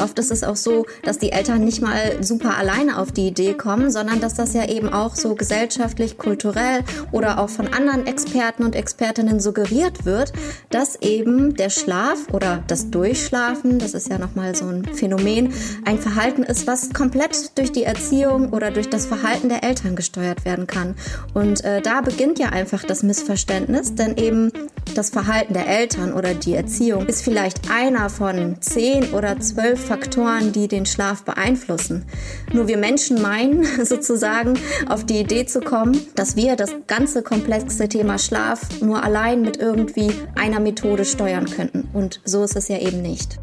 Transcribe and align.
Oft 0.00 0.18
ist 0.18 0.30
es 0.30 0.44
auch 0.44 0.56
so, 0.56 0.86
dass 1.02 1.18
die 1.18 1.32
Eltern 1.32 1.64
nicht 1.64 1.80
mal 1.80 2.22
super 2.22 2.56
alleine 2.56 2.98
auf 2.98 3.12
die 3.12 3.28
Idee 3.28 3.54
kommen, 3.54 3.90
sondern 3.90 4.20
dass 4.20 4.34
das 4.34 4.54
ja 4.54 4.68
eben 4.68 4.88
auch 4.88 5.16
so 5.16 5.34
gesellschaftlich, 5.34 6.18
kulturell 6.18 6.84
oder 7.12 7.38
auch 7.40 7.48
von 7.48 7.68
anderen 7.72 8.06
Experten 8.06 8.64
und 8.64 8.76
Expertinnen 8.76 9.40
suggeriert 9.40 10.04
wird, 10.04 10.32
dass 10.70 10.96
eben 11.02 11.54
der 11.56 11.70
Schlaf 11.70 12.18
oder 12.32 12.62
das 12.66 12.90
Durchschlafen, 12.90 13.78
das 13.78 13.94
ist 13.94 14.08
ja 14.08 14.18
nochmal 14.18 14.54
so 14.54 14.66
ein 14.66 14.84
Phänomen, 14.84 15.52
ein 15.84 15.98
Verhalten 15.98 16.42
ist, 16.42 16.66
was 16.66 16.92
komplett 16.92 17.58
durch 17.58 17.72
die 17.72 17.84
Erziehung 17.84 18.52
oder 18.52 18.70
durch 18.70 18.88
das 18.88 19.06
Verhalten 19.06 19.48
der 19.48 19.64
Eltern 19.64 19.96
gesteuert 19.96 20.44
werden 20.44 20.66
kann. 20.66 20.94
Und 21.34 21.64
äh, 21.64 21.82
da 21.82 22.00
beginnt 22.00 22.38
ja 22.38 22.50
einfach 22.50 22.84
das 22.84 23.02
Missverständnis, 23.02 23.94
denn 23.94 24.16
eben 24.16 24.52
das 24.94 25.10
Verhalten 25.10 25.54
der 25.54 25.68
Eltern 25.68 26.12
oder 26.12 26.34
die 26.34 26.54
Erziehung 26.54 27.06
ist 27.06 27.22
vielleicht 27.22 27.70
einer 27.70 28.10
von 28.10 28.56
zehn 28.60 29.12
oder 29.12 29.38
zwölf 29.40 29.87
Faktoren, 29.88 30.52
die 30.52 30.68
den 30.68 30.84
Schlaf 30.84 31.24
beeinflussen. 31.24 32.04
Nur 32.52 32.68
wir 32.68 32.76
Menschen 32.76 33.22
meinen 33.22 33.64
sozusagen 33.84 34.58
auf 34.86 35.06
die 35.06 35.18
Idee 35.18 35.46
zu 35.46 35.60
kommen, 35.60 35.98
dass 36.14 36.36
wir 36.36 36.56
das 36.56 36.70
ganze 36.86 37.22
komplexe 37.22 37.88
Thema 37.88 38.18
Schlaf 38.18 38.60
nur 38.82 39.02
allein 39.02 39.40
mit 39.40 39.56
irgendwie 39.56 40.12
einer 40.34 40.60
Methode 40.60 41.06
steuern 41.06 41.46
könnten. 41.46 41.88
Und 41.94 42.20
so 42.26 42.44
ist 42.44 42.54
es 42.54 42.68
ja 42.68 42.78
eben 42.78 43.00
nicht. 43.00 43.38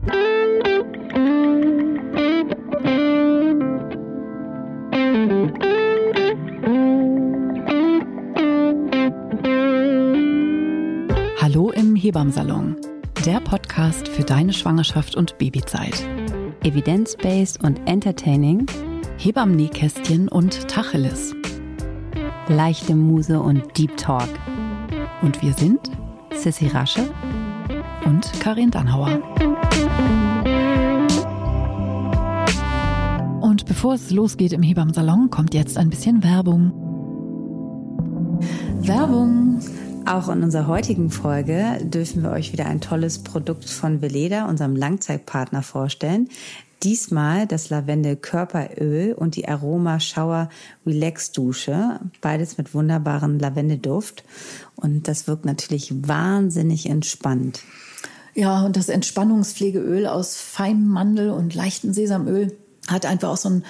Hallo 11.42 11.72
im 11.72 11.96
Hebammsalon, 11.96 12.76
der 13.26 13.40
Podcast 13.40 14.08
für 14.08 14.24
deine 14.24 14.54
Schwangerschaft 14.54 15.16
und 15.16 15.40
Babyzeit. 15.40 16.06
Evidence-based 16.66 17.64
und 17.64 17.80
entertaining, 17.86 18.66
Hebammenkästchen 19.20 20.28
und 20.28 20.68
Tacheles. 20.68 21.36
leichte 22.48 22.96
Muse 22.96 23.40
und 23.40 23.78
Deep 23.78 23.96
Talk. 23.98 24.30
Und 25.22 25.44
wir 25.44 25.54
sind 25.54 25.92
Sissy 26.34 26.66
Rasche 26.66 27.08
und 28.06 28.32
Karin 28.40 28.72
Dannhauer. 28.72 29.22
Und 33.42 33.68
bevor 33.68 33.94
es 33.94 34.10
losgeht 34.10 34.52
im 34.52 34.64
Hebammsalon, 34.64 35.30
kommt 35.30 35.54
jetzt 35.54 35.78
ein 35.78 35.92
bisschen 35.92 36.24
Werbung. 36.24 36.72
Werbung! 38.80 39.60
Auch 40.06 40.30
in 40.30 40.44
unserer 40.44 40.68
heutigen 40.68 41.10
Folge 41.10 41.80
dürfen 41.84 42.22
wir 42.22 42.30
euch 42.30 42.54
wieder 42.54 42.68
ein 42.68 42.80
tolles 42.80 43.24
Produkt 43.24 43.68
von 43.68 44.02
Veleda, 44.02 44.46
unserem 44.46 44.76
Langzeitpartner, 44.76 45.64
vorstellen. 45.64 46.30
Diesmal 46.84 47.48
das 47.48 47.72
Lavendel 47.72 48.16
Körperöl 48.16 49.14
und 49.14 49.36
die 49.36 49.48
Aroma 49.48 50.00
Shower 50.00 50.50
Relax 50.86 51.32
Dusche. 51.32 52.00
Beides 52.22 52.60
mit 52.60 52.76
wunderbaren 52.76 53.40
Lavendelduft. 53.40 54.24
Und 54.76 55.08
das 55.08 55.28
wirkt 55.28 55.46
natürlich 55.46 56.08
wahnsinnig 56.08 56.88
entspannt. 56.88 57.62
Ja, 58.36 58.64
und 58.64 58.78
das 58.78 58.90
Entspannungspflegeöl 58.90 60.06
aus 60.06 60.38
feinem 60.38 60.88
Mandel 60.88 61.32
und 61.32 61.56
leichtem 61.56 61.94
Sesamöl 61.94 62.56
hat 62.88 63.06
einfach 63.06 63.30
auch 63.30 63.38
so 63.38 63.50
einen 63.50 63.66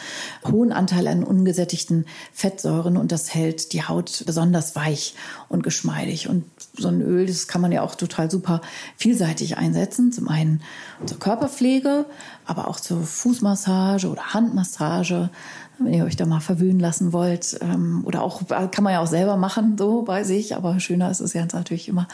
hohen 0.46 0.72
Anteil 0.72 1.08
an 1.08 1.24
ungesättigten 1.24 2.06
Fettsäuren 2.34 2.98
und 2.98 3.12
das 3.12 3.34
hält 3.34 3.74
die 3.74 3.84
Haut 3.84 4.24
besonders 4.26 4.76
weich 4.76 5.16
und 5.48 5.64
geschmeidig. 5.64 6.28
Und 6.28 6.44
so 6.78 6.90
ein 6.90 7.02
Öl, 7.02 7.26
das 7.26 7.48
kann 7.48 7.62
man 7.62 7.72
ja 7.72 7.82
auch 7.82 7.96
total 7.96 8.30
super 8.30 8.62
vielseitig 8.98 9.58
einsetzen. 9.58 10.12
Zum 10.12 10.28
einen 10.28 10.62
zur 11.06 11.20
Körperpflege, 11.20 12.06
aber 12.46 12.68
auch 12.68 12.80
zur 12.80 13.04
Fußmassage 13.04 14.10
oder 14.10 14.34
Handmassage, 14.34 15.30
wenn 15.80 15.94
ihr 15.94 16.06
euch 16.06 16.16
da 16.16 16.26
mal 16.26 16.40
verwöhnen 16.40 16.80
lassen 16.80 17.14
wollt. 17.14 17.58
Ähm, 17.62 18.04
Oder 18.06 18.22
auch, 18.22 18.48
kann 18.48 18.84
man 18.84 18.94
ja 18.94 19.02
auch 19.02 19.08
selber 19.08 19.38
machen, 19.38 19.78
so 19.78 20.04
bei 20.04 20.24
sich. 20.24 20.56
Aber 20.56 20.80
schöner 20.80 21.12
ist 21.12 21.20
es 21.20 21.34
ja 21.34 21.46
natürlich 21.46 21.88
immer, 21.88 22.08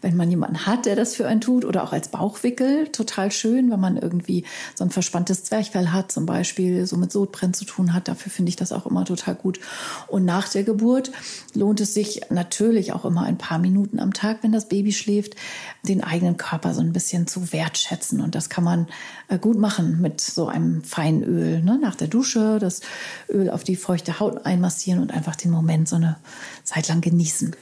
wenn 0.00 0.16
man 0.16 0.30
jemanden 0.30 0.66
hat, 0.66 0.86
der 0.86 0.96
das 0.96 1.14
für 1.14 1.26
einen 1.26 1.40
tut. 1.40 1.64
Oder 1.64 1.84
auch 1.84 1.92
als 1.92 2.08
Bauchwickel. 2.08 2.88
Total 2.88 3.32
schön, 3.32 3.70
wenn 3.70 3.80
man 3.80 3.96
irgendwie 3.96 4.44
so 4.74 4.84
ein 4.84 4.90
verspanntes 4.90 5.44
Zwerchfell 5.44 5.88
hat, 5.88 6.12
zum 6.12 6.26
Beispiel, 6.26 6.86
so 6.86 6.96
mit 6.96 7.12
Sodbrennen 7.12 7.54
zu 7.54 7.64
tun 7.64 7.94
hat. 7.94 8.08
Dafür 8.08 8.30
finde 8.30 8.50
ich 8.50 8.56
das 8.56 8.72
auch 8.72 8.86
immer 8.86 9.04
total 9.04 9.34
gut. 9.34 9.60
Und 10.08 10.24
nach 10.24 10.48
der 10.48 10.62
Geburt 10.62 11.10
lohnt 11.54 11.80
es 11.80 11.94
sich 11.94 12.22
natürlich 12.30 12.92
auch 12.92 13.04
immer 13.04 13.22
ein 13.22 13.38
paar 13.38 13.58
Minuten 13.58 13.98
am 13.98 14.12
Tag, 14.12 14.38
wenn 14.42 14.52
das 14.52 14.68
Baby 14.68 14.92
schläft, 14.92 15.36
den 15.82 16.04
eigenen 16.04 16.36
Körper 16.36 16.74
so 16.74 16.80
ein 16.80 16.92
bisschen 16.92 17.26
zu 17.26 17.52
wertschätzen. 17.52 18.20
Und 18.20 18.34
das 18.34 18.50
kann 18.50 18.64
man 18.64 18.88
äh, 19.28 19.38
gut 19.38 19.58
machen 19.58 20.00
mit 20.00 20.20
so 20.20 20.48
einem 20.48 20.82
feinen 20.84 21.22
Öl. 21.22 21.62
Ne? 21.62 21.78
Nach 21.80 21.94
der 21.94 22.08
Dusche 22.08 22.58
das 22.58 22.80
Öl 23.28 23.50
auf 23.50 23.64
die 23.64 23.76
feuchte 23.76 24.20
Haut 24.20 24.44
einmassieren 24.44 25.00
und 25.00 25.12
einfach 25.12 25.36
den 25.36 25.50
Moment 25.50 25.88
so 25.88 25.96
eine 25.96 26.16
Zeit 26.64 26.88
lang 26.88 27.00
genießen. 27.00 27.56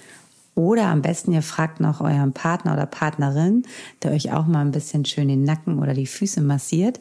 Oder 0.58 0.86
am 0.86 1.02
besten, 1.02 1.32
ihr 1.32 1.42
fragt 1.42 1.78
noch 1.78 2.00
euren 2.00 2.32
Partner 2.32 2.72
oder 2.72 2.84
Partnerin, 2.84 3.62
der 4.02 4.10
euch 4.10 4.32
auch 4.32 4.48
mal 4.48 4.62
ein 4.62 4.72
bisschen 4.72 5.04
schön 5.04 5.28
den 5.28 5.44
Nacken 5.44 5.78
oder 5.78 5.94
die 5.94 6.08
Füße 6.08 6.40
massiert. 6.40 6.98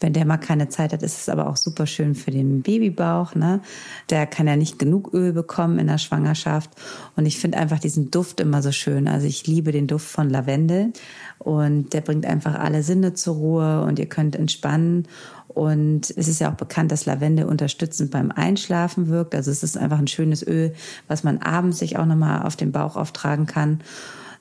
Wenn 0.00 0.12
der 0.12 0.26
mal 0.26 0.36
keine 0.36 0.68
Zeit 0.68 0.92
hat, 0.92 1.02
ist 1.02 1.18
es 1.18 1.30
aber 1.30 1.48
auch 1.48 1.56
super 1.56 1.86
schön 1.86 2.14
für 2.14 2.30
den 2.30 2.60
Babybauch. 2.60 3.34
Ne? 3.34 3.62
Der 4.10 4.26
kann 4.26 4.46
ja 4.46 4.54
nicht 4.54 4.78
genug 4.78 5.14
Öl 5.14 5.32
bekommen 5.32 5.78
in 5.78 5.86
der 5.86 5.96
Schwangerschaft. 5.96 6.68
Und 7.16 7.24
ich 7.24 7.38
finde 7.38 7.56
einfach 7.56 7.78
diesen 7.78 8.10
Duft 8.10 8.38
immer 8.38 8.60
so 8.60 8.70
schön. 8.70 9.08
Also 9.08 9.26
ich 9.26 9.46
liebe 9.46 9.72
den 9.72 9.86
Duft 9.86 10.06
von 10.06 10.28
Lavendel 10.28 10.92
und 11.38 11.94
der 11.94 12.02
bringt 12.02 12.26
einfach 12.26 12.54
alle 12.54 12.82
Sinne 12.82 13.14
zur 13.14 13.36
Ruhe 13.36 13.82
und 13.82 13.98
ihr 13.98 14.10
könnt 14.10 14.36
entspannen. 14.36 15.08
Und 15.54 16.10
es 16.16 16.28
ist 16.28 16.40
ja 16.40 16.50
auch 16.50 16.56
bekannt, 16.56 16.92
dass 16.92 17.06
Lavendel 17.06 17.46
unterstützend 17.46 18.10
beim 18.10 18.30
Einschlafen 18.30 19.08
wirkt. 19.08 19.34
Also 19.34 19.50
es 19.50 19.62
ist 19.62 19.76
einfach 19.76 19.98
ein 19.98 20.06
schönes 20.06 20.46
Öl, 20.46 20.74
was 21.08 21.24
man 21.24 21.38
abends 21.38 21.78
sich 21.78 21.98
auch 21.98 22.06
nochmal 22.06 22.42
auf 22.46 22.56
den 22.56 22.72
Bauch 22.72 22.96
auftragen 22.96 23.46
kann. 23.46 23.80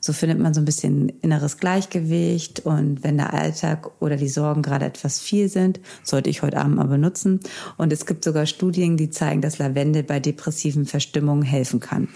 So 0.02 0.14
findet 0.14 0.40
man 0.40 0.53
so 0.53 0.62
ein 0.62 0.66
bisschen 0.66 1.09
inneres 1.22 1.58
Gleichgewicht 1.58 2.62
und 2.62 3.03
wenn 3.03 3.18
der 3.18 3.34
Alltag 3.34 3.92
oder 4.00 4.16
die 4.16 4.30
Sorgen 4.30 4.62
gerade 4.62 4.86
etwas 4.86 5.20
viel 5.20 5.50
sind, 5.50 5.81
sollte 6.03 6.30
ich 6.30 6.42
heute 6.42 6.58
Abend 6.58 6.78
mal 6.78 6.88
benutzen. 6.88 7.41
Und 7.76 7.91
es 7.91 8.06
gibt 8.06 8.24
sogar 8.24 8.46
Studien, 8.46 8.96
die 8.96 9.09
zeigen, 9.09 9.41
dass 9.41 9.58
Lavendel 9.58 10.03
bei 10.03 10.22
depressiven 10.22 10.86
Verstimmungen 10.86 11.44
helfen 11.44 11.81
kann. 11.81 12.08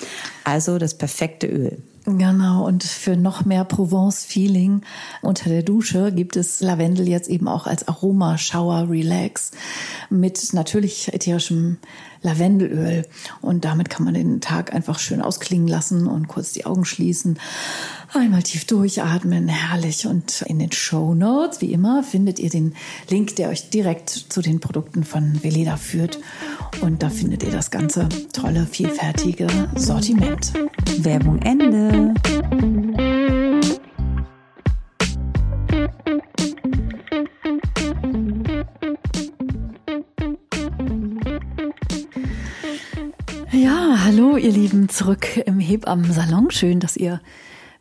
Also 0.45 0.77
das 0.77 0.97
perfekte 0.97 1.47
Öl. 1.47 1.81
Genau, 2.05 2.65
und 2.65 2.83
für 2.83 3.15
noch 3.15 3.45
mehr 3.45 3.63
Provence-Feeling 3.63 4.81
unter 5.21 5.49
der 5.49 5.63
Dusche 5.63 6.11
gibt 6.11 6.35
es 6.35 6.59
Lavendel 6.59 7.07
jetzt 7.07 7.29
eben 7.29 7.47
auch 7.47 7.65
als 7.65 7.87
Aroma 7.87 8.37
Shower 8.37 8.89
Relax 8.89 9.51
mit 10.09 10.53
natürlich 10.53 11.13
ätherischem 11.13 11.77
Lavendelöl. 12.21 13.05
Und 13.41 13.63
damit 13.63 13.89
kann 13.89 14.03
man 14.03 14.15
den 14.15 14.41
Tag 14.41 14.73
einfach 14.73 14.99
schön 14.99 15.21
ausklingen 15.21 15.67
lassen 15.67 16.07
und 16.07 16.27
kurz 16.27 16.51
die 16.51 16.65
Augen 16.65 16.83
schließen. 16.83 17.39
Einmal 18.15 18.43
tief 18.43 18.65
durchatmen, 18.65 19.47
herrlich. 19.47 20.05
Und 20.05 20.43
in 20.43 20.59
den 20.59 20.71
Show 20.71 21.15
Notes, 21.15 21.61
wie 21.61 21.73
immer, 21.73 22.03
findet 22.03 22.37
ihr 22.37 22.51
den 22.51 22.75
Link, 23.09 23.35
der 23.37 23.49
euch 23.49 23.71
direkt 23.71 24.09
zu 24.09 24.43
den 24.43 24.59
Produkten 24.59 25.03
von 25.03 25.43
Veleda 25.43 25.77
führt. 25.77 26.19
Und 26.81 27.01
da 27.01 27.09
findet 27.09 27.41
ihr 27.41 27.49
das 27.49 27.71
ganze 27.71 28.07
tolle, 28.31 28.67
vielfältige 28.67 29.47
Sortiment. 29.75 30.53
Werbung 30.99 31.41
Ende. 31.41 32.13
Ja, 43.51 44.03
hallo 44.03 44.37
ihr 44.37 44.51
Lieben, 44.51 44.87
zurück 44.89 45.41
im 45.47 45.59
Hebammen-Salon. 45.59 46.51
Schön, 46.51 46.79
dass 46.79 46.95
ihr 46.95 47.19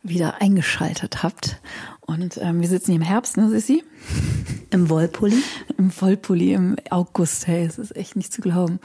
wieder 0.03 0.41
eingeschaltet 0.41 1.23
habt. 1.23 1.59
Und 2.01 2.37
ähm, 2.41 2.61
wir 2.61 2.67
sitzen 2.67 2.91
hier 2.91 3.01
im 3.01 3.07
Herbst, 3.07 3.37
ne, 3.37 3.49
Sissi? 3.49 3.83
Im 4.69 4.89
Wollpulli. 4.89 5.41
Im 5.77 5.89
Vollpulli 5.89 6.53
im 6.53 6.75
August. 6.89 7.47
Hey, 7.47 7.65
es 7.65 7.77
ist 7.77 7.95
echt 7.95 8.15
nicht 8.15 8.33
zu 8.33 8.41
glauben. 8.41 8.79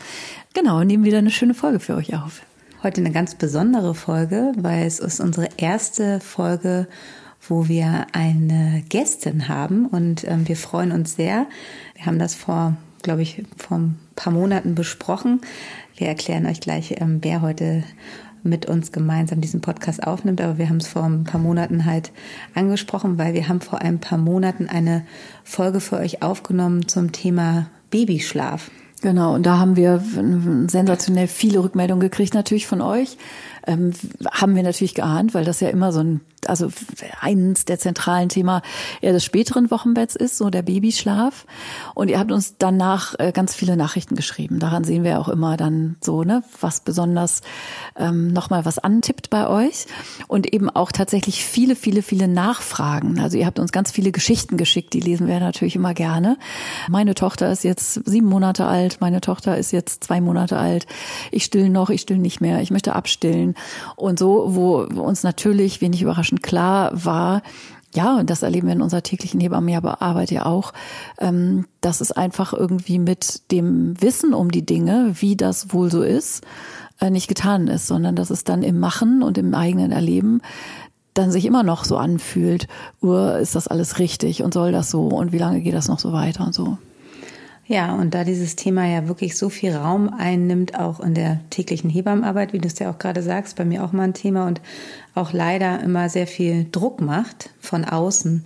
Genau, 0.54 0.82
nehmen 0.84 1.04
wieder 1.04 1.18
eine 1.18 1.30
schöne 1.30 1.54
Folge 1.54 1.80
für 1.80 1.96
euch 1.96 2.14
auf. 2.14 2.42
Heute 2.82 3.00
eine 3.00 3.10
ganz 3.10 3.34
besondere 3.34 3.94
Folge, 3.94 4.52
weil 4.56 4.86
es 4.86 5.00
ist 5.00 5.18
unsere 5.18 5.48
erste 5.56 6.20
Folge, 6.20 6.86
wo 7.48 7.66
wir 7.66 8.06
eine 8.12 8.84
Gästin 8.88 9.48
haben 9.48 9.86
und 9.86 10.24
ähm, 10.24 10.46
wir 10.46 10.56
freuen 10.56 10.92
uns 10.92 11.16
sehr. 11.16 11.46
Wir 11.94 12.06
haben 12.06 12.18
das 12.18 12.34
vor, 12.36 12.76
glaube 13.02 13.22
ich, 13.22 13.42
vor 13.56 13.78
ein 13.78 13.98
paar 14.14 14.32
Monaten 14.32 14.76
besprochen. 14.76 15.40
Wir 15.96 16.06
erklären 16.06 16.46
euch 16.46 16.60
gleich, 16.60 16.94
ähm, 17.00 17.18
wer 17.22 17.42
heute 17.42 17.82
mit 18.42 18.66
uns 18.66 18.92
gemeinsam 18.92 19.40
diesen 19.40 19.60
Podcast 19.60 20.02
aufnimmt, 20.02 20.40
aber 20.40 20.58
wir 20.58 20.68
haben 20.68 20.78
es 20.78 20.88
vor 20.88 21.04
ein 21.04 21.24
paar 21.24 21.40
Monaten 21.40 21.84
halt 21.84 22.12
angesprochen, 22.54 23.18
weil 23.18 23.34
wir 23.34 23.48
haben 23.48 23.60
vor 23.60 23.80
ein 23.80 23.98
paar 23.98 24.18
Monaten 24.18 24.68
eine 24.68 25.04
Folge 25.44 25.80
für 25.80 25.96
euch 25.96 26.22
aufgenommen 26.22 26.88
zum 26.88 27.12
Thema 27.12 27.68
Babyschlaf. 27.90 28.70
Genau, 29.00 29.34
und 29.34 29.46
da 29.46 29.58
haben 29.58 29.76
wir 29.76 30.02
sensationell 30.66 31.28
viele 31.28 31.62
Rückmeldungen 31.62 32.00
gekriegt, 32.00 32.34
natürlich 32.34 32.66
von 32.66 32.80
euch. 32.80 33.16
Ähm, 33.66 33.92
haben 34.32 34.56
wir 34.56 34.62
natürlich 34.64 34.94
geahnt, 34.94 35.34
weil 35.34 35.44
das 35.44 35.60
ja 35.60 35.68
immer 35.68 35.92
so 35.92 36.00
ein, 36.00 36.20
also 36.48 36.70
eins 37.20 37.64
der 37.64 37.78
zentralen 37.78 38.28
Thema 38.28 38.62
eher 39.00 39.12
des 39.12 39.24
späteren 39.24 39.70
Wochenbetts 39.70 40.16
ist, 40.16 40.36
so 40.36 40.50
der 40.50 40.62
Babyschlaf. 40.62 41.46
Und 41.94 42.08
ihr 42.08 42.18
habt 42.18 42.32
uns 42.32 42.56
danach 42.58 43.14
äh, 43.18 43.32
ganz 43.32 43.54
viele 43.54 43.76
Nachrichten 43.76 44.16
geschrieben. 44.16 44.58
Daran 44.58 44.84
sehen 44.84 45.04
wir 45.04 45.20
auch 45.20 45.28
immer 45.28 45.56
dann 45.56 45.96
so, 46.00 46.24
ne, 46.24 46.42
was 46.60 46.80
besonders 46.80 47.42
ähm, 47.96 48.32
nochmal 48.32 48.64
was 48.64 48.78
antippt 48.78 49.30
bei 49.30 49.46
euch. 49.48 49.86
Und 50.26 50.52
eben 50.52 50.70
auch 50.70 50.92
tatsächlich 50.92 51.44
viele, 51.44 51.76
viele, 51.76 52.02
viele 52.02 52.28
Nachfragen. 52.28 53.20
Also 53.20 53.36
ihr 53.36 53.46
habt 53.46 53.58
uns 53.58 53.72
ganz 53.72 53.90
viele 53.90 54.12
Geschichten 54.12 54.56
geschickt, 54.56 54.92
die 54.94 55.00
lesen 55.00 55.26
wir 55.26 55.40
natürlich 55.40 55.76
immer 55.76 55.94
gerne. 55.94 56.38
Meine 56.88 57.14
Tochter 57.14 57.50
ist 57.50 57.64
jetzt 57.64 58.00
sieben 58.06 58.28
Monate 58.28 58.66
alt, 58.66 58.98
meine 59.00 59.20
Tochter 59.20 59.56
ist 59.58 59.72
jetzt 59.72 60.04
zwei 60.04 60.20
Monate 60.20 60.58
alt. 60.58 60.86
Ich 61.30 61.44
still 61.44 61.68
noch, 61.68 61.90
ich 61.90 62.00
still 62.00 62.18
nicht 62.18 62.40
mehr, 62.40 62.60
ich 62.60 62.70
möchte 62.70 62.94
abstillen. 62.94 63.54
Und 63.96 64.18
so, 64.18 64.54
wo 64.54 64.78
uns 64.78 65.22
natürlich 65.22 65.80
wenig 65.80 66.02
überraschend 66.02 66.37
klar 66.38 66.90
war, 66.92 67.42
ja, 67.94 68.16
und 68.16 68.28
das 68.28 68.42
erleben 68.42 68.66
wir 68.66 68.74
in 68.74 68.82
unserer 68.82 69.02
täglichen 69.02 69.40
Hebammenarbeit 69.40 70.30
ja 70.30 70.44
auch, 70.44 70.72
ähm, 71.18 71.66
dass 71.80 72.00
es 72.00 72.12
einfach 72.12 72.52
irgendwie 72.52 72.98
mit 72.98 73.50
dem 73.50 74.00
Wissen 74.00 74.34
um 74.34 74.50
die 74.50 74.66
Dinge, 74.66 75.14
wie 75.14 75.36
das 75.36 75.72
wohl 75.72 75.90
so 75.90 76.02
ist, 76.02 76.44
äh, 77.00 77.10
nicht 77.10 77.28
getan 77.28 77.66
ist, 77.66 77.86
sondern 77.86 78.14
dass 78.14 78.30
es 78.30 78.44
dann 78.44 78.62
im 78.62 78.78
Machen 78.78 79.22
und 79.22 79.38
im 79.38 79.54
eigenen 79.54 79.90
Erleben 79.90 80.42
dann 81.14 81.30
sich 81.32 81.46
immer 81.46 81.64
noch 81.64 81.84
so 81.84 81.96
anfühlt, 81.96 82.68
ist 83.40 83.54
das 83.56 83.66
alles 83.66 83.98
richtig 83.98 84.42
und 84.44 84.54
soll 84.54 84.70
das 84.70 84.90
so 84.90 85.08
und 85.08 85.32
wie 85.32 85.38
lange 85.38 85.60
geht 85.60 85.74
das 85.74 85.88
noch 85.88 85.98
so 85.98 86.12
weiter 86.12 86.46
und 86.46 86.54
so. 86.54 86.78
Ja, 87.70 87.94
und 87.94 88.14
da 88.14 88.24
dieses 88.24 88.56
Thema 88.56 88.86
ja 88.86 89.08
wirklich 89.08 89.36
so 89.36 89.50
viel 89.50 89.76
Raum 89.76 90.08
einnimmt, 90.08 90.78
auch 90.80 91.00
in 91.00 91.12
der 91.12 91.40
täglichen 91.50 91.90
Hebammenarbeit, 91.90 92.54
wie 92.54 92.60
du 92.60 92.66
es 92.66 92.78
ja 92.78 92.90
auch 92.90 92.98
gerade 92.98 93.22
sagst, 93.22 93.56
bei 93.56 93.66
mir 93.66 93.84
auch 93.84 93.92
mal 93.92 94.04
ein 94.04 94.14
Thema 94.14 94.46
und 94.46 94.62
auch 95.14 95.34
leider 95.34 95.82
immer 95.82 96.08
sehr 96.08 96.26
viel 96.26 96.66
Druck 96.72 97.02
macht 97.02 97.50
von 97.60 97.84
außen. 97.84 98.42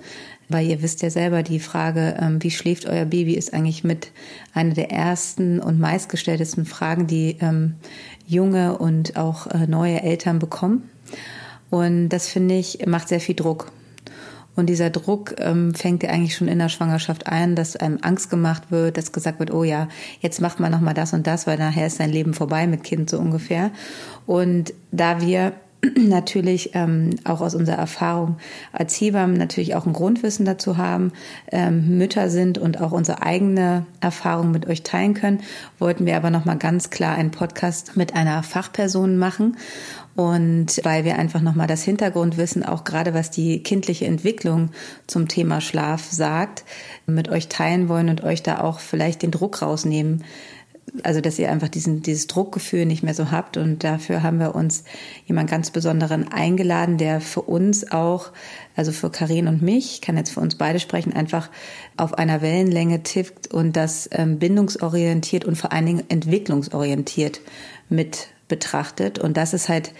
Weil 0.48 0.66
ihr 0.66 0.82
wisst 0.82 1.02
ja 1.02 1.10
selber, 1.10 1.44
die 1.44 1.60
Frage, 1.60 2.16
ähm, 2.20 2.42
wie 2.42 2.50
schläft 2.50 2.84
euer 2.84 3.04
Baby, 3.04 3.34
ist 3.34 3.54
eigentlich 3.54 3.84
mit 3.84 4.10
einer 4.54 4.74
der 4.74 4.90
ersten 4.90 5.60
und 5.60 5.78
meistgestelltesten 5.78 6.64
Fragen, 6.64 7.06
die 7.06 7.36
ähm, 7.40 7.76
junge 8.26 8.76
und 8.76 9.16
auch 9.16 9.46
äh, 9.46 9.68
neue 9.68 10.02
Eltern 10.02 10.40
bekommen. 10.40 10.90
Und 11.70 12.08
das 12.08 12.26
finde 12.26 12.56
ich, 12.56 12.84
macht 12.86 13.08
sehr 13.08 13.20
viel 13.20 13.36
Druck. 13.36 13.70
Und 14.54 14.68
dieser 14.68 14.90
Druck 14.90 15.34
ähm, 15.38 15.74
fängt 15.74 16.02
ja 16.02 16.10
eigentlich 16.10 16.36
schon 16.36 16.48
in 16.48 16.58
der 16.58 16.68
Schwangerschaft 16.68 17.26
ein, 17.26 17.56
dass 17.56 17.76
einem 17.76 17.98
Angst 18.02 18.28
gemacht 18.28 18.70
wird, 18.70 18.98
dass 18.98 19.12
gesagt 19.12 19.38
wird, 19.38 19.52
oh 19.52 19.64
ja, 19.64 19.88
jetzt 20.20 20.40
macht 20.40 20.60
man 20.60 20.70
noch 20.70 20.80
mal 20.80 20.94
das 20.94 21.14
und 21.14 21.26
das, 21.26 21.46
weil 21.46 21.58
nachher 21.58 21.86
ist 21.86 21.96
sein 21.96 22.10
Leben 22.10 22.34
vorbei 22.34 22.66
mit 22.66 22.84
Kind 22.84 23.08
so 23.08 23.18
ungefähr. 23.18 23.70
Und 24.26 24.74
da 24.90 25.20
wir 25.20 25.52
natürlich 25.96 26.70
ähm, 26.74 27.10
auch 27.24 27.40
aus 27.40 27.54
unserer 27.54 27.78
Erfahrung 27.78 28.36
als 28.72 28.94
Hebammen 29.00 29.36
natürlich 29.36 29.74
auch 29.74 29.84
ein 29.84 29.92
Grundwissen 29.92 30.46
dazu 30.46 30.76
haben, 30.76 31.12
ähm, 31.50 31.98
Mütter 31.98 32.30
sind 32.30 32.58
und 32.58 32.80
auch 32.80 32.92
unsere 32.92 33.22
eigene 33.22 33.86
Erfahrung 34.00 34.52
mit 34.52 34.68
euch 34.68 34.82
teilen 34.82 35.14
können, 35.14 35.40
wollten 35.78 36.06
wir 36.06 36.16
aber 36.16 36.30
noch 36.30 36.44
mal 36.44 36.56
ganz 36.56 36.90
klar 36.90 37.16
einen 37.16 37.32
Podcast 37.32 37.96
mit 37.96 38.14
einer 38.14 38.42
Fachperson 38.44 39.16
machen 39.16 39.56
und 40.14 40.80
weil 40.82 41.04
wir 41.04 41.18
einfach 41.18 41.40
nochmal 41.40 41.66
das 41.66 41.84
Hintergrundwissen, 41.84 42.64
auch 42.64 42.84
gerade 42.84 43.14
was 43.14 43.30
die 43.30 43.62
kindliche 43.62 44.06
Entwicklung 44.06 44.70
zum 45.06 45.28
Thema 45.28 45.60
Schlaf 45.60 46.10
sagt, 46.10 46.64
mit 47.06 47.28
euch 47.28 47.48
teilen 47.48 47.88
wollen 47.88 48.10
und 48.10 48.22
euch 48.22 48.42
da 48.42 48.60
auch 48.60 48.80
vielleicht 48.80 49.22
den 49.22 49.30
Druck 49.30 49.62
rausnehmen. 49.62 50.24
Also, 51.04 51.22
dass 51.22 51.38
ihr 51.38 51.50
einfach 51.50 51.68
diesen, 51.68 52.02
dieses 52.02 52.26
Druckgefühl 52.26 52.84
nicht 52.84 53.02
mehr 53.02 53.14
so 53.14 53.30
habt. 53.30 53.56
Und 53.56 53.82
dafür 53.82 54.22
haben 54.22 54.38
wir 54.38 54.54
uns 54.54 54.84
jemand 55.26 55.48
ganz 55.48 55.70
Besonderen 55.70 56.30
eingeladen, 56.30 56.98
der 56.98 57.22
für 57.22 57.40
uns 57.40 57.90
auch, 57.92 58.32
also 58.76 58.92
für 58.92 59.08
Karin 59.08 59.48
und 59.48 59.62
mich, 59.62 60.02
kann 60.02 60.18
jetzt 60.18 60.32
für 60.32 60.40
uns 60.40 60.56
beide 60.56 60.80
sprechen, 60.80 61.14
einfach 61.14 61.48
auf 61.96 62.14
einer 62.14 62.42
Wellenlänge 62.42 63.02
tickt 63.04 63.46
und 63.54 63.74
das 63.74 64.10
ähm, 64.12 64.38
bindungsorientiert 64.38 65.46
und 65.46 65.56
vor 65.56 65.72
allen 65.72 65.86
Dingen 65.86 66.04
entwicklungsorientiert 66.10 67.40
mit 67.88 68.28
betrachtet. 68.52 69.18
Und 69.18 69.38
das 69.38 69.54
ist 69.54 69.70
halt 69.70 69.94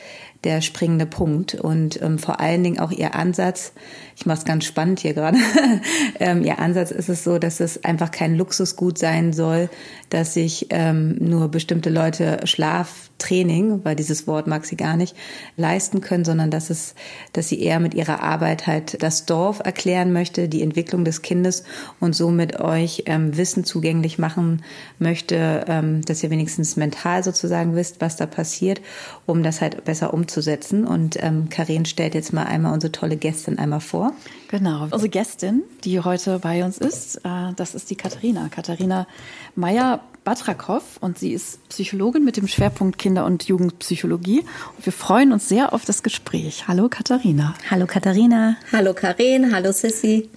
der 0.45 0.61
springende 0.61 1.07
Punkt. 1.07 1.55
Und 1.55 2.03
ähm, 2.03 2.19
vor 2.19 2.39
allen 2.39 2.63
Dingen 2.63 2.79
auch 2.79 2.91
ihr 2.91 3.15
Ansatz, 3.15 3.73
ich 4.17 4.27
mache 4.27 4.39
es 4.39 4.45
ganz 4.45 4.65
spannend 4.65 5.01
hier 5.01 5.15
gerade, 5.15 5.39
ähm, 6.21 6.43
ihr 6.43 6.59
Ansatz 6.59 6.91
ist 6.91 7.09
es 7.09 7.25
so, 7.25 7.39
dass 7.39 7.61
es 7.61 7.85
einfach 7.85 8.11
kein 8.11 8.37
Luxusgut 8.37 8.99
sein 8.99 9.33
soll, 9.33 9.69
dass 10.11 10.35
sich 10.35 10.67
ähm, 10.71 11.17
nur 11.19 11.49
bestimmte 11.49 11.89
Leute 11.89 12.41
Schlaftraining, 12.45 13.81
weil 13.85 13.97
dieses 13.97 14.27
Wort 14.27 14.47
mag 14.47 14.67
sie 14.67 14.77
gar 14.77 14.97
nicht, 14.97 15.17
leisten 15.57 16.01
können, 16.01 16.25
sondern 16.25 16.51
dass 16.51 16.71
es, 16.71 16.95
dass 17.33 17.49
sie 17.49 17.63
eher 17.63 17.81
mit 17.81 17.95
ihrer 17.95 18.23
Arbeit 18.23 18.67
halt 18.67 19.03
das 19.03 19.25
Dorf 19.25 19.61
erklären 19.65 20.13
möchte, 20.13 20.49
die 20.49 20.63
Entwicklung 20.63 21.05
des 21.05 21.23
Kindes 21.23 21.65
und 21.99 22.15
somit 22.15 22.61
euch 22.61 23.05
ähm, 23.07 23.37
Wissen 23.37 23.65
zugänglich 23.65 24.19
machen 24.19 24.63
möchte, 24.99 25.65
ähm, 25.67 26.03
dass 26.03 26.23
ihr 26.23 26.31
wenigstens 26.31 26.77
mental 26.77 27.25
sozusagen 27.25 27.75
wisst, 27.75 28.01
was 28.01 28.17
da 28.17 28.27
passiert, 28.27 28.81
um 29.27 29.43
das 29.43 29.61
halt 29.61 29.85
besser 29.85 30.13
umzusetzen. 30.13 30.87
Und 30.87 31.23
ähm, 31.23 31.49
Karin 31.49 31.87
stellt 31.87 32.15
jetzt 32.15 32.33
mal 32.33 32.45
einmal 32.45 32.75
unsere 32.75 32.93
tolle 32.93 33.17
Gästin 33.17 33.59
einmal 33.59 33.81
vor. 33.81 34.12
Genau, 34.49 34.85
unsere 34.85 35.09
Gästin, 35.09 35.63
die 35.85 36.01
heute 36.01 36.39
bei 36.39 36.65
uns 36.65 36.79
ist, 36.79 37.17
äh, 37.25 37.53
das 37.57 37.75
ist 37.75 37.91
die 37.91 37.97
Katharina. 37.97 38.49
Katharina 38.49 39.07
Meyer 39.55 40.01
Batrakow 40.25 40.83
und 41.01 41.19
sie 41.19 41.33
ist 41.33 41.67
Psychologin 41.69 42.25
mit 42.25 42.37
dem 42.37 42.47
Schwerpunkt 42.47 42.99
Kinder- 42.99 43.25
und 43.25 43.45
Jugendpsychologie. 43.45 44.41
Und 44.77 44.87
wir 44.87 44.93
freuen 44.93 45.33
uns 45.33 45.49
sehr 45.49 45.73
auf 45.73 45.85
das 45.85 46.03
Gespräch. 46.03 46.69
Hallo 46.69 46.89
Katharina. 46.89 47.55
Hallo 47.71 47.87
Katharina. 47.87 48.57
Hallo 48.73 48.95
Karin, 48.95 49.55
hallo 49.55 49.73
Sissy. 49.73 50.29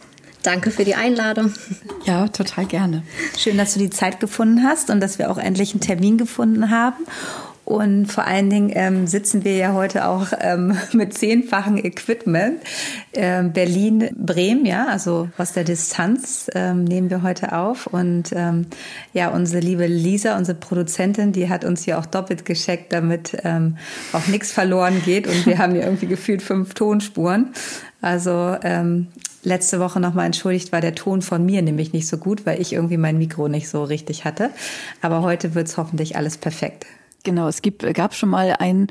Danke 0.45 0.69
für 0.69 0.85
die 0.85 0.93
Einladung. 0.93 1.53
Ja, 2.05 2.27
total 2.27 2.65
gerne. 2.65 3.01
Schön, 3.35 3.57
dass 3.57 3.73
du 3.73 3.79
die 3.79 3.89
Zeit 3.89 4.19
gefunden 4.19 4.63
hast 4.63 4.91
und 4.91 4.99
dass 5.01 5.17
wir 5.17 5.31
auch 5.31 5.39
endlich 5.39 5.71
einen 5.71 5.81
Termin 5.81 6.19
gefunden 6.19 6.69
haben. 6.69 7.03
Und 7.65 8.05
vor 8.05 8.25
allen 8.25 8.51
Dingen 8.51 8.71
ähm, 8.75 9.07
sitzen 9.07 9.43
wir 9.43 9.55
ja 9.55 9.73
heute 9.73 10.07
auch 10.07 10.27
ähm, 10.39 10.77
mit 10.93 11.17
zehnfachen 11.17 11.83
Equipment. 11.83 12.61
Ähm, 13.13 13.53
Berlin, 13.53 14.11
Bremen, 14.15 14.67
ja, 14.67 14.85
also 14.87 15.29
aus 15.37 15.53
der 15.53 15.63
Distanz 15.63 16.49
ähm, 16.53 16.83
nehmen 16.83 17.09
wir 17.09 17.23
heute 17.23 17.53
auf. 17.57 17.87
Und 17.87 18.31
ähm, 18.33 18.67
ja, 19.13 19.29
unsere 19.29 19.61
liebe 19.61 19.87
Lisa, 19.87 20.37
unsere 20.37 20.57
Produzentin, 20.57 21.31
die 21.31 21.49
hat 21.49 21.65
uns 21.65 21.83
hier 21.83 21.97
auch 21.97 22.05
doppelt 22.05 22.45
gescheckt, 22.45 22.93
damit 22.93 23.35
ähm, 23.43 23.77
auch 24.13 24.27
nichts 24.27 24.51
verloren 24.51 25.01
geht. 25.03 25.25
Und 25.25 25.47
wir 25.47 25.57
haben 25.57 25.73
hier 25.73 25.83
irgendwie 25.83 26.07
gefühlt 26.07 26.43
fünf 26.43 26.75
Tonspuren. 26.75 27.49
Also 27.99 28.55
ähm, 28.61 29.07
letzte 29.41 29.79
Woche 29.79 29.99
nochmal 29.99 30.27
entschuldigt, 30.27 30.71
war 30.71 30.81
der 30.81 30.93
Ton 30.93 31.23
von 31.23 31.43
mir 31.43 31.63
nämlich 31.63 31.93
nicht 31.93 32.07
so 32.07 32.17
gut, 32.17 32.45
weil 32.45 32.61
ich 32.61 32.73
irgendwie 32.73 32.97
mein 32.97 33.17
Mikro 33.17 33.47
nicht 33.47 33.69
so 33.69 33.83
richtig 33.83 34.23
hatte. 34.23 34.51
Aber 35.01 35.23
heute 35.23 35.55
wird's 35.55 35.77
hoffentlich 35.77 36.15
alles 36.15 36.37
perfekt. 36.37 36.85
Genau, 37.25 37.47
es 37.47 37.61
gibt, 37.61 37.81
gab 37.95 38.13
schon 38.13 38.29
mal 38.29 38.55
einen, 38.59 38.87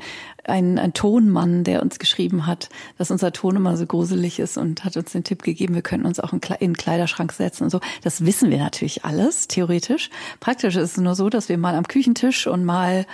einen, 0.47 0.77
einen 0.77 0.93
Tonmann, 0.93 1.63
der 1.63 1.81
uns 1.81 1.99
geschrieben 1.99 2.45
hat, 2.45 2.69
dass 2.97 3.11
unser 3.11 3.31
Ton 3.31 3.55
immer 3.55 3.77
so 3.77 3.85
gruselig 3.85 4.39
ist 4.39 4.57
und 4.57 4.83
hat 4.83 4.97
uns 4.97 5.11
den 5.11 5.23
Tipp 5.23 5.43
gegeben, 5.43 5.75
wir 5.75 5.81
könnten 5.81 6.05
uns 6.05 6.19
auch 6.19 6.33
in 6.33 6.39
den 6.39 6.77
Kleiderschrank 6.77 7.31
setzen 7.31 7.63
und 7.63 7.69
so. 7.69 7.79
Das 8.03 8.25
wissen 8.25 8.49
wir 8.49 8.57
natürlich 8.57 9.05
alles, 9.05 9.47
theoretisch. 9.47 10.09
Praktisch 10.39 10.75
ist 10.75 10.91
es 10.91 10.97
nur 10.97 11.15
so, 11.15 11.29
dass 11.29 11.49
wir 11.49 11.57
mal 11.57 11.75
am 11.75 11.87
Küchentisch 11.87 12.47
und 12.47 12.63
mal 12.63 13.05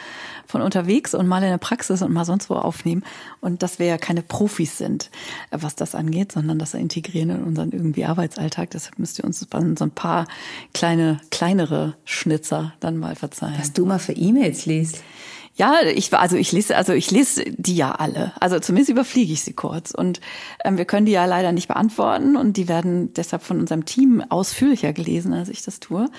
von 0.45 0.61
unterwegs 0.61 1.13
und 1.13 1.27
mal 1.27 1.41
in 1.43 1.49
der 1.49 1.57
Praxis 1.57 2.01
und 2.01 2.11
mal 2.11 2.25
sonst 2.25 2.49
wo 2.49 2.55
aufnehmen 2.55 3.03
und 3.39 3.63
dass 3.63 3.79
wir 3.79 3.85
ja 3.85 3.97
keine 3.97 4.21
Profis 4.21 4.77
sind, 4.77 5.09
was 5.51 5.75
das 5.75 5.95
angeht, 5.95 6.33
sondern 6.33 6.59
das 6.59 6.73
integrieren 6.73 7.29
in 7.29 7.43
unseren 7.43 7.71
irgendwie 7.71 8.05
Arbeitsalltag. 8.05 8.71
Deshalb 8.71 8.99
müsst 8.99 9.19
ihr 9.19 9.25
uns 9.25 9.39
so 9.39 9.47
ein 9.51 9.91
paar 9.91 10.27
kleine, 10.73 11.19
kleinere 11.29 11.95
Schnitzer 12.03 12.73
dann 12.79 12.97
mal 12.97 13.15
verzeihen. 13.15 13.55
Was 13.57 13.73
du 13.73 13.85
mal 13.85 13.99
für 13.99 14.13
E-Mails 14.13 14.65
liest. 14.65 15.03
Ja, 15.55 15.81
ich 15.83 16.13
also 16.13 16.37
ich 16.37 16.51
lese 16.51 16.77
also 16.77 16.93
ich 16.93 17.11
lese 17.11 17.43
die 17.45 17.75
ja 17.75 17.91
alle. 17.91 18.31
Also 18.39 18.59
zumindest 18.59 18.89
überfliege 18.89 19.33
ich 19.33 19.41
sie 19.41 19.53
kurz 19.53 19.91
und 19.91 20.21
ähm, 20.63 20.77
wir 20.77 20.85
können 20.85 21.05
die 21.05 21.11
ja 21.11 21.25
leider 21.25 21.51
nicht 21.51 21.67
beantworten 21.67 22.37
und 22.37 22.55
die 22.57 22.67
werden 22.69 23.13
deshalb 23.13 23.43
von 23.43 23.59
unserem 23.59 23.85
Team 23.85 24.23
ausführlicher 24.29 24.93
gelesen, 24.93 25.33
als 25.33 25.49
ich 25.49 25.61
das 25.63 25.79
tue. 25.79 26.09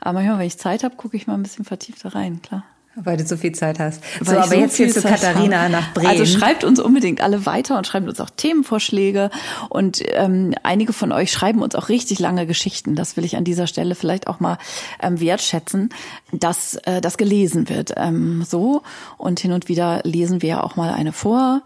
Aber 0.00 0.14
manchmal, 0.14 0.38
wenn 0.38 0.46
ich 0.46 0.58
Zeit 0.58 0.84
habe, 0.84 0.96
gucke 0.96 1.16
ich 1.16 1.26
mal 1.26 1.34
ein 1.34 1.42
bisschen 1.42 1.64
vertiefter 1.64 2.14
rein, 2.14 2.40
klar. 2.42 2.64
Weil 3.02 3.16
du 3.16 3.26
so 3.26 3.36
viel 3.36 3.52
Zeit 3.52 3.78
hast. 3.78 4.02
Weil 4.20 4.34
so, 4.34 4.40
aber 4.40 4.48
so 4.48 4.54
jetzt 4.56 4.76
hier 4.76 4.90
zu 4.90 5.02
Katharina 5.02 5.62
habe. 5.62 5.72
nach 5.72 5.94
Bremen. 5.94 6.08
Also 6.08 6.26
schreibt 6.26 6.64
uns 6.64 6.80
unbedingt 6.80 7.20
alle 7.20 7.46
weiter 7.46 7.76
und 7.78 7.86
schreibt 7.86 8.08
uns 8.08 8.20
auch 8.20 8.30
Themenvorschläge. 8.30 9.30
Und 9.68 10.02
ähm, 10.14 10.54
einige 10.62 10.92
von 10.92 11.12
euch 11.12 11.30
schreiben 11.30 11.62
uns 11.62 11.74
auch 11.74 11.88
richtig 11.88 12.18
lange 12.18 12.46
Geschichten. 12.46 12.94
Das 12.94 13.16
will 13.16 13.24
ich 13.24 13.36
an 13.36 13.44
dieser 13.44 13.66
Stelle 13.66 13.94
vielleicht 13.94 14.26
auch 14.26 14.40
mal 14.40 14.58
ähm, 15.02 15.20
wertschätzen, 15.20 15.90
dass 16.32 16.74
äh, 16.84 17.00
das 17.00 17.16
gelesen 17.16 17.68
wird. 17.68 17.92
Ähm, 17.96 18.44
so 18.48 18.82
und 19.16 19.40
hin 19.40 19.52
und 19.52 19.68
wieder 19.68 20.00
lesen 20.04 20.42
wir 20.42 20.48
ja 20.48 20.62
auch 20.62 20.76
mal 20.76 20.92
eine 20.92 21.12
vor, 21.12 21.62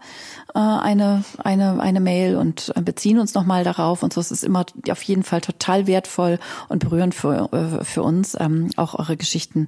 äh, 0.53 0.59
eine 0.59 1.23
eine 1.37 1.79
eine 1.79 1.99
Mail 1.99 2.35
und 2.35 2.71
äh, 2.75 2.81
beziehen 2.81 3.19
uns 3.19 3.33
noch 3.33 3.45
mal 3.45 3.63
darauf. 3.63 4.03
Und 4.03 4.13
so 4.13 4.21
ist 4.21 4.31
es 4.31 4.43
immer 4.43 4.65
auf 4.89 5.01
jeden 5.03 5.23
Fall 5.23 5.41
total 5.41 5.87
wertvoll 5.87 6.39
und 6.69 6.79
berührend 6.79 7.15
für 7.15 7.49
äh, 7.51 7.83
für 7.83 8.03
uns, 8.03 8.37
ähm, 8.39 8.69
auch 8.75 8.93
eure 8.97 9.17
Geschichten 9.17 9.67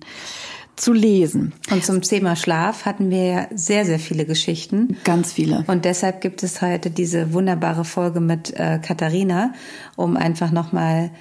zu 0.75 0.93
lesen. 0.93 1.53
Und 1.71 1.85
zum 1.85 2.01
Thema 2.01 2.35
Schlaf 2.35 2.85
hatten 2.85 3.09
wir 3.09 3.23
ja 3.23 3.47
sehr, 3.53 3.85
sehr 3.85 3.99
viele 3.99 4.25
Geschichten. 4.25 4.97
Ganz 5.03 5.33
viele. 5.33 5.63
Und 5.67 5.85
deshalb 5.85 6.21
gibt 6.21 6.43
es 6.43 6.61
heute 6.61 6.91
diese 6.91 7.33
wunderbare 7.33 7.85
Folge 7.85 8.19
mit 8.19 8.53
äh, 8.59 8.79
Katharina, 8.79 9.53
um 9.95 10.17
einfach 10.17 10.51
nochmal 10.51 11.11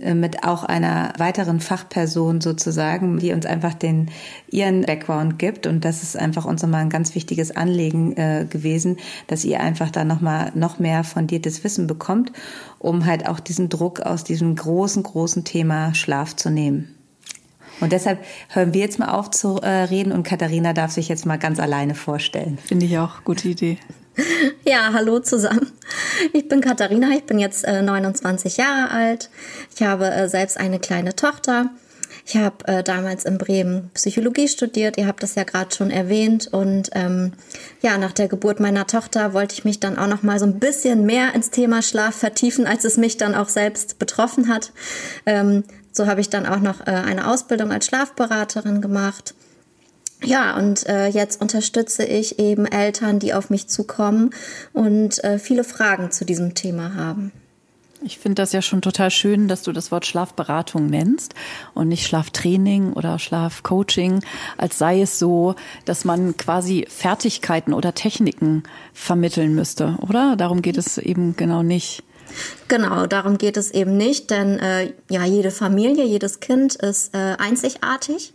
äh, 0.00 0.14
mit 0.14 0.44
auch 0.44 0.64
einer 0.64 1.12
weiteren 1.18 1.60
Fachperson 1.60 2.40
sozusagen, 2.40 3.18
die 3.18 3.32
uns 3.32 3.46
einfach 3.46 3.74
den 3.74 4.10
ihren 4.50 4.82
Background 4.82 5.38
gibt 5.38 5.66
und 5.66 5.84
das 5.84 6.02
ist 6.02 6.16
einfach 6.16 6.44
uns 6.44 6.62
nochmal 6.62 6.82
ein 6.82 6.90
ganz 6.90 7.14
wichtiges 7.14 7.54
Anliegen 7.54 8.16
äh, 8.16 8.46
gewesen, 8.48 8.96
dass 9.26 9.44
ihr 9.44 9.60
einfach 9.60 9.90
da 9.90 10.04
nochmal 10.04 10.52
noch 10.54 10.78
mehr 10.78 11.04
fundiertes 11.04 11.62
Wissen 11.64 11.86
bekommt, 11.86 12.32
um 12.78 13.06
halt 13.06 13.28
auch 13.28 13.40
diesen 13.40 13.68
Druck 13.68 14.00
aus 14.00 14.24
diesem 14.24 14.54
großen 14.54 15.02
großen 15.02 15.44
Thema 15.44 15.94
Schlaf 15.94 16.34
zu 16.36 16.50
nehmen. 16.50 16.96
Und 17.80 17.92
deshalb 17.92 18.24
hören 18.48 18.74
wir 18.74 18.80
jetzt 18.80 18.98
mal 18.98 19.08
auf 19.08 19.30
zu 19.30 19.58
äh, 19.58 19.68
reden 19.68 20.12
und 20.12 20.22
Katharina 20.22 20.72
darf 20.72 20.90
sich 20.90 21.08
jetzt 21.08 21.26
mal 21.26 21.38
ganz 21.38 21.58
alleine 21.58 21.94
vorstellen. 21.94 22.58
Finde 22.58 22.86
ich 22.86 22.98
auch 22.98 23.24
gute 23.24 23.48
Idee. 23.48 23.78
Ja, 24.64 24.90
hallo 24.92 25.20
zusammen. 25.20 25.72
Ich 26.32 26.46
bin 26.48 26.60
Katharina, 26.60 27.10
ich 27.16 27.24
bin 27.24 27.38
jetzt 27.38 27.64
äh, 27.64 27.82
29 27.82 28.58
Jahre 28.58 28.90
alt. 28.90 29.30
Ich 29.74 29.82
habe 29.82 30.10
äh, 30.10 30.28
selbst 30.28 30.58
eine 30.58 30.78
kleine 30.78 31.16
Tochter. 31.16 31.70
Ich 32.26 32.36
habe 32.36 32.66
äh, 32.68 32.82
damals 32.82 33.24
in 33.24 33.38
Bremen 33.38 33.90
Psychologie 33.94 34.48
studiert, 34.48 34.98
ihr 34.98 35.06
habt 35.06 35.22
das 35.22 35.34
ja 35.34 35.44
gerade 35.44 35.74
schon 35.74 35.90
erwähnt. 35.90 36.48
Und 36.52 36.90
ähm, 36.92 37.32
ja, 37.82 37.98
nach 37.98 38.12
der 38.12 38.28
Geburt 38.28 38.60
meiner 38.60 38.86
Tochter 38.86 39.32
wollte 39.32 39.54
ich 39.54 39.64
mich 39.64 39.80
dann 39.80 39.98
auch 39.98 40.06
noch 40.06 40.22
mal 40.22 40.38
so 40.38 40.46
ein 40.46 40.58
bisschen 40.58 41.06
mehr 41.06 41.34
ins 41.34 41.50
Thema 41.50 41.82
Schlaf 41.82 42.14
vertiefen, 42.14 42.66
als 42.66 42.84
es 42.84 42.96
mich 42.96 43.16
dann 43.16 43.34
auch 43.34 43.48
selbst 43.48 43.98
betroffen 43.98 44.48
hat. 44.48 44.72
Ähm, 45.26 45.64
so 45.92 46.06
habe 46.06 46.20
ich 46.20 46.30
dann 46.30 46.46
auch 46.46 46.60
noch 46.60 46.86
äh, 46.86 46.90
eine 46.90 47.28
Ausbildung 47.28 47.72
als 47.72 47.86
Schlafberaterin 47.86 48.80
gemacht. 48.80 49.34
Ja, 50.22 50.56
und 50.56 50.86
äh, 50.86 51.08
jetzt 51.08 51.40
unterstütze 51.40 52.04
ich 52.04 52.38
eben 52.38 52.66
Eltern, 52.66 53.18
die 53.18 53.32
auf 53.32 53.48
mich 53.48 53.68
zukommen 53.68 54.30
und 54.72 55.22
äh, 55.24 55.38
viele 55.38 55.64
Fragen 55.64 56.10
zu 56.10 56.24
diesem 56.24 56.54
Thema 56.54 56.94
haben. 56.94 57.32
Ich 58.02 58.18
finde 58.18 58.36
das 58.36 58.52
ja 58.52 58.62
schon 58.62 58.80
total 58.80 59.10
schön, 59.10 59.46
dass 59.46 59.62
du 59.62 59.72
das 59.72 59.92
Wort 59.92 60.06
Schlafberatung 60.06 60.86
nennst 60.86 61.34
und 61.74 61.88
nicht 61.88 62.06
Schlaftraining 62.06 62.94
oder 62.94 63.18
Schlafcoaching, 63.18 64.22
als 64.56 64.78
sei 64.78 65.02
es 65.02 65.18
so, 65.18 65.54
dass 65.84 66.06
man 66.06 66.36
quasi 66.38 66.86
Fertigkeiten 66.88 67.74
oder 67.74 67.94
Techniken 67.94 68.62
vermitteln 68.94 69.54
müsste, 69.54 69.98
oder? 70.00 70.36
Darum 70.36 70.62
geht 70.62 70.78
es 70.78 70.96
eben 70.96 71.36
genau 71.36 71.62
nicht. 71.62 72.02
Genau, 72.68 73.06
darum 73.06 73.38
geht 73.38 73.56
es 73.56 73.70
eben 73.70 73.96
nicht, 73.96 74.30
denn 74.30 74.58
äh, 74.58 74.92
ja, 75.10 75.24
jede 75.24 75.50
Familie, 75.50 76.04
jedes 76.04 76.40
Kind 76.40 76.76
ist 76.76 77.14
äh, 77.14 77.36
einzigartig 77.38 78.32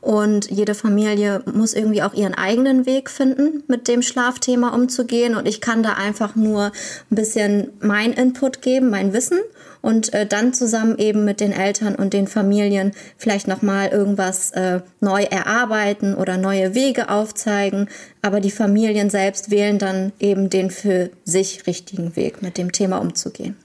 und 0.00 0.50
jede 0.50 0.74
Familie 0.74 1.42
muss 1.52 1.74
irgendwie 1.74 2.02
auch 2.02 2.14
ihren 2.14 2.34
eigenen 2.34 2.86
Weg 2.86 3.10
finden, 3.10 3.64
mit 3.66 3.88
dem 3.88 4.02
Schlafthema 4.02 4.74
umzugehen. 4.74 5.34
Und 5.34 5.48
ich 5.48 5.60
kann 5.60 5.82
da 5.82 5.94
einfach 5.94 6.36
nur 6.36 6.72
ein 7.10 7.14
bisschen 7.14 7.70
mein 7.80 8.12
Input 8.12 8.62
geben, 8.62 8.90
mein 8.90 9.12
Wissen 9.12 9.38
und 9.80 10.12
äh, 10.12 10.26
dann 10.26 10.54
zusammen 10.54 10.98
eben 10.98 11.24
mit 11.24 11.40
den 11.40 11.52
Eltern 11.52 11.94
und 11.94 12.12
den 12.12 12.26
Familien 12.26 12.92
vielleicht 13.16 13.48
nochmal 13.48 13.88
irgendwas 13.88 14.52
äh, 14.52 14.80
neu 15.00 15.22
erarbeiten 15.22 16.14
oder 16.14 16.36
neue 16.36 16.74
Wege 16.74 17.10
aufzeigen. 17.10 17.88
Aber 18.22 18.40
die 18.40 18.50
Familien 18.50 19.10
selbst 19.10 19.50
wählen 19.50 19.78
dann 19.78 20.12
eben 20.20 20.50
den 20.50 20.70
für 20.70 21.10
sich 21.24 21.66
richtigen 21.66 22.16
Weg, 22.16 22.42
mit 22.42 22.58
dem 22.58 22.72
Thema 22.72 22.98
umzugehen. 22.98 23.56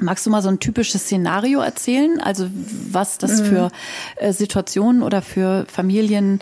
Magst 0.00 0.26
du 0.26 0.30
mal 0.30 0.42
so 0.42 0.48
ein 0.48 0.58
typisches 0.58 1.02
Szenario 1.02 1.60
erzählen? 1.60 2.20
Also 2.20 2.48
was 2.90 3.18
das 3.18 3.40
mhm. 3.40 3.44
für 3.46 3.70
äh, 4.16 4.32
Situationen 4.32 5.02
oder 5.02 5.22
für 5.22 5.66
Familien 5.68 6.40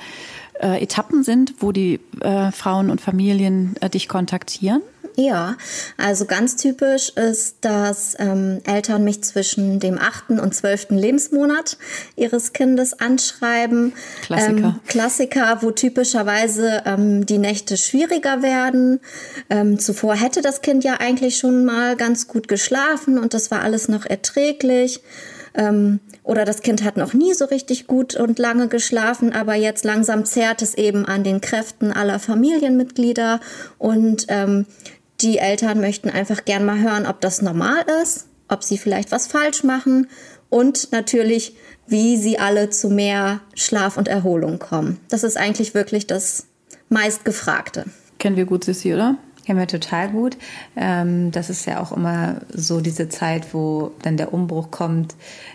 äh, 0.60 0.82
Etappen 0.82 1.22
sind, 1.22 1.54
wo 1.60 1.72
die 1.72 2.00
äh, 2.20 2.52
Frauen 2.52 2.90
und 2.90 3.00
Familien 3.00 3.76
äh, 3.80 3.90
dich 3.90 4.08
kontaktieren? 4.08 4.82
Ja, 5.18 5.56
also 5.96 6.26
ganz 6.26 6.54
typisch 6.54 7.08
ist, 7.08 7.56
dass 7.62 8.14
ähm, 8.20 8.60
Eltern 8.62 9.02
mich 9.02 9.24
zwischen 9.24 9.80
dem 9.80 9.98
achten 9.98 10.38
und 10.38 10.54
zwölften 10.54 10.96
Lebensmonat 10.96 11.76
ihres 12.14 12.52
Kindes 12.52 13.00
anschreiben. 13.00 13.94
Klassiker. 14.22 14.52
Ähm, 14.52 14.80
Klassiker, 14.86 15.58
wo 15.62 15.72
typischerweise 15.72 16.84
ähm, 16.86 17.26
die 17.26 17.38
Nächte 17.38 17.76
schwieriger 17.76 18.42
werden. 18.42 19.00
Ähm, 19.50 19.80
zuvor 19.80 20.14
hätte 20.14 20.40
das 20.40 20.62
Kind 20.62 20.84
ja 20.84 20.98
eigentlich 21.00 21.38
schon 21.38 21.64
mal 21.64 21.96
ganz 21.96 22.28
gut 22.28 22.46
geschlafen 22.46 23.18
und 23.18 23.34
das 23.34 23.50
war 23.50 23.62
alles 23.62 23.88
noch 23.88 24.06
erträglich. 24.06 25.00
Ähm, 25.58 25.98
oder 26.22 26.44
das 26.44 26.62
Kind 26.62 26.84
hat 26.84 26.96
noch 26.96 27.12
nie 27.12 27.34
so 27.34 27.44
richtig 27.44 27.88
gut 27.88 28.14
und 28.14 28.38
lange 28.38 28.68
geschlafen, 28.68 29.32
aber 29.32 29.56
jetzt 29.56 29.84
langsam 29.84 30.24
zehrt 30.24 30.62
es 30.62 30.74
eben 30.74 31.04
an 31.04 31.24
den 31.24 31.40
Kräften 31.40 31.92
aller 31.92 32.20
Familienmitglieder 32.20 33.40
und 33.76 34.26
ähm, 34.28 34.66
die 35.20 35.38
Eltern 35.38 35.80
möchten 35.80 36.10
einfach 36.10 36.44
gern 36.44 36.64
mal 36.64 36.78
hören, 36.78 37.06
ob 37.06 37.20
das 37.20 37.42
normal 37.42 37.84
ist, 38.02 38.28
ob 38.48 38.62
sie 38.62 38.78
vielleicht 38.78 39.10
was 39.10 39.26
falsch 39.26 39.64
machen 39.64 40.06
und 40.48 40.92
natürlich, 40.92 41.56
wie 41.88 42.16
sie 42.16 42.38
alle 42.38 42.70
zu 42.70 42.88
mehr 42.88 43.40
Schlaf 43.54 43.96
und 43.96 44.06
Erholung 44.06 44.60
kommen. 44.60 45.00
Das 45.08 45.24
ist 45.24 45.36
eigentlich 45.36 45.74
wirklich 45.74 46.06
das 46.06 46.46
meistgefragte. 46.88 47.86
Kennen 48.18 48.36
wir 48.36 48.46
gut, 48.46 48.62
Sissi, 48.62 48.94
oder? 48.94 49.16
Kennen 49.48 49.60
wir 49.60 49.66
total 49.66 50.10
gut. 50.10 50.36
Ähm, 50.76 51.30
das 51.30 51.48
ist 51.48 51.64
ja 51.64 51.80
auch 51.80 51.90
immer 51.90 52.42
so 52.52 52.82
diese 52.82 53.08
Zeit, 53.08 53.54
wo 53.54 53.92
dann 54.02 54.18
der 54.18 54.34
Umbruch 54.34 54.70
kommt, 54.70 55.14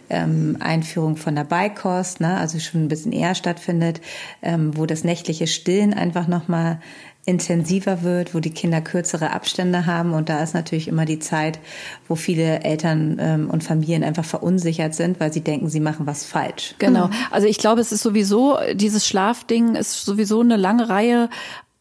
ähm, 0.09 0.57
Einführung 0.59 1.15
von 1.15 1.35
der 1.35 1.43
Beikost, 1.43 2.19
ne? 2.19 2.37
also 2.37 2.57
schon 2.57 2.85
ein 2.85 2.87
bisschen 2.87 3.11
eher 3.11 3.35
stattfindet, 3.35 4.01
ähm, 4.41 4.75
wo 4.75 4.87
das 4.87 5.03
nächtliche 5.03 5.45
Stillen 5.45 5.93
einfach 5.93 6.27
nochmal 6.27 6.79
intensiver 7.25 8.01
wird, 8.01 8.33
wo 8.33 8.39
die 8.39 8.49
Kinder 8.49 8.81
kürzere 8.81 9.29
Abstände 9.29 9.85
haben. 9.85 10.13
Und 10.13 10.27
da 10.27 10.41
ist 10.41 10.55
natürlich 10.55 10.87
immer 10.87 11.05
die 11.05 11.19
Zeit, 11.19 11.59
wo 12.07 12.15
viele 12.15 12.61
Eltern 12.63 13.17
ähm, 13.19 13.47
und 13.47 13.63
Familien 13.63 14.03
einfach 14.03 14.25
verunsichert 14.25 14.95
sind, 14.95 15.19
weil 15.19 15.31
sie 15.31 15.41
denken, 15.41 15.69
sie 15.69 15.79
machen 15.79 16.07
was 16.07 16.25
falsch. 16.25 16.73
Genau. 16.79 17.11
Also 17.29 17.45
ich 17.45 17.59
glaube, 17.59 17.79
es 17.79 17.91
ist 17.91 18.01
sowieso, 18.01 18.57
dieses 18.73 19.05
Schlafding 19.05 19.75
ist 19.75 20.03
sowieso 20.03 20.41
eine 20.41 20.57
lange 20.57 20.89
Reihe 20.89 21.29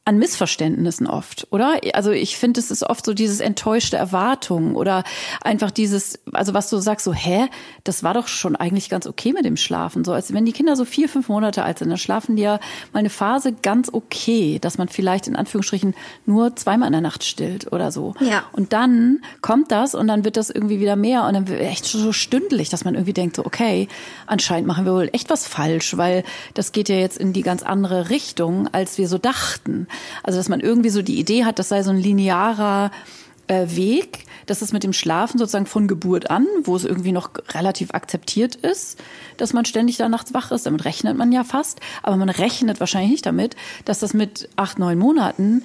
an 0.04 0.18
Missverständnissen 0.18 1.06
oft, 1.06 1.46
oder? 1.50 1.78
Also 1.94 2.10
ich 2.10 2.36
finde, 2.36 2.58
es 2.58 2.72
ist 2.72 2.82
oft 2.82 3.06
so 3.06 3.14
dieses 3.14 3.38
enttäuschte 3.38 3.96
Erwartung 3.96 4.74
oder 4.74 5.04
einfach 5.42 5.70
dieses, 5.70 6.18
also 6.32 6.54
was 6.54 6.68
du 6.70 6.78
sagst, 6.78 7.04
so, 7.04 7.12
hä, 7.12 7.46
das 7.84 8.02
war 8.02 8.12
doch 8.12 8.26
schon 8.26 8.56
eigentlich 8.56 8.90
ganz 8.90 9.06
okay 9.06 9.32
mit 9.32 9.44
dem 9.44 9.56
Schlafen. 9.56 10.04
So, 10.04 10.12
als 10.12 10.34
wenn 10.34 10.44
die 10.44 10.52
Kinder 10.52 10.74
so 10.74 10.84
vier, 10.84 11.08
fünf 11.08 11.28
Monate 11.28 11.62
alt 11.62 11.78
sind, 11.78 11.88
dann 11.88 11.98
schlafen 11.98 12.34
die 12.34 12.42
ja 12.42 12.58
mal 12.92 12.98
eine 12.98 13.10
Phase 13.10 13.52
ganz 13.52 13.90
okay, 13.92 14.58
dass 14.60 14.76
man 14.76 14.88
vielleicht 14.88 15.28
in 15.28 15.36
Anführungsstrichen 15.36 15.94
nur 16.26 16.56
zweimal 16.56 16.88
in 16.88 16.92
der 16.92 17.00
Nacht 17.00 17.22
stillt 17.22 17.72
oder 17.72 17.92
so. 17.92 18.14
Ja. 18.18 18.42
Und 18.50 18.72
dann 18.72 19.20
kommt 19.40 19.70
das 19.70 19.94
und 19.94 20.08
dann 20.08 20.24
wird 20.24 20.36
das 20.36 20.50
irgendwie 20.50 20.80
wieder 20.80 20.96
mehr 20.96 21.26
und 21.26 21.34
dann 21.34 21.46
wird 21.46 21.60
echt 21.60 21.84
so 21.84 22.12
stündlich, 22.12 22.70
dass 22.70 22.84
man 22.84 22.94
irgendwie 22.94 23.12
denkt, 23.12 23.36
so, 23.36 23.46
okay, 23.46 23.86
anscheinend 24.26 24.66
machen 24.66 24.84
wir 24.84 24.94
wohl 24.94 25.10
echt 25.12 25.30
was 25.30 25.46
falsch, 25.46 25.96
weil 25.96 26.24
das 26.54 26.72
geht 26.72 26.88
ja 26.88 26.96
jetzt 26.96 27.18
in 27.18 27.32
die 27.32 27.42
ganz 27.42 27.62
andere 27.62 28.10
Richtung, 28.10 28.68
als 28.72 28.98
wir 28.98 29.06
so 29.06 29.18
dachten. 29.18 29.86
Also 30.22 30.38
dass 30.38 30.48
man 30.48 30.60
irgendwie 30.60 30.90
so 30.90 31.02
die 31.02 31.18
Idee 31.18 31.44
hat, 31.44 31.58
das 31.58 31.68
sei 31.68 31.82
so 31.82 31.90
ein 31.90 31.96
linearer 31.96 32.90
äh, 33.48 33.66
Weg, 33.76 34.26
dass 34.46 34.62
es 34.62 34.72
mit 34.72 34.82
dem 34.82 34.92
Schlafen 34.92 35.38
sozusagen 35.38 35.66
von 35.66 35.88
Geburt 35.88 36.30
an, 36.30 36.46
wo 36.64 36.74
es 36.74 36.84
irgendwie 36.84 37.12
noch 37.12 37.30
relativ 37.54 37.92
akzeptiert 37.92 38.56
ist, 38.56 38.98
dass 39.36 39.52
man 39.52 39.64
ständig 39.64 39.96
da 39.96 40.08
nachts 40.08 40.34
wach 40.34 40.50
ist. 40.50 40.66
Damit 40.66 40.84
rechnet 40.84 41.16
man 41.16 41.32
ja 41.32 41.44
fast. 41.44 41.80
Aber 42.02 42.16
man 42.16 42.28
rechnet 42.28 42.80
wahrscheinlich 42.80 43.10
nicht 43.10 43.26
damit, 43.26 43.56
dass 43.84 44.00
das 44.00 44.14
mit 44.14 44.48
acht, 44.56 44.78
neun 44.78 44.98
Monaten 44.98 45.62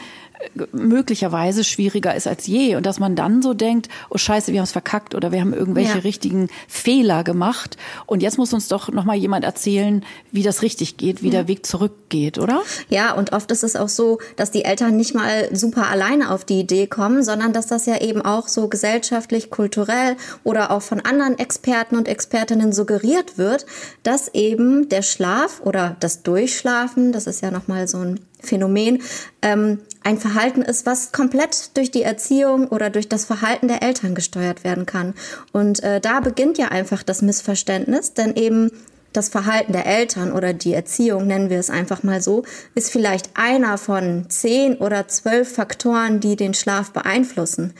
möglicherweise 0.72 1.64
schwieriger 1.64 2.16
ist 2.16 2.28
als 2.28 2.48
je 2.48 2.76
und 2.76 2.86
dass 2.86 3.00
man 3.00 3.16
dann 3.16 3.42
so 3.42 3.54
denkt, 3.54 3.90
oh 4.10 4.18
Scheiße, 4.18 4.52
wir 4.52 4.60
haben 4.60 4.66
es 4.66 4.72
verkackt 4.72 5.16
oder 5.16 5.32
wir 5.32 5.42
haben 5.42 5.54
irgendwelche 5.54 5.96
ja. 5.96 6.00
richtigen 6.00 6.50
Fehler 6.68 7.24
gemacht 7.24 7.78
und 8.06 8.22
jetzt 8.22 8.38
muss 8.38 8.54
uns 8.54 8.68
doch 8.68 8.90
noch 8.92 9.06
mal 9.06 9.16
jemand 9.16 9.46
erzählen, 9.46 10.04
wie 10.32 10.44
das 10.44 10.62
richtig 10.62 10.98
geht, 10.98 11.24
wie 11.24 11.28
ja. 11.28 11.32
der 11.32 11.48
Weg 11.48 11.66
zurückgeht, 11.66 12.38
oder? 12.38 12.62
Ja, 12.90 13.14
und 13.14 13.34
oft 13.34 13.52
ist 13.52 13.64
es 13.64 13.76
auch 13.76 13.90
so, 13.90 14.20
dass 14.36 14.52
die 14.52 14.66
Eltern 14.66 14.96
nicht 14.96 15.16
mal 15.16 15.50
super 15.56 15.88
alleine 15.90 16.32
auf 16.32 16.46
die 16.46 16.60
Idee 16.60 16.88
kommen, 16.88 17.24
sondern 17.24 17.54
dass 17.54 17.68
das 17.68 17.86
ja 17.86 18.00
eben 18.02 18.22
auch 18.22 18.48
so 18.48 18.68
gesellschaftlich, 18.68 19.50
kulturell 19.50 20.18
oder 20.44 20.72
auch 20.72 20.82
von 20.82 21.00
anderen 21.02 21.40
Experten 21.40 21.96
und 21.96 22.08
Expertinnen 22.08 22.74
suggeriert 22.74 23.38
wird, 23.38 23.66
dass 24.04 24.34
eben 24.34 24.90
der 24.90 25.02
Schlaf 25.02 25.62
oder 25.64 25.96
das 26.00 26.24
Durchschlafen, 26.24 27.12
das 27.12 27.28
ist 27.28 27.42
ja 27.42 27.52
noch 27.52 27.68
mal 27.68 27.88
so 27.88 28.00
ein 28.00 28.20
Phänomen, 28.40 29.02
ähm, 29.42 29.80
ein 30.04 30.18
Verhalten 30.18 30.62
ist, 30.62 30.86
was 30.86 31.12
komplett 31.12 31.76
durch 31.76 31.92
die 31.92 32.04
Erziehung 32.04 32.68
oder 32.68 32.90
durch 32.90 33.10
das 33.10 33.26
Verhalten 33.26 33.68
der 33.68 33.84
Eltern 33.84 34.16
gesteuert 34.16 34.64
werden 34.64 34.86
kann. 34.86 35.14
Und 35.52 35.84
äh, 35.84 36.00
da 36.00 36.20
beginnt 36.20 36.58
ja 36.58 36.70
einfach 36.70 37.04
das 37.04 37.22
Missverständnis, 37.22 38.14
denn 38.14 38.36
eben 38.36 38.72
das 39.14 39.30
Verhalten 39.30 39.74
der 39.74 39.86
Eltern 39.86 40.32
oder 40.32 40.54
die 40.54 40.74
Erziehung, 40.74 41.28
nennen 41.28 41.50
wir 41.50 41.60
es 41.60 41.70
einfach 41.70 42.04
mal 42.04 42.22
so, 42.22 42.44
ist 42.76 42.92
vielleicht 42.92 43.32
einer 43.34 43.78
von 43.78 44.30
zehn 44.30 44.78
oder 44.78 45.08
zwölf 45.08 45.54
Faktoren, 45.54 46.20
die 46.20 46.36
den 46.36 46.54
Schlaf 46.54 46.92
beeinflussen. 46.92 47.74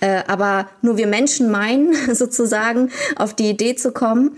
Äh, 0.00 0.22
aber 0.26 0.68
nur 0.82 0.98
wir 0.98 1.06
Menschen 1.06 1.50
meinen 1.50 1.94
sozusagen 2.14 2.90
auf 3.16 3.34
die 3.34 3.48
Idee 3.48 3.74
zu 3.74 3.92
kommen, 3.92 4.36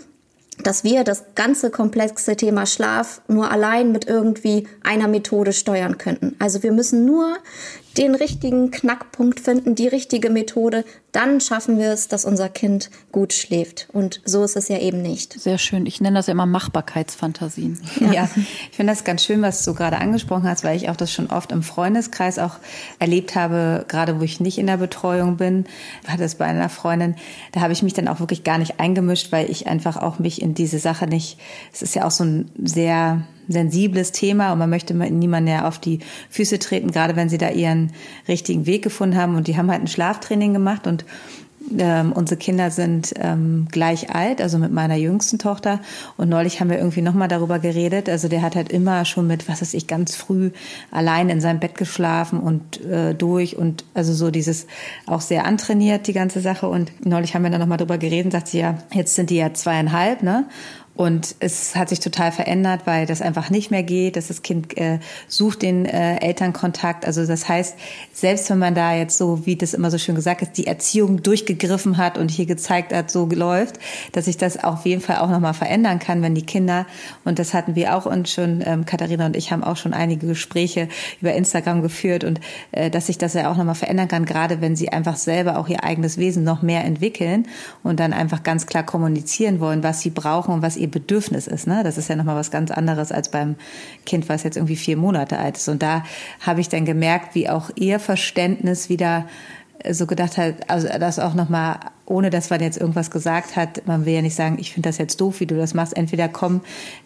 dass 0.62 0.84
wir 0.84 1.04
das 1.04 1.24
ganze 1.34 1.70
komplexe 1.70 2.36
Thema 2.36 2.66
Schlaf 2.66 3.20
nur 3.28 3.50
allein 3.50 3.92
mit 3.92 4.06
irgendwie 4.06 4.68
einer 4.82 5.08
Methode 5.08 5.52
steuern 5.52 5.98
könnten. 5.98 6.36
Also 6.38 6.62
wir 6.62 6.72
müssen 6.72 7.04
nur 7.04 7.36
den 7.96 8.14
richtigen 8.14 8.70
Knackpunkt 8.70 9.40
finden, 9.40 9.74
die 9.74 9.88
richtige 9.88 10.30
Methode, 10.30 10.84
dann 11.12 11.40
schaffen 11.40 11.78
wir 11.78 11.92
es, 11.92 12.08
dass 12.08 12.24
unser 12.24 12.48
Kind 12.48 12.90
gut 13.12 13.32
schläft. 13.32 13.88
Und 13.92 14.20
so 14.24 14.42
ist 14.42 14.56
es 14.56 14.68
ja 14.68 14.78
eben 14.78 15.00
nicht. 15.00 15.38
Sehr 15.40 15.58
schön. 15.58 15.86
Ich 15.86 16.00
nenne 16.00 16.16
das 16.16 16.26
ja 16.26 16.32
immer 16.32 16.46
Machbarkeitsfantasien. 16.46 17.80
Ja, 18.00 18.12
ja 18.12 18.28
ich 18.70 18.76
finde 18.76 18.92
das 18.92 19.04
ganz 19.04 19.24
schön, 19.24 19.42
was 19.42 19.64
du 19.64 19.74
gerade 19.74 19.98
angesprochen 19.98 20.48
hast, 20.48 20.64
weil 20.64 20.76
ich 20.76 20.88
auch 20.88 20.96
das 20.96 21.12
schon 21.12 21.28
oft 21.28 21.52
im 21.52 21.62
Freundeskreis 21.62 22.38
auch 22.38 22.56
erlebt 22.98 23.36
habe, 23.36 23.84
gerade 23.86 24.18
wo 24.18 24.24
ich 24.24 24.40
nicht 24.40 24.58
in 24.58 24.66
der 24.66 24.78
Betreuung 24.78 25.36
bin, 25.36 25.66
war 26.06 26.16
das 26.16 26.34
bei 26.34 26.46
einer 26.46 26.68
Freundin, 26.68 27.14
da 27.52 27.60
habe 27.60 27.72
ich 27.72 27.82
mich 27.82 27.94
dann 27.94 28.08
auch 28.08 28.18
wirklich 28.20 28.42
gar 28.42 28.58
nicht 28.58 28.80
eingemischt, 28.80 29.30
weil 29.30 29.50
ich 29.50 29.68
einfach 29.68 29.96
auch 29.96 30.18
mich 30.18 30.42
in 30.42 30.54
diese 30.54 30.78
Sache 30.78 31.06
nicht, 31.06 31.38
es 31.72 31.82
ist 31.82 31.94
ja 31.94 32.04
auch 32.04 32.10
so 32.10 32.24
ein 32.24 32.50
sehr 32.62 33.22
sensibles 33.48 34.12
Thema 34.12 34.52
und 34.52 34.58
man 34.58 34.70
möchte 34.70 34.94
niemanden 34.94 35.50
ja 35.50 35.68
auf 35.68 35.78
die 35.78 36.00
Füße 36.30 36.58
treten, 36.58 36.90
gerade 36.90 37.16
wenn 37.16 37.28
sie 37.28 37.38
da 37.38 37.50
ihren 37.50 37.92
richtigen 38.28 38.66
Weg 38.66 38.82
gefunden 38.82 39.16
haben. 39.16 39.36
Und 39.36 39.48
die 39.48 39.56
haben 39.56 39.70
halt 39.70 39.82
ein 39.82 39.88
Schlaftraining 39.88 40.52
gemacht 40.52 40.86
und 40.86 41.04
ähm, 41.78 42.12
unsere 42.12 42.38
Kinder 42.38 42.70
sind 42.70 43.14
ähm, 43.16 43.68
gleich 43.70 44.14
alt, 44.14 44.40
also 44.40 44.58
mit 44.58 44.72
meiner 44.72 44.96
jüngsten 44.96 45.38
Tochter. 45.38 45.80
Und 46.16 46.28
neulich 46.28 46.60
haben 46.60 46.70
wir 46.70 46.78
irgendwie 46.78 47.02
nochmal 47.02 47.28
darüber 47.28 47.58
geredet. 47.58 48.08
Also 48.08 48.28
der 48.28 48.42
hat 48.42 48.56
halt 48.56 48.70
immer 48.70 49.04
schon 49.04 49.26
mit, 49.26 49.48
was 49.48 49.62
weiß 49.62 49.74
ich, 49.74 49.86
ganz 49.86 50.14
früh 50.14 50.50
allein 50.90 51.28
in 51.30 51.40
seinem 51.40 51.60
Bett 51.60 51.76
geschlafen 51.76 52.38
und 52.38 52.84
äh, 52.84 53.14
durch 53.14 53.56
und 53.56 53.84
also 53.94 54.12
so 54.12 54.30
dieses 54.30 54.66
auch 55.06 55.20
sehr 55.20 55.46
antrainiert, 55.46 56.06
die 56.06 56.12
ganze 56.12 56.40
Sache. 56.40 56.68
Und 56.68 56.92
neulich 57.04 57.34
haben 57.34 57.42
wir 57.42 57.50
dann 57.50 57.60
nochmal 57.60 57.78
darüber 57.78 57.98
geredet 57.98 58.26
und 58.26 58.32
sagt 58.32 58.48
sie 58.48 58.58
ja, 58.58 58.78
jetzt 58.92 59.14
sind 59.14 59.30
die 59.30 59.36
ja 59.36 59.54
zweieinhalb, 59.54 60.22
ne? 60.22 60.44
Und 60.96 61.34
es 61.40 61.74
hat 61.74 61.88
sich 61.88 61.98
total 61.98 62.30
verändert, 62.30 62.82
weil 62.84 63.04
das 63.06 63.20
einfach 63.20 63.50
nicht 63.50 63.72
mehr 63.72 63.82
geht, 63.82 64.14
dass 64.14 64.28
das 64.28 64.42
Kind 64.42 64.78
äh, 64.78 65.00
sucht 65.26 65.62
den 65.62 65.86
äh, 65.86 66.18
Elternkontakt. 66.20 67.04
Also 67.04 67.26
das 67.26 67.48
heißt, 67.48 67.76
selbst 68.12 68.48
wenn 68.48 68.60
man 68.60 68.76
da 68.76 68.94
jetzt 68.94 69.18
so, 69.18 69.44
wie 69.44 69.56
das 69.56 69.74
immer 69.74 69.90
so 69.90 69.98
schön 69.98 70.14
gesagt 70.14 70.42
ist, 70.42 70.52
die 70.56 70.68
Erziehung 70.68 71.20
durchgegriffen 71.20 71.96
hat 71.96 72.16
und 72.16 72.30
hier 72.30 72.46
gezeigt 72.46 72.92
hat, 72.92 73.10
so 73.10 73.26
läuft, 73.26 73.80
dass 74.12 74.26
sich 74.26 74.36
das 74.36 74.62
auf 74.62 74.86
jeden 74.86 75.00
Fall 75.00 75.18
auch 75.18 75.30
nochmal 75.30 75.54
verändern 75.54 75.98
kann, 75.98 76.22
wenn 76.22 76.36
die 76.36 76.46
Kinder, 76.46 76.86
und 77.24 77.40
das 77.40 77.54
hatten 77.54 77.74
wir 77.74 77.96
auch 77.96 78.06
und 78.06 78.28
schon, 78.28 78.62
ähm, 78.64 78.84
Katharina 78.84 79.26
und 79.26 79.36
ich 79.36 79.50
haben 79.50 79.64
auch 79.64 79.76
schon 79.76 79.94
einige 79.94 80.28
Gespräche 80.28 80.88
über 81.20 81.32
Instagram 81.32 81.82
geführt 81.82 82.22
und 82.22 82.40
äh, 82.70 82.88
dass 82.88 83.06
sich 83.06 83.18
das 83.18 83.34
ja 83.34 83.50
auch 83.50 83.56
nochmal 83.56 83.74
verändern 83.74 84.06
kann, 84.06 84.24
gerade 84.24 84.60
wenn 84.60 84.76
sie 84.76 84.90
einfach 84.90 85.16
selber 85.16 85.58
auch 85.58 85.68
ihr 85.68 85.82
eigenes 85.82 86.18
Wesen 86.18 86.44
noch 86.44 86.62
mehr 86.62 86.84
entwickeln 86.84 87.48
und 87.82 87.98
dann 87.98 88.12
einfach 88.12 88.44
ganz 88.44 88.66
klar 88.66 88.84
kommunizieren 88.84 89.58
wollen, 89.58 89.82
was 89.82 90.00
sie 90.00 90.10
brauchen 90.10 90.54
und 90.54 90.62
was 90.62 90.76
ihr 90.76 90.83
Bedürfnis 90.86 91.46
ist. 91.46 91.66
Ne? 91.66 91.82
Das 91.84 91.98
ist 91.98 92.08
ja 92.08 92.16
nochmal 92.16 92.36
was 92.36 92.50
ganz 92.50 92.70
anderes 92.70 93.12
als 93.12 93.28
beim 93.28 93.56
Kind, 94.06 94.28
was 94.28 94.42
jetzt 94.42 94.56
irgendwie 94.56 94.76
vier 94.76 94.96
Monate 94.96 95.38
alt 95.38 95.56
ist. 95.56 95.68
Und 95.68 95.82
da 95.82 96.04
habe 96.40 96.60
ich 96.60 96.68
dann 96.68 96.84
gemerkt, 96.84 97.34
wie 97.34 97.48
auch 97.48 97.70
ihr 97.74 97.98
Verständnis 98.00 98.88
wieder 98.88 99.26
so 99.90 100.06
gedacht 100.06 100.38
hat, 100.38 100.70
also 100.70 100.88
das 100.88 101.18
auch 101.18 101.34
nochmal 101.34 101.78
ohne 102.06 102.30
dass 102.30 102.50
man 102.50 102.60
jetzt 102.60 102.76
irgendwas 102.78 103.10
gesagt 103.10 103.56
hat, 103.56 103.86
man 103.86 104.04
will 104.04 104.14
ja 104.14 104.22
nicht 104.22 104.34
sagen, 104.34 104.58
ich 104.58 104.72
finde 104.72 104.88
das 104.88 104.98
jetzt 104.98 105.20
doof, 105.20 105.40
wie 105.40 105.46
du 105.46 105.56
das 105.56 105.72
machst. 105.72 105.96
Entweder 105.96 106.28
kommen 106.28 106.60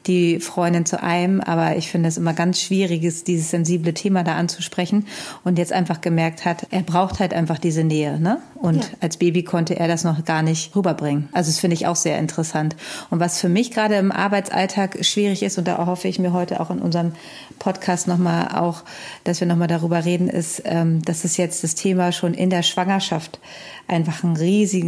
die 0.07 0.41
Freundin 0.41 0.87
zu 0.87 1.03
einem, 1.03 1.41
aber 1.41 1.77
ich 1.77 1.91
finde 1.91 2.09
es 2.09 2.17
immer 2.17 2.33
ganz 2.33 2.61
schwierig, 2.61 3.01
dieses 3.25 3.51
sensible 3.51 3.95
Thema 3.95 4.25
da 4.25 4.35
anzusprechen 4.35 5.07
und 5.45 5.59
jetzt 5.59 5.73
einfach 5.73 6.01
gemerkt 6.01 6.45
hat, 6.45 6.67
er 6.71 6.83
braucht 6.83 7.21
halt 7.21 7.33
einfach 7.33 7.59
diese 7.59 7.85
Nähe, 7.85 8.19
ne? 8.19 8.39
Und 8.57 8.85
ja. 8.85 8.91
als 9.01 9.19
Baby 9.19 9.45
konnte 9.45 9.79
er 9.79 9.87
das 9.87 10.03
noch 10.03 10.25
gar 10.25 10.43
nicht 10.43 10.75
rüberbringen. 10.75 11.29
Also 11.33 11.51
das 11.51 11.61
finde 11.61 11.75
ich 11.75 11.87
auch 11.87 11.97
sehr 11.97 12.19
interessant. 12.19 12.75
Und 13.11 13.21
was 13.21 13.41
für 13.41 13.49
mich 13.49 13.71
gerade 13.71 13.95
im 13.97 14.11
Arbeitsalltag 14.11 15.05
schwierig 15.05 15.45
ist, 15.45 15.59
und 15.59 15.69
da 15.69 15.87
hoffe 15.87 16.09
ich 16.09 16.19
mir 16.19 16.33
heute 16.33 16.61
auch 16.61 16.71
in 16.71 16.81
unserem 16.81 17.13
Podcast 17.61 18.09
nochmal 18.09 18.49
auch, 18.49 18.83
dass 19.23 19.41
wir 19.41 19.47
nochmal 19.47 19.69
darüber 19.69 20.05
reden, 20.05 20.29
ist, 20.29 20.63
ähm, 20.65 21.03
dass 21.03 21.25
es 21.25 21.37
jetzt 21.37 21.63
das 21.63 21.77
Thema 21.77 22.11
schon 22.11 22.35
in 22.35 22.51
der 22.51 22.63
Schwangerschaft 22.63 23.39
einfach 23.87 24.23
ein 24.23 24.37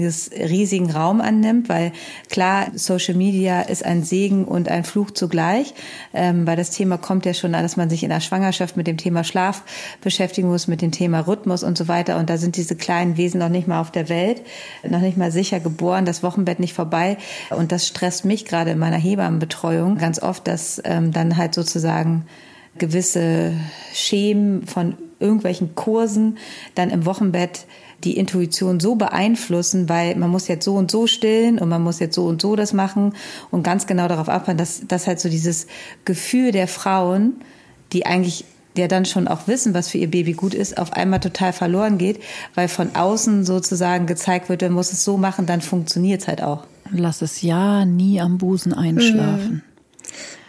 riesiges, 0.01 0.31
riesigen 0.33 0.91
Raum 0.91 1.21
annimmt, 1.21 1.69
weil 1.69 1.93
klar, 2.29 2.69
Social 2.75 3.15
Media 3.15 3.61
ist 3.61 3.85
ein 3.85 4.03
Segen 4.03 4.45
und 4.45 4.69
ein 4.69 4.85
Fluch 4.85 5.11
zugleich, 5.11 5.75
ähm, 6.15 6.47
weil 6.47 6.57
das 6.57 6.71
Thema 6.71 6.99
kommt 6.99 7.27
ja 7.27 7.35
schon, 7.35 7.53
dass 7.53 7.77
man 7.77 7.91
sich 7.91 8.03
in 8.03 8.11
der 8.11 8.21
Schwangerschaft 8.21 8.77
mit 8.77 8.87
dem 8.87 8.97
Thema 8.97 9.25
Schlaf 9.25 9.63
beschäftigen 10.01 10.49
muss, 10.49 10.67
mit 10.67 10.83
dem 10.83 10.93
Thema 10.93 11.21
Rhythmus 11.21 11.63
und 11.63 11.77
so 11.77 11.89
weiter. 11.89 12.19
Und 12.19 12.31
da 12.31 12.37
sind 12.37 12.57
diese 12.57 12.77
kleinen 12.77 13.17
Wesen 13.17 13.41
noch 13.41 13.49
nicht 13.49 13.69
mal 13.69 13.81
auf 13.81 13.91
der 13.91 14.09
Welt, 14.09 14.43
noch 14.89 15.01
nicht 15.01 15.17
mal 15.17 15.31
sicher 15.33 15.61
geboren, 15.61 16.05
das 16.05 16.23
Wochenbett 16.23 16.61
nicht 16.61 16.75
vorbei. 16.75 17.17
Und 17.51 17.73
das 17.73 17.87
stresst 17.87 18.25
mich 18.25 18.45
gerade 18.45 18.71
in 18.71 18.79
meiner 18.79 18.99
Hebammenbetreuung 18.99 19.99
ganz 19.99 20.23
oft, 20.23 20.47
dass 20.47 20.81
ähm, 20.85 21.13
dann 21.13 21.37
halt 21.37 21.55
sozusagen 21.55 22.27
gewisse 22.79 23.53
Schemen 23.93 24.67
von 24.67 24.95
irgendwelchen 25.19 25.75
Kursen 25.75 26.39
dann 26.75 26.91
im 26.91 27.05
Wochenbett 27.05 27.67
die 28.05 28.17
Intuition 28.17 28.81
so 28.81 28.95
beeinflussen, 28.95 29.89
weil 29.89 30.17
man 30.17 30.31
muss 30.31 30.49
jetzt 30.49 30.65
so 30.65 30.75
und 30.75 30.91
so 30.91 31.07
stillen 31.07 31.59
und 31.59 31.69
man 31.69 31.83
muss 31.83 31.99
jetzt 31.99 32.15
so 32.15 32.27
und 32.27 32.41
so 32.41 32.57
das 32.57 32.73
machen 32.73 33.15
und 33.51 33.63
ganz 33.63 33.87
genau 33.87 34.09
darauf 34.09 34.29
abhören, 34.29 34.57
dass, 34.57 34.87
dass 34.87 35.07
halt 35.07 35.21
so 35.21 35.29
dieses 35.29 35.67
Gefühl 36.05 36.53
der 36.53 36.69
Frauen, 36.69 37.35
die 37.93 38.07
eigentlich 38.07 38.45
ja 38.77 38.89
dann 38.89 39.05
schon 39.05 39.29
auch 39.29 39.47
wissen, 39.47 39.75
was 39.75 39.89
für 39.89 39.99
ihr 39.99 40.11
Baby 40.11 40.33
gut 40.33 40.55
ist, 40.55 40.79
auf 40.79 40.93
einmal 40.93 41.21
total 41.21 41.53
verloren 41.53 41.99
geht, 41.99 42.21
weil 42.55 42.69
von 42.69 42.95
außen 42.95 43.45
sozusagen 43.45 44.07
gezeigt 44.07 44.49
wird, 44.49 44.63
man 44.63 44.73
muss 44.73 44.93
es 44.93 45.05
so 45.05 45.17
machen, 45.17 45.47
dann 45.47 45.61
funktioniert 45.61 46.23
es 46.23 46.29
halt 46.29 46.43
auch. 46.43 46.65
Lass 46.93 47.23
es 47.23 47.43
ja 47.43 47.85
nie 47.85 48.21
am 48.21 48.39
Busen 48.39 48.73
einschlafen. 48.73 49.55
Mhm. 49.55 49.70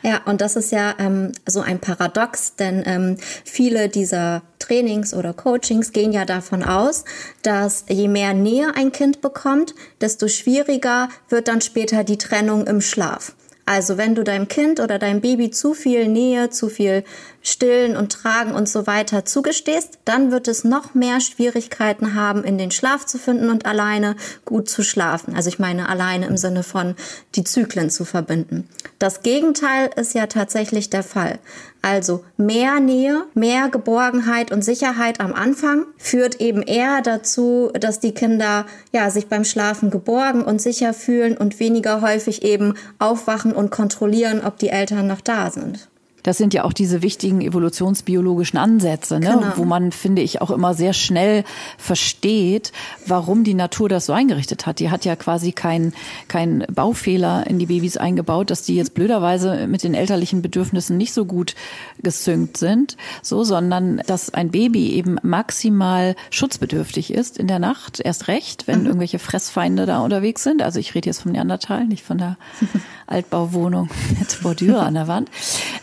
Ja, 0.03 0.21
und 0.25 0.41
das 0.41 0.55
ist 0.55 0.71
ja 0.71 0.95
ähm, 0.97 1.31
so 1.45 1.61
ein 1.61 1.79
Paradox, 1.79 2.55
denn 2.55 2.83
ähm, 2.85 3.17
viele 3.45 3.87
dieser 3.87 4.41
Trainings 4.57 5.13
oder 5.13 5.33
Coachings 5.33 5.91
gehen 5.91 6.11
ja 6.11 6.25
davon 6.25 6.63
aus, 6.63 7.05
dass 7.43 7.85
je 7.87 8.07
mehr 8.07 8.33
Nähe 8.33 8.75
ein 8.75 8.91
Kind 8.91 9.21
bekommt, 9.21 9.75
desto 9.99 10.27
schwieriger 10.27 11.09
wird 11.29 11.47
dann 11.47 11.61
später 11.61 12.03
die 12.03 12.17
Trennung 12.17 12.65
im 12.65 12.81
Schlaf. 12.81 13.35
Also 13.65 13.97
wenn 13.97 14.15
du 14.15 14.23
deinem 14.23 14.47
Kind 14.47 14.79
oder 14.79 14.97
deinem 14.97 15.21
Baby 15.21 15.51
zu 15.51 15.73
viel 15.73 16.07
Nähe, 16.07 16.49
zu 16.49 16.67
viel 16.67 17.03
Stillen 17.41 17.97
und 17.97 18.11
Tragen 18.11 18.53
und 18.53 18.69
so 18.69 18.87
weiter 18.87 19.25
zugestehst, 19.25 19.99
dann 20.05 20.31
wird 20.31 20.47
es 20.47 20.63
noch 20.63 20.93
mehr 20.93 21.19
Schwierigkeiten 21.21 22.15
haben, 22.15 22.43
in 22.43 22.57
den 22.57 22.71
Schlaf 22.71 23.05
zu 23.05 23.17
finden 23.17 23.49
und 23.49 23.65
alleine 23.65 24.15
gut 24.45 24.69
zu 24.69 24.83
schlafen. 24.83 25.35
Also 25.35 25.49
ich 25.49 25.59
meine 25.59 25.89
alleine 25.89 26.27
im 26.27 26.37
Sinne 26.37 26.63
von 26.63 26.95
die 27.35 27.43
Zyklen 27.43 27.89
zu 27.89 28.05
verbinden. 28.05 28.67
Das 28.99 29.21
Gegenteil 29.21 29.89
ist 29.95 30.13
ja 30.13 30.27
tatsächlich 30.27 30.89
der 30.89 31.03
Fall. 31.03 31.39
Also 31.81 32.23
mehr 32.37 32.79
Nähe, 32.79 33.23
mehr 33.33 33.69
Geborgenheit 33.69 34.51
und 34.51 34.63
Sicherheit 34.63 35.19
am 35.19 35.33
Anfang 35.33 35.85
führt 35.97 36.39
eben 36.39 36.61
eher 36.61 37.01
dazu, 37.01 37.71
dass 37.73 37.99
die 37.99 38.13
Kinder 38.13 38.67
ja 38.91 39.09
sich 39.09 39.27
beim 39.27 39.43
Schlafen 39.43 39.89
geborgen 39.89 40.43
und 40.43 40.61
sicher 40.61 40.93
fühlen 40.93 41.35
und 41.35 41.59
weniger 41.59 42.01
häufig 42.01 42.43
eben 42.43 42.75
aufwachen 42.99 43.53
und 43.53 43.71
kontrollieren, 43.71 44.41
ob 44.45 44.59
die 44.59 44.69
Eltern 44.69 45.07
noch 45.07 45.21
da 45.21 45.49
sind. 45.49 45.89
Das 46.23 46.37
sind 46.37 46.53
ja 46.53 46.63
auch 46.63 46.73
diese 46.73 47.01
wichtigen 47.01 47.41
evolutionsbiologischen 47.41 48.59
Ansätze, 48.59 49.19
ne? 49.19 49.37
Genau. 49.39 49.53
wo 49.55 49.65
man, 49.65 49.91
finde 49.91 50.21
ich, 50.21 50.41
auch 50.41 50.51
immer 50.51 50.73
sehr 50.73 50.93
schnell 50.93 51.43
versteht, 51.77 52.71
warum 53.05 53.43
die 53.43 53.53
Natur 53.53 53.89
das 53.89 54.05
so 54.05 54.13
eingerichtet 54.13 54.65
hat. 54.65 54.79
Die 54.79 54.89
hat 54.89 55.05
ja 55.05 55.15
quasi 55.15 55.51
keinen 55.51 55.93
kein 56.27 56.65
Baufehler 56.71 57.47
in 57.47 57.59
die 57.59 57.65
Babys 57.65 57.97
eingebaut, 57.97 58.49
dass 58.49 58.63
die 58.63 58.75
jetzt 58.75 58.93
blöderweise 58.93 59.67
mit 59.67 59.83
den 59.83 59.93
elterlichen 59.93 60.41
Bedürfnissen 60.41 60.97
nicht 60.97 61.13
so 61.13 61.25
gut 61.25 61.55
gesynkt 62.01 62.57
sind, 62.57 62.97
so, 63.21 63.43
sondern 63.43 64.01
dass 64.07 64.33
ein 64.33 64.51
Baby 64.51 64.91
eben 64.91 65.17
maximal 65.23 66.15
schutzbedürftig 66.29 67.13
ist 67.13 67.37
in 67.37 67.47
der 67.47 67.59
Nacht, 67.59 67.99
erst 67.99 68.27
recht, 68.27 68.67
wenn 68.67 68.81
mhm. 68.81 68.85
irgendwelche 68.87 69.19
Fressfeinde 69.19 69.85
da 69.85 69.99
unterwegs 69.99 70.43
sind. 70.43 70.61
Also 70.61 70.79
ich 70.79 70.93
rede 70.95 71.07
jetzt 71.07 71.21
vom 71.21 71.31
Neandertal, 71.31 71.85
nicht 71.85 72.03
von 72.03 72.17
der 72.17 72.37
Altbauwohnung 73.07 73.89
mit 74.19 74.41
Bordüre 74.41 74.81
an 74.81 74.93
der 74.93 75.07
Wand. 75.07 75.29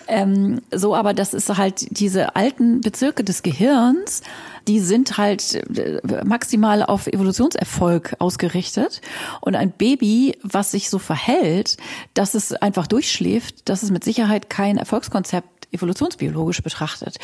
Ähm, 0.06 0.27
so, 0.72 0.94
aber 0.94 1.14
das 1.14 1.34
ist 1.34 1.56
halt 1.56 1.98
diese 1.98 2.36
alten 2.36 2.80
Bezirke 2.80 3.24
des 3.24 3.42
Gehirns, 3.42 4.22
die 4.66 4.80
sind 4.80 5.16
halt 5.18 5.54
äh, 5.54 6.00
maximal 6.24 6.82
auf 6.82 7.06
Evolutionserfolg 7.06 8.16
ausgerichtet. 8.18 9.00
Und 9.40 9.56
ein 9.56 9.72
Baby, 9.72 10.36
was 10.42 10.70
sich 10.70 10.90
so 10.90 10.98
verhält, 10.98 11.76
dass 12.14 12.34
es 12.34 12.52
einfach 12.52 12.86
durchschläft, 12.86 13.68
das 13.68 13.82
ist 13.82 13.90
mit 13.90 14.04
Sicherheit 14.04 14.50
kein 14.50 14.76
Erfolgskonzept 14.76 15.57
evolutionsbiologisch 15.72 16.62
betrachtet, 16.62 17.18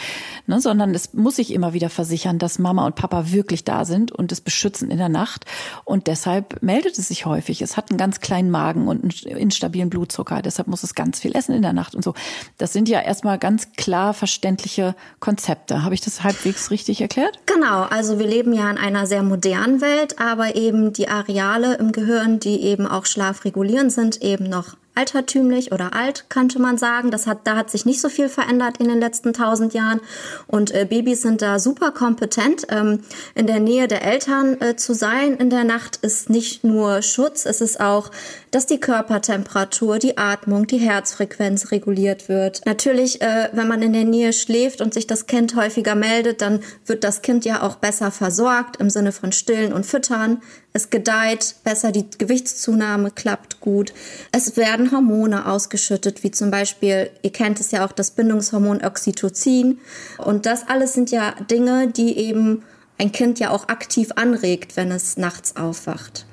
ne, 0.47 0.61
sondern 0.61 0.95
es 0.95 1.15
muss 1.15 1.37
sich 1.37 1.53
immer 1.53 1.73
wieder 1.73 1.91
versichern, 1.91 2.39
dass 2.39 2.59
Mama 2.59 2.87
und 2.87 2.95
Papa 2.95 3.31
wirklich 3.33 3.65
da 3.65 3.85
sind 3.85 4.13
und 4.13 4.33
es 4.33 4.41
beschützen 4.41 4.91
in 4.91 4.99
der 4.99 5.09
Nacht. 5.09 5.47
Und 5.85 6.07
deshalb 6.07 6.63
meldet 6.63 6.99
es 6.99 7.09
sich 7.09 7.27
häufig. 7.27 7.63
Es 7.63 7.77
hat 7.77 7.91
einen 7.91 7.99
ganz 7.99 8.21
kleinen 8.21 8.51
Magen 8.51 8.89
und 8.89 9.05
einen 9.05 9.37
instabilen 9.37 9.91
Blutzucker. 9.91 10.43
Deshalb 10.43 10.69
muss 10.69 10.83
es 10.83 10.95
ganz 10.95 11.21
viel 11.21 11.35
essen 11.35 11.55
in 11.55 11.63
der 11.63 11.73
Nacht 11.73 11.95
und 11.95 12.05
so. 12.05 12.15
Das 12.59 12.73
sind 12.73 12.89
ja 12.89 13.01
erstmal 13.01 13.39
ganz 13.39 13.73
klar 13.73 14.15
verständliche 14.15 14.95
Konzepte. 15.21 15.83
Habe 15.83 15.95
ich 15.95 16.01
das 16.01 16.23
halbwegs 16.23 16.71
richtig 16.71 17.01
erklärt? 17.01 17.39
Genau. 17.47 17.83
Also 17.83 18.19
wir 18.19 18.27
leben 18.27 18.53
ja 18.53 18.71
in 18.71 18.79
einer 18.79 19.07
sehr 19.07 19.23
modernen 19.23 19.81
Welt, 19.81 20.19
aber 20.19 20.55
eben 20.55 20.93
die 20.93 21.09
Areale 21.09 21.75
im 21.77 21.93
Gehirn, 21.93 22.41
die 22.41 22.61
eben 22.63 22.87
auch 22.87 23.07
schlafregulierend 23.07 23.93
sind, 23.93 24.23
eben 24.23 24.45
noch 24.49 24.77
altertümlich 24.95 25.73
oder 25.73 25.95
alt, 25.95 26.27
könnte 26.29 26.59
man 26.59 26.79
sagen. 26.79 27.11
Das 27.11 27.27
hat, 27.27 27.41
da 27.45 27.57
hat 27.57 27.71
sich 27.71 27.85
nicht 27.85 28.01
so 28.01 28.09
viel 28.09 28.29
verändert 28.29 28.79
in 28.79 28.89
den 28.89 29.01
letzten 29.01 29.33
tausend 29.33 29.75
Jahren. 29.75 30.01
Und 30.47 30.71
äh, 30.73 30.87
Babys 30.89 31.23
sind 31.23 31.43
da 31.43 31.59
super 31.59 31.91
kompetent. 31.91 32.67
Ähm, 32.69 33.01
in 33.35 33.47
der 33.47 33.61
Nähe 33.61 33.89
der 33.89 34.05
Eltern 34.05 34.61
äh, 34.61 34.77
zu 34.77 34.95
sein 34.95 35.35
in 35.35 35.51
der 35.51 35.65
Nacht 35.65 35.97
ist 35.97 36.31
nicht 36.31 36.65
nur 36.65 37.03
Schutz, 37.03 37.45
es 37.47 37.61
ist 37.61 37.81
auch, 37.81 38.11
dass 38.55 38.67
die 38.67 38.79
Körpertemperatur, 38.79 39.99
die 39.99 40.17
Atmung, 40.17 40.69
die 40.69 40.79
Herzfrequenz 40.79 41.73
reguliert 41.73 42.29
wird. 42.29 42.65
Natürlich, 42.65 43.21
äh, 43.21 43.49
wenn 43.53 43.67
man 43.67 43.83
in 43.83 43.93
der 43.93 44.05
Nähe 44.05 44.33
schläft 44.33 44.81
und 44.81 44.95
sich 44.95 45.09
das 45.09 45.27
Kind 45.27 45.57
häufiger 45.57 45.97
meldet, 45.97 46.41
dann 46.41 46.61
wird 46.87 47.03
das 47.03 47.21
Kind 47.21 47.45
ja 47.45 47.63
auch 47.63 47.75
besser 47.75 48.13
versorgt 48.13 48.77
im 48.77 48.91
Sinne 48.91 49.11
von 49.11 49.33
Stillen 49.33 49.73
und 49.73 49.85
Füttern. 49.85 50.41
Es 50.73 50.91
gedeiht 50.91 51.57
besser, 51.65 51.91
die 51.91 52.07
Gewichtszunahme 52.17 53.11
klappt 53.11 53.59
gut. 53.59 53.93
Es 54.31 54.57
werden 54.57 54.93
Hormone 54.93 55.51
ausgeschüttet, 55.51 56.23
wie 56.23 56.31
zum 56.31 56.53
Beispiel, 56.53 57.11
ihr 57.23 57.33
kennt 57.33 57.59
es 57.59 57.73
ja 57.73 57.85
auch, 57.85 57.91
das 57.91 58.13
Bindungshormon 58.13 58.85
Oxytocin. 58.85 59.81
Und 60.19 60.47
das 60.47 60.69
alles 60.69 60.93
sind 60.93 61.11
ja 61.11 61.33
Dinge, 61.51 61.89
die 61.89 62.17
eben 62.19 62.63
ein 62.99 63.11
Kind 63.11 63.41
ja 63.41 63.51
auch 63.51 63.67
aktiv 63.67 64.13
anregt, 64.15 64.77
wenn 64.77 64.93
es 64.93 65.17
nachts 65.17 65.57
aufwacht. 65.57 66.27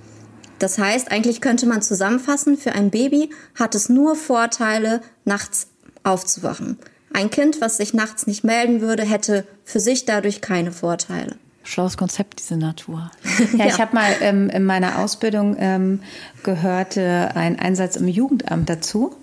Das 0.62 0.78
heißt, 0.78 1.12
eigentlich 1.12 1.41
könnte 1.41 1.65
man 1.65 1.82
zusammenfassen, 1.82 2.56
für 2.56 2.74
ein 2.74 2.91
Baby 2.91 3.32
hat 3.56 3.74
es 3.74 3.89
nur 3.89 4.15
Vorteile, 4.15 5.02
nachts 5.26 5.67
aufzuwachen. 6.04 6.78
Ein 7.13 7.32
Kind, 7.32 7.62
was 7.62 7.78
sich 7.78 7.95
nachts 7.95 8.28
nicht 8.28 8.43
melden 8.43 8.80
würde, 8.80 9.04
hätte 9.04 9.45
für 9.65 9.80
sich 9.80 10.06
dadurch 10.06 10.39
keine 10.39 10.71
Vorteile. 10.71 11.36
Schlaues 11.63 11.97
Konzept, 11.97 12.39
diese 12.39 12.58
Natur. 12.58 13.10
Ja, 13.58 13.65
ich 13.65 13.80
habe 13.80 13.95
mal 13.95 14.12
ähm, 14.21 14.50
in 14.50 14.63
meiner 14.63 15.00
Ausbildung 15.00 15.56
ähm, 15.60 16.02
gehört 16.43 16.95
äh, 16.95 17.30
ein 17.34 17.60
Einsatz 17.60 17.95
im 17.95 18.08
Jugendamt 18.08 18.69
dazu. 18.69 19.15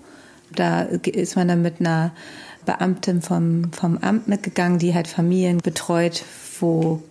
Da 0.53 0.81
ist 0.81 1.37
man 1.37 1.47
dann 1.47 1.61
mit 1.61 1.79
einer 1.79 2.11
Beamtin 2.65 3.21
vom, 3.21 3.71
vom 3.71 3.97
Amt 3.99 4.27
mitgegangen, 4.27 4.77
die 4.77 4.93
halt 4.93 5.07
Familien 5.07 5.59
betreut, 5.59 6.23
wo 6.61 7.01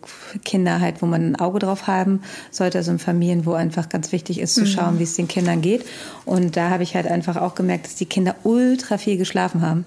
Kinder 0.44 0.80
halt, 0.80 1.02
wo 1.02 1.06
man 1.06 1.32
ein 1.32 1.36
Auge 1.36 1.58
drauf 1.58 1.86
haben 1.86 2.22
sollte, 2.50 2.78
also 2.78 2.90
in 2.90 2.98
Familien, 2.98 3.46
wo 3.46 3.52
einfach 3.52 3.88
ganz 3.88 4.12
wichtig 4.12 4.40
ist 4.40 4.54
zu 4.54 4.62
mhm. 4.62 4.66
schauen, 4.66 4.94
mhm. 4.94 4.98
wie 5.00 5.04
es 5.04 5.14
den 5.14 5.28
Kindern 5.28 5.60
geht. 5.60 5.84
Und 6.24 6.56
da 6.56 6.70
habe 6.70 6.82
ich 6.82 6.94
halt 6.94 7.06
einfach 7.06 7.36
auch 7.36 7.54
gemerkt, 7.54 7.86
dass 7.86 7.94
die 7.96 8.06
Kinder 8.06 8.34
ultra 8.44 8.98
viel 8.98 9.16
geschlafen 9.16 9.62
haben 9.62 9.86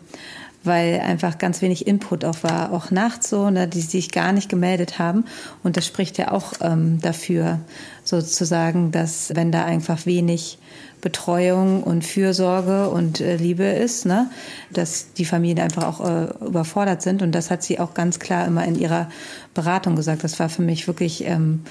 weil 0.63 1.00
einfach 1.00 1.38
ganz 1.38 1.62
wenig 1.62 1.88
Input 1.88 2.24
auch 2.24 2.43
war, 2.43 2.71
auch 2.71 2.91
nachts 2.91 3.30
so, 3.30 3.50
ne, 3.50 3.67
die 3.67 3.82
sich 3.82 4.12
gar 4.12 4.32
nicht 4.32 4.50
gemeldet 4.50 5.00
haben. 5.00 5.26
Und 5.63 5.78
das 5.78 5.88
spricht 5.88 6.17
ja 6.17 6.32
auch 6.32 6.54
ähm, 6.62 7.00
dafür, 7.02 7.60
sozusagen, 8.04 8.91
dass 8.91 9.32
wenn 9.36 9.52
da 9.52 9.65
einfach 9.65 10.06
wenig 10.06 10.60
Betreuung 11.02 11.84
und 11.84 12.06
Fürsorge 12.06 12.90
und 12.90 13.20
äh, 13.20 13.36
Liebe 13.36 13.64
ist, 13.64 14.06
ne, 14.06 14.30
dass 14.72 15.14
die 15.14 15.26
Familien 15.26 15.60
einfach 15.60 15.84
auch 15.84 16.08
äh, 16.08 16.46
überfordert 16.46 17.02
sind. 17.02 17.22
Und 17.22 17.34
das 17.34 17.52
hat 17.52 17.64
sie 17.64 17.80
auch 17.80 17.94
ganz 17.94 18.20
klar 18.20 18.46
immer 18.46 18.66
in 18.66 18.76
ihrer 18.76 19.10
Beratung 19.54 19.96
gesagt. 19.96 20.24
Das 20.24 20.40
war 20.40 20.50
für 20.50 20.62
mich 20.62 20.88
wirklich, 20.88 21.26
ähm, 21.26 21.62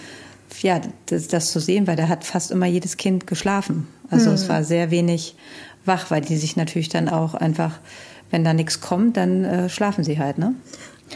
ja, 0.60 0.80
das, 1.06 1.28
das 1.28 1.52
zu 1.52 1.60
sehen, 1.60 1.86
weil 1.86 1.96
da 1.96 2.08
hat 2.08 2.24
fast 2.24 2.50
immer 2.50 2.66
jedes 2.66 2.96
Kind 2.96 3.26
geschlafen. 3.26 3.86
Also 4.10 4.26
hm. 4.26 4.34
es 4.34 4.48
war 4.48 4.64
sehr 4.64 4.90
wenig 4.90 5.36
wach, 5.84 6.10
weil 6.10 6.20
die 6.20 6.36
sich 6.36 6.56
natürlich 6.56 6.88
dann 6.88 7.08
auch 7.08 7.34
einfach 7.34 7.78
wenn 8.30 8.44
da 8.44 8.54
nichts 8.54 8.80
kommt, 8.80 9.16
dann 9.16 9.44
äh, 9.44 9.68
schlafen 9.68 10.04
sie 10.04 10.18
halt, 10.18 10.38
ne? 10.38 10.54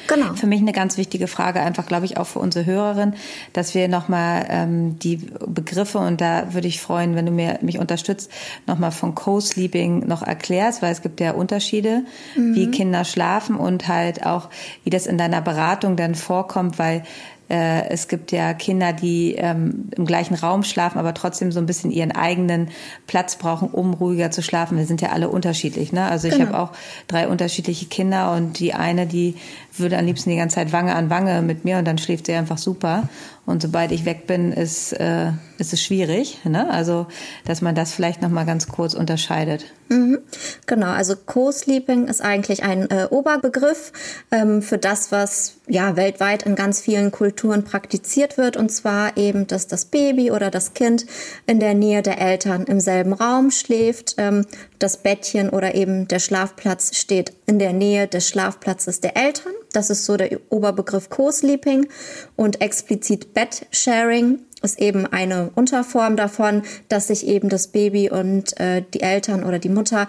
Genau. 0.07 0.35
Für 0.35 0.47
mich 0.47 0.61
eine 0.61 0.73
ganz 0.73 0.97
wichtige 0.97 1.27
Frage, 1.29 1.61
einfach 1.61 1.87
glaube 1.87 2.07
ich 2.07 2.17
auch 2.17 2.27
für 2.27 2.39
unsere 2.39 2.67
Hörerin, 2.67 3.15
dass 3.53 3.75
wir 3.75 3.89
nochmal 3.89 4.47
ähm, 4.49 4.99
die 4.99 5.17
Begriffe 5.47 5.99
und 5.99 6.21
da 6.21 6.53
würde 6.53 6.69
ich 6.69 6.81
freuen, 6.81 7.15
wenn 7.15 7.27
du 7.27 7.33
mir 7.33 7.59
mich 7.63 7.79
unterstützt, 7.79 8.31
nochmal 8.67 8.93
von 8.93 9.15
Co-Sleeping 9.15 10.07
noch 10.07 10.23
erklärst, 10.23 10.83
weil 10.83 10.93
es 10.93 11.03
gibt 11.03 11.21
ja 11.21 11.33
Unterschiede, 11.33 12.03
mhm. 12.37 12.55
wie 12.55 12.71
Kinder 12.71 13.05
schlafen 13.05 13.57
und 13.57 13.89
halt 13.89 14.27
auch, 14.27 14.51
wie 14.83 14.91
das 14.91 15.07
in 15.07 15.19
deiner 15.19 15.41
Beratung 15.41 15.97
dann 15.97 16.15
vorkommt, 16.15 16.79
weil 16.79 17.05
äh, 17.51 17.89
es 17.89 18.09
gibt 18.09 18.33
ja 18.33 18.55
Kinder, 18.55 18.93
die 18.93 19.35
ähm, 19.35 19.91
im 19.97 20.07
gleichen 20.07 20.35
Raum 20.35 20.65
schlafen, 20.65 20.99
aber 20.99 21.13
trotzdem 21.15 21.53
so 21.53 21.61
ein 21.61 21.67
bisschen 21.67 21.91
ihren 21.91 22.13
eigenen 22.13 22.69
Platz 23.07 23.37
brauchen, 23.37 23.69
um 23.69 23.95
ruhiger 23.95 24.31
zu 24.31 24.43
schlafen. 24.43 24.79
Wir 24.79 24.87
sind 24.87 25.03
ja 25.03 25.11
alle 25.11 25.29
unterschiedlich. 25.29 25.93
Ne? 25.93 26.05
Also 26.05 26.29
ich 26.29 26.35
genau. 26.35 26.47
habe 26.47 26.59
auch 26.59 26.73
drei 27.07 27.29
unterschiedliche 27.29 27.87
Kinder 27.87 28.33
und 28.33 28.59
die 28.59 28.75
eine, 28.75 29.07
die 29.07 29.37
würde 29.77 29.99
am 29.99 30.07
liebsten 30.07 30.31
die 30.31 30.37
ganze 30.37 30.57
Zeit 30.57 30.73
Wange 30.73 30.95
an 30.95 31.11
Wange 31.11 31.43
mit 31.43 31.65
mir 31.65 31.79
und 31.79 31.85
dann 31.85 31.99
schläft 31.99 32.27
sie 32.27 32.35
einfach 32.35 32.59
super. 32.59 33.09
Und 33.47 33.61
sobald 33.61 33.93
ich 33.93 34.07
weg 34.07 34.27
bin, 34.27 34.53
ist, 34.53 34.93
äh, 34.93 35.33
ist 35.59 35.73
es 35.73 35.83
schwierig. 35.83 36.39
Ne? 36.45 36.71
Also, 36.71 37.07
dass 37.45 37.61
man 37.61 37.75
das 37.75 37.93
vielleicht 37.93 38.23
noch 38.23 38.31
mal 38.31 38.47
ganz 38.47 38.69
kurz 38.69 38.95
unterscheidet. 38.95 39.67
Mhm. 39.89 40.19
Genau, 40.67 40.87
also 40.87 41.15
Co-Sleeping 41.15 42.07
ist 42.07 42.23
eigentlich 42.23 42.63
ein 42.63 42.91
äh, 42.91 43.07
Oberbegriff 43.11 43.93
ähm, 44.31 44.63
für 44.63 44.79
das, 44.79 45.13
was 45.13 45.57
ja 45.67 45.95
weltweit 45.97 46.45
in 46.45 46.55
ganz 46.55 46.81
vielen 46.81 47.11
Kulturen 47.11 47.65
praktiziert 47.65 48.39
wird. 48.39 48.57
Und 48.57 48.71
zwar 48.71 49.17
eben, 49.19 49.47
dass 49.47 49.67
das 49.67 49.85
Baby 49.85 50.31
oder 50.31 50.51
das 50.51 50.73
Kind 50.73 51.05
in 51.47 51.61
der 51.61 51.75
Nähe 51.75 52.01
der 52.01 52.21
Eltern 52.21 52.65
im 52.65 52.81
selben 52.81 53.13
Raum 53.13 53.51
schläft. 53.51 54.15
Ähm, 54.17 54.47
das 54.79 54.97
Bettchen 54.97 55.51
oder 55.51 55.75
eben 55.75 56.09
der 56.09 56.19
Schlafplatz 56.19 56.97
steht 56.97 57.33
in 57.47 57.59
der 57.59 57.75
Nähe 57.75 58.07
des 58.09 58.27
Schlafplatzes 58.27 59.01
der 59.01 59.17
Eltern. 59.17 59.53
Das 59.75 59.91
ist 59.91 60.05
so 60.05 60.17
der 60.17 60.41
Oberbegriff 60.51 61.11
Co-Sleeping 61.11 61.89
und 62.37 62.61
explizit 62.61 63.35
Bed-Sharing 63.35 64.39
ist 64.63 64.79
eben 64.79 65.05
eine 65.05 65.51
Unterform 65.57 66.17
davon, 66.17 66.63
dass 66.89 67.09
sich 67.09 67.27
eben 67.27 67.49
das 67.49 67.67
Baby 67.67 68.09
und 68.09 68.59
äh, 68.61 68.85
die 68.95 69.03
Eltern 69.03 69.45
oder 69.45 69.59
die 69.59 69.69
Mutter 69.69 70.07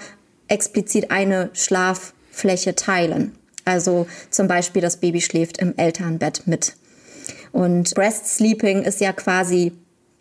explizit 0.47 1.09
eine 1.09 1.49
Schlaffläche 1.53 2.75
teilen. 2.75 3.35
Also 3.65 4.05
zum 4.29 4.47
Beispiel 4.47 4.83
das 4.83 4.97
Baby 4.97 5.19
schläft 5.19 5.57
im 5.57 5.75
Elternbett 5.77 6.45
mit. 6.45 6.75
Und 7.51 7.95
Breast 7.95 8.27
Sleeping 8.27 8.83
ist 8.83 9.01
ja 9.01 9.13
quasi 9.13 9.73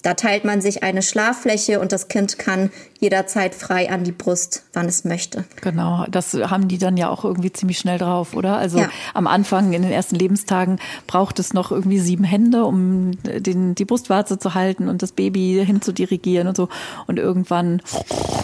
da 0.04 0.12
teilt 0.12 0.44
man 0.44 0.60
sich 0.60 0.82
eine 0.82 1.00
Schlaffläche 1.00 1.80
und 1.80 1.90
das 1.90 2.08
Kind 2.08 2.38
kann 2.38 2.70
jederzeit 3.00 3.54
frei 3.54 3.90
an 3.90 4.04
die 4.04 4.12
Brust, 4.12 4.64
wann 4.74 4.84
es 4.84 5.04
möchte. 5.04 5.44
Genau, 5.62 6.04
das 6.10 6.34
haben 6.34 6.68
die 6.68 6.76
dann 6.76 6.98
ja 6.98 7.08
auch 7.08 7.24
irgendwie 7.24 7.50
ziemlich 7.50 7.78
schnell 7.78 7.98
drauf, 7.98 8.34
oder? 8.34 8.58
Also 8.58 8.78
ja. 8.78 8.90
am 9.14 9.26
Anfang, 9.26 9.72
in 9.72 9.80
den 9.80 9.90
ersten 9.90 10.16
Lebenstagen, 10.16 10.78
braucht 11.06 11.38
es 11.38 11.54
noch 11.54 11.72
irgendwie 11.72 12.00
sieben 12.00 12.24
Hände, 12.24 12.64
um 12.64 13.12
den, 13.22 13.74
die 13.74 13.86
Brustwarze 13.86 14.38
zu 14.38 14.54
halten 14.54 14.88
und 14.88 15.00
das 15.02 15.12
Baby 15.12 15.62
hinzudirigieren 15.64 16.48
und 16.48 16.56
so. 16.56 16.68
Und 17.06 17.18
irgendwann, 17.18 17.80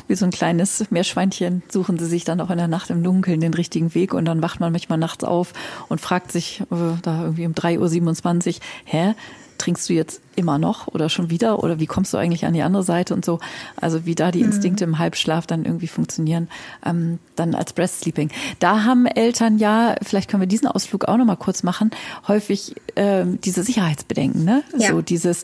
wie 0.08 0.14
so 0.14 0.24
ein 0.24 0.30
kleines 0.30 0.90
Meerschweinchen, 0.90 1.62
suchen 1.68 1.98
sie 1.98 2.06
sich 2.06 2.24
dann 2.24 2.40
auch 2.40 2.48
in 2.48 2.58
der 2.58 2.68
Nacht 2.68 2.88
im 2.88 3.02
Dunkeln 3.02 3.40
den 3.40 3.52
richtigen 3.52 3.94
Weg 3.94 4.14
und 4.14 4.24
dann 4.24 4.42
wacht 4.42 4.60
man 4.60 4.72
manchmal 4.72 4.98
nachts 4.98 5.24
auf 5.24 5.52
und 5.88 6.00
fragt 6.00 6.32
sich 6.32 6.62
äh, 6.70 6.96
da 7.02 7.22
irgendwie 7.22 7.46
um 7.46 7.52
3.27 7.52 8.48
Uhr, 8.48 8.54
hä? 8.84 9.14
Trinkst 9.60 9.88
du 9.88 9.92
jetzt 9.92 10.22
immer 10.36 10.58
noch 10.58 10.88
oder 10.88 11.08
schon 11.08 11.30
wieder 11.30 11.62
oder 11.62 11.78
wie 11.78 11.86
kommst 11.86 12.14
du 12.14 12.16
eigentlich 12.16 12.46
an 12.46 12.54
die 12.54 12.62
andere 12.62 12.82
Seite 12.82 13.14
und 13.14 13.24
so. 13.24 13.38
Also 13.76 14.06
wie 14.06 14.14
da 14.14 14.30
die 14.30 14.40
mhm. 14.40 14.46
Instinkte 14.46 14.84
im 14.84 14.98
Halbschlaf 14.98 15.46
dann 15.46 15.64
irgendwie 15.64 15.86
funktionieren, 15.86 16.48
ähm, 16.84 17.18
dann 17.36 17.54
als 17.54 17.74
Breast 17.74 18.00
Sleeping. 18.00 18.30
Da 18.58 18.84
haben 18.84 19.06
Eltern 19.06 19.58
ja, 19.58 19.96
vielleicht 20.02 20.30
können 20.30 20.40
wir 20.40 20.48
diesen 20.48 20.66
Ausflug 20.66 21.04
auch 21.04 21.16
nochmal 21.18 21.36
kurz 21.36 21.62
machen, 21.62 21.90
häufig 22.26 22.74
ähm, 22.96 23.38
diese 23.42 23.62
Sicherheitsbedenken, 23.62 24.44
ne? 24.44 24.62
Ja. 24.76 24.90
So 24.90 25.02
dieses, 25.02 25.42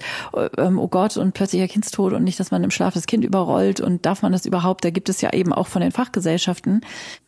ähm, 0.56 0.78
oh 0.78 0.88
Gott 0.88 1.16
und 1.16 1.34
plötzlicher 1.34 1.68
Kindstod 1.68 2.14
und 2.14 2.24
nicht, 2.24 2.40
dass 2.40 2.50
man 2.50 2.64
im 2.64 2.70
Schlaf 2.70 2.94
das 2.94 3.06
Kind 3.06 3.24
überrollt 3.24 3.80
und 3.80 4.06
darf 4.06 4.22
man 4.22 4.32
das 4.32 4.46
überhaupt? 4.46 4.84
Da 4.84 4.90
gibt 4.90 5.08
es 5.08 5.20
ja 5.20 5.32
eben 5.32 5.52
auch 5.52 5.66
von 5.66 5.82
den 5.82 5.92
Fachgesellschaften 5.92 6.80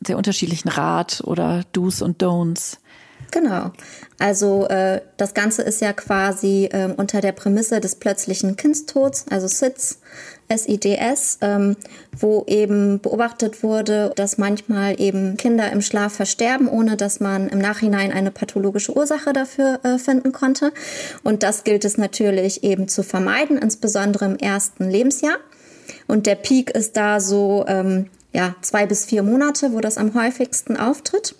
sehr 0.05 0.17
unterschiedlichen 0.17 0.69
Rat 0.69 1.23
oder 1.25 1.65
Do's 1.73 2.01
und 2.01 2.23
Don'ts. 2.23 2.79
Genau. 3.31 3.73
Also 4.19 4.67
äh, 4.69 5.01
das 5.17 5.35
Ganze 5.35 5.63
ist 5.63 5.81
ja 5.81 5.93
quasi 5.93 6.69
ähm, 6.73 6.95
unter 6.97 7.21
der 7.21 7.33
Prämisse 7.33 7.81
des 7.81 7.97
plötzlichen 7.97 8.57
Kindstods, 8.57 9.27
also 9.31 9.47
SIDS, 9.47 10.01
SIDS, 10.49 11.39
ähm, 11.43 11.77
wo 12.19 12.45
eben 12.47 13.01
beobachtet 13.01 13.63
wurde, 13.63 14.13
dass 14.17 14.39
manchmal 14.39 14.99
eben 15.01 15.37
Kinder 15.37 15.71
im 15.71 15.83
Schlaf 15.83 16.15
versterben, 16.15 16.69
ohne 16.69 16.97
dass 16.97 17.21
man 17.21 17.49
im 17.49 17.59
Nachhinein 17.59 18.13
eine 18.13 18.31
pathologische 18.31 18.97
Ursache 18.97 19.33
dafür 19.33 19.81
äh, 19.85 19.99
finden 19.99 20.33
konnte. 20.33 20.73
Und 21.23 21.43
das 21.43 21.65
gilt 21.65 21.85
es 21.85 21.99
natürlich 21.99 22.65
eben 22.65 22.89
zu 22.89 23.03
vermeiden, 23.03 23.59
insbesondere 23.59 24.25
im 24.25 24.37
ersten 24.37 24.89
Lebensjahr. 24.91 25.37
Und 26.07 26.27
der 26.27 26.37
Peak 26.37 26.71
ist 26.71 26.97
da 26.97 27.21
so 27.21 27.65
ähm, 27.69 28.07
ja 28.33 28.55
zwei 28.63 28.87
bis 28.87 29.05
vier 29.05 29.23
Monate, 29.23 29.73
wo 29.73 29.81
das 29.81 29.99
am 29.99 30.15
häufigsten 30.15 30.77
auftritt. 30.77 31.35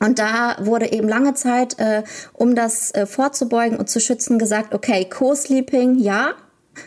Und 0.00 0.18
da 0.18 0.56
wurde 0.60 0.92
eben 0.92 1.08
lange 1.08 1.34
Zeit, 1.34 1.78
äh, 1.78 2.02
um 2.32 2.54
das 2.54 2.92
äh, 2.92 3.06
vorzubeugen 3.06 3.78
und 3.78 3.88
zu 3.90 4.00
schützen, 4.00 4.38
gesagt, 4.38 4.74
okay, 4.74 5.04
Co-Sleeping, 5.08 5.98
ja, 5.98 6.34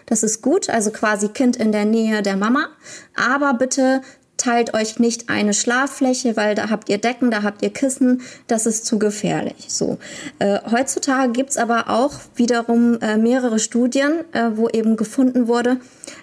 das 0.06 0.24
ist 0.24 0.41
gut, 0.41 0.69
also 0.69 0.91
quasi 0.91 1.30
Kind 1.30 1.58
in 1.58 1.71
der 1.71 1.86
Nähe 1.86 2.21
der 2.21 2.38
Mama, 2.38 2.67
aber 3.15 3.54
bitte 3.54 4.02
teilt 4.38 4.74
euch 4.74 4.97
nicht 4.97 5.30
eine 5.30 5.54
Schlaffläche, 5.54 6.36
weil 6.36 6.56
da 6.56 6.69
habt 6.69 6.89
ihr 6.89 6.97
Decken, 6.97 7.30
da 7.30 7.43
habt 7.43 7.62
ihr 7.62 7.71
Kissen, 7.71 8.21
das 8.47 8.65
ist 8.65 8.86
zu 8.86 8.97
gefährlich. 8.97 9.65
So. 9.67 10.00
Äh, 10.39 10.60
heutzutage 10.71 11.32
gibt's 11.32 11.58
aber 11.58 11.89
auch 11.89 12.13
wiederum 12.36 13.00
äh, 13.02 13.17
mehrere 13.17 13.60
Studien, 13.60 14.24
äh, 14.32 14.52
wo 14.56 14.67
eben 14.69 14.97
gefunden 14.97 15.47
wurde, 15.47 15.78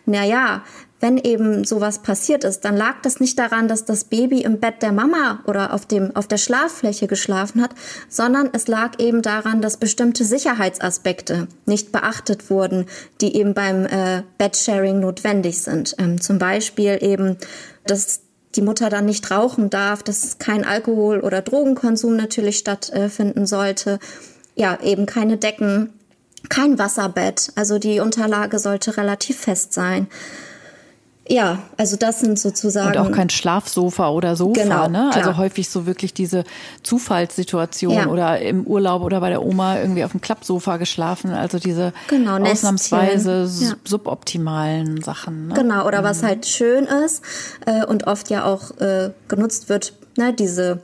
na 0.05 0.25
ja, 0.25 0.65
wenn 1.01 1.17
eben 1.17 1.65
sowas 1.65 2.01
passiert 2.01 2.45
ist, 2.45 2.65
dann 2.65 2.77
lag 2.77 2.97
das 3.03 3.21
nicht 3.21 3.39
daran, 3.39 3.69
dass 3.69 3.85
das 3.85 4.05
Baby 4.05 4.43
im 4.43 4.59
Bett 4.59 4.83
der 4.83 4.93
Mama 4.93 5.41
oder 5.47 5.73
auf 5.73 5.87
dem, 5.87 6.15
auf 6.17 6.27
der 6.27 6.39
Schlaffläche 6.39 7.07
geschlafen 7.07 7.63
hat, 7.63 7.71
sondern 8.09 8.51
es 8.53 8.67
lag 8.67 8.99
eben 8.99 9.23
daran, 9.23 9.63
dass 9.63 9.77
bestimmte 9.77 10.25
Sicherheitsaspekte 10.25 11.47
nicht 11.67 11.93
beachtet 11.93 12.51
wurden, 12.51 12.87
die 13.21 13.37
eben 13.37 13.55
beim 13.55 13.87
äh, 13.87 14.23
Bedsharing 14.39 14.99
notwendig 14.99 15.63
sind. 15.63 15.95
Ähm, 15.99 16.21
zum 16.21 16.39
Beispiel 16.39 16.99
eben, 17.01 17.37
dass 17.87 18.23
die 18.57 18.63
Mutter 18.63 18.91
dann 18.91 19.05
nicht 19.05 19.31
rauchen 19.31 19.71
darf, 19.71 20.03
dass 20.03 20.39
kein 20.39 20.65
Alkohol- 20.65 21.21
oder 21.21 21.43
Drogenkonsum 21.43 22.17
natürlich 22.17 22.59
stattfinden 22.59 23.47
sollte. 23.47 24.01
Ja, 24.57 24.79
eben 24.83 25.07
keine 25.07 25.37
Decken, 25.37 25.93
kein 26.49 26.79
Wasserbett. 26.79 27.53
Also 27.55 27.79
die 27.79 28.01
Unterlage 28.01 28.59
sollte 28.59 28.97
relativ 28.97 29.39
fest 29.39 29.73
sein. 29.73 30.09
Ja, 31.31 31.59
also 31.77 31.97
das 31.97 32.21
sind 32.21 32.39
sozusagen. 32.39 32.89
Und 32.89 32.99
auch 32.99 33.13
kein 33.13 33.29
Schlafsofa 33.29 34.09
oder 34.09 34.35
Sofa, 34.35 34.63
genau, 34.63 34.89
ne? 34.89 35.11
Klar. 35.13 35.17
Also 35.17 35.37
häufig 35.37 35.69
so 35.69 35.87
wirklich 35.87 36.15
diese 36.15 36.45
Zufallssituation 36.83 37.93
ja. 37.93 38.07
oder 38.07 38.41
im 38.41 38.67
Urlaub 38.67 39.03
oder 39.03 39.21
bei 39.21 39.29
der 39.29 39.45
Oma 39.45 39.79
irgendwie 39.79 40.05
auf 40.05 40.13
dem 40.13 40.23
Klappsofa 40.23 40.79
geschlafen. 40.79 41.33
Also 41.33 41.59
diese 41.59 41.93
genau, 42.09 42.39
ausnahmsweise 42.39 43.49
ja. 43.61 43.73
suboptimalen 43.85 45.03
Sachen. 45.03 45.49
Ne? 45.49 45.55
Genau, 45.55 45.87
oder 45.87 46.01
mhm. 46.01 46.05
was 46.05 46.23
halt 46.23 46.47
schön 46.47 46.85
ist 46.85 47.23
äh, 47.67 47.85
und 47.85 48.07
oft 48.07 48.31
ja 48.31 48.47
auch 48.47 48.71
äh, 48.81 49.11
genutzt 49.29 49.69
wird, 49.69 49.93
ne, 50.17 50.33
diese 50.33 50.81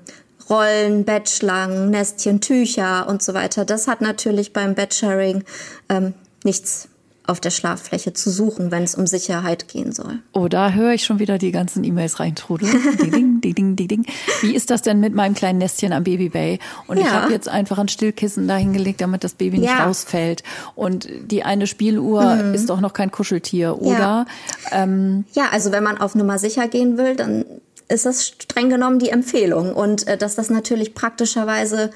Rollen, 0.51 1.05
Bettschlangen, 1.05 1.91
Nestchen, 1.91 2.43
Tücher 2.43 3.09
und 3.09 3.23
so 3.23 3.33
weiter. 3.33 3.65
Das 3.65 3.89
hat 3.89 4.03
natürlich 4.03 4.53
beim 4.53 4.75
Bedsharing 4.75 5.45
ähm, 5.89 6.13
nichts 6.45 6.89
auf 7.27 7.41
der 7.41 7.51
Schlaffläche 7.51 8.13
zu 8.13 8.31
suchen, 8.31 8.71
wenn 8.71 8.83
es 8.83 8.95
um 8.95 9.07
Sicherheit 9.07 9.67
gehen 9.69 9.93
soll. 9.93 10.19
Oh, 10.33 10.49
da 10.49 10.73
höre 10.73 10.93
ich 10.93 11.05
schon 11.05 11.19
wieder 11.19 11.39
die 11.39 11.53
ganzen 11.53 11.83
E-Mails 11.83 12.21
reintrudeln. 12.21 12.71
ding, 13.01 13.41
ding, 13.41 13.41
ding, 13.55 13.77
ding, 13.77 13.89
ding. 13.89 14.07
Wie 14.43 14.55
ist 14.55 14.71
das 14.71 14.83
denn 14.83 15.01
mit 15.01 15.15
meinem 15.15 15.35
kleinen 15.35 15.59
Nestchen 15.59 15.95
am 15.95 16.05
Babybay? 16.05 16.59
Und 16.87 16.99
ja. 16.99 17.05
ich 17.05 17.11
habe 17.11 17.33
jetzt 17.33 17.49
einfach 17.49 17.79
ein 17.79 17.89
Stillkissen 17.89 18.47
dahingelegt, 18.47 19.01
damit 19.01 19.25
das 19.25 19.35
Baby 19.35 19.59
nicht 19.59 19.71
ja. 19.71 19.87
rausfällt. 19.87 20.43
Und 20.75 21.09
die 21.31 21.45
eine 21.45 21.67
Spieluhr 21.67 22.35
mhm. 22.35 22.55
ist 22.55 22.69
doch 22.69 22.81
noch 22.81 22.93
kein 22.93 23.11
Kuscheltier, 23.11 23.81
oder? 23.81 23.99
Ja. 23.99 24.27
Ähm, 24.73 25.25
ja, 25.33 25.49
also 25.51 25.73
wenn 25.73 25.83
man 25.83 25.99
auf 25.99 26.15
Nummer 26.15 26.39
sicher 26.39 26.69
gehen 26.69 26.99
will, 26.99 27.17
dann 27.17 27.47
ist 27.89 28.05
das 28.05 28.27
streng 28.27 28.69
genommen 28.69 28.99
die 28.99 29.09
Empfehlung. 29.09 29.75
Und 29.75 30.07
äh, 30.07 30.19
dass 30.19 30.35
das 30.35 30.51
natürlich 30.51 30.95
praktischerweise 30.95 31.91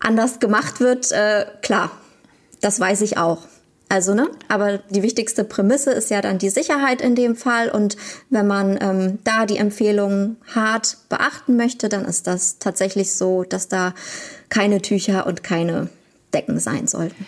anders 0.00 0.38
gemacht 0.38 0.80
wird, 0.80 1.12
äh, 1.12 1.46
klar, 1.62 1.90
das 2.60 2.78
weiß 2.78 3.00
ich 3.00 3.16
auch. 3.16 3.38
Also, 3.90 4.14
ne? 4.14 4.30
Aber 4.46 4.78
die 4.78 5.02
wichtigste 5.02 5.42
Prämisse 5.42 5.90
ist 5.90 6.10
ja 6.10 6.20
dann 6.20 6.38
die 6.38 6.48
Sicherheit 6.48 7.02
in 7.02 7.16
dem 7.16 7.34
Fall. 7.34 7.68
Und 7.68 7.96
wenn 8.30 8.46
man 8.46 8.78
ähm, 8.80 9.18
da 9.24 9.46
die 9.46 9.56
Empfehlungen 9.56 10.36
hart 10.54 10.96
beachten 11.08 11.56
möchte, 11.56 11.88
dann 11.88 12.04
ist 12.04 12.28
das 12.28 12.60
tatsächlich 12.60 13.12
so, 13.14 13.42
dass 13.42 13.66
da 13.66 13.92
keine 14.48 14.80
Tücher 14.80 15.26
und 15.26 15.42
keine 15.42 15.88
Decken 16.32 16.60
sein 16.60 16.86
sollten 16.86 17.26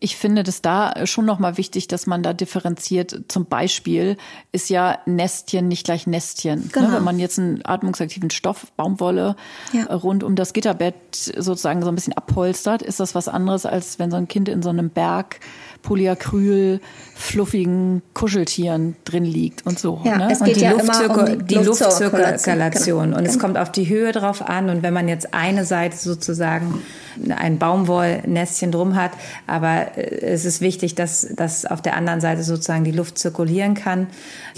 ich 0.00 0.16
finde 0.16 0.42
das 0.42 0.62
da 0.62 1.06
schon 1.06 1.24
nochmal 1.24 1.56
wichtig, 1.56 1.88
dass 1.88 2.06
man 2.06 2.22
da 2.22 2.32
differenziert. 2.32 3.24
Zum 3.28 3.46
Beispiel 3.46 4.16
ist 4.52 4.70
ja 4.70 4.98
Nestchen 5.06 5.66
nicht 5.68 5.84
gleich 5.84 6.06
Nestchen. 6.06 6.60
Ne? 6.60 6.68
Genau. 6.72 6.88
Ne? 6.88 6.96
Wenn 6.96 7.04
man 7.04 7.18
jetzt 7.18 7.38
einen 7.38 7.64
atmungsaktiven 7.64 8.30
Stoff, 8.30 8.70
Baumwolle, 8.76 9.34
ja. 9.72 9.84
rund 9.94 10.22
um 10.22 10.36
das 10.36 10.52
Gitterbett 10.52 10.94
sozusagen 11.14 11.82
so 11.82 11.88
ein 11.88 11.94
bisschen 11.94 12.12
abpolstert, 12.12 12.82
ist 12.82 13.00
das 13.00 13.14
was 13.14 13.28
anderes, 13.28 13.66
als 13.66 13.98
wenn 13.98 14.10
so 14.10 14.16
ein 14.16 14.28
Kind 14.28 14.48
in 14.48 14.62
so 14.62 14.68
einem 14.68 14.90
Berg 14.90 15.40
Polyacryl 15.82 16.80
fluffigen 17.14 18.02
Kuscheltieren 18.14 18.96
drin 19.04 19.24
liegt 19.24 19.66
und 19.66 19.78
so. 19.78 20.00
Ja, 20.04 20.18
ne? 20.18 20.28
es 20.30 20.38
geht 20.38 20.54
und 20.54 20.56
die, 20.56 20.60
ja 20.60 20.70
Luftzirku 20.72 21.20
um 21.20 21.46
die 21.46 21.54
Luftzirkulation. 21.56 23.04
Genau. 23.04 23.16
Und 23.16 23.24
genau. 23.24 23.30
es 23.30 23.38
kommt 23.38 23.58
auf 23.58 23.72
die 23.72 23.88
Höhe 23.88 24.12
drauf 24.12 24.48
an. 24.48 24.70
Und 24.70 24.82
wenn 24.82 24.94
man 24.94 25.08
jetzt 25.08 25.34
eine 25.34 25.64
Seite 25.64 25.96
sozusagen 25.96 26.82
ein 27.36 27.58
Baumwollnestchen 27.58 28.70
drum 28.70 28.94
hat, 28.94 29.10
aber 29.46 29.96
äh, 29.96 30.20
es 30.20 30.44
ist 30.44 30.60
wichtig, 30.60 30.94
dass, 30.94 31.26
dass 31.34 31.66
auf 31.66 31.82
der 31.82 31.96
anderen 31.96 32.20
Seite 32.20 32.42
sozusagen 32.42 32.84
die 32.84 32.92
Luft 32.92 33.18
zirkulieren 33.18 33.74
kann. 33.74 34.06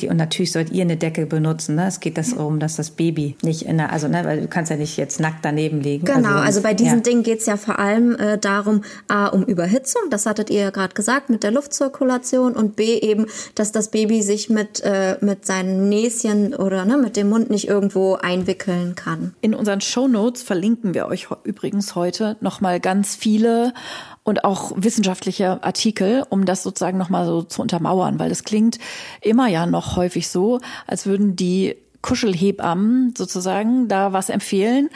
Und 0.03 0.17
natürlich 0.17 0.53
sollt 0.53 0.71
ihr 0.71 0.83
eine 0.83 0.97
Decke 0.97 1.27
benutzen. 1.27 1.77
Ne? 1.77 1.87
Es 1.87 2.01
geht 2.01 2.19
darum, 2.19 2.61
dass 2.61 2.77
das 2.77 2.91
Baby 2.91 3.37
nicht 3.43 3.63
in 3.63 3.79
der, 3.79 3.93
also 3.93 4.09
ne, 4.09 4.25
weil 4.25 4.43
du 4.43 4.49
kannst 4.49 4.71
ja 4.71 4.77
nicht 4.77 4.97
jetzt 4.97 5.21
nackt 5.21 5.45
daneben 5.45 5.81
liegen. 5.81 6.05
Genau, 6.05 6.29
also, 6.29 6.41
also 6.41 6.63
bei 6.63 6.75
diesen 6.75 6.99
ja. 6.99 7.03
Dingen 7.03 7.23
geht 7.23 7.41
es 7.41 7.47
ja 7.47 7.57
vor 7.57 7.79
allem 7.79 8.17
äh, 8.17 8.39
darum, 8.39 8.83
A, 9.09 9.27
um 9.27 9.45
Überhitzung, 9.45 10.03
das 10.11 10.27
hattet 10.27 10.51
ihr 10.51 10.61
ja 10.61 10.71
gerade 10.71 10.95
gesagt, 10.95 11.10
mit 11.29 11.43
der 11.43 11.51
Luftzirkulation 11.51 12.55
und 12.55 12.77
B 12.77 12.99
eben, 12.99 13.27
dass 13.55 13.73
das 13.73 13.91
Baby 13.91 14.23
sich 14.23 14.49
mit, 14.49 14.81
äh, 14.85 15.17
mit 15.21 15.45
seinem 15.45 15.89
Näschen 15.89 16.55
oder 16.55 16.85
ne, 16.85 16.97
mit 16.97 17.17
dem 17.17 17.29
Mund 17.29 17.51
nicht 17.51 17.69
irgendwo 17.69 18.15
einwickeln 18.15 18.95
kann. 18.95 19.35
In 19.41 19.55
unseren 19.55 19.81
Show 19.81 20.09
Notes 20.09 20.43
verlinken 20.43 20.95
wir 20.95 21.07
euch 21.07 21.29
übrigens 21.45 21.95
heute 21.95 22.37
nochmal 22.41 22.81
ganz 22.81 23.17
viele 23.17 23.75
und 24.23 24.45
auch 24.45 24.73
wissenschaftliche 24.77 25.63
Artikel, 25.63 26.25
um 26.29 26.45
das 26.45 26.63
sozusagen 26.63 26.99
nochmal 26.99 27.27
so 27.27 27.43
zu 27.43 27.63
untermauern, 27.63 28.19
weil 28.19 28.31
es 28.31 28.45
klingt 28.45 28.79
immer 29.21 29.49
ja 29.49 29.67
noch 29.67 29.97
häufig 29.97 30.29
so, 30.29 30.61
als 30.87 31.07
würden 31.07 31.37
die 31.37 31.77
Kuschelhebammen 32.03 33.15
sozusagen 33.17 33.89
da 33.89 34.13
was 34.13 34.31
empfehlen 34.31 34.89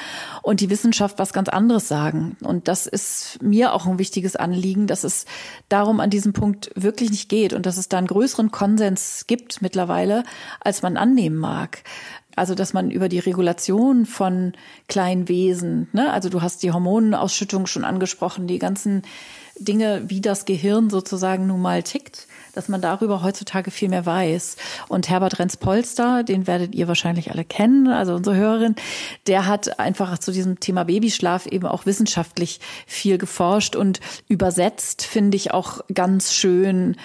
und 0.43 0.61
die 0.61 0.71
Wissenschaft 0.71 1.19
was 1.19 1.33
ganz 1.33 1.49
anderes 1.49 1.87
sagen. 1.87 2.37
Und 2.43 2.69
das 2.69 2.87
ist 2.87 3.39
mir 3.43 3.75
auch 3.75 3.87
ein 3.87 3.99
wichtiges 3.99 4.37
Anliegen, 4.37 4.87
dass 4.87 5.05
es 5.05 5.27
darum 5.69 6.01
an 6.01 6.11
diesem 6.11 6.33
Punkt 6.33 6.71
wirklich 6.75 7.11
nicht 7.11 7.29
geht 7.29 7.53
und 7.53 7.67
dass 7.67 7.77
es 7.77 7.89
da 7.89 7.99
einen 7.99 8.07
größeren 8.07 8.51
Konsens 8.51 9.27
gibt 9.27 9.61
mittlerweile, 9.61 10.25
als 10.61 10.83
man 10.83 10.97
annehmen 10.97 11.37
mag. 11.37 11.83
Also, 12.37 12.55
dass 12.55 12.73
man 12.73 12.91
über 12.91 13.09
die 13.09 13.21
Regulation 13.21 14.07
von 14.07 14.55
kleinen 14.89 15.29
Wesen, 15.29 15.89
ne, 15.93 16.13
also 16.13 16.29
du 16.29 16.43
hast 16.43 16.63
die 16.63 16.73
Hormonenausschüttung 16.73 17.67
schon 17.67 17.85
angesprochen, 17.85 18.49
die 18.49 18.59
ganzen 18.59 19.03
Dinge, 19.57 20.05
wie 20.09 20.21
das 20.21 20.45
Gehirn 20.45 20.91
sozusagen 20.91 21.47
nun 21.47 21.63
mal 21.63 21.83
tickt, 21.85 22.27
dass 22.55 22.69
man 22.69 22.81
darüber 22.81 23.23
heutzutage 23.23 23.71
viel 23.71 23.89
mehr 23.89 24.07
weiß. 24.07 24.57
Und 24.89 25.09
Herbert 25.09 25.39
Renz-Polster, 25.39 26.23
den 26.23 26.47
werdet 26.47 26.75
ihr 26.75 26.89
wahrscheinlich 26.89 27.31
alle 27.31 27.45
kennen, 27.45 27.89
also 27.89 28.15
unsere 28.15 28.37
Hörerin, 28.37 28.75
der 29.27 29.47
hat 29.47 29.79
einfach 29.79 30.19
zu 30.19 30.33
diesem 30.33 30.61
Thema 30.61 30.85
Babyschlaf 30.85 31.47
eben 31.47 31.67
auch 31.67 31.87
wissenschaftlich 31.87 32.61
viel 32.87 33.19
geforscht 33.19 33.77
und 33.77 34.01
übersetzt, 34.29 35.03
finde 35.03 35.37
ich 35.37 35.53
auch 35.53 35.81
ganz 35.93 36.33
schön 36.33 36.97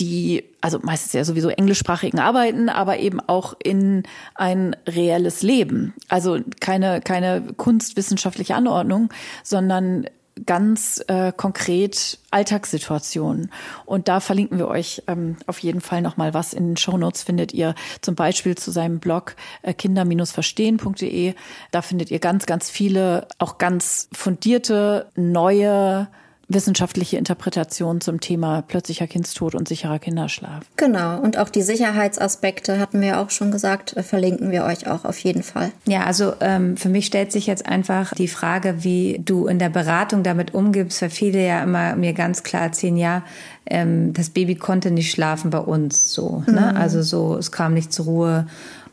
die, 0.00 0.44
also 0.60 0.78
meistens 0.82 1.12
ja 1.12 1.24
sowieso 1.24 1.50
englischsprachigen 1.50 2.18
Arbeiten, 2.18 2.68
aber 2.68 2.98
eben 2.98 3.20
auch 3.20 3.54
in 3.62 4.04
ein 4.34 4.74
reelles 4.86 5.42
Leben. 5.42 5.94
Also 6.08 6.38
keine, 6.60 7.00
keine 7.02 7.42
kunstwissenschaftliche 7.56 8.54
Anordnung, 8.54 9.10
sondern 9.44 10.06
ganz 10.46 11.02
äh, 11.08 11.32
konkret 11.36 12.18
Alltagssituationen. 12.30 13.50
Und 13.84 14.08
da 14.08 14.20
verlinken 14.20 14.58
wir 14.58 14.68
euch 14.68 15.02
ähm, 15.06 15.36
auf 15.46 15.58
jeden 15.58 15.80
Fall 15.80 16.02
nochmal 16.02 16.34
was. 16.34 16.54
In 16.54 16.68
den 16.68 16.76
Shownotes 16.76 17.22
findet 17.22 17.52
ihr 17.52 17.74
zum 18.00 18.14
Beispiel 18.14 18.56
zu 18.56 18.70
seinem 18.70 19.00
Blog 19.00 19.36
äh, 19.62 19.74
kinder-verstehen.de. 19.74 21.34
Da 21.70 21.82
findet 21.82 22.10
ihr 22.10 22.18
ganz, 22.18 22.46
ganz 22.46 22.70
viele, 22.70 23.28
auch 23.38 23.58
ganz 23.58 24.08
fundierte, 24.12 25.10
neue 25.16 26.08
wissenschaftliche 26.50 27.16
Interpretation 27.16 28.00
zum 28.00 28.20
Thema 28.20 28.62
plötzlicher 28.62 29.06
Kindstod 29.06 29.54
und 29.54 29.68
sicherer 29.68 29.98
Kinderschlaf. 29.98 30.64
Genau, 30.76 31.18
und 31.20 31.38
auch 31.38 31.48
die 31.48 31.62
Sicherheitsaspekte 31.62 32.78
hatten 32.78 33.00
wir 33.00 33.20
auch 33.20 33.30
schon 33.30 33.50
gesagt, 33.50 33.96
äh, 33.96 34.02
verlinken 34.02 34.50
wir 34.50 34.64
euch 34.64 34.86
auch 34.86 35.04
auf 35.04 35.18
jeden 35.18 35.42
Fall. 35.42 35.70
Ja, 35.86 36.04
also 36.04 36.34
ähm, 36.40 36.76
für 36.76 36.88
mich 36.88 37.06
stellt 37.06 37.32
sich 37.32 37.46
jetzt 37.46 37.66
einfach 37.66 38.14
die 38.14 38.28
Frage, 38.28 38.82
wie 38.84 39.20
du 39.24 39.46
in 39.46 39.58
der 39.58 39.70
Beratung 39.70 40.22
damit 40.22 40.52
umgibst, 40.52 41.00
weil 41.02 41.10
viele 41.10 41.44
ja 41.44 41.62
immer 41.62 41.94
mir 41.96 42.12
ganz 42.12 42.42
klar 42.42 42.62
erzählen, 42.62 42.96
ja, 42.96 43.22
ähm, 43.66 44.12
das 44.12 44.30
Baby 44.30 44.56
konnte 44.56 44.90
nicht 44.90 45.10
schlafen 45.10 45.50
bei 45.50 45.58
uns 45.58 46.12
so. 46.12 46.42
Ne? 46.46 46.72
Mhm. 46.72 46.76
Also 46.76 47.02
so, 47.02 47.36
es 47.36 47.52
kam 47.52 47.74
nicht 47.74 47.92
zur 47.92 48.06
Ruhe 48.06 48.46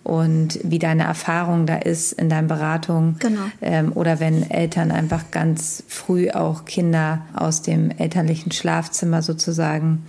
und 0.07 0.59
wie 0.63 0.79
deine 0.79 1.03
Erfahrung 1.03 1.65
da 1.65 1.75
ist 1.75 2.13
in 2.13 2.29
deinen 2.29 2.47
Beratungen. 2.47 3.17
Genau. 3.19 3.41
Ähm, 3.61 3.91
oder 3.93 4.21
wenn 4.21 4.49
Eltern 4.49 4.91
einfach 4.91 5.31
ganz 5.31 5.83
früh 5.89 6.29
auch 6.29 6.63
Kinder 6.63 7.23
aus 7.33 7.61
dem 7.61 7.91
elterlichen 7.91 8.53
Schlafzimmer 8.53 9.21
sozusagen 9.21 10.05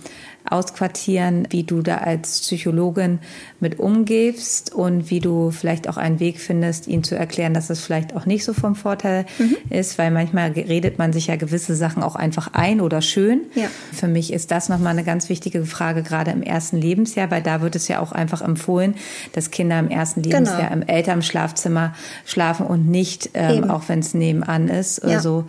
ausquartieren, 0.51 1.47
wie 1.49 1.63
du 1.63 1.81
da 1.81 1.97
als 1.97 2.41
Psychologin 2.41 3.19
mit 3.59 3.79
umgehst 3.79 4.73
und 4.73 5.09
wie 5.09 5.19
du 5.19 5.51
vielleicht 5.51 5.87
auch 5.87 5.97
einen 5.97 6.19
Weg 6.19 6.39
findest, 6.39 6.87
ihnen 6.87 7.03
zu 7.03 7.15
erklären, 7.15 7.53
dass 7.53 7.69
es 7.69 7.81
vielleicht 7.81 8.15
auch 8.15 8.25
nicht 8.25 8.45
so 8.45 8.53
vom 8.53 8.75
Vorteil 8.75 9.25
mhm. 9.37 9.57
ist, 9.69 9.97
weil 9.97 10.11
manchmal 10.11 10.51
redet 10.51 10.97
man 10.97 11.13
sich 11.13 11.27
ja 11.27 11.35
gewisse 11.35 11.75
Sachen 11.75 12.03
auch 12.03 12.15
einfach 12.15 12.49
ein 12.53 12.81
oder 12.81 13.01
schön. 13.01 13.41
Ja. 13.55 13.67
Für 13.93 14.07
mich 14.07 14.33
ist 14.33 14.51
das 14.51 14.69
nochmal 14.69 14.93
eine 14.93 15.03
ganz 15.03 15.29
wichtige 15.29 15.65
Frage, 15.65 16.03
gerade 16.03 16.31
im 16.31 16.43
ersten 16.43 16.77
Lebensjahr, 16.77 17.31
weil 17.31 17.41
da 17.41 17.61
wird 17.61 17.75
es 17.75 17.87
ja 17.87 17.99
auch 17.99 18.11
einfach 18.11 18.41
empfohlen, 18.41 18.95
dass 19.33 19.51
Kinder 19.51 19.79
im 19.79 19.89
ersten 19.89 20.21
genau. 20.21 20.35
Lebensjahr 20.35 20.69
genau. 20.69 20.81
im 20.81 20.87
Elternschlafzimmer 20.87 21.93
schlafen 22.25 22.65
und 22.65 22.89
nicht, 22.89 23.31
ähm, 23.33 23.69
auch 23.69 23.83
wenn 23.87 23.99
es 23.99 24.13
nebenan 24.13 24.67
ist, 24.67 25.01
ja. 25.03 25.19
so, 25.19 25.45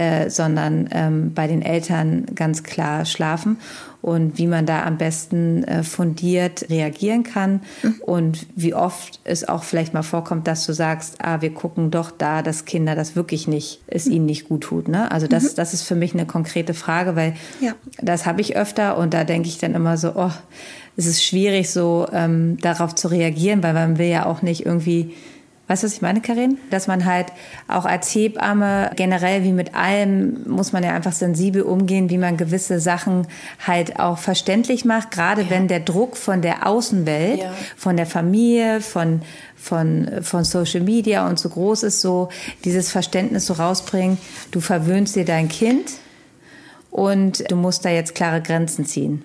äh, 0.00 0.30
sondern 0.30 0.88
ähm, 0.92 1.34
bei 1.34 1.46
den 1.46 1.60
Eltern 1.60 2.24
ganz 2.34 2.62
klar 2.62 3.04
schlafen. 3.04 3.58
und 4.00 4.38
wie 4.38 4.46
man 4.46 4.64
da 4.64 4.84
am 4.84 4.96
besten 4.96 5.62
äh, 5.64 5.82
fundiert 5.82 6.70
reagieren 6.70 7.22
kann 7.22 7.60
mhm. 7.82 7.96
und 8.06 8.46
wie 8.56 8.72
oft 8.72 9.20
es 9.24 9.46
auch 9.46 9.62
vielleicht 9.62 9.92
mal 9.92 10.02
vorkommt, 10.02 10.46
dass 10.46 10.64
du 10.64 10.72
sagst, 10.72 11.16
ah, 11.18 11.42
wir 11.42 11.52
gucken 11.52 11.90
doch 11.90 12.10
da, 12.10 12.40
dass 12.40 12.64
Kinder 12.64 12.94
das 12.94 13.14
wirklich 13.14 13.46
nicht, 13.46 13.82
es 13.88 14.06
mhm. 14.06 14.12
ihnen 14.12 14.26
nicht 14.26 14.48
gut 14.48 14.62
tut. 14.62 14.88
Ne? 14.88 15.10
Also 15.10 15.26
das, 15.26 15.42
mhm. 15.42 15.56
das 15.56 15.74
ist 15.74 15.82
für 15.82 15.96
mich 15.96 16.14
eine 16.14 16.24
konkrete 16.24 16.72
Frage, 16.72 17.14
weil 17.14 17.34
ja. 17.60 17.74
das 18.00 18.24
habe 18.24 18.40
ich 18.40 18.56
öfter 18.56 18.96
und 18.96 19.12
da 19.12 19.24
denke 19.24 19.48
ich 19.48 19.58
dann 19.58 19.74
immer 19.74 19.98
so, 19.98 20.12
oh, 20.14 20.32
es 20.96 21.04
ist 21.04 21.22
schwierig, 21.22 21.68
so 21.68 22.08
ähm, 22.10 22.56
darauf 22.62 22.94
zu 22.94 23.08
reagieren, 23.08 23.62
weil 23.62 23.74
man 23.74 23.98
will 23.98 24.08
ja 24.08 24.24
auch 24.24 24.40
nicht 24.40 24.64
irgendwie 24.64 25.12
Weißt 25.70 25.84
du, 25.84 25.86
was 25.86 25.94
ich 25.94 26.02
meine, 26.02 26.20
Karin? 26.20 26.58
Dass 26.70 26.88
man 26.88 27.04
halt 27.04 27.26
auch 27.68 27.84
als 27.84 28.12
Hebamme 28.12 28.90
generell 28.96 29.44
wie 29.44 29.52
mit 29.52 29.76
allem 29.76 30.42
muss 30.48 30.72
man 30.72 30.82
ja 30.82 30.92
einfach 30.92 31.12
sensibel 31.12 31.62
umgehen, 31.62 32.10
wie 32.10 32.18
man 32.18 32.36
gewisse 32.36 32.80
Sachen 32.80 33.28
halt 33.64 34.00
auch 34.00 34.18
verständlich 34.18 34.84
macht, 34.84 35.12
gerade 35.12 35.42
ja. 35.42 35.50
wenn 35.50 35.68
der 35.68 35.78
Druck 35.78 36.16
von 36.16 36.42
der 36.42 36.66
Außenwelt, 36.66 37.42
ja. 37.42 37.52
von 37.76 37.96
der 37.96 38.06
Familie, 38.06 38.80
von 38.80 39.22
von, 39.54 40.10
von 40.22 40.42
Social 40.42 40.80
Media 40.80 41.28
und 41.28 41.38
so 41.38 41.48
groß 41.48 41.84
ist, 41.84 42.00
so 42.00 42.30
dieses 42.64 42.90
Verständnis 42.90 43.46
so 43.46 43.52
rausbringen, 43.52 44.18
du 44.50 44.58
verwöhnst 44.58 45.14
dir 45.14 45.24
dein 45.24 45.48
Kind 45.48 45.88
und 46.90 47.48
du 47.48 47.54
musst 47.54 47.84
da 47.84 47.90
jetzt 47.90 48.16
klare 48.16 48.42
Grenzen 48.42 48.86
ziehen. 48.86 49.22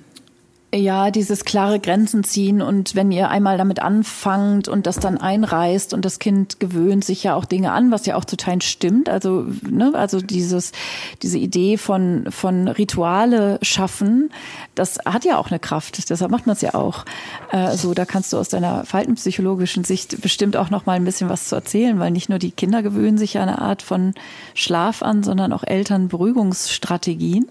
Ja, 0.73 1.10
dieses 1.10 1.45
klare 1.45 1.80
Grenzen 1.80 2.25
ziehen 2.25 2.62
und 2.62 2.95
wenn 2.95 3.10
ihr 3.10 3.30
einmal 3.30 3.58
damit 3.58 3.80
anfangt 3.82 4.67
und 4.67 4.86
das 4.86 4.99
dann 4.99 5.17
einreißt 5.17 5.93
und 5.93 6.04
das 6.04 6.19
Kind 6.19 6.60
gewöhnt 6.60 7.06
sich 7.06 7.23
ja 7.23 7.36
auch 7.36 7.45
Dinge 7.45 7.71
an, 7.71 7.91
was 7.91 8.06
ja 8.06 8.17
auch 8.17 8.25
zu 8.25 8.36
Teilen 8.36 8.60
stimmt. 8.60 9.08
Also, 9.08 9.45
ne, 9.69 9.93
also 9.93 10.19
dieses, 10.19 10.73
diese 11.21 11.38
Idee 11.38 11.78
von, 11.78 12.25
von 12.30 12.67
Rituale 12.67 13.58
schaffen, 13.62 14.32
das 14.73 14.97
hat 15.06 15.23
ja 15.23 15.38
auch 15.38 15.49
eine 15.49 15.60
Kraft. 15.60 16.10
Deshalb 16.10 16.30
macht 16.30 16.45
man 16.45 16.56
es 16.56 16.62
ja 16.62 16.73
auch. 16.73 17.06
Äh, 17.51 17.78
so, 17.78 17.93
da 17.93 18.04
kannst 18.04 18.34
du 18.34 18.38
aus 18.38 18.49
deiner 18.49 18.86
faltenpsychologischen 18.86 19.86
Sicht 19.86 20.19
bestimmt 20.21 20.58
auch 20.58 20.71
noch 20.71 20.86
mal 20.86 20.93
ein 20.93 21.06
bisschen 21.06 21.30
was 21.30 21.47
zu 21.47 21.56
erzählen, 21.56 21.99
weil 21.99 22.12
nicht 22.12 22.28
nur 22.28 22.39
die 22.39 22.51
Kinder 22.51 22.84
gewöhnen 22.84 23.17
sich 23.17 23.36
ja 23.36 23.43
eine 23.43 23.60
Art 23.60 23.82
von 23.82 24.13
Schlaf 24.56 25.04
an, 25.04 25.23
sondern 25.23 25.54
auch 25.54 25.63
Eltern 25.63 26.10
Beruhigungsstrategien. 26.10 27.47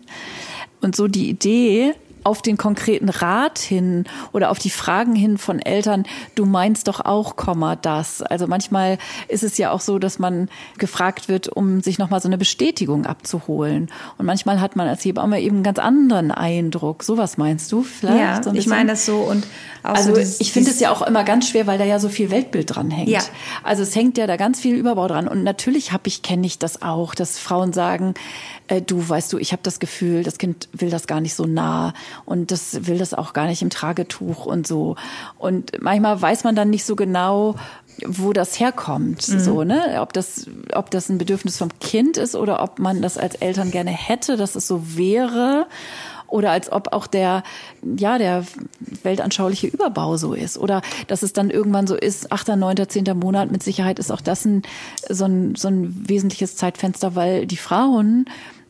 Und 0.82 0.94
so 0.94 1.08
die 1.08 1.30
Idee, 1.30 1.94
auf 2.24 2.42
den 2.42 2.56
konkreten 2.56 3.08
Rat 3.08 3.58
hin 3.58 4.04
oder 4.32 4.50
auf 4.50 4.58
die 4.58 4.70
Fragen 4.70 5.14
hin 5.14 5.38
von 5.38 5.60
Eltern, 5.60 6.04
du 6.34 6.46
meinst 6.46 6.88
doch 6.88 7.00
auch, 7.00 7.36
Komma, 7.36 7.76
das. 7.76 8.22
Also 8.22 8.46
manchmal 8.46 8.98
ist 9.28 9.42
es 9.42 9.58
ja 9.58 9.70
auch 9.70 9.80
so, 9.80 9.98
dass 9.98 10.18
man 10.18 10.48
gefragt 10.78 11.28
wird, 11.28 11.48
um 11.48 11.82
sich 11.82 11.98
nochmal 11.98 12.20
so 12.20 12.28
eine 12.28 12.38
Bestätigung 12.38 13.06
abzuholen. 13.06 13.90
Und 14.18 14.26
manchmal 14.26 14.60
hat 14.60 14.74
man 14.74 14.88
als 14.88 15.04
Hebamme 15.04 15.40
eben 15.40 15.56
einen 15.56 15.64
ganz 15.64 15.78
anderen 15.78 16.30
Eindruck. 16.30 17.02
Sowas 17.02 17.36
meinst 17.36 17.70
du 17.70 17.82
vielleicht? 17.82 18.18
Ja, 18.18 18.42
so 18.42 18.52
ich 18.52 18.66
meine 18.66 18.92
das 18.92 19.06
so 19.06 19.18
und 19.18 19.46
also 19.82 20.10
so 20.10 20.16
dieses, 20.16 20.40
ich 20.40 20.52
finde 20.52 20.70
es 20.70 20.80
ja 20.80 20.90
auch 20.90 21.02
immer 21.02 21.24
ganz 21.24 21.48
schwer, 21.48 21.66
weil 21.66 21.78
da 21.78 21.84
ja 21.84 21.98
so 21.98 22.08
viel 22.08 22.30
Weltbild 22.30 22.74
dran 22.74 22.90
hängt. 22.90 23.08
Ja. 23.08 23.20
Also 23.62 23.82
es 23.82 23.94
hängt 23.94 24.16
ja 24.16 24.26
da 24.26 24.36
ganz 24.36 24.60
viel 24.60 24.76
Überbau 24.76 25.08
dran. 25.08 25.28
Und 25.28 25.44
natürlich 25.44 25.92
habe 25.92 26.08
ich, 26.08 26.22
kenne 26.22 26.46
ich 26.46 26.58
das 26.58 26.82
auch, 26.82 27.14
dass 27.14 27.38
Frauen 27.38 27.72
sagen, 27.72 28.14
äh, 28.68 28.80
du 28.80 29.08
weißt 29.08 29.32
du, 29.32 29.38
ich 29.38 29.52
habe 29.52 29.62
das 29.62 29.78
Gefühl, 29.78 30.22
das 30.22 30.38
Kind 30.38 30.68
will 30.72 30.90
das 30.90 31.06
gar 31.06 31.20
nicht 31.20 31.34
so 31.34 31.44
nah 31.44 31.92
und 32.24 32.50
das 32.50 32.86
will 32.86 32.98
das 32.98 33.14
auch 33.14 33.32
gar 33.32 33.46
nicht 33.46 33.62
im 33.62 33.70
Tragetuch 33.70 34.46
und 34.46 34.66
so. 34.66 34.96
Und 35.38 35.72
manchmal 35.82 36.20
weiß 36.20 36.44
man 36.44 36.56
dann 36.56 36.70
nicht 36.70 36.84
so 36.84 36.96
genau, 36.96 37.56
wo 38.06 38.32
das 38.32 38.58
herkommt, 38.58 39.28
mhm. 39.28 39.38
so, 39.38 39.64
ne? 39.64 39.98
Ob 40.00 40.12
das, 40.12 40.46
ob 40.72 40.90
das 40.90 41.08
ein 41.08 41.18
Bedürfnis 41.18 41.58
vom 41.58 41.68
Kind 41.78 42.16
ist 42.16 42.34
oder 42.34 42.62
ob 42.62 42.78
man 42.78 43.02
das 43.02 43.18
als 43.18 43.36
Eltern 43.36 43.70
gerne 43.70 43.90
hätte, 43.90 44.36
dass 44.36 44.56
es 44.56 44.66
so 44.66 44.96
wäre 44.96 45.66
oder 46.26 46.50
als 46.50 46.72
ob 46.72 46.92
auch 46.92 47.06
der, 47.06 47.44
ja, 47.82 48.18
der 48.18 48.44
weltanschauliche 49.04 49.68
Überbau 49.68 50.16
so 50.16 50.34
ist 50.34 50.58
oder 50.58 50.82
dass 51.06 51.22
es 51.22 51.32
dann 51.32 51.50
irgendwann 51.50 51.86
so 51.86 51.94
ist, 51.94 52.32
achter, 52.32 52.56
neunter, 52.56 52.88
zehnter 52.88 53.14
Monat, 53.14 53.52
mit 53.52 53.62
Sicherheit 53.62 54.00
ist 54.00 54.10
auch 54.10 54.20
das 54.20 54.44
ein, 54.44 54.62
so 55.08 55.26
ein, 55.26 55.54
so 55.54 55.68
ein 55.68 56.08
wesentliches 56.08 56.56
Zeitfenster, 56.56 57.14
weil 57.14 57.46
die 57.46 57.56
Frauen 57.56 58.24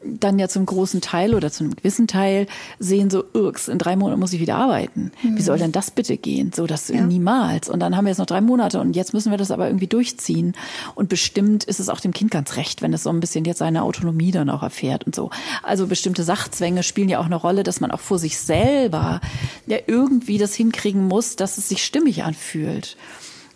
dann 0.05 0.39
ja 0.39 0.49
zum 0.49 0.67
großen 0.67 1.01
Teil 1.01 1.35
oder 1.35 1.51
zu 1.51 1.65
einem 1.65 1.77
gewissen 1.77 2.07
Teil 2.07 2.47
sehen 2.79 3.11
so, 3.11 3.25
irks, 3.33 3.69
in 3.69 3.79
drei 3.79 3.97
Monaten 3.97 4.21
muss 4.21 4.33
ich 4.33 4.41
wieder 4.41 4.57
arbeiten. 4.57 5.13
Mhm. 5.23 5.37
Wie 5.37 5.43
soll 5.43 5.59
denn 5.59 5.73
das 5.73 5.91
bitte 5.91 6.17
gehen? 6.17 6.53
So, 6.55 6.67
das 6.67 6.89
ja. 6.89 7.01
niemals. 7.01 7.69
Und 7.69 7.81
dann 7.81 7.97
haben 7.97 8.05
wir 8.05 8.11
jetzt 8.11 8.19
noch 8.19 8.27
drei 8.27 8.41
Monate 8.41 8.81
und 8.81 8.97
jetzt 8.97 9.15
müssen 9.15 9.31
wir 9.31 9.39
das 9.39 9.51
aber 9.51 9.67
irgendwie 9.67 9.87
durchziehen. 9.87 10.55
Und 10.95 11.09
bestimmt 11.09 11.65
ist 11.65 11.81
es 11.81 11.89
auch 11.89 12.01
dem 12.01 12.13
Kind 12.13 12.31
ganz 12.31 12.57
recht, 12.57 12.83
wenn 12.83 12.93
es 12.93 13.03
so 13.03 13.11
ein 13.11 13.21
bisschen 13.21 13.45
jetzt 13.45 13.59
seine 13.59 13.83
Autonomie 13.83 14.31
dann 14.31 14.51
auch 14.51 14.63
erfährt 14.63 15.05
und 15.05 15.15
so. 15.15 15.31
Also 15.63 15.87
bestimmte 15.87 16.25
Sachzwänge 16.25 16.83
spielen 16.83 17.09
ja 17.09 17.19
auch 17.21 17.27
eine 17.27 17.37
Rolle, 17.37 17.63
dass 17.63 17.81
man 17.81 17.91
auch 17.91 18.01
vor 18.01 18.19
sich 18.19 18.39
selber 18.39 19.21
ja 19.67 19.79
irgendwie 19.87 20.39
das 20.39 20.55
hinkriegen 20.55 21.09
muss, 21.09 21.37
dass 21.37 21.59
es 21.59 21.69
sich 21.69 21.85
stimmig 21.85 22.25
anfühlt. 22.25 22.97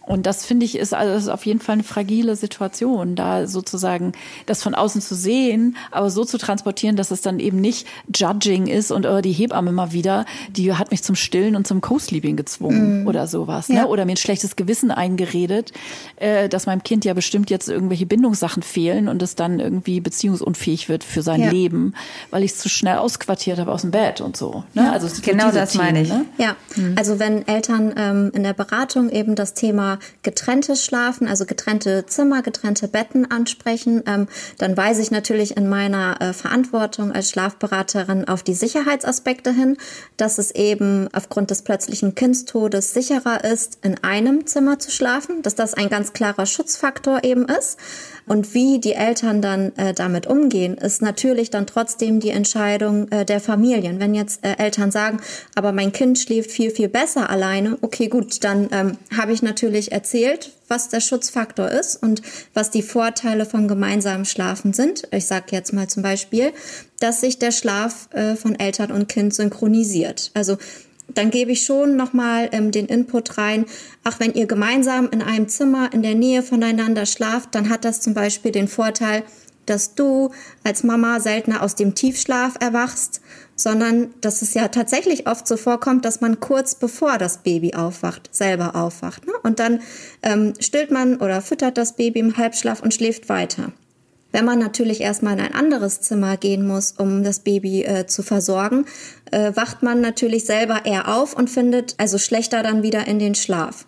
Und 0.08 0.24
das 0.24 0.46
finde 0.46 0.64
ich 0.64 0.78
ist 0.78 0.94
also 0.94 1.14
ist 1.14 1.28
auf 1.28 1.44
jeden 1.44 1.60
Fall 1.60 1.74
eine 1.74 1.82
fragile 1.82 2.34
Situation, 2.34 3.14
da 3.14 3.46
sozusagen 3.46 4.12
das 4.46 4.62
von 4.62 4.74
außen 4.74 5.02
zu 5.02 5.14
sehen, 5.14 5.76
aber 5.90 6.08
so 6.08 6.24
zu 6.24 6.38
transportieren, 6.38 6.96
dass 6.96 7.10
es 7.10 7.20
dann 7.20 7.38
eben 7.40 7.60
nicht 7.60 7.86
Judging 8.14 8.68
ist 8.68 8.90
und 8.90 9.04
oh, 9.04 9.20
die 9.20 9.32
Hebamme 9.32 9.70
mal 9.70 9.92
wieder, 9.92 10.24
die 10.48 10.72
hat 10.72 10.90
mich 10.90 11.02
zum 11.02 11.14
Stillen 11.14 11.56
und 11.56 11.66
zum 11.66 11.82
Co-Sleeping 11.82 12.36
gezwungen 12.36 13.04
mm. 13.04 13.06
oder 13.06 13.26
sowas, 13.26 13.68
ne? 13.68 13.76
ja. 13.76 13.82
ne? 13.82 13.88
Oder 13.88 14.06
mir 14.06 14.12
ein 14.12 14.16
schlechtes 14.16 14.56
Gewissen 14.56 14.90
eingeredet, 14.90 15.72
äh, 16.16 16.48
dass 16.48 16.64
meinem 16.64 16.82
Kind 16.82 17.04
ja 17.04 17.12
bestimmt 17.12 17.50
jetzt 17.50 17.68
irgendwelche 17.68 18.06
Bindungssachen 18.06 18.62
fehlen 18.62 19.08
und 19.08 19.22
es 19.22 19.34
dann 19.34 19.60
irgendwie 19.60 20.00
beziehungsunfähig 20.00 20.88
wird 20.88 21.04
für 21.04 21.20
sein 21.20 21.42
ja. 21.42 21.50
Leben, 21.50 21.92
weil 22.30 22.44
ich 22.44 22.52
es 22.52 22.58
zu 22.58 22.70
schnell 22.70 22.96
ausquartiert 22.96 23.58
habe 23.58 23.70
aus 23.70 23.82
dem 23.82 23.90
Bett 23.90 24.22
und 24.22 24.38
so. 24.38 24.64
Ne? 24.72 24.84
Ja. 24.84 24.92
Also 24.92 25.08
genau 25.20 25.50
das 25.50 25.72
Themen, 25.72 25.84
meine 25.84 26.02
ich. 26.02 26.08
Ne? 26.08 26.24
Ja, 26.38 26.56
mhm. 26.76 26.94
also 26.96 27.18
wenn 27.18 27.46
Eltern 27.46 27.92
ähm, 27.96 28.32
in 28.34 28.42
der 28.42 28.54
Beratung 28.54 29.10
eben 29.10 29.34
das 29.34 29.52
Thema 29.52 29.97
getrenntes 30.22 30.84
Schlafen, 30.84 31.28
also 31.28 31.46
getrennte 31.46 32.06
Zimmer, 32.06 32.42
getrennte 32.42 32.88
Betten 32.88 33.30
ansprechen, 33.30 34.02
ähm, 34.06 34.28
dann 34.58 34.76
weise 34.76 35.02
ich 35.02 35.10
natürlich 35.10 35.56
in 35.56 35.68
meiner 35.68 36.20
äh, 36.20 36.32
Verantwortung 36.32 37.12
als 37.12 37.30
Schlafberaterin 37.30 38.26
auf 38.26 38.42
die 38.42 38.54
Sicherheitsaspekte 38.54 39.52
hin, 39.52 39.76
dass 40.16 40.38
es 40.38 40.50
eben 40.50 41.08
aufgrund 41.12 41.50
des 41.50 41.62
plötzlichen 41.62 42.14
Kindstodes 42.14 42.94
sicherer 42.94 43.44
ist, 43.44 43.78
in 43.82 44.02
einem 44.02 44.46
Zimmer 44.46 44.78
zu 44.78 44.90
schlafen, 44.90 45.42
dass 45.42 45.54
das 45.54 45.74
ein 45.74 45.88
ganz 45.88 46.12
klarer 46.12 46.46
Schutzfaktor 46.46 47.24
eben 47.24 47.46
ist. 47.46 47.78
Und 48.26 48.52
wie 48.52 48.78
die 48.78 48.92
Eltern 48.92 49.40
dann 49.40 49.74
äh, 49.76 49.94
damit 49.94 50.26
umgehen, 50.26 50.76
ist 50.76 51.00
natürlich 51.00 51.48
dann 51.48 51.66
trotzdem 51.66 52.20
die 52.20 52.28
Entscheidung 52.28 53.08
äh, 53.10 53.24
der 53.24 53.40
Familien. 53.40 54.00
Wenn 54.00 54.14
jetzt 54.14 54.44
äh, 54.44 54.56
Eltern 54.58 54.90
sagen, 54.90 55.20
aber 55.54 55.72
mein 55.72 55.92
Kind 55.92 56.18
schläft 56.18 56.50
viel, 56.50 56.70
viel 56.70 56.88
besser 56.88 57.30
alleine, 57.30 57.78
okay, 57.80 58.08
gut, 58.08 58.44
dann 58.44 58.68
ähm, 58.70 58.98
habe 59.16 59.32
ich 59.32 59.42
natürlich 59.42 59.87
erzählt, 59.92 60.52
was 60.68 60.88
der 60.88 61.00
Schutzfaktor 61.00 61.70
ist 61.70 62.02
und 62.02 62.22
was 62.54 62.70
die 62.70 62.82
Vorteile 62.82 63.46
von 63.46 63.68
gemeinsamen 63.68 64.24
Schlafen 64.24 64.72
sind. 64.72 65.08
Ich 65.10 65.26
sage 65.26 65.46
jetzt 65.50 65.72
mal 65.72 65.88
zum 65.88 66.02
Beispiel, 66.02 66.52
dass 67.00 67.20
sich 67.20 67.38
der 67.38 67.52
Schlaf 67.52 68.08
äh, 68.12 68.36
von 68.36 68.58
Eltern 68.58 68.92
und 68.92 69.08
Kind 69.08 69.34
synchronisiert. 69.34 70.30
Also 70.34 70.58
dann 71.14 71.30
gebe 71.30 71.52
ich 71.52 71.64
schon 71.64 71.96
nochmal 71.96 72.48
ähm, 72.52 72.70
den 72.70 72.86
Input 72.86 73.38
rein. 73.38 73.64
Ach, 74.04 74.20
wenn 74.20 74.34
ihr 74.34 74.46
gemeinsam 74.46 75.08
in 75.10 75.22
einem 75.22 75.48
Zimmer 75.48 75.92
in 75.92 76.02
der 76.02 76.14
Nähe 76.14 76.42
voneinander 76.42 77.06
schlaft, 77.06 77.54
dann 77.54 77.70
hat 77.70 77.84
das 77.84 78.00
zum 78.00 78.14
Beispiel 78.14 78.52
den 78.52 78.68
Vorteil, 78.68 79.24
dass 79.66 79.94
du 79.94 80.30
als 80.64 80.82
Mama 80.82 81.20
seltener 81.20 81.62
aus 81.62 81.74
dem 81.74 81.94
Tiefschlaf 81.94 82.56
erwachst, 82.60 83.20
sondern 83.58 84.14
dass 84.20 84.40
es 84.40 84.54
ja 84.54 84.68
tatsächlich 84.68 85.26
oft 85.26 85.46
so 85.46 85.56
vorkommt, 85.56 86.04
dass 86.04 86.20
man 86.20 86.38
kurz 86.38 86.76
bevor 86.76 87.18
das 87.18 87.38
Baby 87.38 87.74
aufwacht, 87.74 88.34
selber 88.34 88.76
aufwacht. 88.76 89.26
Ne? 89.26 89.32
Und 89.42 89.58
dann 89.58 89.80
ähm, 90.22 90.54
stillt 90.60 90.92
man 90.92 91.16
oder 91.16 91.42
füttert 91.42 91.76
das 91.76 91.96
Baby 91.96 92.20
im 92.20 92.36
Halbschlaf 92.36 92.80
und 92.80 92.94
schläft 92.94 93.28
weiter. 93.28 93.72
Wenn 94.30 94.44
man 94.44 94.58
natürlich 94.58 95.00
erstmal 95.00 95.34
in 95.34 95.40
ein 95.40 95.54
anderes 95.54 96.00
Zimmer 96.02 96.36
gehen 96.36 96.66
muss, 96.66 96.92
um 96.92 97.24
das 97.24 97.40
Baby 97.40 97.82
äh, 97.82 98.06
zu 98.06 98.22
versorgen, 98.22 98.84
äh, 99.32 99.52
wacht 99.56 99.82
man 99.82 100.00
natürlich 100.00 100.44
selber 100.44 100.84
eher 100.84 101.08
auf 101.08 101.34
und 101.34 101.50
findet 101.50 101.94
also 101.98 102.18
schlechter 102.18 102.62
dann 102.62 102.82
wieder 102.82 103.08
in 103.08 103.18
den 103.18 103.34
Schlaf. 103.34 103.86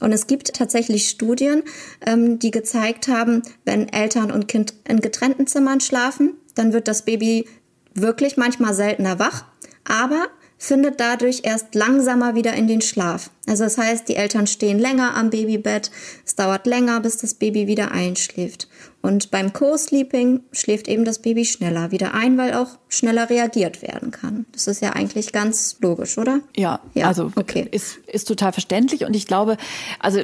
Und 0.00 0.12
es 0.12 0.26
gibt 0.26 0.54
tatsächlich 0.54 1.08
Studien, 1.08 1.62
ähm, 2.04 2.40
die 2.40 2.50
gezeigt 2.50 3.06
haben, 3.06 3.42
wenn 3.64 3.88
Eltern 3.88 4.32
und 4.32 4.48
Kind 4.48 4.74
in 4.88 5.00
getrennten 5.00 5.46
Zimmern 5.46 5.80
schlafen, 5.80 6.34
dann 6.56 6.72
wird 6.72 6.88
das 6.88 7.04
Baby 7.04 7.46
wirklich 7.94 8.36
manchmal 8.36 8.74
seltener 8.74 9.18
wach, 9.18 9.44
aber 9.84 10.28
findet 10.58 10.98
dadurch 10.98 11.40
erst 11.44 11.74
langsamer 11.74 12.34
wieder 12.34 12.54
in 12.54 12.66
den 12.66 12.80
Schlaf. 12.80 13.30
Also 13.46 13.64
das 13.64 13.76
heißt, 13.76 14.08
die 14.08 14.16
Eltern 14.16 14.46
stehen 14.46 14.78
länger 14.78 15.14
am 15.14 15.30
Babybett, 15.30 15.90
es 16.24 16.36
dauert 16.36 16.66
länger, 16.66 17.00
bis 17.00 17.18
das 17.18 17.34
Baby 17.34 17.66
wieder 17.66 17.92
einschläft. 17.92 18.68
Und 19.02 19.30
beim 19.30 19.52
Co-Sleeping 19.52 20.40
schläft 20.52 20.88
eben 20.88 21.04
das 21.04 21.18
Baby 21.18 21.44
schneller 21.44 21.90
wieder 21.90 22.14
ein, 22.14 22.38
weil 22.38 22.54
auch 22.54 22.78
schneller 22.88 23.28
reagiert 23.28 23.82
werden 23.82 24.10
kann. 24.10 24.46
Das 24.52 24.66
ist 24.66 24.80
ja 24.80 24.94
eigentlich 24.94 25.32
ganz 25.32 25.76
logisch, 25.80 26.16
oder? 26.16 26.40
Ja, 26.56 26.80
ja 26.94 27.08
also 27.08 27.30
okay. 27.36 27.68
ist, 27.70 27.98
ist 28.06 28.26
total 28.26 28.52
verständlich. 28.52 29.04
Und 29.04 29.14
ich 29.14 29.26
glaube, 29.26 29.58
also 29.98 30.20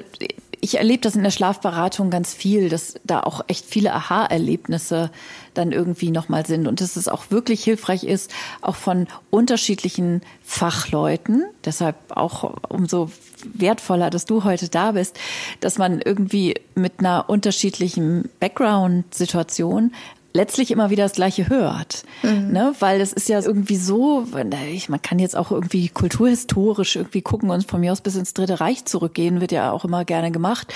ich 0.61 0.79
erlebe 0.79 1.01
das 1.01 1.17
in 1.17 1.23
der 1.23 1.31
Schlafberatung 1.31 2.11
ganz 2.11 2.35
viel, 2.35 2.69
dass 2.69 2.95
da 3.05 3.21
auch 3.21 3.43
echt 3.47 3.65
viele 3.65 3.95
Aha-Erlebnisse 3.95 5.11
dann 5.55 5.73
irgendwie 5.73 6.11
nochmal 6.11 6.47
sind 6.47 6.67
und 6.69 6.81
dass 6.81 6.97
es 6.97 7.09
auch 7.09 7.31
wirklich 7.31 7.65
hilfreich 7.65 8.05
ist, 8.05 8.31
auch 8.61 8.77
von 8.77 9.07
unterschiedlichen 9.31 10.23
Fachleuten, 10.45 11.45
deshalb 11.65 11.97
auch 12.11 12.55
umso 12.69 13.11
wertvoller, 13.55 14.11
dass 14.11 14.27
du 14.27 14.45
heute 14.45 14.69
da 14.69 14.93
bist, 14.93 15.19
dass 15.61 15.79
man 15.79 16.01
irgendwie 16.01 16.55
mit 16.75 17.01
einer 17.01 17.29
unterschiedlichen 17.29 18.29
Background-Situation 18.39 19.93
letztlich 20.33 20.71
immer 20.71 20.91
wieder 20.91 21.05
das 21.05 21.13
Gleiche 21.13 21.49
hört. 21.49 22.05
Mhm. 22.23 22.53
Ne? 22.53 22.75
Weil 22.79 23.01
es 23.01 23.13
ist 23.13 23.29
ja 23.29 23.41
irgendwie 23.41 23.77
so, 23.77 24.27
man 24.33 25.03
kann 25.03 25.19
jetzt 25.19 25.37
auch 25.37 25.51
irgendwie 25.51 25.89
kulturhistorisch 25.89 26.97
irgendwie 26.97 27.23
gucken 27.23 27.51
und 27.51 27.67
von 27.67 27.81
mir 27.81 27.93
aus 27.93 28.01
bis 28.01 28.17
ins 28.17 28.35
Dritte 28.35 28.61
Reich 28.61 28.85
zurückgehen, 28.85 29.41
wird 29.41 29.53
ja 29.53 29.73
auch 29.73 29.85
immer 29.85 30.05
gerne 30.05 30.31
gemacht, 30.31 30.73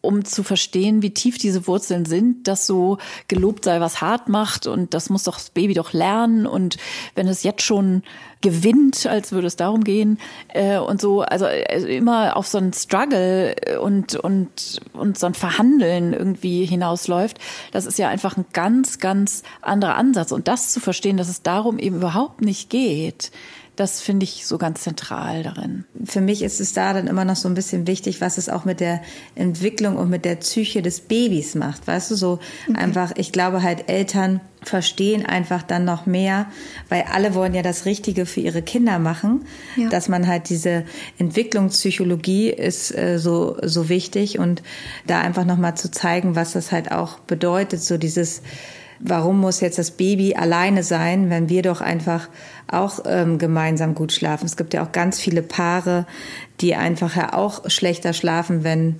um 0.00 0.24
zu 0.24 0.42
verstehen, 0.42 1.02
wie 1.02 1.14
tief 1.14 1.38
diese 1.38 1.66
Wurzeln 1.66 2.04
sind, 2.04 2.48
dass 2.48 2.66
so 2.66 2.98
gelobt 3.28 3.64
sei, 3.64 3.80
was 3.80 4.00
hart 4.00 4.28
macht 4.28 4.66
und 4.66 4.94
das 4.94 5.10
muss 5.10 5.24
doch 5.24 5.36
das 5.36 5.50
Baby 5.50 5.74
doch 5.74 5.92
lernen 5.92 6.46
und 6.46 6.76
wenn 7.14 7.28
es 7.28 7.42
jetzt 7.42 7.62
schon 7.62 8.02
gewinnt, 8.40 9.06
als 9.06 9.32
würde 9.32 9.46
es 9.46 9.56
darum 9.56 9.84
gehen 9.84 10.18
äh, 10.48 10.78
und 10.78 11.00
so, 11.00 11.22
also, 11.22 11.46
also 11.46 11.86
immer 11.86 12.36
auf 12.36 12.46
so 12.46 12.58
ein 12.58 12.72
Struggle 12.72 13.54
und 13.80 14.14
und 14.16 14.80
und 14.92 15.18
so 15.18 15.26
ein 15.26 15.34
Verhandeln 15.34 16.12
irgendwie 16.12 16.64
hinausläuft. 16.64 17.38
Das 17.72 17.86
ist 17.86 17.98
ja 17.98 18.08
einfach 18.08 18.36
ein 18.36 18.46
ganz 18.52 18.98
ganz 18.98 19.42
anderer 19.60 19.96
Ansatz 19.96 20.32
und 20.32 20.48
das 20.48 20.72
zu 20.72 20.80
verstehen, 20.80 21.16
dass 21.16 21.28
es 21.28 21.42
darum 21.42 21.78
eben 21.78 21.96
überhaupt 21.96 22.40
nicht 22.40 22.70
geht. 22.70 23.30
Das 23.78 24.00
finde 24.00 24.24
ich 24.24 24.44
so 24.44 24.58
ganz 24.58 24.82
zentral 24.82 25.44
darin. 25.44 25.84
Für 26.04 26.20
mich 26.20 26.42
ist 26.42 26.58
es 26.58 26.72
da 26.72 26.92
dann 26.92 27.06
immer 27.06 27.24
noch 27.24 27.36
so 27.36 27.48
ein 27.48 27.54
bisschen 27.54 27.86
wichtig, 27.86 28.20
was 28.20 28.36
es 28.36 28.48
auch 28.48 28.64
mit 28.64 28.80
der 28.80 29.00
Entwicklung 29.36 29.96
und 29.96 30.10
mit 30.10 30.24
der 30.24 30.34
Psyche 30.34 30.82
des 30.82 30.98
Babys 30.98 31.54
macht. 31.54 31.86
Weißt 31.86 32.10
du, 32.10 32.16
so 32.16 32.40
okay. 32.68 32.76
einfach, 32.76 33.12
ich 33.14 33.30
glaube 33.30 33.62
halt 33.62 33.88
Eltern 33.88 34.40
verstehen 34.64 35.24
einfach 35.24 35.62
dann 35.62 35.84
noch 35.84 36.06
mehr, 36.06 36.46
weil 36.88 37.04
alle 37.12 37.36
wollen 37.36 37.54
ja 37.54 37.62
das 37.62 37.84
Richtige 37.84 38.26
für 38.26 38.40
ihre 38.40 38.62
Kinder 38.62 38.98
machen, 38.98 39.44
ja. 39.76 39.88
dass 39.88 40.08
man 40.08 40.26
halt 40.26 40.48
diese 40.48 40.84
Entwicklungspsychologie 41.18 42.50
ist 42.50 42.92
äh, 42.98 43.20
so 43.20 43.58
so 43.62 43.88
wichtig 43.88 44.40
und 44.40 44.64
da 45.06 45.20
einfach 45.20 45.44
noch 45.44 45.56
mal 45.56 45.76
zu 45.76 45.92
zeigen, 45.92 46.34
was 46.34 46.54
das 46.54 46.72
halt 46.72 46.90
auch 46.90 47.20
bedeutet, 47.20 47.80
so 47.80 47.96
dieses 47.96 48.42
warum 49.00 49.40
muss 49.40 49.60
jetzt 49.60 49.78
das 49.78 49.92
Baby 49.92 50.34
alleine 50.34 50.82
sein, 50.82 51.30
wenn 51.30 51.48
wir 51.48 51.62
doch 51.62 51.80
einfach 51.80 52.28
auch 52.70 53.00
ähm, 53.06 53.38
gemeinsam 53.38 53.94
gut 53.94 54.12
schlafen. 54.12 54.46
Es 54.46 54.56
gibt 54.56 54.74
ja 54.74 54.84
auch 54.84 54.92
ganz 54.92 55.20
viele 55.20 55.42
Paare, 55.42 56.06
die 56.60 56.74
einfach 56.74 57.16
ja 57.16 57.32
auch 57.32 57.68
schlechter 57.70 58.12
schlafen, 58.12 58.64
wenn, 58.64 58.96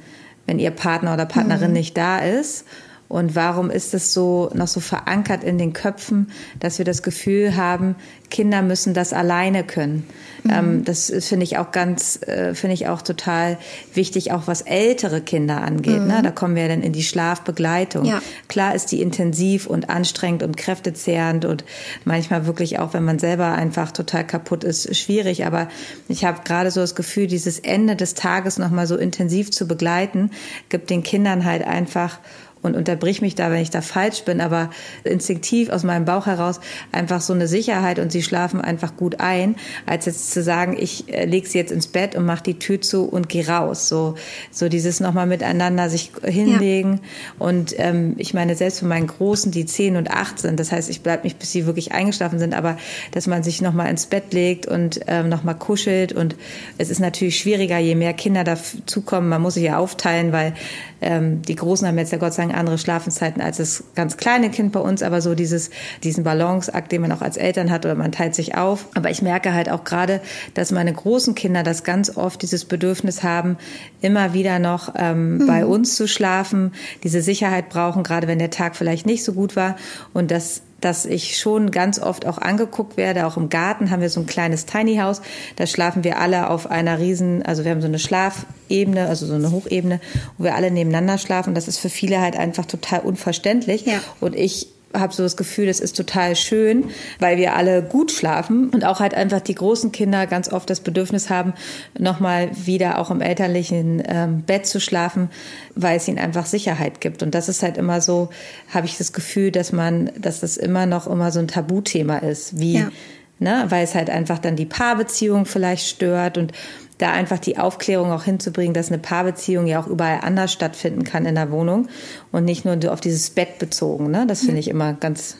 wenn 0.46 0.58
ihr 0.58 0.70
Partner 0.70 1.14
oder 1.14 1.26
Partnerin 1.26 1.68
mhm. 1.68 1.74
nicht 1.74 1.96
da 1.96 2.18
ist. 2.18 2.64
Und 3.08 3.34
warum 3.34 3.70
ist 3.70 3.94
es 3.94 4.12
so 4.12 4.50
noch 4.54 4.68
so 4.68 4.80
verankert 4.80 5.42
in 5.42 5.56
den 5.56 5.72
Köpfen, 5.72 6.30
dass 6.60 6.76
wir 6.78 6.84
das 6.84 7.02
Gefühl 7.02 7.56
haben, 7.56 7.96
Kinder 8.30 8.60
müssen 8.60 8.92
das 8.92 9.14
alleine 9.14 9.64
können? 9.64 10.06
Mhm. 10.44 10.50
Ähm, 10.50 10.84
das 10.84 11.10
finde 11.20 11.44
ich 11.44 11.56
auch 11.56 11.70
ganz, 11.70 12.20
äh, 12.22 12.54
finde 12.54 12.74
ich 12.74 12.86
auch 12.86 13.00
total 13.00 13.56
wichtig, 13.94 14.30
auch 14.32 14.46
was 14.46 14.60
ältere 14.60 15.22
Kinder 15.22 15.62
angeht. 15.62 15.94
Ne? 15.94 16.00
Mhm. 16.00 16.06
Ne? 16.08 16.22
Da 16.22 16.30
kommen 16.30 16.54
wir 16.54 16.68
dann 16.68 16.82
in 16.82 16.92
die 16.92 17.02
Schlafbegleitung. 17.02 18.04
Ja. 18.04 18.20
Klar 18.48 18.74
ist 18.74 18.92
die 18.92 19.00
intensiv 19.00 19.66
und 19.66 19.88
anstrengend 19.88 20.42
und 20.42 20.58
kräftezehrend 20.58 21.46
und 21.46 21.64
manchmal 22.04 22.46
wirklich 22.46 22.78
auch, 22.78 22.92
wenn 22.92 23.04
man 23.04 23.18
selber 23.18 23.52
einfach 23.52 23.90
total 23.90 24.26
kaputt 24.26 24.64
ist, 24.64 24.94
schwierig. 24.94 25.46
Aber 25.46 25.68
ich 26.08 26.26
habe 26.26 26.40
gerade 26.44 26.70
so 26.70 26.80
das 26.80 26.94
Gefühl, 26.94 27.26
dieses 27.26 27.58
Ende 27.58 27.96
des 27.96 28.12
Tages 28.12 28.58
nochmal 28.58 28.86
so 28.86 28.96
intensiv 28.96 29.50
zu 29.50 29.66
begleiten, 29.66 30.30
gibt 30.68 30.90
den 30.90 31.02
Kindern 31.02 31.46
halt 31.46 31.66
einfach 31.66 32.18
und 32.62 32.76
unterbrich 32.76 33.22
mich 33.22 33.34
da, 33.34 33.50
wenn 33.50 33.62
ich 33.62 33.70
da 33.70 33.80
falsch 33.80 34.24
bin, 34.24 34.40
aber 34.40 34.70
instinktiv 35.04 35.70
aus 35.70 35.84
meinem 35.84 36.04
Bauch 36.04 36.26
heraus 36.26 36.60
einfach 36.92 37.20
so 37.20 37.32
eine 37.32 37.48
Sicherheit 37.48 37.98
und 37.98 38.12
sie 38.12 38.22
schlafen 38.22 38.60
einfach 38.60 38.96
gut 38.96 39.20
ein, 39.20 39.56
als 39.86 40.06
jetzt 40.06 40.32
zu 40.32 40.42
sagen, 40.42 40.76
ich 40.78 41.12
äh, 41.12 41.24
leg 41.24 41.46
sie 41.46 41.58
jetzt 41.58 41.72
ins 41.72 41.86
Bett 41.86 42.16
und 42.16 42.26
mach 42.26 42.40
die 42.40 42.58
Tür 42.58 42.80
zu 42.80 43.04
und 43.04 43.28
geh 43.28 43.44
raus. 43.46 43.88
So, 43.88 44.14
so 44.50 44.68
dieses 44.68 45.00
nochmal 45.00 45.26
miteinander 45.26 45.88
sich 45.88 46.12
hinlegen. 46.24 46.94
Ja. 46.94 47.46
Und 47.46 47.74
ähm, 47.78 48.14
ich 48.18 48.34
meine, 48.34 48.56
selbst 48.56 48.80
für 48.80 48.86
meinen 48.86 49.06
Großen, 49.06 49.52
die 49.52 49.66
zehn 49.66 49.96
und 49.96 50.10
acht 50.10 50.38
sind, 50.38 50.58
das 50.60 50.72
heißt, 50.72 50.90
ich 50.90 51.02
bleib 51.02 51.24
nicht, 51.24 51.38
bis 51.38 51.52
sie 51.52 51.66
wirklich 51.66 51.92
eingeschlafen 51.92 52.38
sind, 52.38 52.54
aber 52.54 52.76
dass 53.12 53.26
man 53.26 53.42
sich 53.42 53.60
nochmal 53.60 53.88
ins 53.90 54.06
Bett 54.06 54.32
legt 54.32 54.66
und 54.66 55.00
ähm, 55.06 55.28
nochmal 55.28 55.56
kuschelt. 55.56 56.12
Und 56.12 56.36
es 56.78 56.90
ist 56.90 57.00
natürlich 57.00 57.38
schwieriger, 57.38 57.78
je 57.78 57.94
mehr 57.94 58.14
Kinder 58.14 58.44
dazukommen. 58.44 59.28
Man 59.28 59.42
muss 59.42 59.54
sich 59.54 59.64
ja 59.64 59.78
aufteilen, 59.78 60.32
weil 60.32 60.54
ähm, 61.00 61.42
die 61.42 61.54
Großen 61.54 61.86
haben 61.86 61.98
jetzt 61.98 62.12
ja 62.12 62.18
Gott 62.18 62.34
sei 62.34 62.42
Dank 62.42 62.56
andere 62.56 62.78
Schlafenszeiten 62.78 63.40
als 63.40 63.58
das 63.58 63.84
ganz 63.94 64.16
kleine 64.16 64.50
Kind 64.50 64.72
bei 64.72 64.80
uns, 64.80 65.02
aber 65.02 65.20
so 65.20 65.34
dieses, 65.34 65.70
diesen 66.02 66.24
Balanceakt, 66.24 66.92
den 66.92 67.02
man 67.02 67.12
auch 67.12 67.22
als 67.22 67.36
Eltern 67.36 67.70
hat 67.70 67.84
oder 67.84 67.94
man 67.94 68.12
teilt 68.12 68.34
sich 68.34 68.56
auf. 68.56 68.86
Aber 68.94 69.10
ich 69.10 69.22
merke 69.22 69.52
halt 69.52 69.70
auch 69.70 69.84
gerade, 69.84 70.20
dass 70.54 70.72
meine 70.72 70.92
großen 70.92 71.34
Kinder 71.34 71.62
das 71.62 71.84
ganz 71.84 72.16
oft 72.16 72.42
dieses 72.42 72.64
Bedürfnis 72.64 73.22
haben, 73.22 73.56
immer 74.00 74.34
wieder 74.34 74.58
noch 74.58 74.94
ähm, 74.96 75.38
mhm. 75.38 75.46
bei 75.46 75.66
uns 75.66 75.96
zu 75.96 76.08
schlafen, 76.08 76.72
diese 77.04 77.22
Sicherheit 77.22 77.68
brauchen, 77.68 78.02
gerade 78.02 78.26
wenn 78.26 78.38
der 78.38 78.50
Tag 78.50 78.76
vielleicht 78.76 79.06
nicht 79.06 79.24
so 79.24 79.32
gut 79.32 79.56
war 79.56 79.76
und 80.12 80.30
das 80.30 80.62
dass 80.80 81.06
ich 81.06 81.38
schon 81.38 81.70
ganz 81.70 81.98
oft 81.98 82.26
auch 82.26 82.38
angeguckt 82.38 82.96
werde. 82.96 83.26
Auch 83.26 83.36
im 83.36 83.48
Garten 83.48 83.90
haben 83.90 84.00
wir 84.00 84.10
so 84.10 84.20
ein 84.20 84.26
kleines 84.26 84.66
Tiny 84.66 84.96
House. 84.96 85.22
Da 85.56 85.66
schlafen 85.66 86.04
wir 86.04 86.18
alle 86.18 86.50
auf 86.50 86.70
einer 86.70 86.98
riesen, 86.98 87.42
also 87.42 87.64
wir 87.64 87.72
haben 87.72 87.80
so 87.80 87.88
eine 87.88 87.98
Schlafebene, 87.98 89.06
also 89.08 89.26
so 89.26 89.34
eine 89.34 89.50
Hochebene, 89.50 90.00
wo 90.36 90.44
wir 90.44 90.54
alle 90.54 90.70
nebeneinander 90.70 91.18
schlafen. 91.18 91.54
Das 91.54 91.68
ist 91.68 91.78
für 91.78 91.90
viele 91.90 92.20
halt 92.20 92.36
einfach 92.36 92.66
total 92.66 93.00
unverständlich. 93.00 93.86
Ja. 93.86 94.00
Und 94.20 94.36
ich 94.36 94.68
habe 94.94 95.12
so 95.12 95.22
das 95.22 95.36
Gefühl, 95.36 95.68
es 95.68 95.80
ist 95.80 95.96
total 95.96 96.34
schön, 96.34 96.90
weil 97.18 97.36
wir 97.36 97.54
alle 97.54 97.82
gut 97.82 98.10
schlafen 98.10 98.70
und 98.70 98.84
auch 98.84 99.00
halt 99.00 99.14
einfach 99.14 99.40
die 99.40 99.54
großen 99.54 99.92
Kinder 99.92 100.26
ganz 100.26 100.50
oft 100.50 100.68
das 100.70 100.80
Bedürfnis 100.80 101.30
haben, 101.30 101.52
nochmal 101.98 102.50
wieder 102.54 102.98
auch 102.98 103.10
im 103.10 103.20
elterlichen 103.20 104.02
ähm, 104.06 104.42
Bett 104.42 104.66
zu 104.66 104.80
schlafen, 104.80 105.30
weil 105.74 105.98
es 105.98 106.08
ihnen 106.08 106.18
einfach 106.18 106.46
Sicherheit 106.46 107.00
gibt. 107.00 107.22
Und 107.22 107.34
das 107.34 107.48
ist 107.48 107.62
halt 107.62 107.76
immer 107.76 108.00
so, 108.00 108.30
habe 108.72 108.86
ich 108.86 108.96
das 108.96 109.12
Gefühl, 109.12 109.50
dass 109.50 109.72
man, 109.72 110.10
dass 110.18 110.40
das 110.40 110.56
immer 110.56 110.86
noch 110.86 111.06
immer 111.06 111.32
so 111.32 111.40
ein 111.40 111.48
Tabuthema 111.48 112.18
ist, 112.18 112.58
wie, 112.58 112.78
ja. 112.78 112.90
ne, 113.38 113.66
weil 113.68 113.84
es 113.84 113.94
halt 113.94 114.10
einfach 114.10 114.38
dann 114.38 114.56
die 114.56 114.66
Paarbeziehung 114.66 115.44
vielleicht 115.44 115.86
stört 115.86 116.38
und 116.38 116.52
da 116.98 117.12
einfach 117.12 117.38
die 117.38 117.58
Aufklärung 117.58 118.12
auch 118.12 118.24
hinzubringen, 118.24 118.74
dass 118.74 118.88
eine 118.88 118.98
Paarbeziehung 118.98 119.66
ja 119.66 119.80
auch 119.80 119.86
überall 119.86 120.20
anders 120.22 120.52
stattfinden 120.52 121.04
kann 121.04 121.26
in 121.26 121.36
der 121.36 121.50
Wohnung 121.50 121.88
und 122.32 122.44
nicht 122.44 122.64
nur 122.64 122.76
auf 122.92 123.00
dieses 123.00 123.30
Bett 123.30 123.58
bezogen. 123.58 124.10
Ne? 124.10 124.26
Das 124.26 124.40
finde 124.40 124.58
ich 124.58 124.68
immer 124.68 124.94
ganz, 124.94 125.36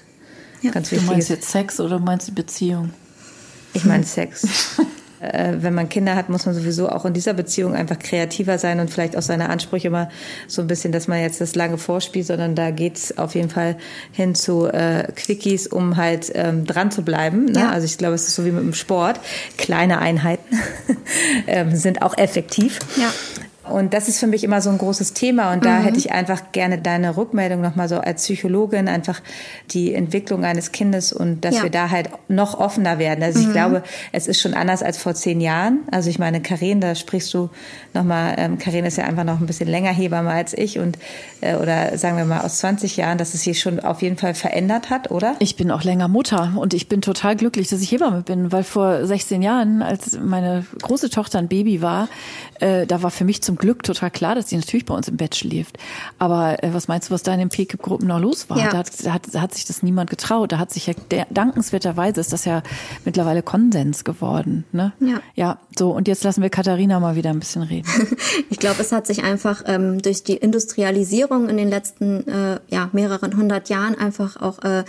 ja. 0.62 0.70
ganz 0.70 0.90
wichtig. 0.90 1.06
Du 1.06 1.12
meinst 1.12 1.28
jetzt 1.28 1.50
Sex 1.50 1.80
oder 1.80 1.98
meinst 1.98 2.28
du 2.28 2.34
Beziehung? 2.34 2.90
Ich 3.74 3.84
meine 3.84 4.04
Sex. 4.04 4.80
äh, 5.20 5.54
wenn 5.58 5.74
man 5.74 5.88
Kinder 5.88 6.14
hat, 6.14 6.28
muss 6.28 6.46
man 6.46 6.54
sowieso 6.54 6.88
auch 6.88 7.04
in 7.04 7.12
dieser 7.12 7.34
Beziehung 7.34 7.74
einfach 7.74 7.98
kreativer 7.98 8.58
sein 8.58 8.80
und 8.80 8.90
vielleicht 8.90 9.16
auch 9.16 9.22
seine 9.22 9.48
Ansprüche 9.48 9.88
immer 9.88 10.08
so 10.46 10.62
ein 10.62 10.68
bisschen, 10.68 10.92
dass 10.92 11.08
man 11.08 11.20
jetzt 11.20 11.40
das 11.40 11.54
lange 11.54 11.78
vorspielt, 11.78 12.26
sondern 12.26 12.54
da 12.54 12.70
geht's 12.70 13.16
auf 13.18 13.34
jeden 13.34 13.50
Fall 13.50 13.76
hin 14.12 14.34
zu 14.34 14.66
äh, 14.66 15.10
Quickies, 15.14 15.66
um 15.66 15.96
halt 15.96 16.30
ähm, 16.34 16.64
dran 16.64 16.90
zu 16.90 17.02
bleiben. 17.02 17.46
Ne? 17.46 17.60
Ja. 17.60 17.70
Also 17.70 17.84
ich 17.84 17.98
glaube, 17.98 18.14
es 18.14 18.28
ist 18.28 18.34
so 18.34 18.44
wie 18.44 18.50
mit 18.50 18.62
dem 18.62 18.74
Sport. 18.74 19.20
Kleine 19.56 19.98
Einheiten 19.98 20.56
ähm, 21.46 21.74
sind 21.74 22.02
auch 22.02 22.16
effektiv. 22.16 22.78
Ja. 22.96 23.12
Und 23.70 23.94
das 23.94 24.08
ist 24.08 24.18
für 24.18 24.26
mich 24.26 24.44
immer 24.44 24.60
so 24.60 24.70
ein 24.70 24.78
großes 24.78 25.12
Thema. 25.12 25.52
Und 25.52 25.64
da 25.64 25.78
mhm. 25.78 25.84
hätte 25.84 25.98
ich 25.98 26.12
einfach 26.12 26.52
gerne 26.52 26.78
deine 26.78 27.16
Rückmeldung 27.16 27.60
nochmal 27.60 27.88
so 27.88 27.98
als 27.98 28.22
Psychologin, 28.22 28.88
einfach 28.88 29.20
die 29.70 29.94
Entwicklung 29.94 30.44
eines 30.44 30.72
Kindes 30.72 31.12
und 31.12 31.44
dass 31.44 31.56
ja. 31.56 31.62
wir 31.64 31.70
da 31.70 31.90
halt 31.90 32.10
noch 32.28 32.58
offener 32.58 32.98
werden. 32.98 33.22
Also 33.22 33.40
mhm. 33.40 33.46
ich 33.46 33.52
glaube, 33.52 33.82
es 34.12 34.26
ist 34.26 34.40
schon 34.40 34.54
anders 34.54 34.82
als 34.82 34.98
vor 34.98 35.14
zehn 35.14 35.40
Jahren. 35.40 35.80
Also 35.90 36.10
ich 36.10 36.18
meine, 36.18 36.40
Karin, 36.40 36.80
da 36.80 36.94
sprichst 36.94 37.32
du 37.34 37.50
nochmal, 37.94 38.34
ähm, 38.38 38.58
Karin 38.58 38.84
ist 38.84 38.96
ja 38.96 39.04
einfach 39.04 39.24
noch 39.24 39.40
ein 39.40 39.46
bisschen 39.46 39.68
länger 39.68 39.90
Hebamme 39.90 40.30
als 40.30 40.54
ich 40.54 40.78
und 40.78 40.98
äh, 41.40 41.56
oder 41.56 41.96
sagen 41.98 42.16
wir 42.16 42.24
mal 42.24 42.40
aus 42.40 42.58
20 42.58 42.96
Jahren, 42.96 43.18
dass 43.18 43.34
es 43.34 43.42
sich 43.42 43.60
schon 43.60 43.80
auf 43.80 44.02
jeden 44.02 44.16
Fall 44.16 44.34
verändert 44.34 44.90
hat, 44.90 45.10
oder? 45.10 45.36
Ich 45.38 45.56
bin 45.56 45.70
auch 45.70 45.84
länger 45.84 46.08
Mutter 46.08 46.54
und 46.56 46.74
ich 46.74 46.88
bin 46.88 47.00
total 47.00 47.36
glücklich, 47.36 47.68
dass 47.68 47.80
ich 47.80 47.90
Hebamme 47.90 48.22
bin, 48.22 48.52
weil 48.52 48.64
vor 48.64 49.06
16 49.06 49.42
Jahren, 49.42 49.82
als 49.82 50.18
meine 50.18 50.64
große 50.82 51.10
Tochter 51.10 51.38
ein 51.38 51.48
Baby 51.48 51.82
war, 51.82 52.08
äh, 52.60 52.86
da 52.86 53.02
war 53.02 53.10
für 53.10 53.24
mich 53.24 53.42
zum 53.42 53.56
Glück 53.58 53.82
total 53.82 54.10
klar, 54.10 54.34
dass 54.34 54.48
sie 54.48 54.56
natürlich 54.56 54.86
bei 54.86 54.94
uns 54.94 55.08
im 55.08 55.16
Bett 55.16 55.36
schläft. 55.36 55.78
Aber 56.18 56.62
äh, 56.62 56.72
was 56.72 56.88
meinst 56.88 57.08
du, 57.08 57.14
was 57.14 57.22
da 57.22 57.32
in 57.32 57.38
den 57.38 57.48
PKIP-Gruppen 57.48 58.06
noch 58.06 58.20
los 58.20 58.48
war? 58.48 58.58
Ja. 58.58 58.70
Da, 58.70 58.78
hat, 58.78 58.90
da, 59.04 59.12
hat, 59.12 59.22
da 59.32 59.40
hat 59.40 59.54
sich 59.54 59.66
das 59.66 59.82
niemand 59.82 60.10
getraut. 60.10 60.52
Da 60.52 60.58
hat 60.58 60.72
sich 60.72 60.86
ja 60.86 60.94
dankenswerterweise 61.30 62.20
ist 62.20 62.32
das 62.32 62.44
ja 62.44 62.62
mittlerweile 63.04 63.42
Konsens 63.42 64.04
geworden. 64.04 64.64
Ne? 64.72 64.92
Ja. 65.00 65.20
ja, 65.34 65.58
so 65.76 65.90
und 65.90 66.08
jetzt 66.08 66.24
lassen 66.24 66.42
wir 66.42 66.50
Katharina 66.50 67.00
mal 67.00 67.16
wieder 67.16 67.30
ein 67.30 67.40
bisschen 67.40 67.62
reden. 67.62 67.88
ich 68.50 68.58
glaube, 68.58 68.80
es 68.80 68.92
hat 68.92 69.06
sich 69.06 69.24
einfach 69.24 69.62
ähm, 69.66 70.00
durch 70.00 70.24
die 70.24 70.36
Industrialisierung 70.36 71.48
in 71.48 71.56
den 71.56 71.68
letzten 71.68 72.26
äh, 72.28 72.60
ja, 72.68 72.88
mehreren 72.92 73.36
hundert 73.36 73.68
Jahren 73.68 73.94
einfach 73.94 74.40
auch 74.40 74.58
äh, 74.60 74.84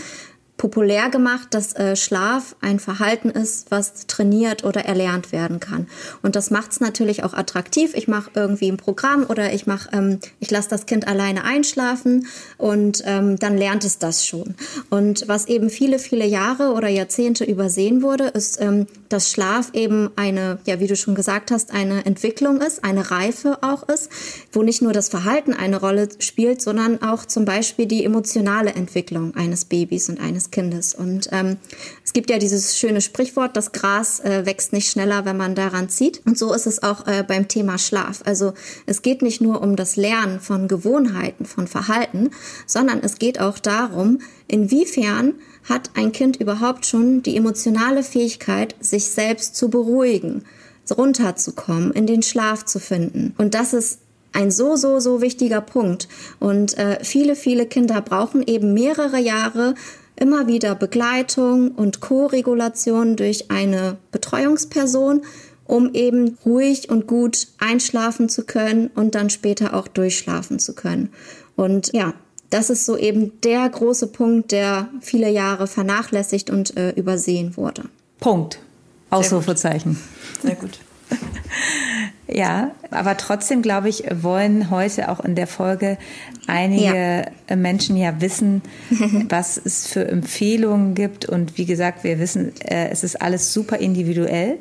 populär 0.60 1.10
gemacht, 1.10 1.48
dass 1.52 1.74
äh, 1.74 1.96
Schlaf 1.96 2.56
ein 2.60 2.80
Verhalten 2.80 3.30
ist, 3.30 3.72
was 3.72 4.06
trainiert 4.08 4.66
oder 4.66 4.82
erlernt 4.82 5.32
werden 5.32 5.62
kann. 5.62 5.88
Und 6.22 6.36
das 6.36 6.52
macht 6.52 6.72
es 6.74 6.82
natürlich 6.82 7.24
auch 7.24 7.34
attraktiv. 7.34 7.94
Ich 7.96 8.10
mache 8.10 8.30
irgendwie 8.36 8.70
ein 8.70 8.76
Programm 8.76 9.26
oder 9.28 9.54
ich 9.54 9.68
mache, 9.68 9.90
ähm, 9.94 10.20
ich 10.42 10.52
lasse 10.52 10.70
das 10.70 10.86
Kind 10.86 11.08
alleine 11.08 11.46
einschlafen 11.46 12.28
und 12.58 13.02
ähm, 13.06 13.40
dann 13.40 13.58
lernt 13.58 13.86
es 13.86 14.00
das 14.00 14.26
schon. 14.28 14.54
Und 14.90 15.30
was 15.30 15.48
eben 15.48 15.70
viele, 15.70 15.98
viele 15.98 16.26
Jahre 16.26 16.74
oder 16.74 16.90
Jahrzehnte 16.90 17.46
übersehen 17.46 18.02
wurde, 18.02 18.26
ist, 18.26 18.60
ähm, 18.62 18.86
dass 19.08 19.32
Schlaf 19.32 19.72
eben 19.74 20.10
eine, 20.18 20.60
ja, 20.66 20.82
wie 20.82 20.88
du 20.88 20.98
schon 20.98 21.16
gesagt 21.16 21.52
hast, 21.52 21.72
eine 21.72 22.06
Entwicklung 22.06 22.60
ist, 22.60 22.84
eine 22.84 23.12
Reife 23.12 23.60
auch 23.62 23.88
ist, 23.88 24.10
wo 24.52 24.62
nicht 24.62 24.82
nur 24.82 24.92
das 24.92 25.08
Verhalten 25.08 25.54
eine 25.54 25.80
Rolle 25.80 26.10
spielt, 26.20 26.62
sondern 26.62 27.02
auch 27.02 27.24
zum 27.24 27.46
Beispiel 27.46 27.86
die 27.86 28.04
emotionale 28.04 28.72
Entwicklung 28.74 29.36
eines 29.36 29.64
Babys 29.64 30.10
und 30.10 30.20
eines 30.20 30.49
Kindes. 30.52 30.94
Und 30.94 31.30
ähm, 31.32 31.58
es 32.04 32.14
gibt 32.14 32.30
ja 32.30 32.38
dieses 32.38 32.78
schöne 32.78 33.02
Sprichwort, 33.02 33.56
das 33.56 33.72
Gras 33.72 34.20
äh, 34.20 34.46
wächst 34.46 34.74
nicht 34.74 34.90
schneller, 34.90 35.26
wenn 35.26 35.38
man 35.38 35.56
daran 35.56 35.90
zieht. 35.90 36.22
Und 36.26 36.38
so 36.38 36.54
ist 36.54 36.68
es 36.68 36.84
auch 36.84 37.08
äh, 37.08 37.24
beim 37.28 37.48
Thema 37.48 37.78
Schlaf. 37.78 38.22
Also 38.26 38.54
es 38.86 39.02
geht 39.02 39.22
nicht 39.22 39.42
nur 39.42 39.62
um 39.62 39.76
das 39.76 39.96
Lernen 39.96 40.40
von 40.40 40.68
Gewohnheiten, 40.68 41.46
von 41.46 41.68
Verhalten, 41.68 42.32
sondern 42.66 43.00
es 43.02 43.20
geht 43.20 43.40
auch 43.40 43.60
darum, 43.60 44.20
inwiefern 44.48 45.36
hat 45.68 45.92
ein 45.96 46.12
Kind 46.12 46.38
überhaupt 46.38 46.86
schon 46.86 47.22
die 47.22 47.38
emotionale 47.38 48.04
Fähigkeit, 48.04 48.76
sich 48.80 49.06
selbst 49.06 49.56
zu 49.56 49.70
beruhigen, 49.70 50.44
runterzukommen, 50.90 51.92
in 51.92 52.08
den 52.08 52.24
Schlaf 52.24 52.66
zu 52.66 52.80
finden. 52.80 53.36
Und 53.38 53.54
das 53.54 53.74
ist 53.74 54.00
ein 54.34 54.52
so, 54.52 54.76
so, 54.76 55.00
so 55.00 55.22
wichtiger 55.22 55.62
Punkt. 55.62 56.08
Und 56.40 56.78
äh, 56.78 57.04
viele, 57.04 57.36
viele 57.36 57.66
Kinder 57.66 58.02
brauchen 58.02 58.44
eben 58.46 58.74
mehrere 58.74 59.20
Jahre, 59.20 59.76
immer 60.20 60.48
wieder 60.48 60.76
Begleitung 60.76 61.72
und 61.72 62.02
Co-Regulation 62.02 63.16
durch 63.16 63.50
eine 63.50 63.98
Betreuungsperson, 64.12 65.22
um 65.66 65.94
eben 65.94 66.38
ruhig 66.46 66.90
und 66.90 67.08
gut 67.08 67.48
einschlafen 67.60 68.30
zu 68.30 68.44
können 68.44 68.90
und 68.96 69.16
dann 69.16 69.30
später 69.30 69.74
auch 69.74 69.88
durchschlafen 69.88 70.60
zu 70.60 70.74
können. 70.74 71.10
Und 71.56 71.94
ja, 71.94 72.14
das 72.50 72.70
ist 72.70 72.86
so 72.86 72.98
eben 72.98 73.40
der 73.42 73.70
große 73.70 74.08
Punkt, 74.08 74.52
der 74.52 74.90
viele 75.02 75.30
Jahre 75.30 75.68
vernachlässigt 75.68 76.50
und 76.50 76.76
äh, 76.76 76.92
übersehen 76.92 77.56
wurde. 77.56 77.84
Punkt. 78.20 78.60
Ausrufezeichen. 79.12 79.98
Sehr 80.42 80.56
gut. 80.56 80.80
Ja, 82.32 82.72
aber 82.92 83.18
trotzdem, 83.18 83.64
glaube 83.64 83.90
ich, 83.90 84.04
wollen 84.12 84.70
heute 84.70 85.10
auch 85.10 85.20
in 85.20 85.34
der 85.34 85.48
Folge 85.48 85.98
einige 86.46 87.26
ja. 87.50 87.56
Menschen 87.56 87.98
ja 87.98 88.22
wissen, 88.22 88.62
was 89.30 89.58
es 89.58 89.88
für 89.88 90.08
Empfehlungen 90.08 90.94
gibt. 90.94 91.26
Und 91.26 91.58
wie 91.58 91.66
gesagt, 91.66 92.04
wir 92.04 92.20
wissen, 92.20 92.54
äh, 92.62 92.90
es 92.90 93.04
ist 93.04 93.20
alles 93.20 93.52
super 93.52 93.78
individuell, 93.78 94.58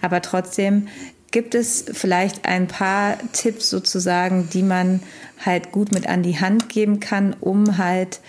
aber 0.00 0.20
trotzdem 0.20 0.88
gibt 1.30 1.54
es 1.54 1.84
vielleicht 1.92 2.44
ein 2.44 2.66
paar 2.66 3.16
Tipps 3.32 3.70
sozusagen, 3.70 4.48
die 4.52 4.62
man 4.62 5.00
halt 5.44 5.72
gut 5.72 5.92
mit 5.92 6.08
an 6.08 6.22
die 6.22 6.40
Hand 6.40 6.68
geben 6.68 7.00
kann, 7.00 7.36
um 7.40 7.78
halt 7.78 8.20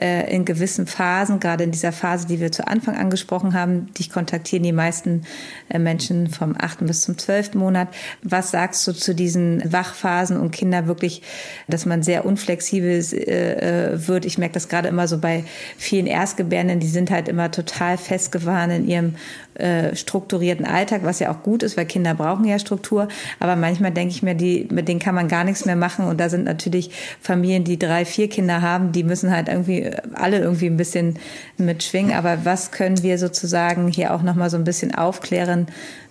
äh, 0.00 0.34
in 0.34 0.44
gewissen 0.44 0.86
Phasen, 0.86 1.40
gerade 1.40 1.64
in 1.64 1.70
dieser 1.70 1.92
Phase, 1.92 2.26
die 2.26 2.40
wir 2.40 2.52
zu 2.52 2.66
Anfang 2.66 2.96
angesprochen 2.96 3.54
haben, 3.54 3.92
dich 3.94 4.10
kontaktieren 4.10 4.62
die 4.62 4.72
meisten 4.72 5.22
äh, 5.68 5.78
Menschen 5.78 6.28
vom 6.28 6.54
achten 6.58 6.86
bis 6.86 7.02
zum 7.02 7.18
zwölften 7.18 7.58
Monat. 7.58 7.88
Was 8.22 8.50
sagst 8.50 8.86
du 8.86 8.92
zu 8.92 9.14
diesen 9.14 9.72
Wachphasen 9.72 10.38
und 10.38 10.50
Kinder 10.50 10.86
wirklich, 10.86 11.22
dass 11.68 11.86
man 11.86 12.02
sehr 12.02 12.24
unflexibel 12.24 12.98
äh, 12.98 14.06
wird? 14.06 14.24
Ich 14.24 14.38
merke 14.38 14.54
das 14.54 14.68
gerade 14.68 14.88
immer 14.88 15.08
so 15.08 15.18
bei 15.18 15.44
vielen 15.76 16.06
Erstgebärenden, 16.06 16.80
die 16.80 16.88
sind 16.88 17.10
halt 17.10 17.28
immer 17.28 17.50
total 17.50 17.98
festgefahren 17.98 18.70
in 18.70 18.88
ihrem 18.88 19.14
strukturierten 19.94 20.66
Alltag, 20.66 21.02
was 21.04 21.18
ja 21.18 21.30
auch 21.30 21.42
gut 21.42 21.62
ist, 21.62 21.76
weil 21.76 21.86
Kinder 21.86 22.14
brauchen 22.14 22.44
ja 22.44 22.58
Struktur. 22.58 23.08
Aber 23.40 23.56
manchmal 23.56 23.90
denke 23.90 24.14
ich 24.14 24.22
mir, 24.22 24.34
die, 24.34 24.68
mit 24.70 24.88
denen 24.88 25.00
kann 25.00 25.14
man 25.14 25.28
gar 25.28 25.44
nichts 25.44 25.64
mehr 25.64 25.76
machen. 25.76 26.06
Und 26.06 26.20
da 26.20 26.28
sind 26.28 26.44
natürlich 26.44 26.90
Familien, 27.20 27.64
die 27.64 27.78
drei, 27.78 28.04
vier 28.04 28.28
Kinder 28.28 28.62
haben, 28.62 28.92
die 28.92 29.02
müssen 29.02 29.30
halt 29.30 29.48
irgendwie 29.48 29.90
alle 30.14 30.38
irgendwie 30.38 30.66
ein 30.66 30.76
bisschen 30.76 31.18
mitschwingen. 31.56 32.12
Aber 32.12 32.44
was 32.44 32.70
können 32.70 33.02
wir 33.02 33.18
sozusagen 33.18 33.88
hier 33.88 34.14
auch 34.14 34.22
nochmal 34.22 34.50
so 34.50 34.56
ein 34.56 34.64
bisschen 34.64 34.94
aufklären, 34.94 35.66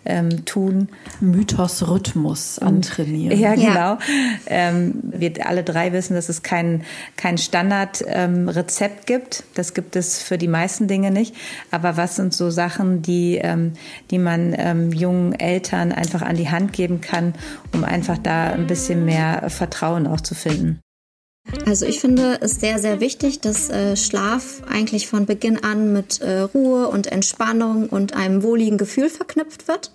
ähm, 0.05 0.45
tun? 0.45 0.89
Mythos 1.19 1.87
Rhythmus 1.87 2.59
antrainieren. 2.59 3.39
Ja, 3.39 3.55
genau. 3.55 3.65
Ja. 3.67 3.99
Ähm, 4.47 4.99
wir 5.03 5.31
alle 5.45 5.63
drei 5.63 5.91
wissen, 5.93 6.15
dass 6.15 6.29
es 6.29 6.43
kein, 6.43 6.83
kein 7.17 7.37
Standardrezept 7.37 8.99
ähm, 8.99 9.05
gibt. 9.05 9.43
Das 9.55 9.73
gibt 9.73 9.95
es 9.95 10.21
für 10.21 10.37
die 10.37 10.47
meisten 10.47 10.87
Dinge 10.87 11.11
nicht. 11.11 11.35
Aber 11.71 11.97
was 11.97 12.15
sind 12.15 12.33
so 12.33 12.49
Sachen, 12.49 13.01
die, 13.01 13.39
ähm, 13.41 13.73
die 14.11 14.19
man 14.19 14.55
ähm, 14.57 14.91
jungen 14.91 15.33
Eltern 15.33 15.91
einfach 15.91 16.21
an 16.21 16.35
die 16.35 16.49
Hand 16.49 16.73
geben 16.73 17.01
kann, 17.01 17.33
um 17.73 17.83
einfach 17.83 18.17
da 18.17 18.51
ein 18.51 18.67
bisschen 18.67 19.05
mehr 19.05 19.49
Vertrauen 19.49 20.07
auch 20.07 20.21
zu 20.21 20.35
finden? 20.35 20.79
Also 21.65 21.85
ich 21.85 21.99
finde 21.99 22.39
es 22.41 22.59
sehr, 22.59 22.79
sehr 22.79 22.99
wichtig, 22.99 23.39
dass 23.39 23.69
äh, 23.69 23.95
Schlaf 23.95 24.63
eigentlich 24.67 25.07
von 25.07 25.27
Beginn 25.27 25.63
an 25.63 25.93
mit 25.93 26.19
äh, 26.21 26.39
Ruhe 26.39 26.87
und 26.87 27.07
Entspannung 27.07 27.87
und 27.89 28.15
einem 28.15 28.41
wohligen 28.41 28.77
Gefühl 28.77 29.09
verknüpft 29.09 29.67
wird. 29.67 29.91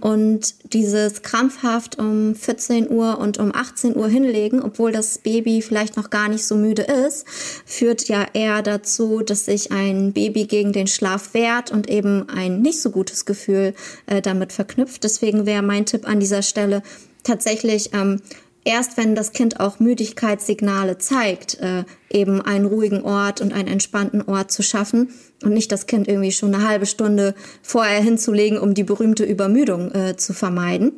Und 0.00 0.54
dieses 0.72 1.22
krampfhaft 1.22 1.98
um 1.98 2.36
14 2.36 2.88
Uhr 2.88 3.18
und 3.18 3.38
um 3.38 3.52
18 3.52 3.96
Uhr 3.96 4.08
hinlegen, 4.08 4.62
obwohl 4.62 4.92
das 4.92 5.18
Baby 5.18 5.60
vielleicht 5.60 5.96
noch 5.96 6.10
gar 6.10 6.28
nicht 6.28 6.46
so 6.46 6.54
müde 6.54 6.82
ist, 6.82 7.26
führt 7.66 8.08
ja 8.08 8.26
eher 8.32 8.62
dazu, 8.62 9.22
dass 9.22 9.46
sich 9.46 9.72
ein 9.72 10.12
Baby 10.12 10.44
gegen 10.44 10.72
den 10.72 10.86
Schlaf 10.86 11.34
wehrt 11.34 11.72
und 11.72 11.90
eben 11.90 12.28
ein 12.28 12.62
nicht 12.62 12.80
so 12.80 12.90
gutes 12.90 13.24
Gefühl 13.24 13.74
äh, 14.06 14.22
damit 14.22 14.52
verknüpft. 14.52 15.02
Deswegen 15.02 15.46
wäre 15.46 15.62
mein 15.62 15.84
Tipp 15.84 16.08
an 16.08 16.20
dieser 16.20 16.42
Stelle 16.42 16.82
tatsächlich 17.22 17.90
ähm, 17.92 18.20
erst 18.64 18.96
wenn 18.96 19.14
das 19.14 19.32
Kind 19.32 19.60
auch 19.60 19.80
Müdigkeitssignale 19.80 20.98
zeigt, 20.98 21.58
äh, 21.60 21.84
eben 22.10 22.40
einen 22.40 22.66
ruhigen 22.66 23.02
Ort 23.02 23.40
und 23.40 23.52
einen 23.52 23.68
entspannten 23.68 24.22
Ort 24.22 24.52
zu 24.52 24.62
schaffen 24.62 25.10
und 25.42 25.52
nicht 25.52 25.72
das 25.72 25.86
Kind 25.86 26.08
irgendwie 26.08 26.32
schon 26.32 26.54
eine 26.54 26.66
halbe 26.66 26.86
Stunde 26.86 27.34
vorher 27.62 28.00
hinzulegen, 28.00 28.58
um 28.58 28.74
die 28.74 28.84
berühmte 28.84 29.24
Übermüdung 29.24 29.92
äh, 29.92 30.16
zu 30.16 30.32
vermeiden. 30.32 30.92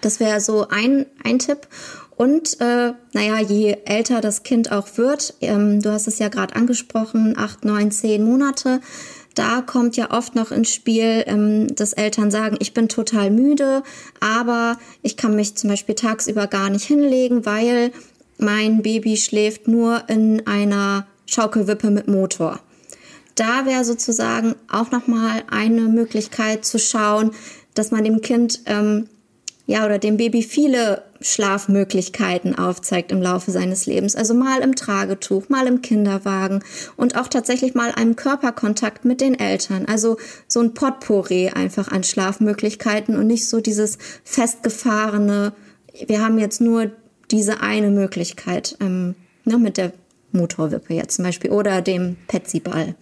Das 0.00 0.20
wäre 0.20 0.40
so 0.40 0.68
ein, 0.68 1.06
ein 1.22 1.38
Tipp. 1.38 1.68
Und 2.16 2.60
äh, 2.60 2.92
naja, 3.12 3.40
je 3.40 3.76
älter 3.84 4.20
das 4.20 4.44
Kind 4.44 4.70
auch 4.70 4.96
wird, 4.96 5.34
ähm, 5.40 5.82
du 5.82 5.90
hast 5.90 6.06
es 6.06 6.20
ja 6.20 6.28
gerade 6.28 6.54
angesprochen, 6.54 7.34
acht, 7.36 7.64
neun, 7.64 7.90
zehn 7.90 8.22
Monate, 8.22 8.80
da 9.34 9.60
kommt 9.60 9.96
ja 9.96 10.10
oft 10.10 10.34
noch 10.34 10.50
ins 10.50 10.72
Spiel, 10.72 11.24
ähm, 11.26 11.74
dass 11.74 11.92
Eltern 11.92 12.30
sagen, 12.30 12.56
ich 12.60 12.74
bin 12.74 12.88
total 12.88 13.30
müde, 13.30 13.82
aber 14.20 14.78
ich 15.02 15.16
kann 15.16 15.34
mich 15.36 15.56
zum 15.56 15.70
Beispiel 15.70 15.94
tagsüber 15.94 16.46
gar 16.46 16.70
nicht 16.70 16.84
hinlegen, 16.84 17.44
weil 17.44 17.92
mein 18.38 18.82
Baby 18.82 19.16
schläft 19.16 19.68
nur 19.68 20.08
in 20.08 20.46
einer 20.46 21.06
Schaukelwippe 21.26 21.90
mit 21.90 22.08
Motor. 22.08 22.60
Da 23.34 23.66
wäre 23.66 23.84
sozusagen 23.84 24.54
auch 24.70 24.90
nochmal 24.90 25.42
eine 25.50 25.82
Möglichkeit 25.82 26.64
zu 26.64 26.78
schauen, 26.78 27.32
dass 27.74 27.90
man 27.90 28.04
dem 28.04 28.20
Kind 28.20 28.60
ähm, 28.66 29.08
ja 29.66 29.84
oder 29.84 29.98
dem 29.98 30.16
Baby 30.16 30.42
viele 30.42 31.02
Schlafmöglichkeiten 31.24 32.56
aufzeigt 32.56 33.10
im 33.10 33.22
Laufe 33.22 33.50
seines 33.50 33.86
Lebens. 33.86 34.14
Also 34.14 34.34
mal 34.34 34.60
im 34.60 34.76
Tragetuch, 34.76 35.48
mal 35.48 35.66
im 35.66 35.80
Kinderwagen 35.80 36.62
und 36.96 37.16
auch 37.16 37.28
tatsächlich 37.28 37.74
mal 37.74 37.92
einem 37.92 38.14
Körperkontakt 38.14 39.04
mit 39.04 39.20
den 39.20 39.38
Eltern. 39.38 39.86
Also 39.86 40.18
so 40.46 40.60
ein 40.60 40.74
Potpourri 40.74 41.48
einfach 41.48 41.88
an 41.88 42.04
Schlafmöglichkeiten 42.04 43.16
und 43.16 43.26
nicht 43.26 43.48
so 43.48 43.60
dieses 43.60 43.98
festgefahrene, 44.22 45.54
wir 46.06 46.20
haben 46.20 46.38
jetzt 46.38 46.60
nur 46.60 46.90
diese 47.30 47.62
eine 47.62 47.90
Möglichkeit 47.90 48.76
ähm, 48.80 49.14
ne, 49.44 49.56
mit 49.56 49.78
der 49.78 49.92
Motorwippe 50.32 50.92
jetzt 50.92 51.16
zum 51.16 51.24
Beispiel 51.24 51.50
oder 51.50 51.80
dem 51.80 52.16
Petsyball. 52.28 52.94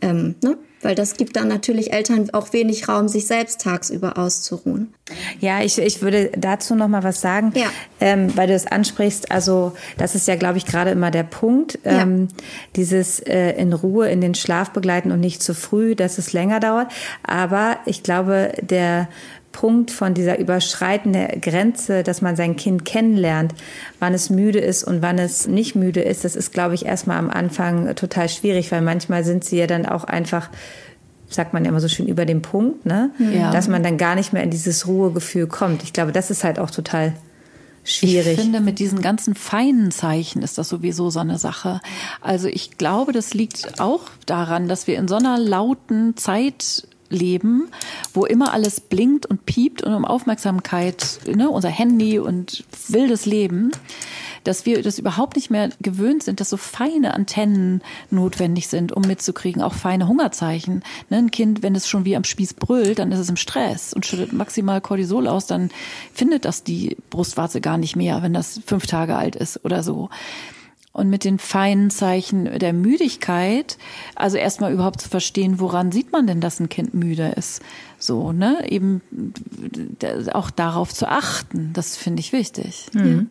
Ähm, 0.00 0.36
ne? 0.42 0.56
Weil 0.84 0.94
das 0.94 1.16
gibt 1.16 1.36
dann 1.36 1.48
natürlich 1.48 1.92
Eltern 1.92 2.30
auch 2.32 2.52
wenig 2.52 2.88
Raum, 2.88 3.08
sich 3.08 3.26
selbst 3.26 3.60
tagsüber 3.60 4.18
auszuruhen. 4.18 4.94
Ja, 5.40 5.62
ich, 5.62 5.78
ich 5.78 6.02
würde 6.02 6.30
dazu 6.36 6.74
noch 6.74 6.88
mal 6.88 7.02
was 7.02 7.20
sagen, 7.20 7.52
ja. 7.54 7.66
ähm, 8.00 8.36
weil 8.36 8.46
du 8.46 8.54
es 8.54 8.66
ansprichst. 8.66 9.30
Also 9.30 9.72
das 9.98 10.14
ist 10.14 10.28
ja, 10.28 10.36
glaube 10.36 10.58
ich, 10.58 10.66
gerade 10.66 10.90
immer 10.90 11.10
der 11.10 11.24
Punkt, 11.24 11.78
ähm, 11.84 12.28
ja. 12.30 12.44
dieses 12.76 13.20
äh, 13.20 13.52
in 13.52 13.72
Ruhe 13.72 14.08
in 14.08 14.20
den 14.20 14.34
Schlaf 14.34 14.70
begleiten 14.70 15.12
und 15.12 15.20
nicht 15.20 15.42
zu 15.42 15.54
früh, 15.54 15.94
dass 15.94 16.18
es 16.18 16.32
länger 16.32 16.60
dauert. 16.60 16.92
Aber 17.22 17.78
ich 17.86 18.02
glaube, 18.02 18.52
der 18.60 19.08
Punkt 19.54 19.92
von 19.92 20.14
dieser 20.14 20.38
überschreitenden 20.38 21.40
Grenze, 21.40 22.02
dass 22.02 22.20
man 22.20 22.34
sein 22.34 22.56
Kind 22.56 22.84
kennenlernt, 22.84 23.54
wann 24.00 24.12
es 24.12 24.28
müde 24.28 24.58
ist 24.58 24.82
und 24.82 25.00
wann 25.00 25.18
es 25.18 25.46
nicht 25.46 25.76
müde 25.76 26.02
ist, 26.02 26.24
das 26.24 26.34
ist, 26.34 26.52
glaube 26.52 26.74
ich, 26.74 26.84
erstmal 26.84 27.18
am 27.18 27.30
Anfang 27.30 27.94
total 27.94 28.28
schwierig, 28.28 28.72
weil 28.72 28.82
manchmal 28.82 29.22
sind 29.24 29.44
sie 29.44 29.56
ja 29.56 29.66
dann 29.66 29.86
auch 29.86 30.04
einfach 30.04 30.50
sagt 31.28 31.52
man 31.52 31.64
ja 31.64 31.70
immer 31.70 31.80
so 31.80 31.88
schön 31.88 32.06
über 32.06 32.26
den 32.26 32.42
Punkt, 32.42 32.84
ne? 32.86 33.10
Ja. 33.18 33.50
dass 33.50 33.66
man 33.66 33.82
dann 33.82 33.96
gar 33.96 34.14
nicht 34.14 34.32
mehr 34.32 34.42
in 34.42 34.50
dieses 34.50 34.86
Ruhegefühl 34.86 35.46
kommt. 35.46 35.82
Ich 35.82 35.92
glaube, 35.92 36.12
das 36.12 36.30
ist 36.30 36.44
halt 36.44 36.58
auch 36.60 36.70
total 36.70 37.14
schwierig. 37.82 38.38
Ich 38.38 38.40
finde, 38.40 38.60
mit 38.60 38.78
diesen 38.78 39.00
ganzen 39.00 39.34
feinen 39.34 39.90
Zeichen 39.90 40.42
ist 40.42 40.58
das 40.58 40.68
sowieso 40.68 41.10
so 41.10 41.20
eine 41.20 41.38
Sache. 41.38 41.80
Also 42.20 42.46
ich 42.46 42.76
glaube, 42.78 43.12
das 43.12 43.34
liegt 43.34 43.80
auch 43.80 44.02
daran, 44.26 44.68
dass 44.68 44.86
wir 44.86 44.96
in 44.96 45.08
so 45.08 45.16
einer 45.16 45.38
lauten 45.38 46.16
Zeit 46.16 46.86
leben, 47.14 47.68
wo 48.12 48.26
immer 48.26 48.52
alles 48.52 48.80
blinkt 48.80 49.26
und 49.26 49.46
piept 49.46 49.82
und 49.82 49.94
um 49.94 50.04
Aufmerksamkeit, 50.04 51.20
ne, 51.26 51.48
unser 51.48 51.70
Handy 51.70 52.18
und 52.18 52.64
wildes 52.88 53.24
Leben, 53.26 53.72
dass 54.44 54.66
wir 54.66 54.82
das 54.82 54.98
überhaupt 54.98 55.36
nicht 55.36 55.50
mehr 55.50 55.70
gewöhnt 55.80 56.22
sind, 56.22 56.40
dass 56.40 56.50
so 56.50 56.56
feine 56.56 57.14
Antennen 57.14 57.80
notwendig 58.10 58.68
sind, 58.68 58.92
um 58.92 59.02
mitzukriegen, 59.02 59.62
auch 59.62 59.72
feine 59.72 60.06
Hungerzeichen. 60.06 60.82
Ne, 61.08 61.18
ein 61.18 61.30
Kind, 61.30 61.62
wenn 61.62 61.74
es 61.74 61.88
schon 61.88 62.04
wie 62.04 62.16
am 62.16 62.24
Spieß 62.24 62.54
brüllt, 62.54 62.98
dann 62.98 63.10
ist 63.10 63.20
es 63.20 63.30
im 63.30 63.36
Stress 63.36 63.94
und 63.94 64.04
schüttet 64.04 64.32
maximal 64.32 64.80
Cortisol 64.80 65.26
aus, 65.26 65.46
dann 65.46 65.70
findet 66.12 66.44
das 66.44 66.62
die 66.62 66.96
Brustwarze 67.10 67.60
gar 67.60 67.78
nicht 67.78 67.96
mehr, 67.96 68.22
wenn 68.22 68.34
das 68.34 68.60
fünf 68.66 68.86
Tage 68.86 69.16
alt 69.16 69.34
ist 69.36 69.64
oder 69.64 69.82
so 69.82 70.10
und 70.94 71.10
mit 71.10 71.24
den 71.24 71.38
feinen 71.40 71.90
Zeichen 71.90 72.58
der 72.58 72.72
Müdigkeit, 72.72 73.76
also 74.14 74.36
erstmal 74.36 74.72
überhaupt 74.72 75.00
zu 75.00 75.08
verstehen, 75.08 75.58
woran 75.58 75.90
sieht 75.90 76.12
man 76.12 76.28
denn, 76.28 76.40
dass 76.40 76.60
ein 76.60 76.68
Kind 76.68 76.94
müde 76.94 77.34
ist? 77.36 77.60
So, 77.98 78.32
ne? 78.32 78.64
Eben 78.70 79.02
auch 80.32 80.50
darauf 80.50 80.94
zu 80.94 81.08
achten, 81.08 81.72
das 81.72 81.96
finde 81.96 82.20
ich 82.20 82.32
wichtig. 82.32 82.86
Mhm. 82.92 83.28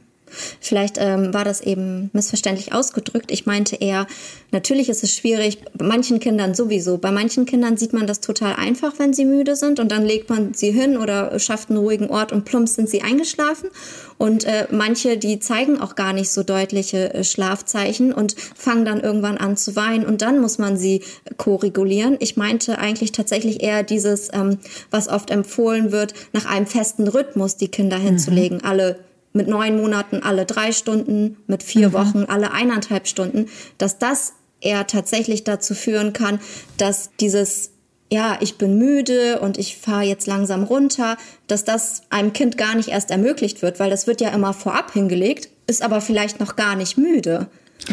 Vielleicht 0.59 0.97
ähm, 0.99 1.33
war 1.33 1.45
das 1.45 1.61
eben 1.61 2.09
missverständlich 2.13 2.73
ausgedrückt. 2.73 3.31
Ich 3.31 3.45
meinte 3.45 3.75
eher, 3.75 4.07
natürlich 4.51 4.89
ist 4.89 5.03
es 5.03 5.13
schwierig, 5.15 5.59
bei 5.73 5.85
manchen 5.85 6.19
Kindern 6.19 6.53
sowieso. 6.53 6.97
Bei 6.97 7.11
manchen 7.11 7.45
Kindern 7.45 7.77
sieht 7.77 7.93
man 7.93 8.07
das 8.07 8.21
total 8.21 8.55
einfach, 8.55 8.93
wenn 8.97 9.13
sie 9.13 9.25
müde 9.25 9.55
sind 9.55 9.79
und 9.79 9.91
dann 9.91 10.05
legt 10.05 10.29
man 10.29 10.53
sie 10.53 10.71
hin 10.71 10.97
oder 10.97 11.37
schafft 11.39 11.69
einen 11.69 11.79
ruhigen 11.79 12.09
Ort 12.09 12.31
und 12.31 12.45
plumps 12.45 12.75
sind 12.75 12.89
sie 12.89 13.01
eingeschlafen. 13.01 13.69
Und 14.17 14.45
äh, 14.45 14.67
manche, 14.71 15.17
die 15.17 15.39
zeigen 15.39 15.81
auch 15.81 15.95
gar 15.95 16.13
nicht 16.13 16.29
so 16.29 16.43
deutliche 16.43 17.13
äh, 17.13 17.23
Schlafzeichen 17.23 18.13
und 18.13 18.35
fangen 18.39 18.85
dann 18.85 19.01
irgendwann 19.01 19.37
an 19.37 19.57
zu 19.57 19.75
weinen 19.75 20.05
und 20.05 20.21
dann 20.21 20.39
muss 20.39 20.59
man 20.59 20.77
sie 20.77 21.01
koregulieren. 21.37 22.17
Ich 22.19 22.37
meinte 22.37 22.77
eigentlich 22.77 23.11
tatsächlich 23.11 23.61
eher 23.61 23.83
dieses, 23.83 24.29
ähm, 24.33 24.59
was 24.91 25.09
oft 25.09 25.29
empfohlen 25.29 25.91
wird, 25.91 26.13
nach 26.31 26.45
einem 26.45 26.67
festen 26.67 27.07
Rhythmus 27.07 27.57
die 27.57 27.67
Kinder 27.67 27.97
hinzulegen. 27.97 28.59
Mhm. 28.59 28.65
Alle 28.65 28.99
mit 29.33 29.47
neun 29.47 29.77
Monaten 29.77 30.21
alle 30.23 30.45
drei 30.45 30.71
Stunden, 30.71 31.37
mit 31.47 31.63
vier 31.63 31.89
mhm. 31.89 31.93
Wochen 31.93 32.25
alle 32.27 32.51
eineinhalb 32.51 33.07
Stunden, 33.07 33.47
dass 33.77 33.97
das 33.97 34.33
eher 34.61 34.87
tatsächlich 34.87 35.43
dazu 35.43 35.73
führen 35.73 36.13
kann, 36.13 36.39
dass 36.77 37.09
dieses 37.19 37.71
ja, 38.11 38.37
ich 38.41 38.59
bin 38.59 38.77
müde 38.77 39.39
und 39.39 39.57
ich 39.57 39.77
fahre 39.77 40.03
jetzt 40.03 40.27
langsam 40.27 40.63
runter, 40.63 41.17
dass 41.47 41.63
das 41.63 42.03
einem 42.11 42.31
Kind 42.31 42.59
gar 42.59 42.75
nicht 42.75 42.89
erst 42.89 43.09
ermöglicht 43.09 43.63
wird, 43.63 43.79
weil 43.79 43.89
das 43.89 44.05
wird 44.05 44.21
ja 44.21 44.29
immer 44.29 44.53
vorab 44.53 44.93
hingelegt, 44.93 45.49
ist 45.65 45.81
aber 45.81 45.99
vielleicht 45.99 46.39
noch 46.39 46.55
gar 46.55 46.75
nicht 46.75 46.95
müde. 46.95 47.47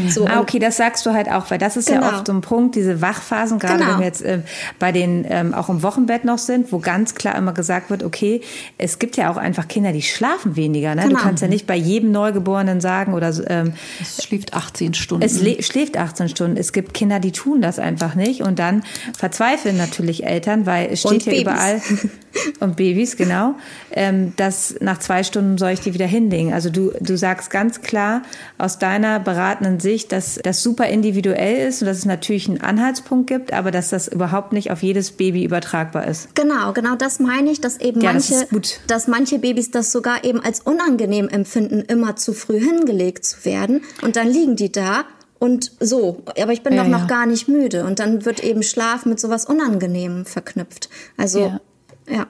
So, 0.08 0.26
ah, 0.26 0.40
okay, 0.40 0.58
das 0.58 0.76
sagst 0.76 1.04
du 1.04 1.12
halt 1.12 1.30
auch, 1.30 1.50
weil 1.50 1.58
das 1.58 1.76
ist 1.76 1.88
genau. 1.88 2.02
ja 2.02 2.16
oft 2.16 2.26
so 2.26 2.32
ein 2.32 2.40
Punkt, 2.40 2.76
diese 2.76 3.00
Wachphasen, 3.00 3.58
gerade 3.58 3.78
genau. 3.78 3.92
wenn 3.92 3.98
wir 3.98 4.06
jetzt 4.06 4.22
äh, 4.22 4.40
bei 4.78 4.92
den 4.92 5.26
ähm, 5.28 5.52
auch 5.52 5.68
im 5.68 5.82
Wochenbett 5.82 6.24
noch 6.24 6.38
sind, 6.38 6.72
wo 6.72 6.78
ganz 6.78 7.14
klar 7.14 7.34
immer 7.34 7.52
gesagt 7.52 7.90
wird, 7.90 8.02
okay, 8.02 8.40
es 8.78 8.98
gibt 8.98 9.16
ja 9.16 9.30
auch 9.30 9.36
einfach 9.36 9.68
Kinder, 9.68 9.92
die 9.92 10.02
schlafen 10.02 10.56
weniger. 10.56 10.94
Ne? 10.94 11.02
Genau. 11.02 11.16
Du 11.16 11.22
kannst 11.22 11.42
ja 11.42 11.48
nicht 11.48 11.66
bei 11.66 11.76
jedem 11.76 12.12
Neugeborenen 12.12 12.80
sagen 12.80 13.14
oder 13.14 13.32
ähm, 13.48 13.72
es 14.00 14.22
schläft 14.22 14.54
18 14.54 14.94
Stunden. 14.94 15.24
Es 15.24 15.40
schläft 15.66 15.96
18 15.96 16.28
Stunden. 16.28 16.56
Es 16.56 16.72
gibt 16.72 16.94
Kinder, 16.94 17.18
die 17.18 17.32
tun 17.32 17.60
das 17.60 17.78
einfach 17.78 18.14
nicht 18.14 18.42
und 18.42 18.58
dann 18.58 18.82
verzweifeln 19.16 19.76
natürlich 19.76 20.24
Eltern, 20.24 20.66
weil 20.66 20.90
es 20.92 21.00
steht 21.00 21.26
ja 21.26 21.32
überall 21.32 21.82
und 22.60 22.76
Babys 22.76 23.16
genau, 23.16 23.54
ähm, 23.92 24.34
dass 24.36 24.76
nach 24.80 24.98
zwei 24.98 25.24
Stunden 25.24 25.58
soll 25.58 25.70
ich 25.70 25.80
die 25.80 25.94
wieder 25.94 26.06
hinlegen. 26.06 26.52
Also 26.52 26.70
du 26.70 26.92
du 27.00 27.16
sagst 27.16 27.50
ganz 27.50 27.80
klar 27.80 28.22
aus 28.58 28.78
deiner 28.78 29.18
beratenden 29.18 29.79
Sicht, 29.80 30.12
dass 30.12 30.38
das 30.42 30.62
super 30.62 30.86
individuell 30.86 31.68
ist 31.68 31.82
und 31.82 31.86
dass 31.86 31.98
es 31.98 32.04
natürlich 32.04 32.48
einen 32.48 32.60
Anhaltspunkt 32.60 33.26
gibt, 33.26 33.52
aber 33.52 33.70
dass 33.70 33.90
das 33.90 34.08
überhaupt 34.08 34.52
nicht 34.52 34.70
auf 34.70 34.82
jedes 34.82 35.12
Baby 35.12 35.44
übertragbar 35.44 36.06
ist. 36.06 36.34
Genau, 36.34 36.72
genau 36.72 36.94
das 36.94 37.18
meine 37.18 37.50
ich, 37.50 37.60
dass 37.60 37.78
eben 37.78 38.00
ja, 38.00 38.12
manche, 38.12 38.46
das 38.50 38.80
dass 38.86 39.08
manche 39.08 39.38
Babys 39.38 39.70
das 39.70 39.92
sogar 39.92 40.24
eben 40.24 40.40
als 40.40 40.60
unangenehm 40.60 41.28
empfinden, 41.28 41.80
immer 41.80 42.16
zu 42.16 42.32
früh 42.32 42.60
hingelegt 42.60 43.24
zu 43.24 43.44
werden. 43.44 43.82
Und 44.02 44.16
dann 44.16 44.28
liegen 44.28 44.56
die 44.56 44.70
da 44.70 45.04
und 45.38 45.72
so, 45.80 46.22
aber 46.38 46.52
ich 46.52 46.62
bin 46.62 46.74
ja, 46.74 46.82
doch 46.82 46.90
noch 46.90 47.00
ja. 47.00 47.06
gar 47.06 47.26
nicht 47.26 47.48
müde. 47.48 47.84
Und 47.84 47.98
dann 47.98 48.24
wird 48.24 48.44
eben 48.44 48.62
Schlaf 48.62 49.06
mit 49.06 49.18
sowas 49.18 49.46
Unangenehmem 49.46 50.26
verknüpft. 50.26 50.90
Also, 51.16 51.40
ja, 51.40 51.60
ja 52.08 52.26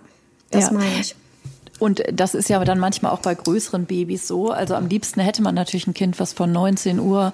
das 0.50 0.70
meine 0.70 1.00
ich. 1.00 1.16
Und 1.80 2.02
das 2.12 2.34
ist 2.34 2.48
ja 2.50 2.62
dann 2.64 2.78
manchmal 2.78 3.10
auch 3.10 3.20
bei 3.20 3.34
größeren 3.34 3.86
Babys 3.86 4.28
so. 4.28 4.50
Also 4.50 4.74
am 4.74 4.86
liebsten 4.86 5.20
hätte 5.20 5.42
man 5.42 5.54
natürlich 5.54 5.86
ein 5.86 5.94
Kind, 5.94 6.20
was 6.20 6.34
von 6.34 6.52
19 6.52 7.00
Uhr 7.00 7.32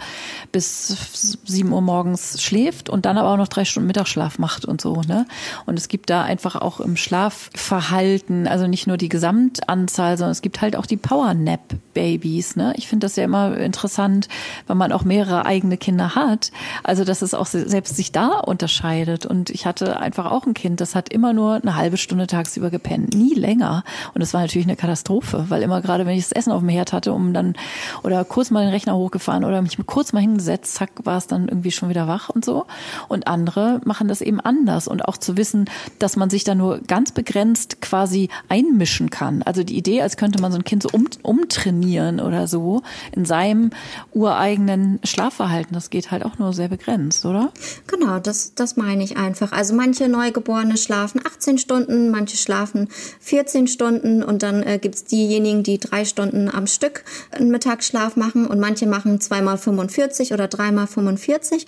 bis 0.52 0.96
7 1.44 1.70
Uhr 1.72 1.82
morgens 1.82 2.40
schläft 2.40 2.88
und 2.88 3.06
dann 3.06 3.18
aber 3.18 3.30
auch 3.30 3.36
noch 3.36 3.48
drei 3.48 3.64
Stunden 3.64 3.88
Mittagsschlaf 3.88 4.38
macht 4.38 4.64
und 4.64 4.80
so. 4.80 5.02
Ne? 5.02 5.26
Und 5.66 5.78
es 5.78 5.88
gibt 5.88 6.10
da 6.10 6.22
einfach 6.22 6.54
auch 6.54 6.78
im 6.78 6.96
Schlafverhalten, 6.96 8.46
also 8.46 8.68
nicht 8.68 8.86
nur 8.86 8.96
die 8.96 9.08
Gesamtanzahl, 9.08 10.16
sondern 10.16 10.32
es 10.32 10.42
gibt 10.42 10.60
halt 10.60 10.76
auch 10.76 10.86
die 10.86 10.96
Power-Nap-Babys. 10.96 12.54
Ne? 12.54 12.72
Ich 12.76 12.86
finde 12.86 13.06
das 13.06 13.16
ja 13.16 13.24
immer 13.24 13.56
interessant, 13.56 14.28
wenn 14.68 14.76
man 14.76 14.92
auch 14.92 15.02
mehrere 15.02 15.44
eigene 15.44 15.76
Kinder 15.76 16.14
hat. 16.14 16.52
Also 16.84 17.02
dass 17.02 17.20
es 17.20 17.34
auch 17.34 17.46
selbst 17.46 17.96
sich 17.96 18.12
da 18.12 18.38
unterscheidet. 18.38 19.26
Und 19.26 19.50
ich 19.50 19.66
hatte 19.66 19.98
einfach 19.98 20.30
auch 20.30 20.46
ein 20.46 20.54
Kind, 20.54 20.80
das 20.80 20.94
hat 20.94 21.08
immer 21.08 21.32
nur 21.32 21.54
eine 21.56 21.74
halbe 21.74 21.96
Stunde 21.96 22.28
tagsüber 22.28 22.70
gepennt, 22.70 23.12
nie 23.12 23.34
länger. 23.34 23.82
Und 24.14 24.22
es 24.22 24.35
war 24.36 24.42
natürlich 24.42 24.66
eine 24.66 24.76
Katastrophe, 24.76 25.46
weil 25.48 25.62
immer 25.62 25.80
gerade, 25.80 26.04
wenn 26.04 26.14
ich 26.14 26.24
das 26.24 26.32
Essen 26.32 26.52
auf 26.52 26.60
dem 26.60 26.68
Herd 26.68 26.92
hatte, 26.92 27.14
um 27.14 27.32
dann 27.32 27.54
oder 28.02 28.22
kurz 28.22 28.50
mal 28.50 28.60
den 28.60 28.68
Rechner 28.68 28.94
hochgefahren 28.94 29.44
oder 29.44 29.62
mich 29.62 29.78
kurz 29.86 30.12
mal 30.12 30.20
hingesetzt, 30.20 30.74
zack, 30.74 30.90
war 31.04 31.16
es 31.16 31.26
dann 31.26 31.48
irgendwie 31.48 31.70
schon 31.70 31.88
wieder 31.88 32.06
wach 32.06 32.28
und 32.28 32.44
so. 32.44 32.66
Und 33.08 33.28
andere 33.28 33.80
machen 33.86 34.08
das 34.08 34.20
eben 34.20 34.38
anders 34.38 34.88
und 34.88 35.06
auch 35.06 35.16
zu 35.16 35.38
wissen, 35.38 35.70
dass 35.98 36.16
man 36.16 36.28
sich 36.28 36.44
da 36.44 36.54
nur 36.54 36.80
ganz 36.80 37.12
begrenzt 37.12 37.80
quasi 37.80 38.28
einmischen 38.50 39.08
kann. 39.08 39.40
Also 39.40 39.64
die 39.64 39.74
Idee, 39.74 40.02
als 40.02 40.18
könnte 40.18 40.38
man 40.38 40.52
so 40.52 40.58
ein 40.58 40.64
Kind 40.64 40.82
so 40.82 40.90
um, 40.92 41.06
umtrainieren 41.22 42.20
oder 42.20 42.46
so 42.46 42.82
in 43.12 43.24
seinem 43.24 43.70
ureigenen 44.12 45.00
Schlafverhalten, 45.02 45.72
das 45.72 45.88
geht 45.88 46.10
halt 46.10 46.26
auch 46.26 46.38
nur 46.38 46.52
sehr 46.52 46.68
begrenzt, 46.68 47.24
oder? 47.24 47.52
Genau, 47.86 48.18
das, 48.18 48.52
das 48.54 48.76
meine 48.76 49.02
ich 49.02 49.16
einfach. 49.16 49.52
Also 49.52 49.74
manche 49.74 50.10
Neugeborene 50.10 50.76
schlafen 50.76 51.22
18 51.24 51.56
Stunden, 51.56 52.10
manche 52.10 52.36
schlafen 52.36 52.88
14 53.20 53.66
Stunden 53.66 54.25
und 54.26 54.42
dann 54.42 54.62
äh, 54.62 54.78
gibt 54.78 54.96
es 54.96 55.04
diejenigen, 55.04 55.62
die 55.62 55.78
drei 55.78 56.04
Stunden 56.04 56.48
am 56.48 56.66
Stück 56.66 57.04
einen 57.30 57.50
Mittagsschlaf 57.50 58.16
machen 58.16 58.46
und 58.46 58.60
manche 58.60 58.86
machen 58.86 59.20
zweimal 59.20 59.58
45 59.58 60.32
oder 60.32 60.48
dreimal 60.48 60.86
45 60.86 61.66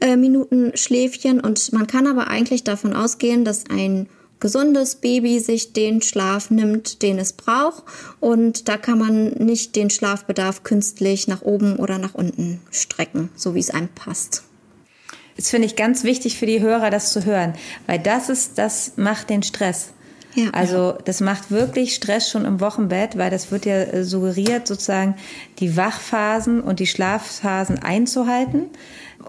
äh, 0.00 0.16
Minuten 0.16 0.72
Schläfchen 0.76 1.40
und 1.40 1.72
man 1.72 1.86
kann 1.86 2.06
aber 2.06 2.28
eigentlich 2.28 2.64
davon 2.64 2.94
ausgehen, 2.94 3.44
dass 3.44 3.64
ein 3.68 4.08
gesundes 4.40 4.96
Baby 4.96 5.40
sich 5.40 5.72
den 5.72 6.02
Schlaf 6.02 6.50
nimmt, 6.50 7.02
den 7.02 7.18
es 7.18 7.32
braucht. 7.32 7.84
Und 8.20 8.68
da 8.68 8.76
kann 8.76 8.98
man 8.98 9.28
nicht 9.30 9.76
den 9.76 9.90
Schlafbedarf 9.90 10.62
künstlich 10.62 11.28
nach 11.28 11.42
oben 11.42 11.76
oder 11.76 11.98
nach 11.98 12.14
unten 12.14 12.60
strecken, 12.70 13.30
so 13.34 13.54
wie 13.54 13.60
es 13.60 13.70
einem 13.70 13.88
passt. 13.88 14.42
Das 15.36 15.50
finde 15.50 15.66
ich 15.66 15.76
ganz 15.76 16.02
wichtig 16.02 16.38
für 16.38 16.46
die 16.46 16.60
Hörer, 16.60 16.90
das 16.90 17.12
zu 17.12 17.24
hören, 17.24 17.54
weil 17.86 17.98
das 17.98 18.30
ist, 18.30 18.56
das 18.56 18.92
macht 18.96 19.28
den 19.28 19.42
Stress. 19.42 19.90
Also 20.52 20.96
das 21.04 21.20
macht 21.20 21.50
wirklich 21.50 21.94
Stress 21.94 22.30
schon 22.30 22.44
im 22.44 22.60
Wochenbett, 22.60 23.16
weil 23.16 23.30
das 23.30 23.50
wird 23.50 23.66
ja 23.66 23.76
äh, 23.76 24.04
suggeriert, 24.04 24.66
sozusagen 24.66 25.14
die 25.58 25.76
Wachphasen 25.76 26.60
und 26.60 26.80
die 26.80 26.86
Schlafphasen 26.86 27.78
einzuhalten 27.78 28.70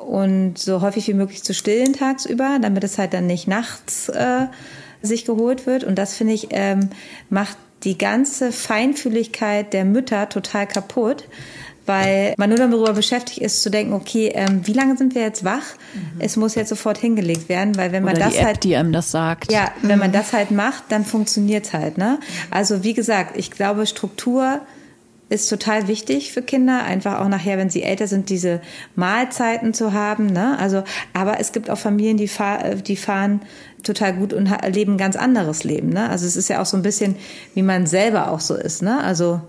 und 0.06 0.58
so 0.58 0.82
häufig 0.82 1.08
wie 1.08 1.14
möglich 1.14 1.44
zu 1.44 1.54
stillen 1.54 1.94
tagsüber, 1.94 2.60
damit 2.62 2.84
es 2.84 2.98
halt 2.98 3.14
dann 3.14 3.28
nicht 3.28 3.48
nachts 3.48 4.10
äh, 4.10 4.48
sich 5.02 5.26
geholt 5.26 5.66
wird. 5.66 5.84
Und 5.84 5.96
das 5.96 6.16
finde 6.16 6.34
ich 6.34 6.48
ähm, 6.52 6.90
macht 7.30 7.58
die 7.84 7.98
ganze 7.98 8.52
Feinfühligkeit 8.52 9.72
der 9.74 9.86
Mütter 9.86 10.30
total 10.30 10.68
kaputt 10.68 11.28
weil 11.88 12.34
man 12.38 12.50
nur 12.50 12.60
darüber 12.60 12.94
beschäftigt 12.94 13.40
ist, 13.40 13.64
zu 13.64 13.70
denken, 13.70 13.94
okay, 13.94 14.32
ähm, 14.34 14.62
wie 14.66 14.74
lange 14.74 14.98
sind 14.98 15.16
wir 15.16 15.22
jetzt 15.22 15.44
wach? 15.44 15.64
Mhm. 15.94 16.20
Es 16.20 16.36
muss 16.36 16.56
jetzt 16.56 16.70
sofort 16.70 16.98
hingelegt 16.98 17.50
werden, 17.50 17.76
weil 17.78 17.92
wenn 17.92 18.04
man 18.04 18.16
Oder 18.16 18.26
das 18.26 18.34
die 18.34 18.40
App, 18.40 18.46
halt, 18.46 18.64
die 18.64 18.76
einem 18.76 18.92
das 18.92 19.12
sagt, 19.12 19.52
ja, 19.52 19.72
mhm. 19.82 19.90
wenn 19.90 20.00
man 20.00 20.10
mhm. 20.10 20.14
das 20.14 20.34
halt 20.34 20.52
macht, 20.52 20.84
dann 20.90 21.06
funktioniert's 21.06 21.74
halt, 21.74 21.98
ne? 21.98 22.20
Also 22.52 22.84
wie 22.84 22.94
gesagt, 22.94 23.38
ich 23.38 23.52
glaube, 23.52 23.86
Struktur 23.86 24.62
ist 25.30 25.50
total 25.50 25.88
wichtig 25.88 26.32
für 26.32 26.42
Kinder, 26.42 26.84
einfach 26.84 27.20
auch 27.20 27.28
nachher, 27.28 27.58
wenn 27.58 27.70
sie 27.70 27.84
älter 27.84 28.08
sind, 28.08 28.30
diese 28.30 28.62
Mahlzeiten 28.96 29.74
zu 29.74 29.92
haben. 29.92 30.28
Ne? 30.28 30.58
Also, 30.58 30.84
aber 31.14 31.40
es 31.40 31.52
gibt 31.52 31.70
auch 31.70 31.78
Familien, 31.78 32.18
die, 32.18 32.30
fahr, 32.30 32.76
die 32.76 32.96
fahren 32.96 33.42
total 33.84 34.14
gut 34.14 34.32
und 34.32 34.50
leben 34.74 34.94
ein 34.94 34.98
ganz 34.98 35.18
anderes 35.18 35.64
Leben. 35.64 35.90
Ne? 35.90 36.10
Also 36.10 36.26
es 36.26 36.38
ist 36.38 36.48
ja 36.48 36.62
auch 36.62 36.66
so 36.66 36.78
ein 36.78 36.84
bisschen, 36.84 37.18
wie 37.56 37.62
man 37.62 37.88
selber 37.88 38.32
auch 38.32 38.40
so 38.40 38.56
ist. 38.56 38.82
Ne? 38.82 39.04
Also 39.04 39.42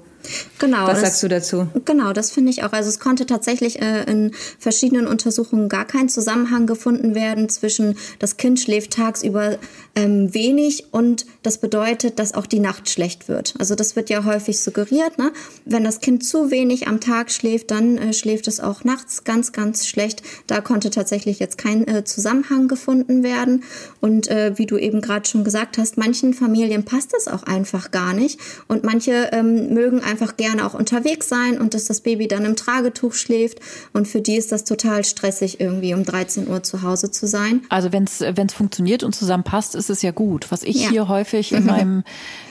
Genau. 0.58 0.86
Was 0.86 1.00
das, 1.00 1.00
sagst 1.00 1.22
du 1.22 1.28
dazu? 1.28 1.66
Genau, 1.84 2.12
das 2.12 2.30
finde 2.30 2.50
ich 2.50 2.64
auch. 2.64 2.72
Also 2.72 2.88
es 2.88 2.98
konnte 3.00 3.26
tatsächlich 3.26 3.80
äh, 3.80 4.04
in 4.04 4.32
verschiedenen 4.58 5.06
Untersuchungen 5.06 5.68
gar 5.68 5.84
kein 5.84 6.08
Zusammenhang 6.08 6.66
gefunden 6.66 7.14
werden 7.14 7.48
zwischen 7.48 7.96
das 8.18 8.36
Kind 8.36 8.60
schläft 8.60 8.92
tagsüber 8.92 9.58
ähm, 9.98 10.32
wenig 10.32 10.92
und 10.92 11.26
das 11.42 11.58
bedeutet, 11.58 12.20
dass 12.20 12.32
auch 12.34 12.46
die 12.46 12.60
Nacht 12.60 12.88
schlecht 12.88 13.28
wird. 13.28 13.54
Also 13.58 13.74
das 13.74 13.96
wird 13.96 14.10
ja 14.10 14.24
häufig 14.24 14.60
suggeriert. 14.60 15.18
Ne? 15.18 15.32
Wenn 15.64 15.82
das 15.82 16.00
Kind 16.00 16.24
zu 16.24 16.52
wenig 16.52 16.86
am 16.86 17.00
Tag 17.00 17.32
schläft, 17.32 17.72
dann 17.72 17.98
äh, 17.98 18.12
schläft 18.12 18.46
es 18.46 18.60
auch 18.60 18.84
nachts 18.84 19.24
ganz, 19.24 19.50
ganz 19.50 19.88
schlecht. 19.88 20.22
Da 20.46 20.60
konnte 20.60 20.90
tatsächlich 20.90 21.40
jetzt 21.40 21.58
kein 21.58 21.86
äh, 21.88 22.04
Zusammenhang 22.04 22.68
gefunden 22.68 23.24
werden. 23.24 23.64
Und 24.00 24.28
äh, 24.28 24.56
wie 24.56 24.66
du 24.66 24.78
eben 24.78 25.00
gerade 25.00 25.28
schon 25.28 25.42
gesagt 25.42 25.78
hast, 25.78 25.98
manchen 25.98 26.32
Familien 26.32 26.84
passt 26.84 27.12
das 27.12 27.26
auch 27.26 27.42
einfach 27.42 27.90
gar 27.90 28.14
nicht. 28.14 28.38
Und 28.68 28.84
manche 28.84 29.30
ähm, 29.32 29.74
mögen 29.74 30.00
einfach 30.00 30.36
gerne 30.36 30.64
auch 30.64 30.74
unterwegs 30.74 31.28
sein 31.28 31.60
und 31.60 31.74
dass 31.74 31.86
das 31.86 32.02
Baby 32.02 32.28
dann 32.28 32.44
im 32.44 32.54
Tragetuch 32.54 33.14
schläft. 33.14 33.58
Und 33.92 34.06
für 34.06 34.20
die 34.20 34.36
ist 34.36 34.52
das 34.52 34.62
total 34.62 35.04
stressig, 35.04 35.60
irgendwie 35.60 35.94
um 35.94 36.04
13 36.04 36.46
Uhr 36.46 36.62
zu 36.62 36.82
Hause 36.82 37.10
zu 37.10 37.26
sein. 37.26 37.62
Also 37.68 37.92
wenn 37.92 38.04
es 38.04 38.54
funktioniert 38.54 39.02
und 39.02 39.14
zusammenpasst, 39.14 39.74
ist 39.74 39.87
es 39.90 40.02
ja 40.02 40.10
gut. 40.10 40.50
Was 40.50 40.62
ich 40.62 40.82
ja. 40.82 40.90
hier 40.90 41.08
häufig 41.08 41.52
in 41.52 41.66
meinem 41.66 42.04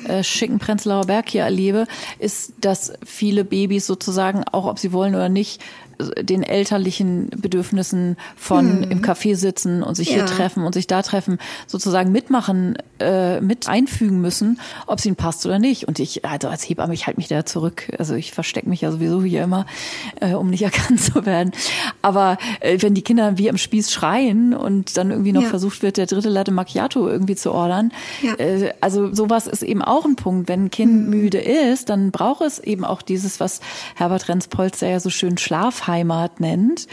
äh, 0.08 0.24
schicken 0.24 0.60
Prenzlauer 0.60 1.06
Berg 1.06 1.30
hier 1.30 1.44
erlebe, 1.44 1.88
ist, 2.20 2.54
dass 2.62 2.94
viele 3.06 3.44
Babys 3.44 3.86
sozusagen, 3.86 4.44
auch 4.52 4.66
ob 4.66 4.80
sie 4.80 4.92
wollen 4.92 5.16
oder 5.16 5.30
nicht, 5.30 5.62
den 6.22 6.44
elterlichen 6.44 7.30
Bedürfnissen 7.30 8.18
von 8.36 8.84
hm. 8.84 8.92
im 8.92 9.02
Café 9.02 9.36
sitzen 9.36 9.84
und 9.84 9.96
sich 9.96 10.10
ja. 10.10 10.16
hier 10.16 10.26
treffen 10.26 10.64
und 10.64 10.74
sich 10.74 10.88
da 10.88 11.02
treffen, 11.02 11.40
sozusagen 11.66 12.12
mitmachen, 12.12 12.78
äh, 13.00 13.42
mit 13.42 13.68
einfügen 13.68 14.22
müssen, 14.22 14.60
ob 14.86 15.00
es 15.00 15.06
ihnen 15.06 15.16
passt 15.16 15.46
oder 15.46 15.60
nicht. 15.60 15.88
Und 15.88 16.00
ich, 16.00 16.26
also 16.26 16.50
als 16.50 16.64
Hebamme, 16.64 16.94
ich 16.94 17.08
halte 17.08 17.20
mich 17.20 17.28
da 17.28 17.46
zurück. 17.46 17.92
Also 17.98 18.16
ich 18.16 18.32
verstecke 18.32 18.70
mich 18.70 18.82
ja 18.82 18.92
sowieso 18.92 19.24
hier 19.24 19.44
immer, 19.44 19.66
äh, 20.22 20.34
um 20.34 20.50
nicht 20.50 20.62
erkannt 20.64 21.02
zu 21.02 21.26
werden. 21.26 21.52
Aber 22.02 22.38
äh, 22.60 22.78
wenn 22.82 22.94
die 22.94 23.02
Kinder 23.02 23.38
wie 23.38 23.50
am 23.50 23.58
Spieß 23.58 23.92
schreien 23.92 24.54
und 24.54 24.98
dann 24.98 25.12
irgendwie 25.12 25.32
noch 25.32 25.44
ja. 25.44 25.50
versucht 25.50 25.82
wird, 25.82 25.98
der 25.98 26.06
dritte 26.06 26.30
Latte 26.30 26.52
Macchiato 26.52 27.08
irgendwie 27.08 27.36
zu 27.36 27.52
ordern, 27.52 27.92
ja. 28.22 28.34
äh, 28.36 28.74
also 28.82 29.14
sowas 29.14 29.48
ist 29.48 29.64
eben 29.64 29.82
auch 29.82 30.06
ein 30.06 30.16
Punkt. 30.16 30.48
Wenn 30.48 30.66
ein 30.66 30.72
Kind 30.72 30.92
hm. 30.92 31.10
müde 31.10 31.40
ist, 31.40 31.90
dann 31.90 32.12
braucht 32.12 32.42
es 32.42 32.60
eben 32.60 32.86
auch 32.86 33.02
dieses, 33.02 33.40
was 33.40 33.62
Herbert 33.96 34.30
Renz-Polster 34.30 34.88
ja 34.88 35.00
so 35.00 35.10
schön 35.10 35.38
Schlaf 35.38 35.87
Heimat 35.88 36.40
nennt, 36.40 36.88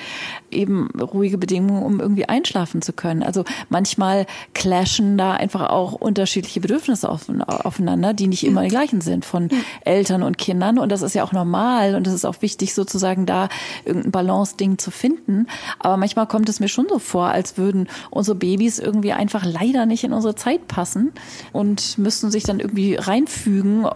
eben 0.51 0.89
ruhige 1.01 1.39
Bedingungen, 1.39 1.83
um 1.83 2.01
irgendwie 2.01 2.27
einschlafen 2.27 2.83
zu 2.83 2.93
können. 2.93 3.23
Also 3.23 3.45
manchmal 3.69 4.27
clashen 4.55 5.19
da 5.19 5.33
einfach 5.33 5.71
auch 5.71 5.93
unterschiedliche 5.93 6.61
Bedürfnisse 6.61 7.09
aufeinander, 7.09 8.15
die 8.15 8.29
nicht 8.29 8.45
immer 8.45 8.63
die 8.63 8.69
gleichen 8.69 9.01
sind 9.01 9.25
von 9.25 9.49
Eltern 9.85 10.23
und 10.23 10.39
Kindern. 10.39 10.79
Und 10.79 10.91
das 10.91 11.03
ist 11.03 11.15
ja 11.15 11.25
auch 11.25 11.33
normal 11.33 11.95
und 11.95 12.07
es 12.07 12.15
ist 12.15 12.25
auch 12.25 12.41
wichtig, 12.41 12.75
sozusagen 12.75 13.27
da 13.27 13.49
irgendein 13.85 14.13
Balance-Ding 14.13 14.79
zu 14.79 14.91
finden. 14.91 15.47
Aber 15.79 15.97
manchmal 15.97 16.27
kommt 16.27 16.49
es 16.49 16.61
mir 16.61 16.69
schon 16.69 16.87
so 16.89 16.99
vor, 16.99 17.27
als 17.27 17.59
würden 17.59 17.89
unsere 18.11 18.37
Babys 18.37 18.79
irgendwie 18.79 19.13
einfach 19.13 19.45
leider 19.45 19.87
nicht 19.87 20.05
in 20.05 20.13
unsere 20.13 20.35
Zeit 20.35 20.69
passen 20.69 21.13
und 21.53 21.99
müssten 21.99 22.31
sich 22.31 22.45
dann 22.45 22.61
irgendwie 22.61 22.95
reinfügen, 22.95 23.87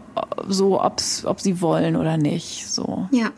so 0.46 0.82
ob's, 0.82 1.24
ob 1.24 1.40
sie 1.40 1.60
wollen 1.60 1.96
oder 1.96 2.16
nicht. 2.16 2.68
So. 2.68 3.08
Ja. 3.10 3.30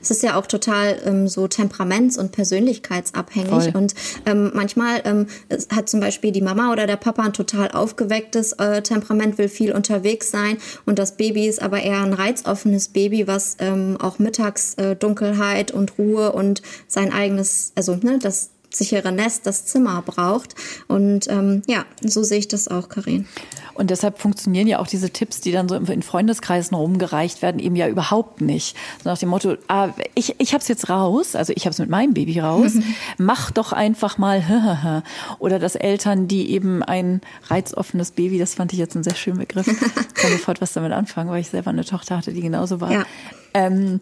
Es 0.00 0.10
ist 0.10 0.22
ja 0.22 0.36
auch 0.36 0.46
total 0.46 0.98
ähm, 1.04 1.28
so 1.28 1.46
temperaments- 1.46 2.18
und 2.18 2.32
persönlichkeitsabhängig. 2.32 3.50
Voll. 3.50 3.72
Und 3.74 3.94
ähm, 4.26 4.50
manchmal 4.54 5.02
ähm, 5.04 5.26
hat 5.74 5.88
zum 5.88 6.00
Beispiel 6.00 6.32
die 6.32 6.42
Mama 6.42 6.72
oder 6.72 6.86
der 6.86 6.96
Papa 6.96 7.22
ein 7.22 7.32
total 7.32 7.70
aufgewecktes 7.70 8.52
äh, 8.54 8.82
Temperament, 8.82 9.38
will 9.38 9.48
viel 9.48 9.72
unterwegs 9.72 10.30
sein. 10.30 10.58
Und 10.86 10.98
das 10.98 11.16
Baby 11.16 11.46
ist 11.46 11.62
aber 11.62 11.82
eher 11.82 12.00
ein 12.00 12.12
reizoffenes 12.12 12.88
Baby, 12.88 13.26
was 13.26 13.56
ähm, 13.58 13.96
auch 14.00 14.18
mittags 14.18 14.74
äh, 14.74 14.96
Dunkelheit 14.96 15.70
und 15.70 15.98
Ruhe 15.98 16.32
und 16.32 16.62
sein 16.86 17.12
eigenes, 17.12 17.72
also 17.74 17.96
ne, 17.96 18.18
das 18.20 18.50
sichere 18.72 19.12
Nest, 19.12 19.46
das 19.46 19.66
Zimmer 19.66 20.02
braucht. 20.02 20.54
Und 20.88 21.28
ähm, 21.28 21.62
ja, 21.66 21.84
so 22.02 22.22
sehe 22.22 22.38
ich 22.38 22.48
das 22.48 22.68
auch, 22.68 22.88
Karin. 22.88 23.26
Und 23.74 23.90
deshalb 23.90 24.18
funktionieren 24.18 24.66
ja 24.66 24.78
auch 24.78 24.86
diese 24.86 25.10
Tipps, 25.10 25.40
die 25.40 25.52
dann 25.52 25.68
so 25.68 25.74
in 25.74 26.02
Freundeskreisen 26.02 26.76
rumgereicht 26.76 27.42
werden, 27.42 27.58
eben 27.58 27.76
ja 27.76 27.88
überhaupt 27.88 28.40
nicht. 28.40 28.76
So 29.02 29.08
nach 29.08 29.18
dem 29.18 29.30
Motto, 29.30 29.56
ah, 29.68 29.88
ich, 30.14 30.34
ich 30.38 30.54
hab's 30.54 30.68
jetzt 30.68 30.88
raus, 30.88 31.34
also 31.34 31.52
ich 31.56 31.66
hab's 31.66 31.78
mit 31.78 31.88
meinem 31.88 32.14
Baby 32.14 32.40
raus, 32.40 32.72
mach 33.18 33.50
doch 33.50 33.72
einfach 33.72 34.18
mal. 34.18 35.02
Oder 35.38 35.58
dass 35.58 35.76
Eltern, 35.76 36.28
die 36.28 36.50
eben 36.50 36.82
ein 36.82 37.20
reizoffenes 37.48 38.12
Baby, 38.12 38.38
das 38.38 38.54
fand 38.54 38.72
ich 38.72 38.78
jetzt 38.78 38.94
einen 38.96 39.04
sehr 39.04 39.14
schönen 39.14 39.38
Begriff, 39.38 39.66
kann 40.14 40.30
sofort 40.30 40.60
was 40.60 40.72
damit 40.72 40.92
anfangen, 40.92 41.30
weil 41.30 41.40
ich 41.40 41.48
selber 41.48 41.70
eine 41.70 41.84
Tochter 41.84 42.16
hatte, 42.16 42.32
die 42.32 42.42
genauso 42.42 42.80
war. 42.80 42.92
Ja. 42.92 43.04
Ähm, 43.54 44.00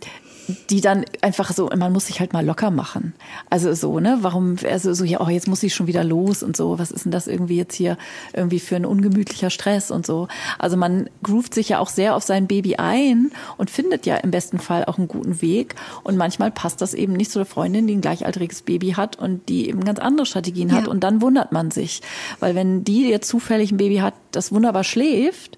die 0.70 0.80
dann 0.80 1.04
einfach 1.20 1.52
so, 1.52 1.68
man 1.76 1.92
muss 1.92 2.06
sich 2.06 2.20
halt 2.20 2.32
mal 2.32 2.44
locker 2.44 2.70
machen. 2.70 3.14
Also 3.50 3.74
so, 3.74 4.00
ne? 4.00 4.18
Warum, 4.22 4.56
also 4.68 4.94
so, 4.94 5.04
ja, 5.04 5.20
oh, 5.20 5.28
jetzt 5.28 5.46
muss 5.46 5.62
ich 5.62 5.74
schon 5.74 5.86
wieder 5.86 6.04
los 6.04 6.42
und 6.42 6.56
so. 6.56 6.78
Was 6.78 6.90
ist 6.90 7.04
denn 7.04 7.12
das 7.12 7.26
irgendwie 7.26 7.56
jetzt 7.56 7.74
hier 7.74 7.98
irgendwie 8.32 8.60
für 8.60 8.76
ein 8.76 8.86
ungemütlicher 8.86 9.50
Stress 9.50 9.90
und 9.90 10.06
so? 10.06 10.28
Also 10.58 10.76
man 10.76 11.10
groovt 11.22 11.54
sich 11.54 11.68
ja 11.68 11.78
auch 11.78 11.88
sehr 11.88 12.16
auf 12.16 12.22
sein 12.22 12.46
Baby 12.46 12.76
ein 12.76 13.30
und 13.58 13.70
findet 13.70 14.06
ja 14.06 14.16
im 14.16 14.30
besten 14.30 14.58
Fall 14.58 14.86
auch 14.86 14.98
einen 14.98 15.08
guten 15.08 15.42
Weg. 15.42 15.74
Und 16.02 16.16
manchmal 16.16 16.50
passt 16.50 16.80
das 16.80 16.94
eben 16.94 17.12
nicht 17.12 17.30
zu 17.30 17.38
der 17.38 17.46
Freundin, 17.46 17.86
die 17.86 17.96
ein 17.96 18.00
gleichaltriges 18.00 18.62
Baby 18.62 18.92
hat 18.92 19.18
und 19.18 19.48
die 19.48 19.68
eben 19.68 19.84
ganz 19.84 19.98
andere 19.98 20.26
Strategien 20.26 20.72
hat. 20.72 20.84
Ja. 20.84 20.90
Und 20.90 21.00
dann 21.04 21.20
wundert 21.20 21.52
man 21.52 21.70
sich. 21.70 22.00
Weil 22.40 22.54
wenn 22.54 22.84
die 22.84 23.08
jetzt 23.08 23.28
zufällig 23.28 23.70
ein 23.70 23.76
Baby 23.76 23.96
hat, 23.96 24.14
das 24.32 24.52
wunderbar 24.52 24.84
schläft, 24.84 25.56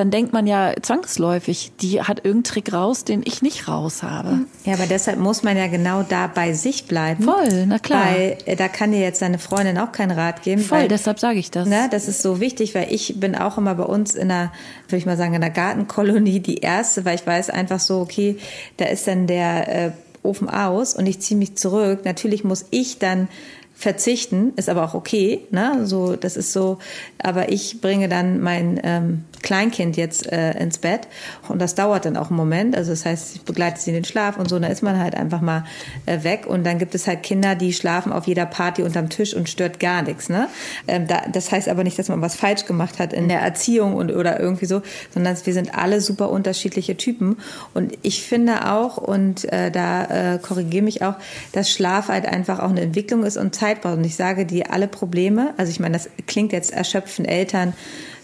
dann 0.00 0.10
denkt 0.10 0.32
man 0.32 0.46
ja 0.46 0.72
zwangsläufig, 0.80 1.72
die 1.82 2.00
hat 2.00 2.24
irgendeinen 2.24 2.44
Trick 2.44 2.72
raus, 2.72 3.04
den 3.04 3.20
ich 3.22 3.42
nicht 3.42 3.68
raus 3.68 4.02
habe. 4.02 4.46
Ja, 4.64 4.72
aber 4.72 4.86
deshalb 4.86 5.18
muss 5.18 5.42
man 5.42 5.58
ja 5.58 5.66
genau 5.66 6.02
da 6.02 6.26
bei 6.26 6.54
sich 6.54 6.86
bleiben. 6.86 7.22
Voll, 7.22 7.66
na 7.66 7.78
klar. 7.78 8.06
Weil 8.06 8.38
äh, 8.46 8.56
da 8.56 8.68
kann 8.68 8.92
dir 8.92 9.00
jetzt 9.00 9.20
deine 9.20 9.38
Freundin 9.38 9.76
auch 9.76 9.92
keinen 9.92 10.12
Rat 10.12 10.42
geben. 10.42 10.62
Voll, 10.62 10.78
weil, 10.78 10.88
deshalb 10.88 11.20
sage 11.20 11.38
ich 11.38 11.50
das. 11.50 11.68
Ne, 11.68 11.88
das 11.90 12.08
ist 12.08 12.22
so 12.22 12.40
wichtig, 12.40 12.74
weil 12.74 12.90
ich 12.90 13.20
bin 13.20 13.36
auch 13.36 13.58
immer 13.58 13.74
bei 13.74 13.84
uns 13.84 14.14
in 14.14 14.30
einer, 14.30 14.52
würde 14.88 14.96
ich 14.96 15.04
mal 15.04 15.18
sagen, 15.18 15.34
in 15.34 15.42
einer 15.42 15.52
Gartenkolonie 15.52 16.40
die 16.40 16.56
erste, 16.56 17.04
weil 17.04 17.16
ich 17.16 17.26
weiß 17.26 17.50
einfach 17.50 17.78
so, 17.78 18.00
okay, 18.00 18.38
da 18.78 18.86
ist 18.86 19.06
dann 19.06 19.26
der 19.26 19.86
äh, 19.86 19.90
Ofen 20.22 20.48
aus 20.48 20.94
und 20.94 21.04
ich 21.04 21.20
ziehe 21.20 21.36
mich 21.36 21.56
zurück. 21.56 22.06
Natürlich 22.06 22.42
muss 22.42 22.64
ich 22.70 22.98
dann 22.98 23.28
verzichten, 23.74 24.52
ist 24.56 24.70
aber 24.70 24.84
auch 24.84 24.94
okay. 24.94 25.40
Ne? 25.50 25.86
So, 25.86 26.16
das 26.16 26.38
ist 26.38 26.54
so, 26.54 26.78
aber 27.22 27.50
ich 27.50 27.82
bringe 27.82 28.08
dann 28.08 28.40
mein 28.40 28.80
ähm, 28.82 29.24
Kleinkind 29.42 29.96
jetzt 29.96 30.30
äh, 30.30 30.52
ins 30.58 30.78
Bett 30.78 31.08
und 31.48 31.60
das 31.60 31.74
dauert 31.74 32.04
dann 32.04 32.16
auch 32.16 32.28
einen 32.28 32.36
Moment. 32.36 32.76
Also 32.76 32.90
das 32.90 33.06
heißt, 33.06 33.36
ich 33.36 33.42
begleite 33.42 33.80
sie 33.80 33.90
in 33.90 33.94
den 33.94 34.04
Schlaf 34.04 34.36
und 34.38 34.48
so, 34.48 34.56
und 34.56 34.62
da 34.62 34.68
ist 34.68 34.82
man 34.82 34.98
halt 34.98 35.14
einfach 35.14 35.40
mal 35.40 35.64
äh, 36.06 36.22
weg 36.22 36.46
und 36.46 36.64
dann 36.64 36.78
gibt 36.78 36.94
es 36.94 37.06
halt 37.06 37.22
Kinder, 37.22 37.54
die 37.54 37.72
schlafen 37.72 38.12
auf 38.12 38.26
jeder 38.26 38.46
Party 38.46 38.82
unterm 38.82 39.08
Tisch 39.08 39.34
und 39.34 39.48
stört 39.48 39.80
gar 39.80 40.02
nichts. 40.02 40.28
Ne? 40.28 40.48
Ähm, 40.86 41.06
da, 41.06 41.22
das 41.32 41.50
heißt 41.50 41.68
aber 41.68 41.84
nicht, 41.84 41.98
dass 41.98 42.08
man 42.08 42.20
was 42.20 42.36
falsch 42.36 42.66
gemacht 42.66 42.98
hat 42.98 43.12
in 43.12 43.28
der 43.28 43.40
Erziehung 43.40 43.94
und 43.94 44.12
oder 44.12 44.38
irgendwie 44.38 44.66
so, 44.66 44.82
sondern 45.14 45.36
wir 45.42 45.54
sind 45.54 45.74
alle 45.74 46.00
super 46.00 46.30
unterschiedliche 46.30 46.96
Typen 46.96 47.38
und 47.72 47.94
ich 48.02 48.22
finde 48.22 48.70
auch 48.70 48.98
und 48.98 49.50
äh, 49.52 49.70
da 49.70 50.34
äh, 50.34 50.38
korrigiere 50.38 50.84
mich 50.84 51.02
auch, 51.02 51.14
dass 51.52 51.70
Schlaf 51.70 52.08
halt 52.08 52.26
einfach 52.26 52.58
auch 52.58 52.70
eine 52.70 52.82
Entwicklung 52.82 53.24
ist 53.24 53.36
und 53.36 53.54
Zeit 53.54 53.70
Zeit 53.70 53.82
braucht. 53.82 53.96
Und 53.96 54.04
ich 54.04 54.16
sage 54.16 54.46
dir, 54.46 54.72
alle 54.72 54.88
Probleme, 54.88 55.54
also 55.56 55.70
ich 55.70 55.80
meine, 55.80 55.94
das 55.94 56.08
klingt 56.26 56.52
jetzt 56.52 56.72
erschöpfen 56.72 57.24
Eltern, 57.24 57.74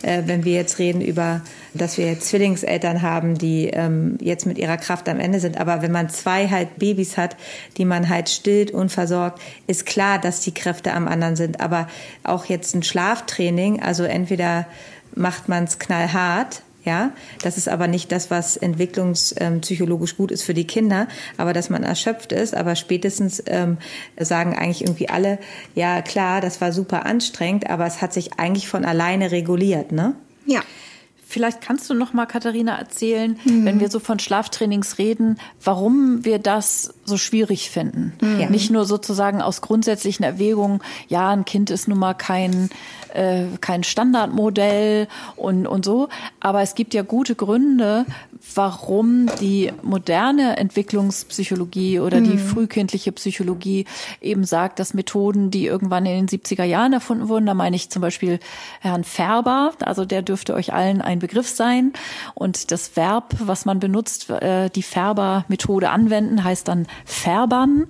äh, 0.07 0.23
wenn 0.27 0.45
wir 0.45 0.55
jetzt 0.55 0.79
reden 0.79 1.01
über, 1.01 1.43
dass 1.75 1.99
wir 1.99 2.07
jetzt 2.07 2.29
Zwillingseltern 2.29 3.03
haben, 3.03 3.37
die 3.37 3.67
ähm, 3.67 4.17
jetzt 4.21 4.47
mit 4.47 4.57
ihrer 4.57 4.77
Kraft 4.77 5.09
am 5.09 5.19
Ende 5.19 5.41
sind. 5.41 5.59
Aber 5.59 5.83
wenn 5.83 5.93
man 5.93 6.09
zwei 6.09 6.49
halt 6.49 6.79
Babys 6.79 7.17
hat, 7.17 7.37
die 7.77 7.85
man 7.85 8.09
halt 8.09 8.29
stillt 8.29 8.71
und 8.71 8.91
versorgt, 8.91 9.43
ist 9.67 9.85
klar, 9.85 10.21
dass 10.21 10.41
die 10.41 10.55
Kräfte 10.55 10.93
am 10.93 11.09
anderen 11.09 11.35
sind. 11.35 11.61
Aber 11.61 11.89
auch 12.23 12.45
jetzt 12.45 12.75
ein 12.75 12.85
Schlaftraining, 12.85 13.83
also 13.83 14.05
entweder 14.05 14.67
macht 15.15 15.49
man 15.49 15.65
es 15.65 15.79
knallhart 15.79 16.63
ja, 16.87 17.11
das 17.43 17.59
ist 17.59 17.69
aber 17.69 17.89
nicht 17.89 18.13
das, 18.13 18.31
was 18.31 18.57
entwicklungspsychologisch 18.57 20.17
gut 20.17 20.31
ist 20.31 20.45
für 20.45 20.55
die 20.55 20.67
Kinder, 20.67 21.09
aber 21.37 21.53
dass 21.53 21.69
man 21.69 21.83
erschöpft 21.83 22.33
ist. 22.33 22.55
Aber 22.55 22.77
spätestens 22.77 23.43
ähm, 23.47 23.79
sagen 24.19 24.57
eigentlich 24.57 24.83
irgendwie 24.83 25.09
alle, 25.09 25.39
ja 25.75 26.01
klar, 26.01 26.41
das 26.41 26.61
war 26.61 26.73
super 26.73 27.05
anstrengend, 27.05 27.69
aber 27.69 27.87
es 27.87 28.01
hat 28.01 28.13
sich 28.13 28.39
eigentlich 28.39 28.69
von 28.69 28.85
alleine 28.85 29.33
reguliert, 29.33 29.91
ne? 29.91 30.15
Ja. 30.47 30.63
Vielleicht 31.29 31.61
kannst 31.61 31.91
du 31.91 31.95
noch 31.95 32.13
mal, 32.13 32.27
Katharina, 32.27 32.79
erzählen, 32.79 33.37
mhm. 33.45 33.65
wenn 33.65 33.81
wir 33.81 33.91
so 33.91 33.99
von 33.99 34.21
Schlaftrainings 34.21 34.99
reden, 34.99 35.39
warum 35.63 36.25
wir 36.25 36.39
das 36.39 36.95
so 37.05 37.17
schwierig 37.17 37.69
finden. 37.69 38.13
Mhm. 38.21 38.47
Nicht 38.49 38.71
nur 38.71 38.85
sozusagen 38.85 39.43
aus 39.43 39.61
grundsätzlichen 39.61 40.25
Erwägungen, 40.25 40.81
ja, 41.09 41.31
ein 41.31 41.45
Kind 41.45 41.71
ist 41.71 41.89
nun 41.89 41.99
mal 41.99 42.15
kein, 42.15 42.71
äh, 43.13 43.47
kein 43.61 43.83
Standardmodell 43.83 45.09
und, 45.35 45.67
und 45.67 45.85
so, 45.85 46.09
aber 46.39 46.63
es 46.63 46.77
gibt 46.77 46.95
ja 46.95 47.03
gute 47.03 47.35
Gründe, 47.35 48.07
warum 48.55 49.29
die 49.41 49.73
moderne 49.83 50.57
Entwicklungspsychologie 50.57 52.01
oder 52.01 52.21
die 52.21 52.39
frühkindliche 52.39 53.13
Psychologie 53.13 53.85
eben 54.21 54.45
sagt, 54.45 54.79
dass 54.79 54.95
Methoden, 54.95 55.51
die 55.51 55.67
irgendwann 55.67 56.07
in 56.07 56.27
den 56.27 56.41
70er 56.41 56.65
Jahren 56.65 56.93
erfunden 56.93 57.29
wurden, 57.29 57.47
da 57.47 57.55
meine 57.55 57.77
ich 57.77 57.91
zum 57.91 58.03
Beispiel 58.03 58.39
Herrn 58.81 59.05
Färber, 59.05 59.73
also 59.81 60.05
der 60.05 60.23
dürfte 60.23 60.55
euch 60.55 60.73
allen 60.73 61.01
ein 61.01 61.19
Begriff 61.19 61.49
sein. 61.49 61.93
Und 62.35 62.71
das 62.71 62.97
Verb, 62.97 63.35
was 63.39 63.65
man 63.65 63.81
benutzt, 63.81 64.31
äh, 64.31 64.69
die 64.71 64.83
Färber-Methode 64.83 65.91
anwenden, 65.91 66.45
heißt 66.45 66.69
dann 66.69 66.87
Färbern, 67.05 67.87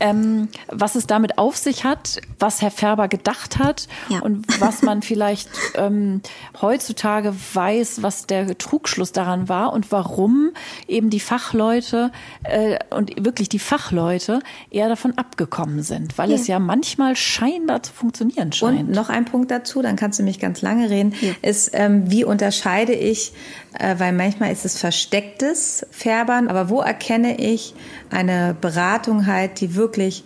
ähm, 0.00 0.48
was 0.68 0.94
es 0.94 1.06
damit 1.06 1.38
auf 1.38 1.56
sich 1.56 1.84
hat, 1.84 2.20
was 2.38 2.62
Herr 2.62 2.70
Färber 2.70 3.08
gedacht 3.08 3.58
hat 3.58 3.88
ja. 4.08 4.20
und 4.20 4.60
was 4.60 4.82
man 4.82 5.02
vielleicht 5.02 5.50
ähm, 5.74 6.22
heutzutage 6.60 7.34
weiß, 7.54 8.02
was 8.02 8.26
der 8.26 8.56
Trugschluss 8.56 9.12
daran 9.12 9.48
war 9.48 9.72
und 9.74 9.92
warum 9.92 10.52
eben 10.88 11.10
die 11.10 11.20
Fachleute 11.20 12.12
äh, 12.44 12.78
und 12.90 13.24
wirklich 13.24 13.48
die 13.48 13.58
Fachleute 13.58 14.40
eher 14.70 14.88
davon 14.88 15.18
abgekommen 15.18 15.82
sind, 15.82 16.16
weil 16.16 16.30
ja. 16.30 16.36
es 16.36 16.46
ja 16.46 16.58
manchmal 16.58 17.16
scheinbar 17.16 17.82
zu 17.82 17.92
funktionieren 17.92 18.52
scheint. 18.52 18.80
Und 18.80 18.90
noch 18.90 19.10
ein 19.10 19.24
Punkt 19.24 19.50
dazu, 19.50 19.82
dann 19.82 19.96
kannst 19.96 20.18
du 20.18 20.22
mich 20.22 20.38
ganz 20.38 20.62
lange 20.62 20.88
reden, 20.88 21.14
ja. 21.20 21.32
ist, 21.42 21.70
ähm, 21.74 22.10
wie 22.10 22.24
unterscheide 22.24 22.94
ich, 22.94 23.32
äh, 23.78 23.96
weil 23.98 24.12
manchmal 24.12 24.52
ist 24.52 24.64
es 24.64 24.78
verstecktes 24.78 25.86
Färbern, 25.90 26.48
aber 26.48 26.70
wo 26.70 26.80
erkenne 26.80 27.38
ich 27.38 27.74
eine 28.10 28.56
Beratung 28.58 29.26
halt, 29.26 29.60
die 29.60 29.74
wirklich 29.74 30.24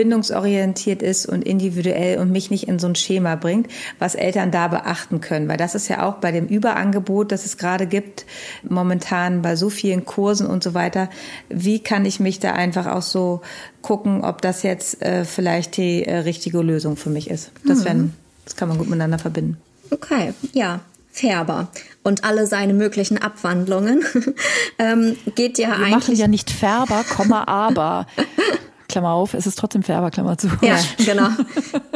bindungsorientiert 0.00 1.02
ist 1.02 1.26
und 1.26 1.42
individuell 1.42 2.18
und 2.20 2.32
mich 2.32 2.50
nicht 2.50 2.66
in 2.66 2.78
so 2.78 2.86
ein 2.86 2.94
Schema 2.94 3.34
bringt, 3.34 3.66
was 3.98 4.14
Eltern 4.14 4.50
da 4.50 4.68
beachten 4.68 5.20
können. 5.20 5.46
Weil 5.46 5.58
das 5.58 5.74
ist 5.74 5.88
ja 5.88 6.08
auch 6.08 6.14
bei 6.14 6.32
dem 6.32 6.46
Überangebot, 6.46 7.30
das 7.32 7.44
es 7.44 7.58
gerade 7.58 7.86
gibt, 7.86 8.24
momentan 8.66 9.42
bei 9.42 9.56
so 9.56 9.68
vielen 9.68 10.06
Kursen 10.06 10.46
und 10.46 10.64
so 10.64 10.72
weiter. 10.72 11.10
Wie 11.50 11.80
kann 11.80 12.06
ich 12.06 12.18
mich 12.18 12.40
da 12.40 12.52
einfach 12.52 12.86
auch 12.86 13.02
so 13.02 13.42
gucken, 13.82 14.24
ob 14.24 14.40
das 14.40 14.62
jetzt 14.62 15.02
äh, 15.02 15.26
vielleicht 15.26 15.76
die 15.76 16.06
äh, 16.06 16.20
richtige 16.20 16.62
Lösung 16.62 16.96
für 16.96 17.10
mich 17.10 17.28
ist? 17.28 17.50
Das, 17.66 17.80
mhm. 17.80 17.84
werden, 17.84 18.16
das 18.46 18.56
kann 18.56 18.70
man 18.70 18.78
gut 18.78 18.88
miteinander 18.88 19.18
verbinden. 19.18 19.58
Okay, 19.90 20.32
ja. 20.54 20.80
Färber 21.12 21.68
und 22.04 22.22
alle 22.22 22.46
seine 22.46 22.72
möglichen 22.72 23.18
Abwandlungen 23.18 24.04
ähm, 24.78 25.16
geht 25.34 25.58
ja 25.58 25.70
Wir 25.70 25.74
eigentlich. 25.74 25.90
machen 25.90 26.14
ja 26.14 26.28
nicht 26.28 26.50
Färber, 26.52 27.04
Komma, 27.04 27.44
aber. 27.48 28.06
Klammer 28.90 29.12
auf, 29.12 29.34
es 29.34 29.46
ist 29.46 29.58
trotzdem 29.58 29.82
Färber, 29.82 30.10
Klammer 30.10 30.36
zu. 30.36 30.48
Ja, 30.62 30.78
genau. 30.98 31.28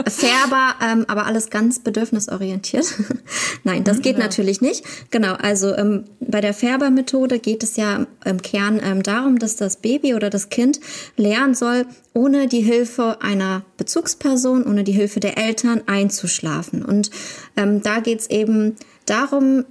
Färber, 0.09 0.75
ähm, 0.83 1.05
aber 1.09 1.27
alles 1.27 1.51
ganz 1.51 1.81
bedürfnisorientiert. 1.81 2.87
Nein, 3.65 3.85
das 3.85 4.01
geht 4.01 4.17
ja. 4.17 4.23
natürlich 4.23 4.61
nicht. 4.61 4.85
Genau, 5.11 5.35
also 5.35 5.75
ähm, 5.75 6.05
bei 6.21 6.41
der 6.41 6.55
Färbermethode 6.55 7.39
geht 7.39 7.63
es 7.63 7.77
ja 7.77 8.07
im 8.25 8.43
Kern 8.43 8.81
ähm, 8.83 9.03
darum, 9.03 9.39
dass 9.39 9.57
das 9.57 9.77
Baby 9.77 10.15
oder 10.15 10.31
das 10.31 10.49
Kind 10.49 10.81
lernen 11.17 11.55
soll, 11.55 11.87
ohne 12.15 12.47
die 12.47 12.63
Hilfe 12.63 13.19
einer 13.21 13.63
Bezugsperson, 13.77 14.65
ohne 14.65 14.85
die 14.85 14.93
Hilfe 14.93 15.21
der 15.21 15.37
Eltern 15.37 15.83
einzuschlafen. 15.87 16.85
Und 16.85 17.11
ähm, 17.57 17.83
da 17.83 18.01
geht 18.01 18.21
es 18.21 18.31
eben 18.31 18.77
darum, 19.07 19.65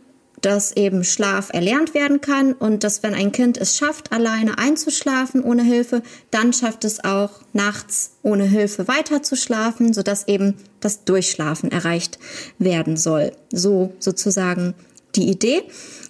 dass 0.43 0.75
eben 0.75 1.03
Schlaf 1.03 1.49
erlernt 1.51 1.93
werden 1.93 2.21
kann 2.21 2.53
und 2.53 2.83
dass 2.83 3.01
wenn 3.01 3.13
ein 3.13 3.31
Kind 3.31 3.57
es 3.57 3.77
schafft, 3.77 4.11
alleine 4.11 4.57
einzuschlafen 4.57 5.41
ohne 5.41 5.63
Hilfe, 5.63 6.03
dann 6.31 6.53
schafft 6.53 6.83
es 6.83 7.03
auch 7.03 7.41
nachts 7.53 8.17
ohne 8.23 8.43
Hilfe 8.43 8.87
weiter 8.87 9.23
zu 9.23 9.35
schlafen, 9.35 9.93
sodass 9.93 10.27
eben 10.27 10.55
das 10.81 11.05
Durchschlafen 11.05 11.71
erreicht 11.71 12.19
werden 12.59 12.97
soll. 12.97 13.31
So 13.51 13.93
sozusagen 13.99 14.75
die 15.15 15.29
Idee. 15.29 15.63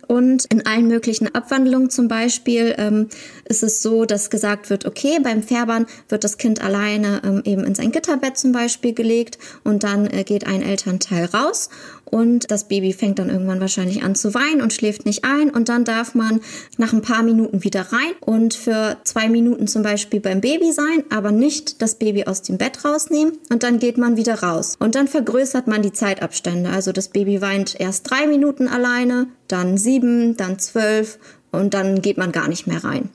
Und 0.07 0.45
in 0.45 0.65
allen 0.65 0.87
möglichen 0.87 1.33
Abwandlungen 1.33 1.89
zum 1.89 2.07
Beispiel 2.07 2.75
ähm, 2.77 3.07
ist 3.45 3.63
es 3.63 3.81
so, 3.81 4.05
dass 4.05 4.29
gesagt 4.29 4.69
wird, 4.69 4.85
okay, 4.85 5.19
beim 5.21 5.43
Färbern 5.43 5.85
wird 6.09 6.23
das 6.23 6.37
Kind 6.37 6.61
alleine 6.61 7.21
ähm, 7.23 7.41
eben 7.45 7.63
in 7.63 7.75
sein 7.75 7.91
Gitterbett 7.91 8.37
zum 8.37 8.51
Beispiel 8.51 8.93
gelegt 8.93 9.37
und 9.63 9.83
dann 9.83 10.07
äh, 10.07 10.23
geht 10.23 10.47
ein 10.47 10.61
Elternteil 10.61 11.25
raus 11.25 11.69
und 12.05 12.51
das 12.51 12.67
Baby 12.67 12.93
fängt 12.93 13.19
dann 13.19 13.29
irgendwann 13.29 13.59
wahrscheinlich 13.59 14.03
an 14.03 14.13
zu 14.13 14.33
weinen 14.33 14.61
und 14.61 14.71
schläft 14.71 15.05
nicht 15.05 15.25
ein 15.25 15.49
und 15.49 15.67
dann 15.67 15.83
darf 15.83 16.13
man 16.13 16.41
nach 16.77 16.93
ein 16.93 17.01
paar 17.01 17.23
Minuten 17.23 17.63
wieder 17.63 17.91
rein 17.91 18.13
und 18.21 18.53
für 18.53 18.97
zwei 19.03 19.29
Minuten 19.29 19.67
zum 19.67 19.81
Beispiel 19.81 20.19
beim 20.19 20.39
Baby 20.39 20.71
sein, 20.71 21.03
aber 21.09 21.31
nicht 21.31 21.81
das 21.81 21.95
Baby 21.95 22.25
aus 22.25 22.43
dem 22.43 22.57
Bett 22.57 22.85
rausnehmen 22.85 23.39
und 23.51 23.63
dann 23.63 23.79
geht 23.79 23.97
man 23.97 24.15
wieder 24.15 24.35
raus 24.35 24.75
und 24.79 24.95
dann 24.95 25.07
vergrößert 25.07 25.67
man 25.67 25.81
die 25.81 25.91
Zeitabstände. 25.93 26.69
Also 26.69 26.91
das 26.91 27.09
Baby 27.09 27.41
weint 27.41 27.79
erst 27.79 28.09
drei 28.09 28.27
Minuten 28.27 28.67
alleine, 28.67 29.27
dann 29.47 29.77
sieben, 29.77 30.37
dann 30.37 30.59
zwölf 30.59 31.17
und 31.51 31.73
dann 31.73 32.01
geht 32.01 32.17
man 32.17 32.31
gar 32.31 32.47
nicht 32.47 32.67
mehr 32.67 32.83
rein. 32.83 33.09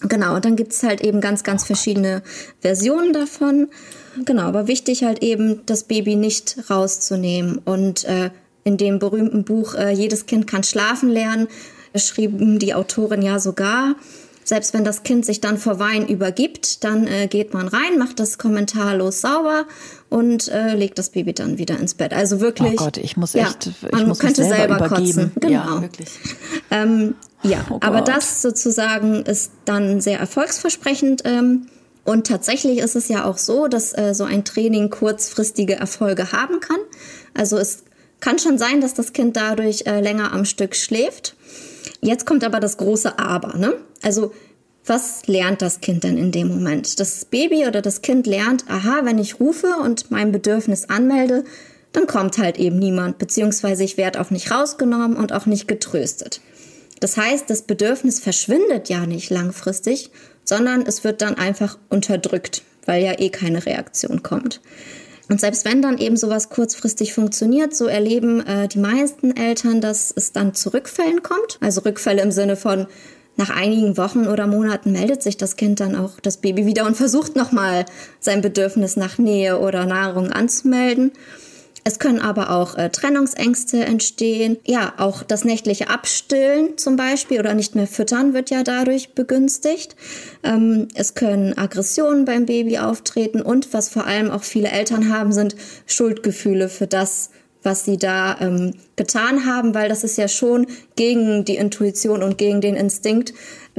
Genau, 0.00 0.36
und 0.36 0.44
dann 0.44 0.54
gibt 0.54 0.72
es 0.72 0.82
halt 0.82 1.00
eben 1.00 1.20
ganz, 1.20 1.42
ganz 1.42 1.64
verschiedene 1.64 2.22
Versionen 2.60 3.12
davon. 3.12 3.68
Genau, 4.24 4.42
aber 4.42 4.68
wichtig 4.68 5.02
halt 5.04 5.22
eben, 5.22 5.62
das 5.66 5.84
Baby 5.84 6.14
nicht 6.14 6.56
rauszunehmen. 6.70 7.58
Und 7.64 8.04
äh, 8.04 8.30
in 8.64 8.76
dem 8.76 8.98
berühmten 8.98 9.44
Buch 9.44 9.74
äh, 9.74 9.90
Jedes 9.90 10.26
Kind 10.26 10.46
kann 10.46 10.62
schlafen 10.62 11.08
lernen, 11.08 11.48
schrieben 11.96 12.58
die 12.58 12.74
Autorin 12.74 13.22
ja 13.22 13.40
sogar, 13.40 13.96
selbst 14.48 14.72
wenn 14.72 14.82
das 14.82 15.02
Kind 15.02 15.26
sich 15.26 15.40
dann 15.42 15.58
vor 15.58 15.78
Wein 15.78 16.08
übergibt, 16.08 16.82
dann 16.82 17.06
äh, 17.06 17.26
geht 17.26 17.52
man 17.52 17.68
rein, 17.68 17.98
macht 17.98 18.18
das 18.18 18.38
kommentarlos 18.38 19.20
sauber 19.20 19.66
und 20.08 20.48
äh, 20.48 20.74
legt 20.74 20.98
das 20.98 21.10
Baby 21.10 21.34
dann 21.34 21.58
wieder 21.58 21.78
ins 21.78 21.92
Bett. 21.92 22.14
Also 22.14 22.40
wirklich. 22.40 22.72
Oh 22.80 22.84
Gott, 22.84 22.96
ich 22.96 23.18
muss 23.18 23.34
echt, 23.34 23.66
ja, 23.66 23.72
ich 23.84 23.92
man 23.92 24.08
muss 24.08 24.18
könnte 24.20 24.44
selber, 24.44 24.78
selber 24.78 24.86
übergeben. 24.86 25.12
kotzen. 25.12 25.32
Genau. 25.40 25.50
Ja, 25.50 25.82
wirklich. 25.82 26.08
Ähm, 26.70 27.14
ja, 27.42 27.64
oh 27.70 27.78
aber 27.80 28.00
das 28.00 28.42
sozusagen 28.42 29.22
ist 29.24 29.52
dann 29.64 30.00
sehr 30.00 30.18
erfolgsversprechend. 30.18 31.22
Ähm, 31.24 31.68
und 32.04 32.26
tatsächlich 32.26 32.78
ist 32.78 32.96
es 32.96 33.08
ja 33.08 33.24
auch 33.24 33.38
so, 33.38 33.68
dass 33.68 33.96
äh, 33.96 34.14
so 34.14 34.24
ein 34.24 34.44
Training 34.44 34.90
kurzfristige 34.90 35.76
Erfolge 35.76 36.32
haben 36.32 36.60
kann. 36.60 36.78
Also 37.34 37.58
es 37.58 37.84
kann 38.20 38.38
schon 38.38 38.58
sein, 38.58 38.80
dass 38.80 38.94
das 38.94 39.12
Kind 39.12 39.36
dadurch 39.36 39.86
äh, 39.86 40.00
länger 40.00 40.32
am 40.32 40.44
Stück 40.44 40.74
schläft. 40.74 41.36
Jetzt 42.00 42.26
kommt 42.26 42.44
aber 42.44 42.60
das 42.60 42.76
große 42.78 43.18
Aber. 43.18 43.56
Ne? 43.58 43.74
Also 44.02 44.32
was 44.86 45.26
lernt 45.26 45.60
das 45.60 45.80
Kind 45.80 46.04
denn 46.04 46.16
in 46.16 46.32
dem 46.32 46.48
Moment? 46.48 46.98
Das 46.98 47.26
Baby 47.26 47.66
oder 47.66 47.82
das 47.82 48.00
Kind 48.00 48.26
lernt, 48.26 48.64
aha, 48.68 49.00
wenn 49.04 49.18
ich 49.18 49.38
rufe 49.38 49.74
und 49.84 50.10
mein 50.10 50.32
Bedürfnis 50.32 50.88
anmelde, 50.88 51.44
dann 51.92 52.06
kommt 52.06 52.38
halt 52.38 52.58
eben 52.58 52.78
niemand, 52.78 53.18
beziehungsweise 53.18 53.84
ich 53.84 53.96
werde 53.96 54.20
auch 54.20 54.30
nicht 54.30 54.50
rausgenommen 54.50 55.16
und 55.16 55.32
auch 55.32 55.46
nicht 55.46 55.68
getröstet. 55.68 56.40
Das 57.00 57.16
heißt, 57.16 57.48
das 57.48 57.62
Bedürfnis 57.62 58.20
verschwindet 58.20 58.88
ja 58.88 59.06
nicht 59.06 59.30
langfristig, 59.30 60.10
sondern 60.44 60.82
es 60.82 61.04
wird 61.04 61.22
dann 61.22 61.34
einfach 61.36 61.78
unterdrückt, 61.88 62.62
weil 62.86 63.04
ja 63.04 63.18
eh 63.18 63.30
keine 63.30 63.64
Reaktion 63.64 64.22
kommt. 64.22 64.60
Und 65.28 65.40
selbst 65.40 65.64
wenn 65.66 65.82
dann 65.82 65.98
eben 65.98 66.16
sowas 66.16 66.48
kurzfristig 66.48 67.12
funktioniert, 67.12 67.74
so 67.74 67.86
erleben 67.86 68.44
äh, 68.46 68.66
die 68.66 68.78
meisten 68.78 69.36
Eltern, 69.36 69.80
dass 69.80 70.12
es 70.14 70.32
dann 70.32 70.54
zu 70.54 70.72
Rückfällen 70.72 71.22
kommt. 71.22 71.58
Also 71.60 71.82
Rückfälle 71.82 72.22
im 72.22 72.32
Sinne 72.32 72.56
von 72.56 72.86
nach 73.36 73.50
einigen 73.50 73.96
Wochen 73.96 74.26
oder 74.26 74.46
Monaten 74.46 74.90
meldet 74.90 75.22
sich 75.22 75.36
das 75.36 75.56
Kind 75.56 75.80
dann 75.80 75.94
auch 75.94 76.18
das 76.20 76.38
Baby 76.38 76.66
wieder 76.66 76.86
und 76.86 76.96
versucht 76.96 77.36
nochmal 77.36 77.84
sein 78.18 78.40
Bedürfnis 78.40 78.96
nach 78.96 79.18
Nähe 79.18 79.60
oder 79.60 79.86
Nahrung 79.86 80.32
anzumelden. 80.32 81.12
Es 81.84 81.98
können 81.98 82.20
aber 82.20 82.50
auch 82.50 82.76
äh, 82.76 82.90
Trennungsängste 82.90 83.84
entstehen. 83.84 84.58
Ja, 84.64 84.94
auch 84.98 85.22
das 85.22 85.44
nächtliche 85.44 85.88
Abstillen 85.88 86.76
zum 86.76 86.96
Beispiel 86.96 87.40
oder 87.40 87.54
nicht 87.54 87.74
mehr 87.74 87.86
füttern 87.86 88.34
wird 88.34 88.50
ja 88.50 88.62
dadurch 88.62 89.14
begünstigt. 89.14 89.96
Ähm, 90.42 90.88
es 90.94 91.14
können 91.14 91.56
Aggressionen 91.56 92.24
beim 92.24 92.46
Baby 92.46 92.78
auftreten 92.78 93.40
und 93.40 93.72
was 93.72 93.88
vor 93.88 94.06
allem 94.06 94.30
auch 94.30 94.42
viele 94.42 94.68
Eltern 94.68 95.12
haben, 95.12 95.32
sind 95.32 95.56
Schuldgefühle 95.86 96.68
für 96.68 96.86
das, 96.86 97.30
was 97.62 97.84
sie 97.84 97.96
da 97.96 98.36
ähm, 98.40 98.74
getan 98.96 99.46
haben, 99.46 99.74
weil 99.74 99.88
das 99.88 100.04
ist 100.04 100.16
ja 100.16 100.28
schon 100.28 100.66
gegen 100.96 101.44
die 101.44 101.56
Intuition 101.56 102.22
und 102.22 102.38
gegen 102.38 102.60
den 102.60 102.76
Instinkt, 102.76 103.32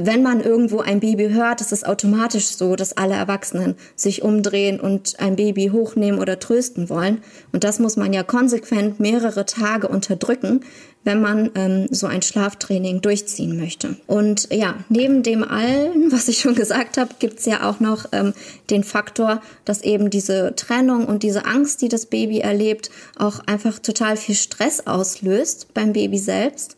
wenn 0.06 0.22
man 0.22 0.40
irgendwo 0.40 0.80
ein 0.80 1.00
Baby 1.00 1.30
hört, 1.30 1.60
ist 1.60 1.72
es 1.72 1.84
automatisch 1.84 2.46
so, 2.46 2.76
dass 2.76 2.96
alle 2.96 3.14
Erwachsenen 3.14 3.76
sich 3.96 4.22
umdrehen 4.22 4.80
und 4.80 5.20
ein 5.20 5.36
Baby 5.36 5.70
hochnehmen 5.72 6.20
oder 6.20 6.38
trösten 6.38 6.88
wollen. 6.88 7.22
Und 7.52 7.64
das 7.64 7.78
muss 7.78 7.96
man 7.96 8.12
ja 8.12 8.22
konsequent 8.22 9.00
mehrere 9.00 9.44
Tage 9.46 9.88
unterdrücken, 9.88 10.60
wenn 11.04 11.20
man 11.20 11.50
ähm, 11.54 11.86
so 11.90 12.06
ein 12.06 12.22
Schlaftraining 12.22 13.00
durchziehen 13.00 13.58
möchte. 13.58 13.96
Und 14.06 14.48
ja, 14.52 14.76
neben 14.88 15.22
dem 15.22 15.42
allen, 15.42 16.12
was 16.12 16.28
ich 16.28 16.40
schon 16.40 16.54
gesagt 16.54 16.98
habe, 16.98 17.14
gibt's 17.18 17.46
ja 17.46 17.68
auch 17.68 17.80
noch 17.80 18.06
ähm, 18.12 18.34
den 18.68 18.84
Faktor, 18.84 19.40
dass 19.64 19.82
eben 19.82 20.10
diese 20.10 20.54
Trennung 20.56 21.06
und 21.06 21.22
diese 21.22 21.46
Angst, 21.46 21.82
die 21.82 21.88
das 21.88 22.06
Baby 22.06 22.40
erlebt, 22.40 22.90
auch 23.18 23.40
einfach 23.46 23.78
total 23.78 24.16
viel 24.16 24.34
Stress 24.34 24.86
auslöst 24.86 25.72
beim 25.74 25.92
Baby 25.92 26.18
selbst 26.18 26.76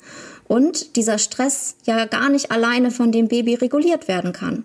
und 0.52 0.96
dieser 0.96 1.16
Stress 1.16 1.76
ja 1.86 2.04
gar 2.04 2.28
nicht 2.28 2.50
alleine 2.50 2.90
von 2.90 3.10
dem 3.10 3.28
Baby 3.28 3.54
reguliert 3.54 4.06
werden 4.06 4.34
kann. 4.34 4.64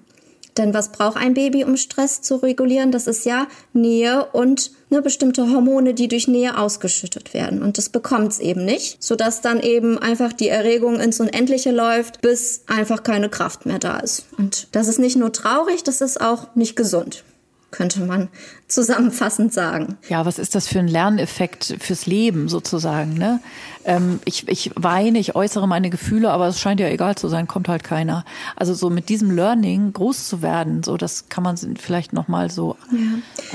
Denn 0.58 0.74
was 0.74 0.92
braucht 0.92 1.16
ein 1.16 1.34
Baby, 1.34 1.64
um 1.64 1.78
Stress 1.78 2.22
zu 2.22 2.36
regulieren? 2.36 2.92
Das 2.92 3.08
ist 3.08 3.26
ja 3.26 3.48
Nähe 3.72 4.26
und 4.34 4.72
eine 4.90 5.02
bestimmte 5.02 5.50
Hormone, 5.50 5.94
die 5.94 6.10
durch 6.10 6.28
Nähe 6.28 6.58
ausgeschüttet 6.58 7.34
werden. 7.34 7.64
Und 7.64 7.78
das 7.78 7.88
bekommt 7.88 8.34
es 8.34 8.40
eben 8.42 8.66
nicht, 8.66 9.02
sodass 9.02 9.40
dann 9.40 9.62
eben 9.62 9.98
einfach 9.98 10.34
die 10.34 10.50
Erregung 10.50 11.00
ins 11.00 11.22
Unendliche 11.22 11.72
läuft, 11.72 12.20
bis 12.20 12.64
einfach 12.68 13.04
keine 13.04 13.30
Kraft 13.30 13.66
mehr 13.66 13.80
da 13.80 14.00
ist. 14.00 14.26
Und 14.38 14.68
das 14.74 14.90
ist 14.90 15.00
nicht 15.00 15.16
nur 15.16 15.32
traurig, 15.32 15.84
das 15.84 16.02
ist 16.02 16.20
auch 16.20 16.54
nicht 16.54 16.76
gesund. 16.76 17.24
könnte 17.72 18.02
man 18.02 18.28
zusammenfassend 18.68 19.53
sagen. 19.53 19.97
Ja, 20.09 20.26
was 20.26 20.39
ist 20.39 20.53
das 20.53 20.68
für 20.68 20.80
ein 20.80 20.88
Lerneffekt 20.88 21.78
fürs 21.80 22.05
Leben 22.05 22.49
sozusagen? 22.49 23.13
Ne? 23.13 23.39
Ähm, 23.86 24.20
ich, 24.26 24.47
ich 24.49 24.72
weine, 24.76 25.20
ich 25.20 25.36
äußere 25.36 25.68
meine 25.68 25.89
Gefühle, 25.89 26.30
aber 26.30 26.47
es 26.47 26.59
scheint 26.59 26.82
ja 26.82 26.89
egal 26.89 27.15
zu 27.15 27.30
sein, 27.30 27.47
kommt 27.47 27.70
halt 27.70 27.86
keiner. 27.86 28.26
Also 28.57 28.74
so 28.74 28.89
mit 28.89 29.07
diesem 29.07 29.32
Learning 29.32 29.93
groß 29.93 30.28
zu 30.28 30.41
werden, 30.41 30.84
so 30.84 30.97
das 30.97 31.30
kann 31.30 31.43
man 31.45 31.55
vielleicht 31.57 32.11
noch 32.11 32.28
mal 32.28 32.51
so 32.51 32.76
ja. 32.91 32.97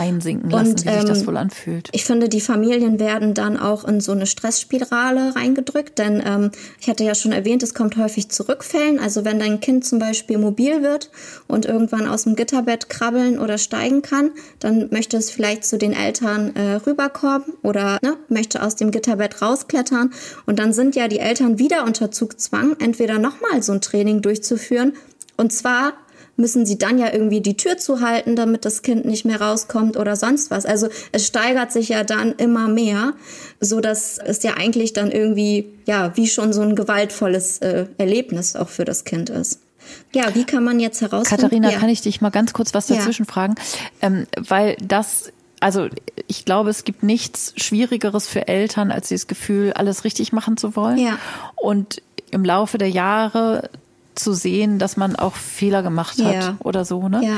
einsinken 0.03 0.49
lassen, 0.49 0.71
Und, 0.71 0.87
wie 0.87 0.91
sich 0.91 1.05
das 1.05 1.21
ähm, 1.21 1.27
wohl 1.27 1.37
anfühlt. 1.37 1.91
Ich 1.93 2.05
finde, 2.05 2.31
die 2.31 2.41
Familien 2.41 2.99
werden 2.99 3.35
dann 3.35 3.59
auch 3.59 3.85
in 3.85 4.01
so 4.01 4.13
eine 4.13 4.27
Stressspirale 4.27 5.37
reingedrückt, 5.37 5.99
denn 5.99 6.23
ähm, 6.25 6.51
ich 6.81 6.89
hatte 6.89 7.05
ja 7.05 7.15
schon 7.15 7.33
erwähnt, 7.33 7.63
es 7.63 7.75
kommt 7.75 7.99
häufig 7.99 8.31
zu 8.31 8.49
Rückfällen. 8.49 8.99
Also 8.99 9.27
wenn 9.27 9.39
dein 9.39 9.61
Kind 9.61 9.85
zum 9.85 9.99
Beispiel 9.99 10.39
mobil 10.39 10.83
wird 10.83 11.11
und 11.49 11.67
irgendwann 11.67 12.09
aus 12.09 12.25
dem 12.25 12.35
Gitterbett 12.35 12.89
krabbeln 12.89 13.39
oder 13.39 13.59
steigen 13.59 14.01
kann, 14.01 14.31
dann 14.59 14.89
möchte 14.91 15.02
es 15.09 15.31
vielleicht 15.31 15.65
zu 15.65 15.79
den 15.79 15.93
Eltern 15.93 16.55
äh, 16.57 16.75
rüberkommen 16.75 17.55
oder 17.63 17.99
ne, 18.03 18.17
möchte 18.29 18.63
aus 18.63 18.77
dem 18.77 18.91
Gitterbett 18.91 19.43
rausklettern 19.43 20.13
und 20.47 20.59
dann 20.59 20.73
sind 20.73 20.97
ja 20.97 21.09
die 21.09 21.19
Eltern 21.19 21.59
wieder 21.59 21.85
unter 21.85 22.11
Zugzwang, 22.11 22.77
entweder 22.81 23.19
nochmal 23.19 23.63
so 23.63 23.73
ein 23.73 23.81
Training 23.81 24.23
durchzuführen. 24.23 24.95
Und 25.37 25.53
zwar 25.53 25.95
müssen 26.37 26.65
sie 26.67 26.79
dann 26.79 26.99
ja 26.99 27.13
irgendwie 27.13 27.41
die 27.41 27.57
Tür 27.57 27.79
zuhalten, 27.79 28.37
damit 28.37 28.65
das 28.65 28.83
Kind 28.83 29.05
nicht 29.05 29.25
mehr 29.25 29.41
rauskommt 29.41 29.97
oder 29.97 30.17
sonst 30.17 30.51
was. 30.51 30.65
Also 30.67 30.89
es 31.13 31.27
steigert 31.27 31.73
sich 31.73 31.91
ja 31.91 32.05
dann 32.05 32.33
immer 32.33 32.69
mehr, 32.69 33.15
so 33.61 33.81
dass 33.81 34.19
es 34.19 34.43
ja 34.43 34.55
eigentlich 34.57 34.93
dann 34.93 35.11
irgendwie 35.11 35.73
ja 35.87 36.17
wie 36.17 36.27
schon 36.27 36.53
so 36.53 36.63
ein 36.63 36.75
gewaltvolles 36.75 37.59
äh, 37.59 37.87
Erlebnis 37.99 38.57
auch 38.57 38.69
für 38.69 38.85
das 38.85 39.05
Kind 39.05 39.31
ist. 39.31 39.61
Ja, 40.13 40.35
wie 40.35 40.45
kann 40.45 40.65
man 40.65 40.81
jetzt 40.81 41.01
herausfinden? 41.01 41.43
Katharina, 41.43 41.71
ja. 41.71 41.79
kann 41.79 41.89
ich 41.89 42.01
dich 42.01 42.21
mal 42.21 42.31
ganz 42.31 42.53
kurz 42.53 42.75
was 42.75 42.87
dazwischen 42.87 43.27
ja. 43.27 43.33
fragen? 43.33 43.55
Ähm, 44.01 44.27
weil 44.37 44.77
das 44.83 45.33
also 45.61 45.89
ich 46.27 46.45
glaube, 46.45 46.71
es 46.71 46.83
gibt 46.83 47.05
nichts 47.05 47.55
Schwierigeres 47.57 48.27
für 48.27 48.49
Eltern, 48.49 48.91
als 48.91 49.09
dieses 49.09 49.29
Gefühl, 49.29 49.73
alles 49.75 50.03
richtig 50.03 50.33
machen 50.33 50.57
zu 50.57 50.75
wollen. 50.75 50.99
Ja. 50.99 51.19
Und 51.55 52.03
im 52.33 52.45
Laufe 52.45 52.79
der 52.79 52.91
Jahre 52.91 53.71
zu 54.15 54.33
sehen, 54.35 54.79
dass 54.79 54.97
man 54.97 55.17
auch 55.17 55.35
Fehler 55.35 55.83
gemacht 55.83 56.23
hat 56.23 56.35
ja. 56.35 56.57
oder 56.61 56.85
so, 56.85 57.09
ne? 57.09 57.25
Ja. 57.25 57.37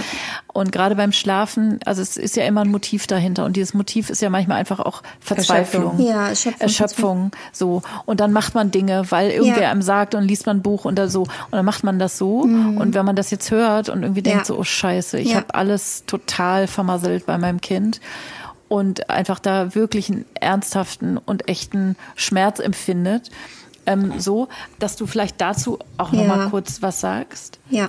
Und 0.53 0.73
gerade 0.73 0.97
beim 0.97 1.13
Schlafen, 1.13 1.79
also 1.85 2.03
es 2.03 2.17
ist 2.17 2.37
ja 2.37 2.45
immer 2.45 2.63
ein 2.63 2.71
Motiv 2.71 3.07
dahinter 3.07 3.45
und 3.45 3.57
dieses 3.57 3.75
Motiv 3.75 4.11
ist 4.11 4.23
ja 4.23 4.31
manchmal 4.31 4.59
einfach 4.59 4.81
auch 4.81 5.03
Verzweiflung, 5.21 6.01
ja, 6.01 6.29
Erschöpfung, 6.29 6.61
Erschöpfung 6.61 7.31
so 7.53 7.83
und 8.07 8.21
dann 8.21 8.33
macht 8.33 8.55
man 8.55 8.71
Dinge, 8.71 9.11
weil 9.11 9.31
irgendwer 9.31 9.63
ja. 9.63 9.71
einem 9.71 9.83
sagt 9.83 10.15
und 10.15 10.25
liest 10.25 10.47
man 10.47 10.59
ein 10.59 10.63
Buch 10.63 10.85
und 10.85 10.97
da 10.97 11.09
so 11.09 11.23
und 11.23 11.53
dann 11.53 11.65
macht 11.65 11.85
man 11.85 11.99
das 11.99 12.19
so 12.19 12.45
mhm. 12.45 12.79
und 12.79 12.95
wenn 12.95 13.05
man 13.05 13.17
das 13.17 13.31
jetzt 13.31 13.51
hört 13.51 13.89
und 13.89 14.03
irgendwie 14.03 14.23
denkt 14.23 14.47
so, 14.47 14.59
oh 14.59 14.65
Scheiße, 14.65 15.19
ich 15.19 15.35
habe 15.35 15.55
alles 15.55 16.05
total 16.07 16.67
vermasselt 16.67 17.27
bei 17.27 17.39
meinem 17.39 17.61
Kind 17.61 18.01
und 18.69 19.11
einfach 19.11 19.39
da 19.39 19.75
wirklich 19.75 20.11
einen 20.11 20.25
ernsthaften 20.35 21.19
und 21.19 21.49
echten 21.49 21.97
Schmerz 22.17 22.59
empfindet 22.59 23.31
ähm, 23.87 24.15
so, 24.19 24.49
dass 24.79 24.97
du 24.97 25.07
vielleicht 25.07 25.41
dazu 25.41 25.79
auch 25.99 26.13
noch 26.13 26.23
ja. 26.23 26.29
mal 26.29 26.51
kurz 26.51 26.83
was 26.83 27.01
sagst. 27.01 27.59
Ja. 27.71 27.89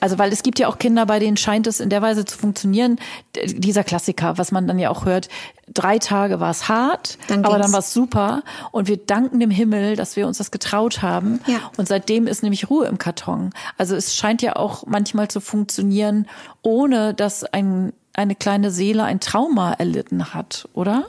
Also, 0.00 0.18
weil 0.18 0.32
es 0.32 0.42
gibt 0.42 0.58
ja 0.58 0.68
auch 0.68 0.78
Kinder, 0.78 1.06
bei 1.06 1.18
denen 1.18 1.36
scheint 1.36 1.66
es 1.66 1.80
in 1.80 1.90
der 1.90 2.02
Weise 2.02 2.24
zu 2.24 2.36
funktionieren. 2.36 2.98
Dieser 3.46 3.84
Klassiker, 3.84 4.38
was 4.38 4.52
man 4.52 4.66
dann 4.66 4.78
ja 4.78 4.90
auch 4.90 5.04
hört. 5.04 5.28
Drei 5.72 5.98
Tage 5.98 6.40
war 6.40 6.50
es 6.50 6.68
hart, 6.68 7.18
dann 7.28 7.44
aber 7.44 7.58
dann 7.58 7.72
war 7.72 7.80
es 7.80 7.92
super. 7.92 8.42
Und 8.72 8.88
wir 8.88 8.96
danken 8.96 9.38
dem 9.40 9.50
Himmel, 9.50 9.96
dass 9.96 10.16
wir 10.16 10.26
uns 10.26 10.38
das 10.38 10.50
getraut 10.50 11.02
haben. 11.02 11.40
Ja. 11.46 11.58
Und 11.76 11.88
seitdem 11.88 12.26
ist 12.26 12.42
nämlich 12.42 12.70
Ruhe 12.70 12.86
im 12.86 12.98
Karton. 12.98 13.50
Also 13.76 13.94
es 13.94 14.14
scheint 14.14 14.42
ja 14.42 14.56
auch 14.56 14.84
manchmal 14.86 15.28
zu 15.28 15.40
funktionieren, 15.40 16.26
ohne 16.62 17.14
dass 17.14 17.44
ein, 17.44 17.92
eine 18.14 18.34
kleine 18.34 18.70
Seele 18.70 19.04
ein 19.04 19.20
Trauma 19.20 19.72
erlitten 19.74 20.32
hat, 20.32 20.68
oder? 20.74 21.06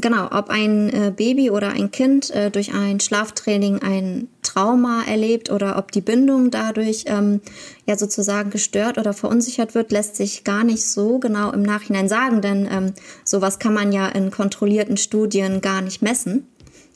Genau, 0.00 0.26
ob 0.30 0.50
ein 0.50 0.88
äh, 0.90 1.12
Baby 1.14 1.50
oder 1.50 1.70
ein 1.70 1.90
Kind 1.90 2.30
äh, 2.30 2.50
durch 2.50 2.74
ein 2.74 3.00
Schlaftraining 3.00 3.80
ein 3.82 4.28
Trauma 4.42 5.02
erlebt 5.04 5.50
oder 5.50 5.78
ob 5.78 5.92
die 5.92 6.00
Bindung 6.00 6.50
dadurch 6.50 7.04
ähm, 7.06 7.40
ja 7.86 7.96
sozusagen 7.96 8.50
gestört 8.50 8.98
oder 8.98 9.12
verunsichert 9.12 9.74
wird, 9.74 9.92
lässt 9.92 10.16
sich 10.16 10.44
gar 10.44 10.64
nicht 10.64 10.84
so 10.84 11.18
genau 11.18 11.52
im 11.52 11.62
Nachhinein 11.62 12.08
sagen, 12.08 12.40
denn 12.40 12.68
ähm, 12.70 12.92
sowas 13.24 13.58
kann 13.58 13.74
man 13.74 13.92
ja 13.92 14.08
in 14.08 14.30
kontrollierten 14.30 14.96
Studien 14.96 15.60
gar 15.60 15.82
nicht 15.82 16.02
messen. 16.02 16.46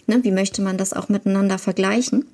Ne? 0.06 0.24
Wie 0.24 0.32
möchte 0.32 0.62
man 0.62 0.76
das 0.76 0.92
auch 0.92 1.08
miteinander 1.08 1.58
vergleichen? 1.58 2.24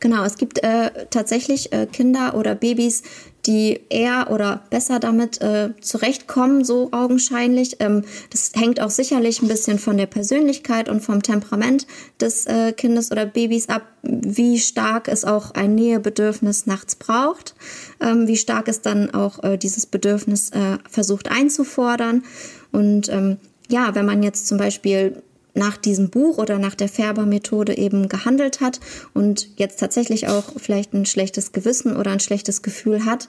Genau, 0.00 0.24
es 0.24 0.36
gibt 0.36 0.62
äh, 0.62 1.06
tatsächlich 1.10 1.72
äh, 1.72 1.86
Kinder 1.86 2.34
oder 2.34 2.54
Babys, 2.54 3.02
die 3.46 3.80
eher 3.88 4.30
oder 4.30 4.62
besser 4.68 4.98
damit 4.98 5.40
äh, 5.40 5.70
zurechtkommen, 5.80 6.64
so 6.64 6.90
augenscheinlich. 6.92 7.76
Ähm, 7.80 8.04
das 8.30 8.52
hängt 8.54 8.80
auch 8.80 8.90
sicherlich 8.90 9.40
ein 9.40 9.48
bisschen 9.48 9.78
von 9.78 9.96
der 9.96 10.06
Persönlichkeit 10.06 10.88
und 10.88 11.00
vom 11.00 11.22
Temperament 11.22 11.86
des 12.20 12.46
äh, 12.46 12.72
Kindes 12.72 13.10
oder 13.10 13.24
Babys 13.24 13.68
ab, 13.68 13.82
wie 14.02 14.58
stark 14.58 15.08
es 15.08 15.24
auch 15.24 15.52
ein 15.52 15.74
Nähebedürfnis 15.74 16.66
nachts 16.66 16.96
braucht, 16.96 17.54
ähm, 18.00 18.26
wie 18.26 18.36
stark 18.36 18.68
es 18.68 18.82
dann 18.82 19.14
auch 19.14 19.42
äh, 19.42 19.56
dieses 19.56 19.86
Bedürfnis 19.86 20.50
äh, 20.50 20.78
versucht 20.88 21.30
einzufordern. 21.30 22.24
Und 22.70 23.08
ähm, 23.08 23.38
ja, 23.70 23.94
wenn 23.94 24.06
man 24.06 24.22
jetzt 24.22 24.46
zum 24.46 24.58
Beispiel 24.58 25.22
nach 25.54 25.76
diesem 25.76 26.10
Buch 26.10 26.38
oder 26.38 26.58
nach 26.58 26.74
der 26.74 26.88
Färbermethode 26.88 27.76
eben 27.76 28.08
gehandelt 28.08 28.60
hat 28.60 28.80
und 29.14 29.48
jetzt 29.56 29.80
tatsächlich 29.80 30.28
auch 30.28 30.44
vielleicht 30.56 30.94
ein 30.94 31.06
schlechtes 31.06 31.52
Gewissen 31.52 31.96
oder 31.96 32.12
ein 32.12 32.20
schlechtes 32.20 32.62
Gefühl 32.62 33.04
hat, 33.04 33.28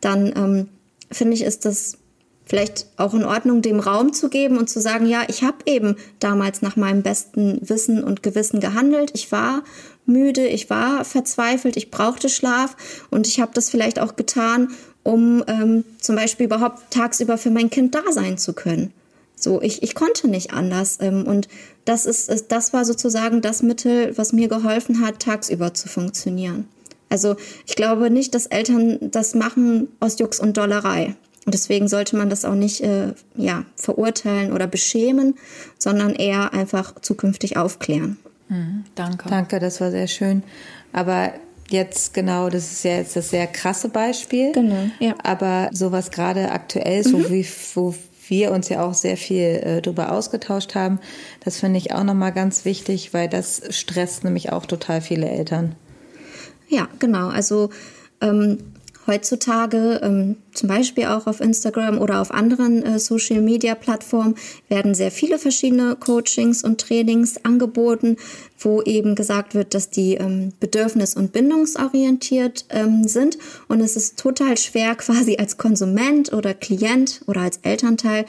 dann 0.00 0.32
ähm, 0.36 0.68
finde 1.10 1.34
ich, 1.34 1.42
ist 1.42 1.64
das 1.64 1.98
vielleicht 2.50 2.86
auch 2.96 3.14
in 3.14 3.24
Ordnung, 3.24 3.62
dem 3.62 3.78
Raum 3.78 4.12
zu 4.12 4.28
geben 4.28 4.58
und 4.58 4.68
zu 4.68 4.80
sagen, 4.80 5.06
ja, 5.06 5.22
ich 5.28 5.44
habe 5.44 5.58
eben 5.66 5.94
damals 6.18 6.62
nach 6.62 6.74
meinem 6.74 7.02
besten 7.02 7.60
Wissen 7.62 8.02
und 8.02 8.24
Gewissen 8.24 8.58
gehandelt. 8.58 9.12
Ich 9.14 9.30
war 9.30 9.62
müde, 10.04 10.48
ich 10.48 10.68
war 10.68 11.04
verzweifelt, 11.04 11.76
ich 11.76 11.92
brauchte 11.92 12.28
Schlaf 12.28 12.76
und 13.08 13.28
ich 13.28 13.40
habe 13.40 13.52
das 13.54 13.70
vielleicht 13.70 14.00
auch 14.00 14.16
getan, 14.16 14.70
um 15.04 15.44
ähm, 15.46 15.84
zum 16.00 16.16
Beispiel 16.16 16.46
überhaupt 16.46 16.90
tagsüber 16.90 17.38
für 17.38 17.50
mein 17.50 17.70
Kind 17.70 17.94
da 17.94 18.02
sein 18.10 18.36
zu 18.36 18.52
können. 18.52 18.92
So, 19.42 19.60
ich, 19.62 19.82
ich 19.82 19.94
konnte 19.94 20.28
nicht 20.28 20.52
anders. 20.52 20.98
Ähm, 21.00 21.26
und 21.26 21.48
das 21.84 22.06
ist, 22.06 22.30
das 22.48 22.72
war 22.72 22.84
sozusagen 22.84 23.40
das 23.40 23.62
Mittel, 23.62 24.16
was 24.16 24.32
mir 24.32 24.48
geholfen 24.48 25.04
hat, 25.04 25.20
tagsüber 25.20 25.74
zu 25.74 25.88
funktionieren. 25.88 26.68
Also 27.08 27.36
ich 27.66 27.74
glaube 27.74 28.10
nicht, 28.10 28.34
dass 28.34 28.46
Eltern 28.46 28.98
das 29.10 29.34
machen 29.34 29.88
aus 29.98 30.18
Jux 30.18 30.38
und 30.38 30.56
Dollerei. 30.56 31.16
Und 31.44 31.54
deswegen 31.54 31.88
sollte 31.88 32.16
man 32.16 32.30
das 32.30 32.44
auch 32.44 32.54
nicht 32.54 32.82
äh, 32.82 33.12
ja, 33.34 33.64
verurteilen 33.74 34.52
oder 34.52 34.66
beschämen, 34.66 35.34
sondern 35.78 36.14
eher 36.14 36.52
einfach 36.52 37.00
zukünftig 37.00 37.56
aufklären. 37.56 38.18
Mhm, 38.48 38.84
danke. 38.94 39.28
Danke, 39.28 39.58
das 39.58 39.80
war 39.80 39.90
sehr 39.90 40.06
schön. 40.06 40.42
Aber 40.92 41.32
jetzt 41.70 42.14
genau, 42.14 42.50
das 42.50 42.70
ist 42.70 42.84
ja 42.84 42.96
jetzt 42.96 43.16
das 43.16 43.30
sehr 43.30 43.46
krasse 43.46 43.88
Beispiel. 43.88 44.52
Genau, 44.52 44.90
ja. 44.98 45.14
Aber 45.22 45.70
sowas 45.72 46.10
gerade 46.10 46.50
aktuell, 46.50 47.02
so 47.02 47.18
mhm. 47.18 47.30
wie 47.30 47.46
wo 47.74 47.94
wir 48.30 48.52
uns 48.52 48.68
ja 48.68 48.82
auch 48.82 48.94
sehr 48.94 49.16
viel 49.16 49.60
äh, 49.62 49.82
darüber 49.82 50.12
ausgetauscht 50.12 50.74
haben. 50.74 51.00
Das 51.44 51.58
finde 51.58 51.78
ich 51.78 51.92
auch 51.92 52.04
nochmal 52.04 52.32
ganz 52.32 52.64
wichtig, 52.64 53.12
weil 53.12 53.28
das 53.28 53.62
stresst 53.70 54.24
nämlich 54.24 54.52
auch 54.52 54.66
total 54.66 55.00
viele 55.00 55.28
Eltern. 55.28 55.74
Ja, 56.68 56.88
genau. 56.98 57.28
Also 57.28 57.70
ähm, 58.20 58.58
heutzutage, 59.06 60.00
ähm, 60.02 60.36
zum 60.52 60.68
Beispiel 60.68 61.06
auch 61.06 61.26
auf 61.26 61.40
Instagram 61.40 61.98
oder 61.98 62.20
auf 62.20 62.30
anderen 62.30 62.82
äh, 62.82 62.98
Social-Media-Plattformen, 62.98 64.36
werden 64.68 64.94
sehr 64.94 65.10
viele 65.10 65.38
verschiedene 65.38 65.96
Coachings 65.96 66.62
und 66.62 66.80
Trainings 66.80 67.44
angeboten, 67.44 68.16
wo 68.58 68.82
eben 68.82 69.14
gesagt 69.14 69.54
wird, 69.54 69.74
dass 69.74 69.90
die 69.90 70.14
ähm, 70.14 70.50
bedürfnis- 70.60 71.16
und 71.16 71.32
bindungsorientiert 71.32 72.66
ähm, 72.70 73.06
sind. 73.06 73.38
Und 73.68 73.80
es 73.80 73.96
ist 73.96 74.18
total 74.18 74.56
schwer, 74.56 74.94
quasi 74.96 75.36
als 75.38 75.56
Konsument 75.56 76.32
oder 76.32 76.54
Klient 76.54 77.22
oder 77.26 77.42
als 77.42 77.58
Elternteil 77.62 78.26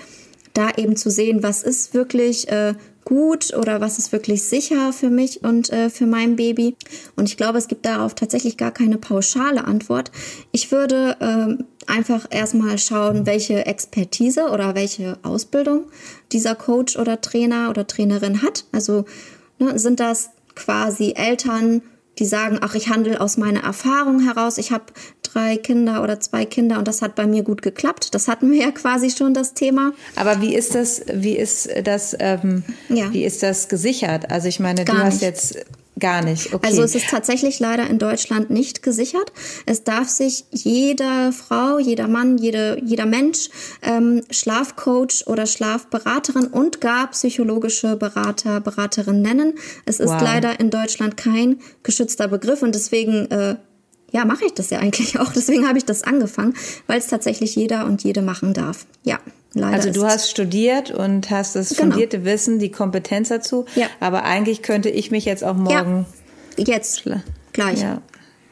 da 0.54 0.70
eben 0.76 0.96
zu 0.96 1.10
sehen, 1.10 1.44
was 1.44 1.64
ist 1.64 1.94
wirklich 1.94 2.50
äh, 2.50 2.74
gut 3.06 3.54
oder 3.56 3.82
was 3.82 3.98
ist 3.98 4.12
wirklich 4.12 4.44
sicher 4.44 4.94
für 4.94 5.10
mich 5.10 5.44
und 5.44 5.72
äh, 5.72 5.90
für 5.90 6.06
mein 6.06 6.36
Baby. 6.36 6.76
Und 7.16 7.30
ich 7.30 7.38
glaube, 7.38 7.58
es 7.58 7.68
gibt 7.68 7.86
darauf 7.86 8.16
tatsächlich 8.16 8.58
gar 8.58 8.72
keine 8.72 8.98
pauschale 8.98 9.66
Antwort. 9.66 10.12
Ich 10.52 10.72
würde 10.72 11.18
äh, 11.20 11.64
einfach 11.92 12.28
erstmal 12.30 12.78
schauen, 12.78 13.26
welche 13.26 13.66
Expertise 13.66 14.50
oder 14.50 14.76
welche 14.76 15.18
Ausbildung 15.24 15.86
dieser 16.32 16.56
Coach 16.56 16.98
oder 16.98 17.22
Trainer 17.22 17.70
oder 17.70 17.88
Trainerin 17.88 18.42
hat. 18.42 18.66
Also 18.72 19.06
ne, 19.60 19.78
sind 19.80 20.00
das 20.00 20.32
quasi 20.56 21.14
Eltern, 21.16 21.82
die 22.20 22.26
sagen, 22.26 22.60
ach, 22.62 22.76
ich 22.76 22.90
handle 22.90 23.20
aus 23.22 23.38
meiner 23.38 23.64
Erfahrung 23.64 24.20
heraus. 24.20 24.58
Ich 24.58 24.72
habe 24.72 24.86
drei 25.24 25.58
Kinder 25.58 26.04
oder 26.04 26.20
zwei 26.20 26.46
Kinder 26.46 26.78
und 26.78 26.88
das 26.88 27.02
hat 27.02 27.16
bei 27.16 27.26
mir 27.26 27.44
gut 27.44 27.62
geklappt. 27.62 28.14
Das 28.14 28.28
hatten 28.28 28.52
wir 28.52 28.60
ja 28.60 28.72
quasi 28.72 29.10
schon 29.10 29.34
das 29.34 29.54
Thema. 29.54 29.94
Aber 30.16 30.42
wie 30.42 30.56
ist 30.56 30.76
das, 30.76 31.04
wie 31.14 31.38
ist 31.38 31.70
das, 31.84 32.16
ähm, 32.20 32.64
ja. 32.90 33.12
wie 33.14 33.24
ist 33.24 33.44
das 33.44 33.70
gesichert? 33.70 34.30
Also 34.30 34.48
ich 34.48 34.60
meine, 34.60 34.84
Gar 34.84 34.96
du 34.96 35.04
hast 35.04 35.14
nicht. 35.16 35.24
jetzt 35.24 35.66
Gar 36.02 36.24
nicht, 36.26 36.54
okay. 36.54 36.68
Also 36.68 36.82
es 36.82 36.96
ist 36.96 37.10
tatsächlich 37.10 37.60
leider 37.60 37.88
in 37.88 38.00
Deutschland 38.00 38.50
nicht 38.50 38.82
gesichert. 38.84 39.32
Es 39.66 39.84
darf 39.84 40.10
sich 40.10 40.46
jede 40.52 41.32
Frau, 41.32 41.78
jeder 41.80 42.08
Mann, 42.08 42.38
jede, 42.40 42.82
jeder 42.84 43.06
Mensch 43.06 43.50
ähm, 43.84 44.24
Schlafcoach 44.32 45.28
oder 45.28 45.46
Schlafberaterin 45.46 46.48
und 46.48 46.82
gar 46.82 47.12
psychologische 47.12 47.96
Berater, 47.96 48.60
Beraterin 48.62 49.22
nennen. 49.22 49.54
Es 49.86 50.00
ist 50.00 50.10
Wow. 50.10 50.22
leider 50.24 50.60
in 50.60 50.72
Deutschland 50.72 51.16
kein 51.18 51.60
geschützter 51.84 52.28
Begriff 52.28 52.64
und 52.64 52.74
deswegen 52.76 53.30
äh, 53.30 53.56
ja, 54.12 54.26
mache 54.26 54.46
ich 54.46 54.54
das 54.54 54.72
ja 54.72 54.80
eigentlich 54.80 55.20
auch. 55.20 55.32
Deswegen 55.32 55.68
habe 55.68 55.78
ich 55.78 55.86
das 55.86 56.04
angefangen, 56.04 56.56
weil 56.88 56.98
es 57.00 57.08
tatsächlich 57.08 57.56
jeder 57.56 57.86
und 57.86 58.04
jede 58.04 58.22
machen 58.24 58.54
darf. 58.54 58.88
Ja, 59.04 59.20
leider. 59.54 59.74
Also 59.74 59.92
du 59.92 60.04
hast 60.06 60.30
studiert 60.30 60.92
und 60.92 61.30
hast 61.30 61.56
das 61.56 61.70
Genau. 61.70 61.92
fundierte 61.92 62.24
Wissen, 62.26 62.60
die 62.60 62.72
Kompetenz 62.72 63.30
dazu. 63.30 63.66
Ja. 63.76 63.88
Aber 64.00 64.24
eigentlich 64.24 64.62
könnte 64.62 64.90
ich 64.90 65.12
mich 65.12 65.26
jetzt 65.26 65.44
auch 65.44 65.56
morgen. 65.56 66.06
jetzt 66.58 67.04
gleich. 67.54 67.82
Ja. 67.82 68.02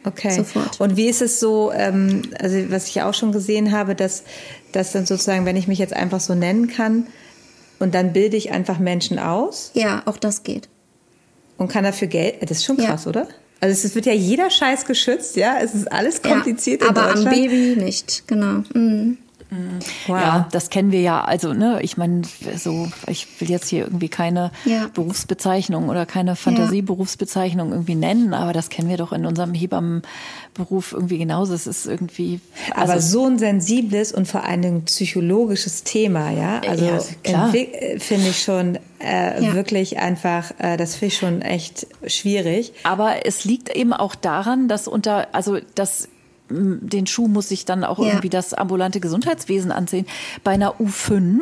Okay. 0.06 0.32
Sofort. 0.32 0.80
Und 0.80 0.96
wie 0.96 1.08
ist 1.08 1.22
es 1.22 1.40
so, 1.40 1.72
ähm, 1.74 2.22
also 2.40 2.58
was 2.70 2.88
ich 2.88 3.02
auch 3.02 3.14
schon 3.14 3.32
gesehen 3.34 3.72
habe, 3.74 3.96
dass, 3.96 4.24
dass 4.72 4.94
dann 4.94 5.06
sozusagen, 5.06 5.46
wenn 5.46 5.58
ich 5.58 5.68
mich 5.68 5.78
jetzt 5.80 5.94
einfach 5.94 6.22
so 6.22 6.36
nennen 6.36 6.68
kann 6.70 7.08
und 7.80 7.94
dann 7.94 8.14
bilde 8.14 8.38
ich 8.38 8.52
einfach 8.52 8.80
Menschen 8.80 9.20
aus 9.20 9.72
Ja, 9.74 10.02
auch 10.06 10.18
das 10.18 10.44
geht. 10.44 10.70
und 11.58 11.68
kann 11.68 11.84
dafür 11.84 12.08
Geld, 12.08 12.36
das 12.50 12.60
ist 12.60 12.66
schon 12.66 12.78
Ja. 12.78 12.86
krass, 12.92 13.08
oder? 13.08 13.28
Also 13.60 13.86
es 13.88 13.94
wird 13.94 14.06
ja 14.06 14.14
jeder 14.14 14.50
Scheiß 14.50 14.86
geschützt, 14.86 15.36
ja? 15.36 15.58
Es 15.62 15.76
ist 15.76 15.92
alles 15.92 16.22
kompliziert 16.22 16.82
ja, 16.82 16.90
aber 16.90 17.14
am. 17.14 17.26
Baby 17.26 17.76
nicht, 17.78 18.24
genau. 18.26 18.64
Mhm. 18.74 19.18
Wow. 20.08 20.16
Ja, 20.20 20.48
das 20.52 20.70
kennen 20.70 20.92
wir 20.92 21.02
ja. 21.02 21.24
Also, 21.24 21.54
ne, 21.54 21.80
ich 21.82 21.98
meine, 21.98 22.22
so, 22.56 22.88
ich 23.08 23.28
will 23.42 23.50
jetzt 23.50 23.68
hier 23.68 23.86
irgendwie 23.86 24.10
keine 24.10 24.52
Ja. 24.66 24.88
Berufsbezeichnung 24.94 25.90
oder 25.90 26.06
keine 26.06 26.36
Fantasieberufsbezeichnung 26.36 27.72
irgendwie 27.72 27.96
nennen, 27.96 28.34
aber 28.34 28.54
das 28.54 28.70
kennen 28.70 28.90
wir 28.90 28.98
doch 28.98 29.12
in 29.12 29.26
unserem 29.26 29.54
Hebammenberuf 29.54 30.94
irgendwie 30.94 31.18
genauso. 31.18 31.54
Es 31.54 31.68
ist 31.68 31.86
irgendwie, 31.88 32.40
Aber 32.76 32.94
also, 32.94 33.20
so 33.22 33.26
ein 33.26 33.40
sensibles 33.40 34.12
und 34.12 34.28
vor 34.28 34.44
allen 34.44 34.62
Dingen 34.62 34.86
psychologisches 34.86 35.84
Thema, 35.84 36.30
ja? 36.32 36.62
Also 36.68 36.86
Ja, 36.86 37.00
klar. 37.24 37.54
äh, 37.56 38.00
finde 38.00 38.30
ich 38.30 38.42
schon 38.44 38.78
äh, 39.02 39.44
Ja. 39.44 39.54
wirklich 39.54 39.98
einfach, 39.98 40.52
äh, 40.60 40.78
das 40.78 40.96
finde 40.96 41.14
ich 41.14 41.18
schon 41.20 41.42
echt 41.42 41.88
schwierig. 42.06 42.74
aber 42.84 43.26
es 43.26 43.46
liegt 43.46 43.76
eben 43.76 43.94
auch 43.94 44.14
daran, 44.16 44.68
dass 44.68 44.88
unter, 44.88 45.28
also, 45.34 45.58
dass 45.76 46.08
den 46.50 47.08
Schuh 47.08 47.28
muss 47.28 47.50
sich 47.50 47.66
dann 47.66 47.84
auch 47.84 48.00
Ja. 48.00 48.08
irgendwie 48.08 48.30
das 48.30 48.54
ambulante 48.54 49.00
Gesundheitswesen 49.00 49.72
ansehen. 49.72 50.06
Bei 50.44 50.52
einer 50.52 50.76
U5, 50.80 51.42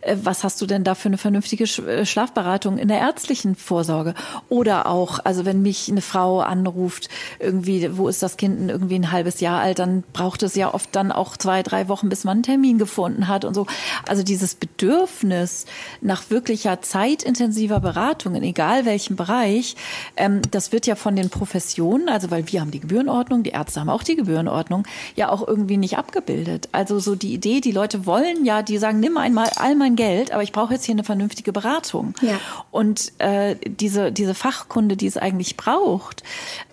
äh, 0.00 0.16
was 0.22 0.44
hast 0.44 0.60
du 0.60 0.66
denn 0.66 0.84
da 0.84 0.94
für 0.94 1.08
eine 1.08 1.18
vernünftige 1.18 1.64
äh, 1.64 2.06
Schlafberatung 2.06 2.78
in 2.78 2.88
der 2.88 2.98
ärztlichen 2.98 3.54
Vorsorge? 3.56 4.14
Oder 4.48 4.86
auch, 4.86 5.18
also 5.24 5.44
wenn 5.44 5.62
mich 5.62 5.88
eine 5.90 6.00
Frau 6.00 6.40
anruft, 6.40 7.08
irgendwie, 7.40 7.96
wo 7.96 8.08
ist 8.08 8.22
das 8.22 8.36
Kind 8.36 8.70
irgendwie 8.70 8.96
ein 8.96 9.10
halbes 9.12 9.40
Jahr 9.40 9.60
alt, 9.60 9.78
dann 9.78 10.04
braucht 10.12 10.42
es 10.42 10.54
ja 10.54 10.72
oft 10.72 10.94
dann 10.94 11.10
auch 11.12 11.36
zwei, 11.36 11.62
drei 11.62 11.88
Wochen, 11.88 12.08
bis 12.08 12.24
man 12.24 12.34
einen 12.38 12.42
Termin 12.44 12.78
gefunden 12.78 13.28
hat 13.28 13.44
und 13.44 13.54
so. 13.54 13.66
Also 14.08 14.22
dieses 14.22 14.54
Bedürfnis 14.54 15.66
nach 16.00 16.30
wirklicher 16.30 16.80
zeitintensiver 16.82 17.80
Beratung 17.80 18.34
in 18.34 18.42
egal 18.42 18.84
welchem 18.84 19.16
Bereich, 19.16 19.76
ähm, 20.16 20.40
das 20.50 20.72
wird 20.72 20.86
ja 20.86 20.94
von 20.94 21.16
den 21.16 21.30
Professionen, 21.30 22.08
also 22.08 22.30
weil 22.30 22.50
wir 22.52 22.60
haben 22.60 22.70
die 22.70 22.80
Gebührenordnung, 22.80 23.42
die 23.42 23.50
Ärzte 23.50 23.80
haben 23.80 23.88
auch 23.90 24.02
die 24.02 24.16
Gebührenordnung, 24.44 24.86
ja 25.16 25.30
auch 25.30 25.46
irgendwie 25.46 25.76
nicht 25.76 25.98
abgebildet. 25.98 26.68
Also 26.72 26.98
so 26.98 27.14
die 27.14 27.32
Idee, 27.34 27.60
die 27.60 27.72
Leute 27.72 28.06
wollen 28.06 28.44
ja, 28.44 28.62
die 28.62 28.78
sagen, 28.78 29.00
nimm 29.00 29.16
einmal 29.16 29.50
all 29.56 29.74
mein 29.74 29.96
Geld, 29.96 30.32
aber 30.32 30.42
ich 30.42 30.52
brauche 30.52 30.74
jetzt 30.74 30.84
hier 30.84 30.94
eine 30.94 31.04
vernünftige 31.04 31.52
Beratung. 31.52 32.14
Ja. 32.20 32.38
Und 32.70 33.12
äh, 33.18 33.56
diese, 33.66 34.12
diese 34.12 34.34
Fachkunde, 34.34 34.96
die 34.96 35.06
es 35.06 35.16
eigentlich 35.16 35.56
braucht, 35.56 36.22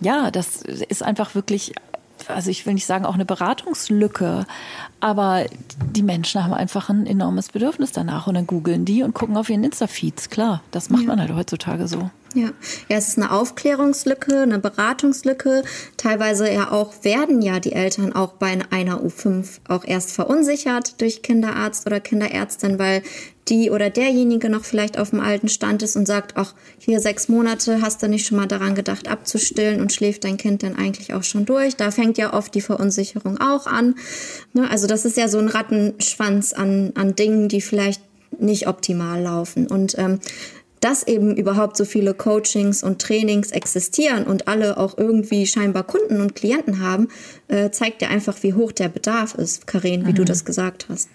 ja, 0.00 0.30
das 0.30 0.62
ist 0.62 1.02
einfach 1.02 1.34
wirklich, 1.34 1.72
also 2.28 2.50
ich 2.50 2.66
will 2.66 2.74
nicht 2.74 2.86
sagen 2.86 3.04
auch 3.04 3.14
eine 3.14 3.24
Beratungslücke, 3.24 4.46
aber 5.00 5.46
die 5.94 6.02
Menschen 6.02 6.42
haben 6.42 6.54
einfach 6.54 6.88
ein 6.88 7.06
enormes 7.06 7.48
Bedürfnis 7.48 7.92
danach 7.92 8.26
und 8.26 8.34
dann 8.34 8.46
googeln 8.46 8.84
die 8.84 9.02
und 9.02 9.14
gucken 9.14 9.36
auf 9.36 9.50
ihren 9.50 9.64
Insta-Feeds. 9.64 10.30
Klar, 10.30 10.62
das 10.70 10.90
macht 10.90 11.06
man 11.06 11.20
halt 11.20 11.34
heutzutage 11.34 11.88
so. 11.88 12.10
Ja. 12.34 12.46
ja, 12.88 12.96
es 12.96 13.08
ist 13.08 13.18
eine 13.18 13.30
Aufklärungslücke, 13.30 14.42
eine 14.42 14.58
Beratungslücke. 14.58 15.64
Teilweise 15.96 16.50
ja 16.50 16.70
auch 16.70 16.92
werden 17.02 17.42
ja 17.42 17.60
die 17.60 17.72
Eltern 17.72 18.14
auch 18.14 18.32
bei 18.34 18.58
einer 18.70 19.00
U5 19.00 19.58
auch 19.68 19.84
erst 19.84 20.12
verunsichert 20.12 21.00
durch 21.00 21.22
Kinderarzt 21.22 21.86
oder 21.86 22.00
Kinderärztin, 22.00 22.78
weil 22.78 23.02
die 23.48 23.70
oder 23.70 23.90
derjenige 23.90 24.48
noch 24.48 24.64
vielleicht 24.64 24.98
auf 24.98 25.10
dem 25.10 25.20
alten 25.20 25.48
Stand 25.48 25.82
ist 25.82 25.96
und 25.96 26.06
sagt, 26.06 26.34
ach, 26.36 26.54
hier 26.78 27.00
sechs 27.00 27.28
Monate 27.28 27.80
hast 27.82 28.02
du 28.02 28.08
nicht 28.08 28.26
schon 28.26 28.38
mal 28.38 28.46
daran 28.46 28.74
gedacht 28.74 29.08
abzustillen 29.08 29.80
und 29.80 29.92
schläft 29.92 30.24
dein 30.24 30.36
Kind 30.36 30.62
dann 30.62 30.76
eigentlich 30.76 31.12
auch 31.12 31.24
schon 31.24 31.44
durch. 31.44 31.76
Da 31.76 31.90
fängt 31.90 32.18
ja 32.18 32.34
oft 32.34 32.54
die 32.54 32.60
Verunsicherung 32.60 33.40
auch 33.40 33.66
an. 33.66 33.96
Ne? 34.52 34.70
Also 34.70 34.86
das 34.86 35.04
ist 35.04 35.16
ja 35.16 35.28
so 35.28 35.38
ein 35.38 35.48
Rattenschwanz 35.48 36.52
an, 36.52 36.92
an 36.94 37.16
Dingen, 37.16 37.48
die 37.48 37.60
vielleicht 37.60 38.00
nicht 38.38 38.68
optimal 38.68 39.20
laufen. 39.20 39.66
Und 39.66 39.98
ähm, 39.98 40.20
dass 40.78 41.06
eben 41.06 41.36
überhaupt 41.36 41.76
so 41.76 41.84
viele 41.84 42.12
Coachings 42.12 42.82
und 42.82 43.00
Trainings 43.00 43.52
existieren 43.52 44.24
und 44.24 44.48
alle 44.48 44.78
auch 44.78 44.98
irgendwie 44.98 45.46
scheinbar 45.46 45.84
Kunden 45.84 46.20
und 46.20 46.34
Klienten 46.34 46.80
haben, 46.80 47.08
äh, 47.48 47.70
zeigt 47.70 48.02
ja 48.02 48.08
einfach, 48.08 48.42
wie 48.42 48.54
hoch 48.54 48.72
der 48.72 48.88
Bedarf 48.88 49.34
ist, 49.34 49.68
Karin, 49.68 50.06
wie 50.06 50.12
du 50.12 50.24
das 50.24 50.44
gesagt 50.44 50.86
hast. 50.88 51.08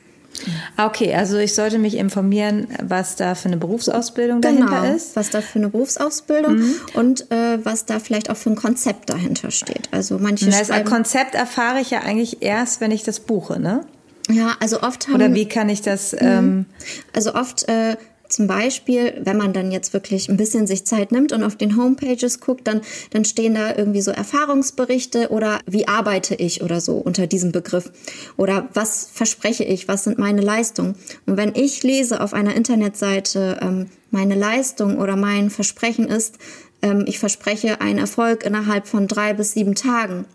Ah, 0.76 0.86
Okay, 0.88 1.14
also 1.14 1.38
ich 1.38 1.54
sollte 1.56 1.78
mich 1.80 1.96
informieren, 1.98 2.68
was 2.84 3.16
da 3.16 3.36
für 3.36 3.48
eine 3.48 3.58
Berufsausbildung 3.58 4.42
dahinter 4.42 4.82
genau, 4.82 4.96
ist. 4.96 5.16
was 5.16 5.30
da 5.30 5.42
für 5.42 5.60
eine 5.60 5.70
Berufsausbildung 5.70 6.62
und 6.94 7.32
äh, 7.32 7.64
was 7.66 7.86
da 7.86 8.00
vielleicht 8.00 8.30
auch 8.30 8.38
für 8.38 8.52
ein 8.52 8.56
Konzept 8.56 9.10
dahinter 9.10 9.52
steht. 9.52 9.90
Also 9.92 10.20
manche 10.20 10.46
das 10.46 10.68
schreiben, 10.68 10.90
Konzept 10.90 11.36
erfahre 11.36 11.80
ich 11.80 11.90
ja 11.92 12.02
eigentlich 12.02 12.42
erst, 12.42 12.82
wenn 12.82 12.92
ich 12.92 13.04
das 13.04 13.20
buche, 13.20 13.60
ne? 13.60 13.82
ja, 14.30 14.56
also 14.60 14.82
oft 14.82 15.08
haben 15.08 15.16
Oder 15.16 15.34
wie 15.34 15.48
kann 15.48 15.70
ich 15.70 15.82
das? 15.82 16.16
Ähm, 16.18 16.66
Also 17.14 17.34
oft 17.34 17.68
äh, 17.70 17.96
zum 18.30 18.48
Beispiel, 18.48 19.20
wenn 19.24 19.38
man 19.38 19.54
dann 19.54 19.72
jetzt 19.72 19.94
wirklich 19.94 20.30
ein 20.30 20.38
bisschen 20.38 20.68
sich 20.68 20.86
Zeit 20.86 21.12
nimmt 21.12 21.32
und 21.32 21.44
auf 21.44 21.56
den 21.56 21.78
Homepages 21.78 22.40
guckt, 22.40 22.68
dann, 22.68 22.82
dann 23.12 23.26
stehen 23.26 23.56
da 23.56 23.76
irgendwie 23.76 24.02
so 24.02 24.12
Erfahrungsberichte 24.12 25.30
oder 25.30 25.60
wie 25.66 25.88
arbeite 25.88 26.36
ich 26.36 26.62
oder 26.62 26.82
so 26.82 26.98
unter 26.98 27.28
diesem 27.28 27.52
Begriff. 27.52 27.92
Oder 28.38 28.70
was 28.74 29.10
verspreche 29.12 29.64
ich, 29.64 29.88
was 29.88 30.04
sind 30.04 30.18
meine 30.18 30.42
Leistungen. 30.42 30.96
Und 31.26 31.38
wenn 31.38 31.56
ich 31.56 31.84
lese 31.84 32.22
auf 32.22 32.34
einer 32.34 32.56
Internetseite, 32.56 33.58
ähm, 33.62 33.90
meine 34.12 34.36
Leistung 34.36 34.98
oder 34.98 35.16
mein 35.16 35.50
Versprechen 35.50 36.08
ist, 36.08 36.36
ähm, 36.82 37.06
ich 37.08 37.20
verspreche 37.20 37.82
einen 37.82 38.00
Erfolg 38.00 38.44
innerhalb 38.46 38.88
von 38.88 39.08
drei 39.08 39.34
bis 39.34 39.54
sieben 39.54 39.76
Tagen, 39.76 40.26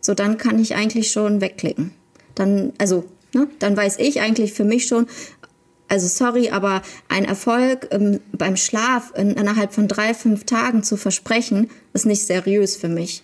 so 0.00 0.14
dann 0.14 0.38
kann 0.38 0.58
ich 0.58 0.74
eigentlich 0.74 1.10
schon 1.10 1.40
wegklicken. 1.40 1.92
Dann, 2.34 2.72
also, 2.78 3.04
ne, 3.34 3.48
dann 3.58 3.76
weiß 3.76 3.98
ich 3.98 4.20
eigentlich 4.20 4.52
für 4.52 4.64
mich 4.64 4.86
schon, 4.86 5.06
also 5.88 6.08
sorry, 6.08 6.50
aber 6.50 6.82
ein 7.08 7.24
Erfolg 7.24 7.88
ähm, 7.92 8.20
beim 8.32 8.56
Schlaf 8.56 9.12
in, 9.16 9.30
innerhalb 9.32 9.72
von 9.72 9.88
drei, 9.88 10.14
fünf 10.14 10.44
Tagen 10.44 10.82
zu 10.82 10.96
versprechen, 10.96 11.70
ist 11.92 12.06
nicht 12.06 12.26
seriös 12.26 12.76
für 12.76 12.88
mich. 12.88 13.22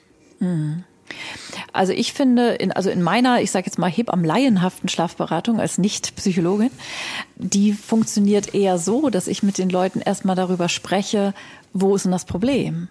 Also 1.72 1.92
ich 1.92 2.12
finde, 2.12 2.50
in, 2.54 2.72
also 2.72 2.90
in 2.90 3.02
meiner, 3.02 3.40
ich 3.40 3.50
sage 3.50 3.66
jetzt 3.66 3.78
mal 3.78 3.90
hebammenlaienhaften 3.90 4.88
Schlafberatung 4.88 5.60
als 5.60 5.78
Nicht-Psychologin, 5.78 6.70
die 7.36 7.72
funktioniert 7.72 8.54
eher 8.54 8.78
so, 8.78 9.10
dass 9.10 9.26
ich 9.26 9.42
mit 9.42 9.58
den 9.58 9.70
Leuten 9.70 10.00
erstmal 10.00 10.36
darüber 10.36 10.68
spreche, 10.68 11.34
wo 11.72 11.94
ist 11.94 12.04
denn 12.04 12.12
das 12.12 12.24
Problem? 12.24 12.88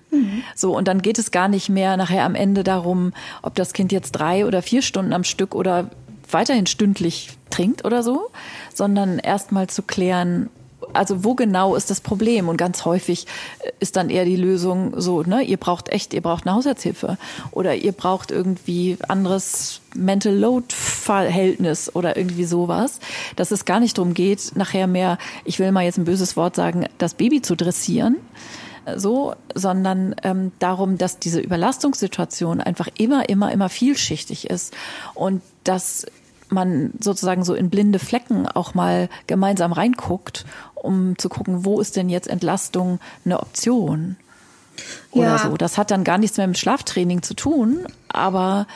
So, 0.55 0.75
und 0.75 0.87
dann 0.87 1.01
geht 1.01 1.19
es 1.19 1.31
gar 1.31 1.47
nicht 1.47 1.69
mehr 1.69 1.97
nachher 1.97 2.25
am 2.25 2.35
Ende 2.35 2.63
darum, 2.63 3.13
ob 3.41 3.55
das 3.55 3.73
Kind 3.73 3.91
jetzt 3.91 4.11
drei 4.11 4.45
oder 4.45 4.61
vier 4.61 4.81
Stunden 4.81 5.13
am 5.13 5.23
Stück 5.23 5.55
oder 5.55 5.91
weiterhin 6.29 6.65
stündlich 6.65 7.29
trinkt 7.51 7.85
oder 7.85 8.03
so, 8.03 8.29
sondern 8.73 9.19
erstmal 9.19 9.67
zu 9.67 9.83
klären, 9.83 10.49
also 10.93 11.23
wo 11.23 11.35
genau 11.35 11.75
ist 11.75 11.89
das 11.89 12.01
Problem? 12.01 12.49
Und 12.49 12.57
ganz 12.57 12.85
häufig 12.85 13.27
ist 13.79 13.95
dann 13.95 14.09
eher 14.09 14.25
die 14.25 14.35
Lösung 14.35 14.99
so, 14.99 15.23
ne, 15.23 15.41
ihr 15.41 15.57
braucht 15.57 15.89
echt, 15.89 16.13
ihr 16.13 16.21
braucht 16.21 16.45
eine 16.45 16.55
Haushaltshilfe 16.55 17.17
oder 17.51 17.75
ihr 17.75 17.91
braucht 17.91 18.31
irgendwie 18.31 18.97
anderes 19.07 19.81
Mental 19.95 20.35
Load 20.35 20.67
Verhältnis 20.73 21.93
oder 21.95 22.17
irgendwie 22.17 22.45
sowas, 22.45 22.99
dass 23.35 23.51
es 23.51 23.65
gar 23.65 23.79
nicht 23.79 23.97
darum 23.97 24.13
geht, 24.13 24.55
nachher 24.55 24.87
mehr, 24.87 25.17
ich 25.45 25.59
will 25.59 25.71
mal 25.71 25.83
jetzt 25.83 25.97
ein 25.97 26.05
böses 26.05 26.35
Wort 26.35 26.55
sagen, 26.55 26.85
das 26.97 27.13
Baby 27.13 27.41
zu 27.41 27.55
dressieren, 27.55 28.17
so, 28.95 29.35
sondern 29.53 30.15
ähm, 30.23 30.51
darum, 30.59 30.97
dass 30.97 31.19
diese 31.19 31.39
Überlastungssituation 31.39 32.61
einfach 32.61 32.89
immer, 32.97 33.29
immer, 33.29 33.51
immer 33.51 33.69
vielschichtig 33.69 34.49
ist 34.49 34.73
und 35.13 35.41
dass 35.63 36.07
man 36.51 36.91
sozusagen 36.99 37.43
so 37.43 37.53
in 37.53 37.69
blinde 37.69 37.99
Flecken 37.99 38.47
auch 38.47 38.73
mal 38.73 39.09
gemeinsam 39.27 39.71
reinguckt, 39.71 40.45
um 40.75 41.17
zu 41.17 41.29
gucken, 41.29 41.65
wo 41.65 41.79
ist 41.79 41.95
denn 41.95 42.09
jetzt 42.09 42.27
Entlastung 42.27 42.99
eine 43.25 43.39
Option 43.39 44.17
oder 45.11 45.25
Ja. 45.35 45.37
so. 45.39 45.57
Das 45.57 45.77
hat 45.77 45.91
dann 45.91 46.03
gar 46.03 46.17
nichts 46.17 46.37
mehr 46.37 46.47
mit 46.47 46.57
Schlaftraining 46.57 47.21
zu 47.21 47.33
tun, 47.33 47.85
aber 48.09 48.67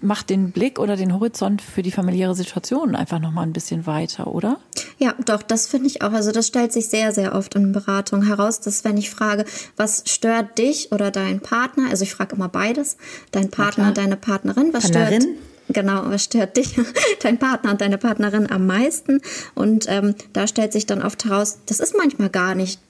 macht 0.00 0.30
den 0.30 0.52
Blick 0.52 0.78
oder 0.78 0.94
den 0.96 1.12
Horizont 1.12 1.60
für 1.60 1.82
die 1.82 1.90
familiäre 1.90 2.36
Situation 2.36 2.94
einfach 2.94 3.18
noch 3.18 3.32
mal 3.32 3.42
ein 3.42 3.52
bisschen 3.52 3.84
weiter, 3.84 4.28
oder? 4.28 4.60
Ja, 4.98 5.14
doch, 5.24 5.42
das 5.42 5.66
finde 5.66 5.88
ich 5.88 6.02
auch. 6.02 6.12
Also 6.12 6.30
das 6.30 6.46
stellt 6.46 6.72
sich 6.72 6.88
sehr, 6.88 7.10
sehr 7.12 7.34
oft 7.34 7.56
in 7.56 7.72
Beratung 7.72 8.22
heraus, 8.24 8.60
dass 8.60 8.84
wenn 8.84 8.96
ich 8.96 9.10
frage, 9.10 9.44
was 9.76 10.04
stört 10.06 10.58
dich 10.58 10.92
oder 10.92 11.10
deinen 11.10 11.40
Partner, 11.40 11.90
also 11.90 12.04
ich 12.04 12.14
frage 12.14 12.36
immer 12.36 12.48
beides, 12.48 12.96
dein 13.32 13.50
Partner, 13.50 13.90
deine 13.90 14.16
Partnerin, 14.16 14.72
was 14.72 14.84
Partnerin? 14.84 15.22
stört 15.22 15.36
Genau, 15.68 16.02
was 16.04 16.24
stört 16.24 16.56
dich, 16.56 16.76
dein 17.22 17.38
Partner 17.38 17.72
und 17.72 17.80
deine 17.80 17.98
Partnerin 17.98 18.50
am 18.50 18.66
meisten? 18.66 19.20
Und 19.54 19.86
ähm, 19.88 20.14
da 20.32 20.46
stellt 20.46 20.72
sich 20.72 20.86
dann 20.86 21.02
oft 21.02 21.24
heraus, 21.24 21.58
das 21.66 21.80
ist 21.80 21.96
manchmal 21.96 22.30
gar 22.30 22.54
nicht 22.54 22.80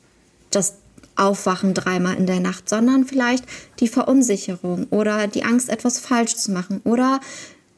das 0.51 0.75
Aufwachen 1.17 1.73
dreimal 1.73 2.17
in 2.17 2.27
der 2.27 2.41
Nacht, 2.41 2.69
sondern 2.69 3.05
vielleicht 3.05 3.45
die 3.81 3.89
Verunsicherung 3.89 4.87
oder 4.91 5.27
die 5.27 5.45
Angst, 5.45 5.71
etwas 5.71 5.99
falsch 5.99 6.37
zu 6.37 6.53
machen 6.53 6.81
oder 6.85 7.21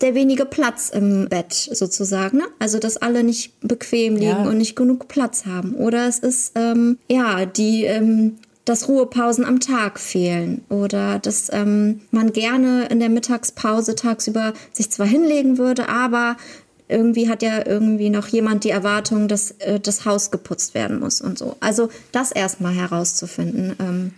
der 0.00 0.14
wenige 0.14 0.44
Platz 0.44 0.90
im 0.90 1.28
Bett 1.28 1.52
sozusagen. 1.52 2.38
Ne? 2.38 2.44
Also, 2.58 2.78
dass 2.78 2.96
alle 2.96 3.24
nicht 3.24 3.52
bequem 3.60 4.14
liegen 4.14 4.26
Ja. 4.30 4.42
und 4.48 4.58
nicht 4.58 4.76
genug 4.76 5.08
Platz 5.08 5.44
haben. 5.46 5.74
Oder 5.74 6.06
es 6.08 6.18
ist, 6.20 6.52
ähm, 6.54 6.98
ja, 7.08 7.46
die, 7.46 7.84
ähm, 7.84 8.36
dass 8.68 8.88
Ruhepausen 8.88 9.44
am 9.44 9.60
Tag 9.60 9.98
fehlen 9.98 10.62
oder 10.68 11.18
dass 11.18 11.50
ähm, 11.52 12.02
man 12.10 12.32
gerne 12.32 12.86
in 12.86 13.00
der 13.00 13.08
Mittagspause 13.08 13.94
tagsüber 13.94 14.52
sich 14.72 14.90
zwar 14.90 15.06
hinlegen 15.06 15.56
würde, 15.56 15.88
aber 15.88 16.36
irgendwie 16.88 17.28
hat 17.30 17.42
ja 17.42 17.66
irgendwie 17.66 18.10
noch 18.10 18.28
jemand 18.28 18.64
die 18.64 18.70
Erwartung, 18.70 19.28
dass 19.28 19.52
äh, 19.52 19.80
das 19.80 20.04
Haus 20.04 20.30
geputzt 20.30 20.74
werden 20.74 21.00
muss 21.00 21.20
und 21.20 21.38
so. 21.38 21.56
Also 21.60 21.88
das 22.12 22.30
erstmal 22.32 22.74
herauszufinden. 22.74 23.74
Ähm, 23.78 24.12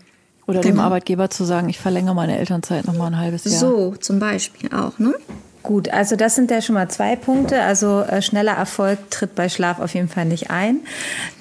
Oder 0.46 0.60
dem 0.60 0.72
Genau. 0.72 0.84
Arbeitgeber 0.84 1.30
zu 1.30 1.44
sagen, 1.44 1.68
ich 1.68 1.78
verlängere 1.78 2.14
meine 2.14 2.38
Elternzeit 2.38 2.86
noch 2.86 2.96
mal 2.96 3.06
ein 3.06 3.18
halbes 3.18 3.44
Jahr. 3.44 3.60
So 3.60 3.94
zum 4.00 4.18
Beispiel 4.18 4.72
auch, 4.72 4.98
ne? 4.98 5.14
Gut, 5.62 5.90
also 5.90 6.16
das 6.16 6.34
sind 6.36 6.50
ja 6.50 6.62
schon 6.62 6.74
mal 6.74 6.88
zwei 6.88 7.16
Punkte. 7.16 7.62
Also 7.62 8.00
äh, 8.00 8.22
schneller 8.22 8.52
Erfolg 8.52 9.10
tritt 9.10 9.34
bei 9.34 9.48
Schlaf 9.50 9.78
auf 9.78 9.94
jeden 9.94 10.08
Fall 10.08 10.24
nicht 10.24 10.50
ein. 10.50 10.80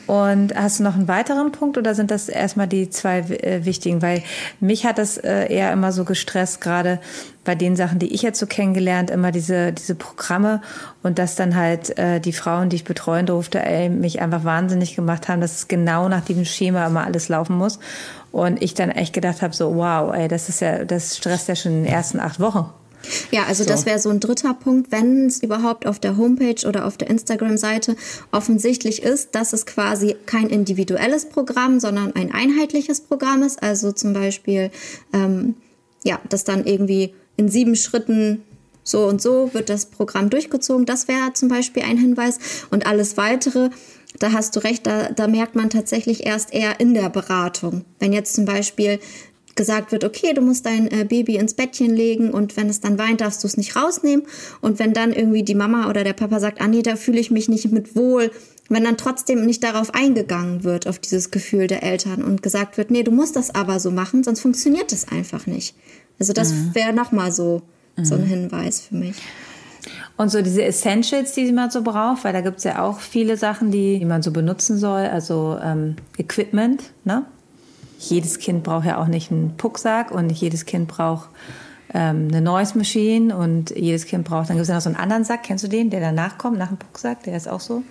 Und 0.08 0.56
hast 0.56 0.80
du 0.80 0.84
noch 0.84 0.96
einen 0.96 1.08
weiteren 1.08 1.52
Punkt 1.52 1.78
oder 1.78 1.96
sind 1.96 2.12
das 2.12 2.28
erstmal 2.28 2.68
die 2.68 2.90
zwei 2.90 3.20
äh, 3.20 3.64
wichtigen? 3.64 4.02
Weil 4.02 4.24
mich 4.60 4.86
hat 4.86 4.98
das 4.98 5.18
äh, 5.18 5.54
eher 5.54 5.72
immer 5.72 5.91
so 5.91 6.04
gestresst, 6.04 6.60
gerade 6.60 7.00
bei 7.46 7.56
den 7.56 7.76
Sachen, 7.76 8.00
die 8.00 8.14
ich 8.14 8.22
jetzt 8.22 8.40
so 8.40 8.46
kennengelernt, 8.46 9.10
immer 9.10 9.32
diese, 9.32 9.72
diese 9.72 9.96
Programme 9.96 10.62
und 11.02 11.18
dass 11.18 11.36
dann 11.36 11.56
halt 11.56 11.98
äh, 11.98 12.20
die 12.20 12.34
Frauen, 12.34 12.70
die 12.70 12.78
ich 12.78 12.84
betreuen 12.84 13.26
durfte, 13.26 13.64
ey, 13.64 13.88
mich 13.88 14.20
einfach 14.20 14.44
wahnsinnig 14.44 14.96
gemacht 14.96 15.30
haben, 15.30 15.41
dass 15.41 15.58
es 15.58 15.68
genau 15.68 16.10
nach 16.10 16.26
diesem 16.26 16.46
Schema 16.46 16.88
immer 16.88 17.06
alles 17.06 17.30
laufen 17.30 17.56
muss. 17.56 17.80
Und 18.32 18.62
ich 18.62 18.74
dann 18.74 18.90
echt 18.90 19.14
gedacht 19.14 19.41
habe, 19.41 19.56
so 19.56 19.76
wow, 19.76 20.14
ey, 20.14 20.28
das 20.28 20.50
ist 20.50 20.60
ja, 20.60 20.84
das 20.86 21.18
stresst 21.18 21.48
ja 21.48 21.56
schon 21.56 21.72
in 21.72 21.84
den 21.84 21.94
ersten 21.94 22.20
acht 22.20 22.40
Wochen. 22.40 22.70
Ja, 23.32 23.44
also 23.44 23.64
das 23.64 23.86
wäre 23.86 24.00
so 24.00 24.10
ein 24.10 24.20
dritter 24.20 24.54
Punkt, 24.54 24.92
wenn 24.92 25.28
es 25.28 25.42
überhaupt 25.42 25.86
auf 25.86 26.00
der 26.00 26.18
Homepage 26.18 26.68
oder 26.68 26.86
auf 26.86 26.98
der 26.98 27.10
Instagram-Seite 27.10 27.96
offensichtlich 28.32 29.04
ist, 29.04 29.36
dass 29.36 29.54
es 29.54 29.66
quasi 29.66 30.16
kein 30.26 30.50
individuelles 30.50 31.26
Programm, 31.26 31.80
sondern 31.80 32.14
ein 32.16 32.32
einheitliches 32.34 33.02
Programm 33.02 33.44
ist. 33.44 33.64
Also 33.64 33.92
zum 33.92 34.14
Beispiel, 34.14 34.72
ähm, 35.14 35.56
ja, 36.04 36.20
dass 36.30 36.44
dann 36.44 36.66
irgendwie 36.66 37.14
in 37.38 37.50
sieben 37.50 37.76
Schritten 37.76 38.44
so 38.84 39.06
und 39.06 39.22
so 39.22 39.54
wird 39.54 39.70
das 39.70 39.86
Programm 39.86 40.30
durchgezogen. 40.30 40.86
Das 40.86 41.08
wäre 41.08 41.34
zum 41.34 41.48
Beispiel 41.48 41.84
ein 41.84 41.98
Hinweis. 41.98 42.40
Und 42.72 42.88
alles 42.88 43.18
weitere, 43.18 43.70
da 44.18 44.32
hast 44.32 44.56
du 44.56 44.64
recht, 44.64 44.88
da, 44.88 45.10
da 45.10 45.28
merkt 45.28 45.56
man 45.56 45.70
tatsächlich 45.70 46.26
erst 46.26 46.54
eher 46.54 46.80
in 46.80 46.94
der 46.94 47.10
Beratung. 47.10 47.86
Wenn 48.00 48.14
jetzt 48.14 48.34
zum 48.34 48.46
Beispiel 48.46 49.00
gesagt 49.60 49.91
wird, 49.91 50.06
okay, 50.06 50.34
du 50.34 50.40
musst 50.40 50.65
dein 50.65 50.90
äh, 50.90 51.03
Baby 51.03 51.36
ins 51.36 51.53
Bettchen 51.53 51.94
legen 51.94 52.31
und 52.31 52.56
wenn 52.56 52.69
es 52.69 52.80
dann 52.80 52.98
weint, 52.98 53.19
darfst 53.19 53.44
du 53.44 53.48
es 53.48 53.57
nicht 53.57 53.76
rausnehmen. 53.76 54.26
Und 54.61 54.80
wenn 54.80 54.94
dann 54.94 55.11
irgendwie 55.11 55.44
die 55.44 55.53
Mama 55.53 55.90
oder 55.90 56.06
der 56.06 56.14
Papa 56.14 56.40
sagt, 56.40 56.61
ah 56.61 56.68
nee, 56.69 56.81
da 56.81 56.95
fühle 56.95 57.19
ich 57.19 57.30
mich 57.30 57.49
nicht 57.49 57.69
mit 57.69 57.94
wohl, 57.94 58.31
wenn 58.69 58.86
dann 58.86 58.95
trotzdem 58.95 59.45
nicht 59.45 59.61
darauf 59.61 59.94
eingegangen 59.94 60.64
wird, 60.64 60.88
auf 60.88 60.98
dieses 60.98 61.30
Gefühl 61.30 61.68
der 61.68 61.84
Eltern 61.84 62.23
und 62.23 62.41
gesagt 62.41 62.77
wird, 62.77 62.90
nee, 62.90 63.03
du 63.03 63.11
musst 63.11 63.36
das 63.36 63.53
aber 63.53 63.81
so 63.81 63.91
machen, 63.91 64.23
sonst 64.23 64.40
funktioniert 64.40 64.94
das 64.94 65.10
einfach 65.10 65.45
nicht. 65.45 65.76
Also 66.19 66.31
das 66.31 66.53
wäre 66.73 66.94
nochmal 66.94 67.34
so, 67.34 67.61
so 68.02 68.15
ein 68.15 68.23
Hinweis 68.23 68.80
für 68.80 68.95
mich. 68.95 69.18
Und 70.15 70.31
so 70.31 70.41
diese 70.41 70.64
Essentials, 70.64 71.34
die 71.34 71.52
man 71.52 71.69
so 71.69 71.81
braucht, 71.81 72.23
weil 72.23 72.31
da 72.31 72.40
gibt's 72.40 72.64
ja 72.64 72.81
auch 72.81 73.02
viele 73.02 73.36
Sachen, 73.36 73.72
die, 73.72 73.99
die 73.99 74.06
man 74.06 74.22
so 74.22 74.31
benutzen 74.31 74.77
soll, 74.77 75.02
also 75.02 75.57
ähm, 75.61 75.98
Equipment. 76.18 76.94
Ne? 77.03 77.26
Jedes 78.00 78.40
Kind 78.40 78.64
braucht 78.64 78.86
ja 78.86 78.98
auch 78.98 79.08
nicht 79.08 79.32
einen 79.32 79.56
Pucksack 79.58 80.12
und 80.12 80.28
nicht 80.28 80.42
jedes 80.42 80.66
Kind 80.66 80.88
braucht 80.88 81.30
ähm, 81.94 82.28
eine 82.30 82.42
Noise 82.42 82.78
Machine 82.78 83.36
und 83.36 83.72
jedes 83.72 84.06
Kind 84.06 84.26
braucht, 84.26 84.50
dann 84.50 84.58
gibt's 84.58 84.70
ja 84.70 84.76
noch 84.76 84.82
so 84.82 84.90
einen 84.90 84.98
anderen 84.98 85.24
Sack, 85.24 85.44
kennst 85.44 85.64
du 85.64 85.68
den, 85.68 85.90
der 85.90 86.00
danach 86.00 86.38
kommt, 86.38 86.58
nach 86.58 86.68
dem 86.68 86.78
Pucksack, 86.78 87.24
der 87.24 87.36
ist 87.36 87.48
auch 87.48 87.60
so? 87.60 87.84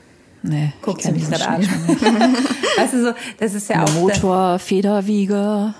Nee, 0.42 0.72
sie 0.86 0.94
kenn 0.94 1.14
mich 1.14 1.28
gerade 1.28 1.48
an. 1.48 1.62
Weißt 2.76 2.94
du 2.94 3.02
so, 3.02 3.12
das 3.40 3.54
ist 3.54 3.68
ja 3.68 3.82
auch... 3.82 3.92
Motor, 3.94 4.58
Federwieger. 4.60 5.74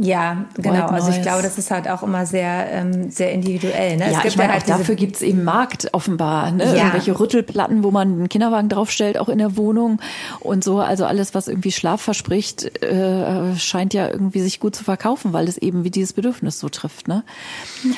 Ja, 0.00 0.44
genau. 0.56 0.86
Also 0.86 1.10
ich 1.10 1.22
glaube, 1.22 1.42
das 1.42 1.58
ist 1.58 1.70
halt 1.70 1.88
auch 1.88 2.02
immer 2.02 2.26
sehr, 2.26 2.70
ähm, 2.72 3.10
sehr 3.10 3.32
individuell. 3.32 3.96
Ne? 3.96 4.12
Ja, 4.12 4.20
ich 4.24 4.36
meine, 4.36 4.52
auch 4.54 4.58
diese- 4.62 4.78
dafür 4.78 4.94
gibt's 4.94 5.22
eben 5.22 5.44
Markt 5.44 5.88
offenbar. 5.92 6.50
Ne? 6.50 6.64
Ja. 6.64 6.74
Irgendwelche 6.74 7.18
Rüttelplatten, 7.18 7.82
wo 7.82 7.90
man 7.90 8.08
einen 8.12 8.28
Kinderwagen 8.28 8.68
draufstellt, 8.68 9.18
auch 9.18 9.28
in 9.28 9.38
der 9.38 9.56
Wohnung 9.56 10.00
und 10.40 10.64
so. 10.64 10.78
Also 10.80 11.04
alles, 11.06 11.34
was 11.34 11.48
irgendwie 11.48 11.72
Schlaf 11.72 12.00
verspricht, 12.02 12.82
äh, 12.82 13.56
scheint 13.56 13.94
ja 13.94 14.08
irgendwie 14.08 14.40
sich 14.40 14.60
gut 14.60 14.74
zu 14.76 14.84
verkaufen, 14.84 15.32
weil 15.32 15.48
es 15.48 15.56
eben 15.58 15.84
wie 15.84 15.90
dieses 15.90 16.12
Bedürfnis 16.12 16.58
so 16.58 16.68
trifft. 16.68 17.08
Ne? 17.08 17.24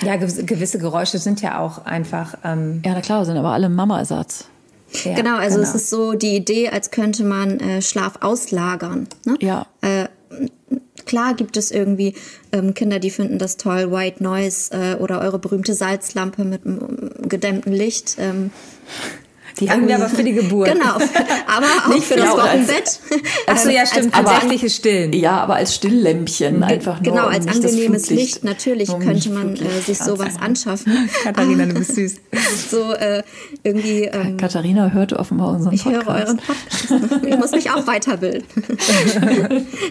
Ja, 0.03 0.17
gewisse- 0.17 0.79
Geräusche 0.79 1.19
sind 1.19 1.41
ja 1.43 1.59
auch 1.61 1.85
einfach. 1.85 2.35
Ähm, 2.45 2.83
Ja, 2.85 2.93
na 2.95 3.01
klar, 3.01 3.25
sind 3.25 3.37
aber 3.37 3.51
alle 3.51 3.69
Mama-Ersatz. 3.69 4.47
ja, 5.05 5.15
genau, 5.15 5.37
also 5.37 5.61
es 5.61 5.75
ist 5.75 5.91
so 5.91 6.13
die 6.15 6.35
Idee, 6.37 6.71
als 6.71 6.91
könnte 6.91 7.23
man 7.25 7.61
äh, 7.61 7.83
Schlaf 7.83 8.15
auslagern. 8.23 9.07
Ne? 9.27 9.37
Ja. 9.41 9.67
Äh, 9.83 10.07
klar 11.07 11.35
gibt 11.35 11.57
es 11.57 11.71
irgendwie 11.71 12.15
ähm, 12.53 12.75
Kinder, 12.75 12.99
die 12.99 13.11
finden 13.11 13.39
das 13.39 13.57
toll, 13.57 13.91
White 13.91 14.23
Noise 14.23 14.71
äh, 14.73 14.95
oder 14.97 15.21
eure 15.21 15.39
berühmte 15.39 15.75
Salzlampe 15.75 16.45
mit 16.45 16.63
gedämmtem 17.29 17.73
Licht. 17.73 18.17
Ähm, 18.19 18.51
Die 19.61 19.71
haben 19.71 19.89
wir 19.89 19.97
aber 19.97 20.09
für 20.09 20.23
die 20.25 20.33
Geburt. 20.33 20.69
Genau, 20.73 20.95
aber 20.95 21.67
auch 21.85 21.89
Nicht 21.89 22.07
für 22.07 22.17
das 22.17 22.31
Wochenbett. 22.31 23.01
Achso, 23.47 23.69
ja, 23.71 23.87
stimmt. 23.87 24.15
als- 24.15 24.25
Tatsächliches 24.29 24.77
Stillen. 24.77 25.13
Ja, 25.13 25.39
aber 25.39 25.55
als 25.57 25.75
Stilllämpchen 25.75 26.63
einfach 26.63 27.01
nur. 27.01 27.13
Genau, 27.13 27.27
um 27.27 27.33
als 27.33 27.47
das 27.47 27.57
angenehmes 27.57 28.11
Licht. 28.11 28.45
Natürlich 28.45 28.89
um 28.91 29.01
könnte 29.01 29.31
man 29.31 29.55
äh, 29.57 29.81
sich 29.85 29.99
sowas 29.99 30.35
anschaffen. 30.41 31.09
Katharina, 31.25 31.67
du 31.67 31.75
bist 31.75 31.95
süß. 31.95 32.15
So 32.71 32.93
äh, 32.93 33.23
irgendwie. 33.63 34.05
Ähm, 34.05 34.37
Katharina 34.37 34.91
hört 34.91 35.13
offenbar 35.15 35.53
unseren 35.55 35.73
Ich 35.75 35.85
höre 35.85 36.01
Podcast. 36.01 36.27
euren 36.27 36.37
Podcast. 36.39 37.27
Ich 37.27 37.37
muss 37.39 37.51
mich 37.53 37.71
auch 37.71 37.87
weiterbilden. 37.87 38.45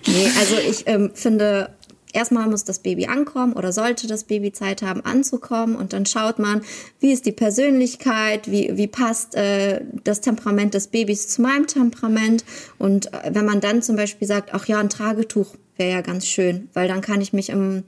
nee, 0.08 0.32
also 0.40 0.56
ich 0.70 0.84
ähm, 0.88 1.12
finde, 1.14 1.70
erstmal 2.14 2.48
muss 2.48 2.64
das 2.64 2.80
Baby 2.80 3.08
ankommen 3.08 3.54
oder 3.54 3.72
sollte 3.72 4.08
das 4.08 4.24
Baby 4.24 4.52
Zeit 4.52 4.82
haben 4.82 5.02
anzukommen 5.02 5.76
und 5.76 5.94
dann 5.94 6.06
schaut 6.06 6.40
man, 6.40 6.62
wie 7.00 7.12
ist 7.12 7.26
die 7.26 7.32
Persönlichkeit, 7.32 8.50
wie, 8.50 8.78
wie 8.78 8.88
passt 8.88 9.36
äh, 9.36 9.82
das 10.04 10.22
Temperament 10.22 10.74
des 10.74 10.88
Babys 10.88 11.28
zu 11.28 11.42
meinem 11.42 11.68
Temperament 11.68 12.44
und 12.78 13.14
äh, 13.14 13.32
wenn 13.32 13.46
man 13.46 13.62
dann 13.62 13.82
zum 13.82 13.96
Beispiel 13.96 14.28
sagt, 14.28 14.54
ach 14.54 14.68
ja, 14.68 14.80
ein 14.80 14.90
Tragetuch 14.90 15.56
wäre 15.78 15.92
ja 15.92 16.02
ganz 16.02 16.26
schön, 16.26 16.70
weil 16.74 16.88
dann 16.88 17.02
kann 17.02 17.22
ich 17.22 17.34
mich 17.34 17.50
im 17.50 17.84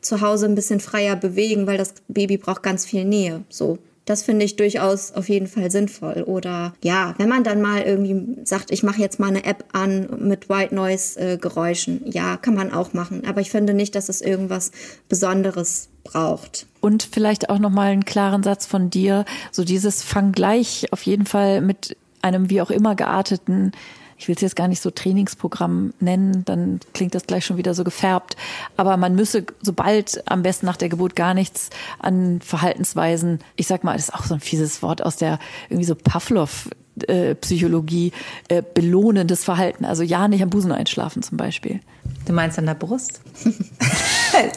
zu 0.00 0.20
Hause 0.20 0.46
ein 0.46 0.54
bisschen 0.54 0.80
freier 0.80 1.16
bewegen, 1.16 1.66
weil 1.66 1.76
das 1.76 1.94
Baby 2.08 2.36
braucht 2.36 2.62
ganz 2.62 2.86
viel 2.86 3.04
Nähe. 3.04 3.42
So. 3.48 3.78
Das 4.08 4.22
finde 4.22 4.46
ich 4.46 4.56
durchaus 4.56 5.12
auf 5.12 5.28
jeden 5.28 5.48
Fall 5.48 5.70
sinnvoll. 5.70 6.22
Oder 6.26 6.72
ja, 6.82 7.14
wenn 7.18 7.28
man 7.28 7.44
dann 7.44 7.60
mal 7.60 7.82
irgendwie 7.82 8.38
sagt, 8.44 8.70
ich 8.70 8.82
mache 8.82 9.02
jetzt 9.02 9.20
mal 9.20 9.28
eine 9.28 9.44
App 9.44 9.64
an 9.72 10.08
mit 10.18 10.48
White 10.48 10.74
Noise 10.74 11.20
äh, 11.20 11.36
Geräuschen, 11.36 12.00
ja, 12.06 12.38
kann 12.38 12.54
man 12.54 12.72
auch 12.72 12.94
machen. 12.94 13.24
Aber 13.26 13.42
ich 13.42 13.50
finde 13.50 13.74
nicht, 13.74 13.94
dass 13.94 14.08
es 14.08 14.22
irgendwas 14.22 14.72
Besonderes 15.10 15.90
braucht. 16.04 16.66
Und 16.80 17.02
vielleicht 17.02 17.50
auch 17.50 17.58
nochmal 17.58 17.88
einen 17.88 18.06
klaren 18.06 18.42
Satz 18.42 18.64
von 18.64 18.88
dir, 18.88 19.26
so 19.52 19.62
dieses 19.62 20.02
Fang 20.02 20.32
gleich 20.32 20.86
auf 20.90 21.02
jeden 21.02 21.26
Fall 21.26 21.60
mit 21.60 21.94
einem 22.22 22.48
wie 22.48 22.62
auch 22.62 22.70
immer 22.70 22.94
gearteten, 22.94 23.72
ich 24.18 24.28
will 24.28 24.34
es 24.34 24.42
jetzt 24.42 24.56
gar 24.56 24.68
nicht 24.68 24.82
so 24.82 24.90
Trainingsprogramm 24.90 25.94
nennen, 26.00 26.44
dann 26.44 26.80
klingt 26.92 27.14
das 27.14 27.26
gleich 27.26 27.44
schon 27.44 27.56
wieder 27.56 27.74
so 27.74 27.84
gefärbt. 27.84 28.36
Aber 28.76 28.96
man 28.96 29.14
müsse 29.14 29.46
sobald 29.62 30.22
am 30.28 30.42
besten 30.42 30.66
nach 30.66 30.76
der 30.76 30.88
Geburt 30.88 31.14
gar 31.14 31.34
nichts 31.34 31.70
an 32.00 32.40
Verhaltensweisen, 32.40 33.38
ich 33.56 33.68
sag 33.68 33.84
mal, 33.84 33.94
das 33.94 34.08
ist 34.08 34.14
auch 34.14 34.24
so 34.24 34.34
ein 34.34 34.40
fieses 34.40 34.82
Wort 34.82 35.04
aus 35.04 35.16
der 35.16 35.38
irgendwie 35.68 35.86
so 35.86 35.94
Pavlov 35.94 36.68
äh, 37.06 37.36
Psychologie, 37.36 38.12
äh, 38.48 38.62
belohnendes 38.74 39.44
Verhalten. 39.44 39.84
Also 39.84 40.02
ja, 40.02 40.26
nicht 40.26 40.42
am 40.42 40.50
Busen 40.50 40.72
einschlafen 40.72 41.22
zum 41.22 41.36
Beispiel. 41.36 41.80
Du 42.26 42.32
meinst 42.32 42.58
an 42.58 42.66
der 42.66 42.74
Brust? 42.74 43.20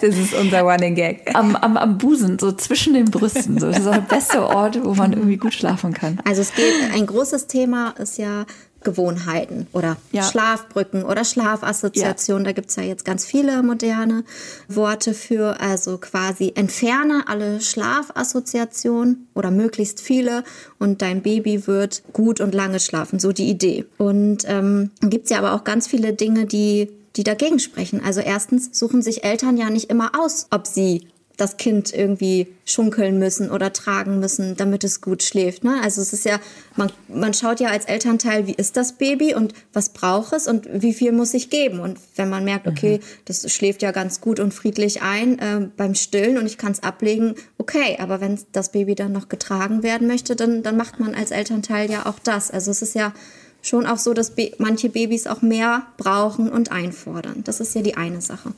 das 0.02 0.16
ist 0.16 0.34
unser 0.34 0.62
Running 0.62 0.96
Gag. 0.96 1.30
Am, 1.36 1.56
am, 1.56 1.78
am 1.78 1.98
Busen, 1.98 2.40
so 2.40 2.52
zwischen 2.52 2.94
den 2.94 3.06
Brüsten. 3.06 3.60
So. 3.60 3.68
Das 3.68 3.80
ist 3.80 3.88
auch 3.88 3.94
der 3.94 4.02
beste 4.02 4.48
Ort, 4.48 4.84
wo 4.84 4.94
man 4.96 5.14
irgendwie 5.14 5.38
gut 5.38 5.54
schlafen 5.54 5.94
kann. 5.94 6.20
Also 6.26 6.42
es 6.42 6.54
geht, 6.56 6.74
ein 6.94 7.06
großes 7.06 7.48
Thema 7.48 7.92
ist 7.92 8.18
ja 8.18 8.46
Gewohnheiten 8.84 9.68
oder 9.74 9.98
Ja. 10.12 10.24
Schlafbrücken 10.24 11.04
oder 11.04 11.24
Schlafassoziation. 11.24 12.44
Da 12.44 12.52
gibt's 12.52 12.76
ja 12.76 12.84
jetzt 12.84 13.06
ganz 13.06 13.26
viele 13.26 13.64
moderne 13.64 14.24
Worte 14.68 15.14
für. 15.14 15.60
Also 15.60 15.98
quasi 15.98 16.54
entferne 16.56 17.24
alle 17.28 17.62
Schlafassoziationen 17.62 19.28
oder 19.34 19.52
möglichst 19.52 20.02
viele 20.02 20.44
und 20.80 21.02
dein 21.02 21.22
Baby 21.22 21.68
wird 21.68 22.04
gut 22.14 22.42
und 22.42 22.54
lange 22.54 22.80
schlafen. 22.80 23.20
So 23.20 23.32
die 23.32 23.50
Idee. 23.50 23.86
Und 23.98 24.46
ähm, 24.48 24.92
dann 25.00 25.10
gibt's 25.10 25.30
ja 25.30 25.38
aber 25.38 25.54
auch 25.54 25.64
ganz 25.64 25.88
viele 25.88 26.14
Dinge, 26.14 26.46
die, 26.46 26.90
die 27.16 27.24
dagegen 27.24 27.60
sprechen. 27.60 28.02
Also 28.04 28.22
erstens 28.22 28.78
suchen 28.78 29.02
sich 29.02 29.24
Eltern 29.24 29.58
ja 29.58 29.70
nicht 29.70 29.90
immer 29.90 30.12
aus, 30.20 30.48
ob 30.50 30.68
sie 30.68 31.08
das 31.42 31.58
Kind 31.58 31.92
irgendwie 31.92 32.48
schunkeln 32.66 33.18
müssen 33.18 33.50
oder 33.50 33.74
tragen 33.74 34.20
müssen, 34.20 34.56
damit 34.56 34.84
es 34.84 35.02
gut 35.02 35.24
schläft. 35.24 35.64
Ne? 35.64 35.80
Also 35.82 36.00
es 36.00 36.14
ist 36.14 36.24
ja, 36.24 36.40
man, 36.76 36.92
man 37.08 37.34
schaut 37.34 37.60
ja 37.60 37.70
als 37.70 37.86
Elternteil, 37.86 38.46
wie 38.46 38.54
ist 38.54 38.78
das 38.78 38.94
Baby 38.94 39.34
und 39.34 39.56
was 39.74 39.90
braucht 39.90 40.34
es 40.34 40.48
und 40.48 40.68
wie 40.72 40.94
viel 40.94 41.12
muss 41.12 41.34
ich 41.34 41.50
geben. 41.50 41.80
Und 41.80 42.00
wenn 42.16 42.30
man 42.30 42.46
merkt, 42.46 42.68
okay, 42.68 43.00
das 43.26 43.52
schläft 43.52 43.82
ja 43.82 43.92
ganz 43.92 44.22
gut 44.22 44.40
und 44.40 44.54
friedlich 44.54 45.02
ein 45.02 45.40
äh, 45.40 45.68
beim 45.76 45.96
Stillen 45.96 46.38
und 46.38 46.46
ich 46.46 46.60
kann 46.60 46.74
es 46.74 46.84
ablegen, 46.84 47.34
okay. 47.58 47.98
Aber 48.00 48.22
wenn 48.22 48.40
das 48.52 48.72
Baby 48.72 48.94
dann 48.94 49.12
noch 49.12 49.28
getragen 49.28 49.82
werden 49.82 50.08
möchte, 50.08 50.36
dann, 50.36 50.62
dann 50.62 50.78
macht 50.78 51.00
man 51.00 51.16
als 51.16 51.32
Elternteil 51.32 51.90
ja 51.90 52.06
auch 52.06 52.20
das. 52.20 52.52
Also 52.52 52.70
es 52.70 52.84
ist 52.84 52.94
ja 52.94 53.14
schon 53.62 53.86
auch 53.86 53.98
so, 53.98 54.14
dass 54.14 54.34
manche 54.58 54.90
Babys 54.90 55.28
auch 55.28 55.42
mehr 55.42 55.84
brauchen 55.98 56.50
und 56.50 56.72
einfordern. 56.72 57.44
Das 57.44 57.60
ist 57.60 57.76
ja 57.76 57.82
die 57.82 57.96
eine 57.96 58.22
Sache. 58.22 58.54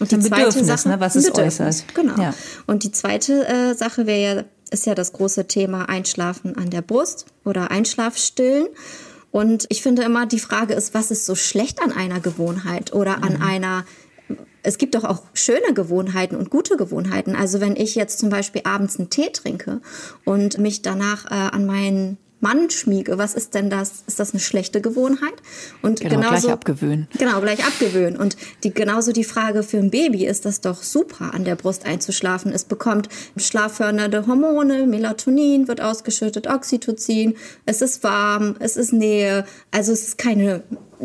Und 0.00 0.12
Ein 0.12 0.22
Bedürfnis, 0.22 0.86
ne, 0.86 0.98
was 0.98 1.14
es 1.14 1.32
äußert. 1.32 1.84
Genau. 1.94 2.20
Ja. 2.20 2.34
Und 2.66 2.84
die 2.84 2.92
zweite 2.92 3.46
äh, 3.46 3.74
Sache 3.74 4.06
wäre 4.06 4.36
ja, 4.36 4.44
ist 4.70 4.86
ja 4.86 4.94
das 4.94 5.12
große 5.12 5.46
Thema 5.46 5.88
Einschlafen 5.88 6.56
an 6.56 6.70
der 6.70 6.80
Brust 6.82 7.26
oder 7.44 7.70
Einschlafstillen. 7.70 8.68
Und 9.30 9.66
ich 9.68 9.82
finde 9.82 10.02
immer, 10.02 10.26
die 10.26 10.40
Frage 10.40 10.74
ist, 10.74 10.94
was 10.94 11.10
ist 11.10 11.26
so 11.26 11.34
schlecht 11.34 11.82
an 11.82 11.92
einer 11.92 12.20
Gewohnheit 12.20 12.92
oder 12.92 13.18
Mhm. 13.18 13.24
an 13.24 13.42
einer 13.42 13.84
es 14.62 14.78
gibt 14.78 14.94
doch 14.94 15.04
auch 15.04 15.22
schöne 15.32 15.72
Gewohnheiten 15.74 16.36
und 16.36 16.50
gute 16.50 16.76
Gewohnheiten. 16.76 17.34
Also 17.34 17.60
wenn 17.60 17.76
ich 17.76 17.94
jetzt 17.94 18.18
zum 18.18 18.28
Beispiel 18.28 18.62
abends 18.64 18.98
einen 18.98 19.10
Tee 19.10 19.30
trinke 19.32 19.80
und 20.24 20.58
mich 20.58 20.82
danach 20.82 21.30
äh, 21.30 21.34
an 21.34 21.66
meinen 21.66 22.18
Mann 22.40 22.70
schmiege, 22.70 23.18
was 23.18 23.34
ist 23.34 23.54
denn 23.54 23.68
das? 23.70 24.02
Ist 24.06 24.18
das 24.18 24.32
eine 24.32 24.40
schlechte 24.40 24.80
Gewohnheit? 24.80 25.34
Und 25.82 26.00
Genau, 26.00 26.16
genauso, 26.16 26.46
gleich 26.46 26.52
abgewöhnen. 26.52 27.08
Genau, 27.18 27.40
gleich 27.40 27.64
abgewöhnen. 27.64 28.16
Und 28.16 28.36
die, 28.64 28.72
genauso 28.72 29.12
die 29.12 29.24
Frage 29.24 29.62
für 29.62 29.76
ein 29.76 29.90
Baby 29.90 30.26
ist 30.26 30.46
das 30.46 30.60
doch 30.60 30.82
super, 30.82 31.34
an 31.34 31.44
der 31.44 31.56
Brust 31.56 31.84
einzuschlafen. 31.84 32.52
Es 32.52 32.64
bekommt 32.64 33.08
schlaffördernde 33.36 34.26
Hormone, 34.26 34.86
Melatonin 34.86 35.68
wird 35.68 35.80
ausgeschüttet, 35.80 36.46
Oxytocin, 36.46 37.36
es 37.66 37.82
ist 37.82 38.02
warm, 38.02 38.56
es 38.58 38.76
ist 38.76 38.92
Nähe. 38.92 39.44
Also 39.70 39.92
es 39.92 40.08
ist 40.08 40.18
keine, 40.18 40.62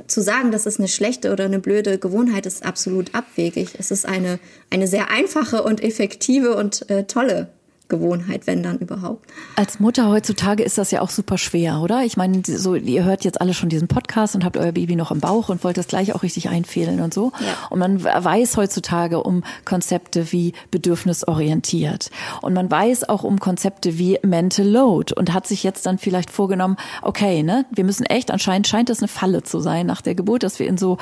zu 0.08 0.22
sagen, 0.22 0.52
dass 0.52 0.66
es 0.66 0.80
eine 0.80 0.88
schlechte 0.88 1.34
oder 1.34 1.46
eine 1.46 1.60
blöde 1.60 2.00
Gewohnheit 2.00 2.46
ist, 2.46 2.66
absolut 2.66 3.14
abwegig. 3.14 3.76
Es 3.78 3.92
ist 3.92 4.06
eine, 4.06 4.40
eine 4.70 4.88
sehr 4.88 5.10
einfache 5.12 5.64
und 5.64 5.84
effektive 5.84 6.56
und 6.56 6.90
äh, 6.90 7.04
tolle 7.04 7.50
Gewohnheit, 7.88 8.48
wenn 8.48 8.64
dann 8.64 8.80
überhaupt. 8.80 9.30
Als 9.56 9.80
Mutter 9.80 10.10
heutzutage 10.10 10.64
ist 10.64 10.78
das 10.78 10.92
ja 10.92 11.02
auch 11.02 11.10
super 11.10 11.38
schwer, 11.38 11.82
oder? 11.82 12.04
Ich 12.04 12.18
meine, 12.18 12.42
so 12.44 12.76
ihr 12.76 13.04
hört 13.04 13.24
jetzt 13.24 13.40
alle 13.42 13.54
schon 13.54 13.70
diesen 13.70 13.88
Podcast 13.88 14.36
und 14.36 14.44
habt 14.44 14.58
euer 14.58 14.72
Baby 14.72 14.96
noch 14.96 15.12
im 15.12 15.20
Bauch 15.20 15.50
und 15.50 15.64
wollt 15.64 15.78
das 15.78 15.88
gleich 15.88 16.14
auch 16.16 16.24
richtig 16.24 16.50
einfädeln 16.50 17.00
und 17.02 17.14
so. 17.14 17.32
Ja. 17.40 17.68
Und 17.70 17.80
man 17.80 18.04
weiß 18.04 18.58
heutzutage 18.58 19.22
um 19.22 19.44
Konzepte 19.66 20.32
wie 20.32 20.54
bedürfnisorientiert 20.72 22.10
und 22.42 22.54
man 22.54 22.72
weiß 22.72 23.08
auch 23.08 23.24
um 23.24 23.40
Konzepte 23.40 23.98
wie 24.00 24.18
Mental 24.24 24.68
Load 24.68 25.14
und 25.14 25.34
hat 25.34 25.48
sich 25.48 25.64
jetzt 25.64 25.86
dann 25.86 25.98
vielleicht 25.98 26.32
vorgenommen, 26.32 26.78
okay, 27.02 27.44
ne, 27.44 27.66
wir 27.72 27.84
müssen 27.84 28.06
echt 28.06 28.32
anscheinend 28.32 28.68
scheint 28.68 28.90
das 28.90 29.00
eine 29.00 29.08
Falle 29.08 29.44
zu 29.44 29.60
sein 29.60 29.86
nach 29.86 30.02
der 30.02 30.16
Geburt, 30.16 30.44
dass 30.44 30.60
wir 30.60 30.68
in 30.68 30.78
so 30.78 30.98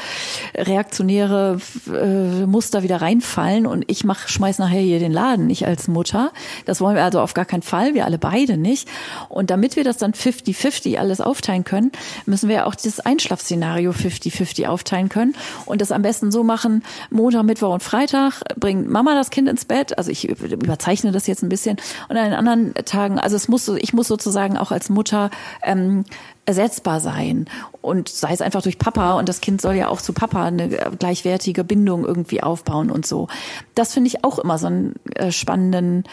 reaktionäre 0.55 1.59
äh, 1.87 2.45
Muster 2.45 2.83
wieder 2.83 3.01
reinfallen 3.01 3.65
und 3.65 3.85
ich 3.87 4.03
mach 4.03 4.27
schmeiß 4.27 4.59
nachher 4.59 4.81
hier 4.81 4.99
den 4.99 5.13
Laden, 5.13 5.49
ich 5.49 5.65
als 5.65 5.87
Mutter. 5.87 6.31
Das 6.65 6.72
wollen 6.81 6.95
wir 6.95 7.03
also 7.03 7.19
auf 7.19 7.33
gar 7.33 7.45
keinen 7.45 7.61
Fall, 7.61 7.93
wir 7.93 8.05
alle 8.05 8.17
beide 8.17 8.57
nicht. 8.57 8.87
Und 9.29 9.49
damit 9.49 9.75
wir 9.75 9.83
das 9.83 9.97
dann 9.97 10.13
50-50 10.13 10.97
alles 10.97 11.21
aufteilen 11.21 11.63
können, 11.63 11.91
müssen 12.25 12.49
wir 12.49 12.67
auch 12.67 12.75
dieses 12.75 12.99
Einschlafszenario 12.99 13.91
50-50 13.91 14.67
aufteilen 14.67 15.09
können 15.09 15.35
und 15.65 15.81
das 15.81 15.91
am 15.91 16.01
besten 16.01 16.31
so 16.31 16.43
machen, 16.43 16.83
Montag, 17.09 17.43
Mittwoch 17.43 17.73
und 17.73 17.83
Freitag 17.83 18.41
bringt 18.55 18.89
Mama 18.89 19.15
das 19.15 19.29
Kind 19.29 19.47
ins 19.47 19.65
Bett, 19.65 19.97
also 19.97 20.11
ich 20.11 20.27
überzeichne 20.27 21.11
das 21.11 21.27
jetzt 21.27 21.43
ein 21.43 21.49
bisschen 21.49 21.77
und 22.09 22.17
an 22.17 22.25
den 22.25 22.33
anderen 22.33 22.73
Tagen, 22.85 23.19
also 23.19 23.35
es 23.35 23.47
muss, 23.47 23.67
ich 23.67 23.93
muss 23.93 24.07
sozusagen 24.07 24.57
auch 24.57 24.71
als 24.71 24.89
Mutter 24.89 25.29
ähm, 25.61 26.05
ersetzbar 26.45 26.99
sein 26.99 27.45
und 27.81 28.09
sei 28.09 28.33
es 28.33 28.41
einfach 28.41 28.61
durch 28.61 28.77
Papa 28.77 29.17
und 29.17 29.29
das 29.29 29.39
Kind 29.39 29.61
soll 29.61 29.75
ja 29.75 29.87
auch 29.87 30.01
zu 30.01 30.13
Papa 30.13 30.45
eine 30.45 30.69
gleichwertige 30.99 31.63
Bindung 31.63 32.05
irgendwie 32.05 32.43
aufbauen 32.43 32.91
und 32.91 33.05
so. 33.05 33.27
Das 33.75 33.93
finde 33.93 34.09
ich 34.09 34.23
auch 34.23 34.39
immer 34.39 34.57
so 34.57 34.67
einen 34.67 34.95
äh, 35.15 35.31
spannenden 35.31 36.03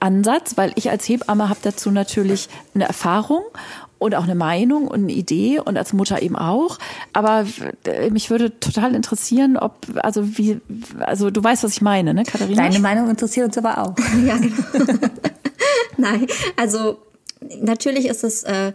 Ansatz, 0.00 0.56
weil 0.56 0.72
ich 0.76 0.90
als 0.90 1.06
Hebamme 1.08 1.48
habe 1.48 1.60
dazu 1.62 1.90
natürlich 1.90 2.48
eine 2.74 2.84
Erfahrung 2.84 3.42
und 3.98 4.14
auch 4.14 4.24
eine 4.24 4.34
Meinung 4.34 4.88
und 4.88 5.04
eine 5.04 5.12
Idee 5.12 5.60
und 5.60 5.76
als 5.76 5.92
Mutter 5.92 6.22
eben 6.22 6.36
auch. 6.36 6.78
Aber 7.12 7.46
äh, 7.86 8.10
mich 8.10 8.30
würde 8.30 8.58
total 8.60 8.94
interessieren, 8.94 9.56
ob, 9.56 9.76
also 9.96 10.38
wie, 10.38 10.60
also 11.00 11.30
du 11.30 11.42
weißt, 11.42 11.64
was 11.64 11.72
ich 11.72 11.82
meine, 11.82 12.14
ne, 12.14 12.24
Katharina? 12.24 12.62
Deine 12.62 12.80
Meinung 12.80 13.08
interessiert 13.10 13.46
uns 13.46 13.58
aber 13.58 13.78
auch. 13.78 13.94
Ja, 14.26 14.36
genau. 14.36 14.96
Nein, 15.96 16.26
also 16.56 16.98
natürlich 17.60 18.06
ist 18.06 18.24
es 18.24 18.42
äh, 18.44 18.72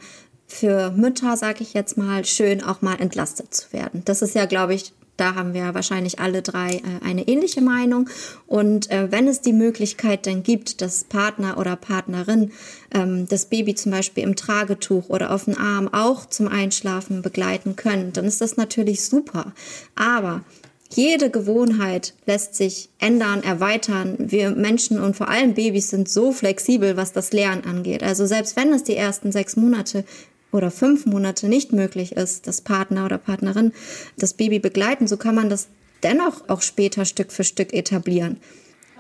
für 0.50 0.92
Mütter, 0.92 1.38
sage 1.38 1.62
ich 1.62 1.74
jetzt 1.74 1.96
mal, 1.96 2.26
schön, 2.26 2.64
auch 2.64 2.82
mal 2.82 3.00
entlastet 3.00 3.54
zu 3.54 3.72
werden. 3.72 4.02
Das 4.06 4.22
ist 4.22 4.36
ja, 4.36 4.46
glaube 4.46 4.74
ich, 4.74 4.94
da 5.16 5.36
haben 5.36 5.54
wir 5.54 5.74
wahrscheinlich 5.74 6.20
alle 6.20 6.42
drei 6.42 6.76
äh, 6.78 7.06
eine 7.06 7.28
ähnliche 7.28 7.62
Meinung. 7.62 8.10
Und 8.48 8.90
äh, 8.90 9.12
wenn 9.12 9.28
es 9.28 9.42
die 9.42 9.54
Möglichkeit 9.54 10.26
dann 10.26 10.44
gibt, 10.44 10.82
dass 10.82 11.04
Partner 11.04 11.58
oder 11.58 11.76
Partnerin 11.76 12.52
ähm, 12.94 13.28
das 13.28 13.46
Baby 13.46 13.76
zum 13.76 13.92
Beispiel 13.92 14.24
im 14.24 14.36
Tragetuch 14.36 15.10
oder 15.10 15.32
auf 15.32 15.46
dem 15.46 15.58
Arm 15.58 15.88
auch 15.92 16.26
zum 16.26 16.48
Einschlafen 16.48 17.22
begleiten 17.22 17.76
können, 17.76 18.12
dann 18.14 18.26
ist 18.26 18.42
das 18.42 18.58
natürlich 18.58 19.06
super. 19.06 19.54
Aber 19.96 20.44
jede 20.92 21.30
Gewohnheit 21.30 22.14
lässt 22.26 22.56
sich 22.56 22.90
ändern, 22.98 23.44
erweitern. 23.44 24.16
Wir 24.18 24.52
Menschen 24.52 25.00
und 25.00 25.16
vor 25.16 25.30
allem 25.30 25.54
Babys 25.54 25.90
sind 25.90 26.10
so 26.10 26.32
flexibel, 26.32 26.98
was 26.98 27.12
das 27.12 27.32
Lernen 27.32 27.66
angeht. 27.66 28.02
Also 28.02 28.26
selbst 28.26 28.56
wenn 28.56 28.74
es 28.74 28.84
die 28.84 28.96
ersten 28.96 29.32
sechs 29.32 29.56
Monate 29.56 30.04
oder 30.52 30.72
fünf 30.72 31.06
Monate 31.06 31.48
nicht 31.48 31.74
möglich 31.74 32.14
ist, 32.14 32.48
dass 32.48 32.62
Partner 32.62 33.06
oder 33.06 33.18
Partnerin 33.18 33.72
das 34.18 34.34
Baby 34.34 34.60
begleiten, 34.60 35.08
so 35.08 35.18
kann 35.18 35.36
man 35.36 35.50
das 35.50 35.68
dennoch 36.04 36.48
auch 36.50 36.62
später 36.62 37.06
Stück 37.06 37.32
für 37.32 37.44
Stück 37.44 37.74
etablieren. 37.74 38.38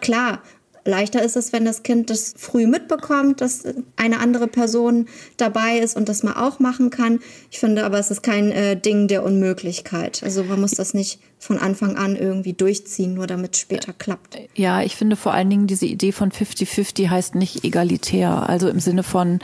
Klar, 0.02 0.42
leichter 0.86 1.22
ist 1.24 1.36
es, 1.38 1.54
wenn 1.54 1.66
das 1.66 1.84
Kind 1.84 2.10
das 2.10 2.34
früh 2.38 2.68
mitbekommt, 2.68 3.42
dass 3.42 3.64
eine 3.96 4.20
andere 4.20 4.48
Person 4.48 5.08
dabei 5.38 5.80
ist 5.80 5.96
und 5.96 6.10
das 6.10 6.24
mal 6.24 6.34
auch 6.34 6.60
machen 6.60 6.90
kann. 6.90 7.20
Ich 7.52 7.60
finde 7.60 7.86
aber, 7.86 8.00
es 8.00 8.12
ist 8.12 8.24
kein 8.24 8.52
äh, 8.52 8.80
Ding 8.80 9.08
der 9.08 9.24
Unmöglichkeit. 9.24 10.22
Also 10.24 10.44
man 10.44 10.60
muss 10.60 10.72
das 10.72 10.94
nicht 10.94 11.20
von 11.38 11.58
Anfang 11.58 11.96
an 11.96 12.16
irgendwie 12.16 12.54
durchziehen, 12.54 13.14
nur 13.14 13.28
damit 13.28 13.56
es 13.56 13.62
später 13.62 13.94
klappt. 13.94 14.38
Ja, 14.56 14.82
ich 14.82 14.96
finde 14.96 15.16
vor 15.16 15.34
allen 15.34 15.50
Dingen 15.50 15.68
diese 15.68 15.86
Idee 15.86 16.12
von 16.12 16.32
50-50 16.32 17.10
heißt 17.10 17.36
nicht 17.36 17.64
egalitär. 17.64 18.50
Also 18.50 18.68
im 18.68 18.80
Sinne 18.80 19.04
von, 19.04 19.40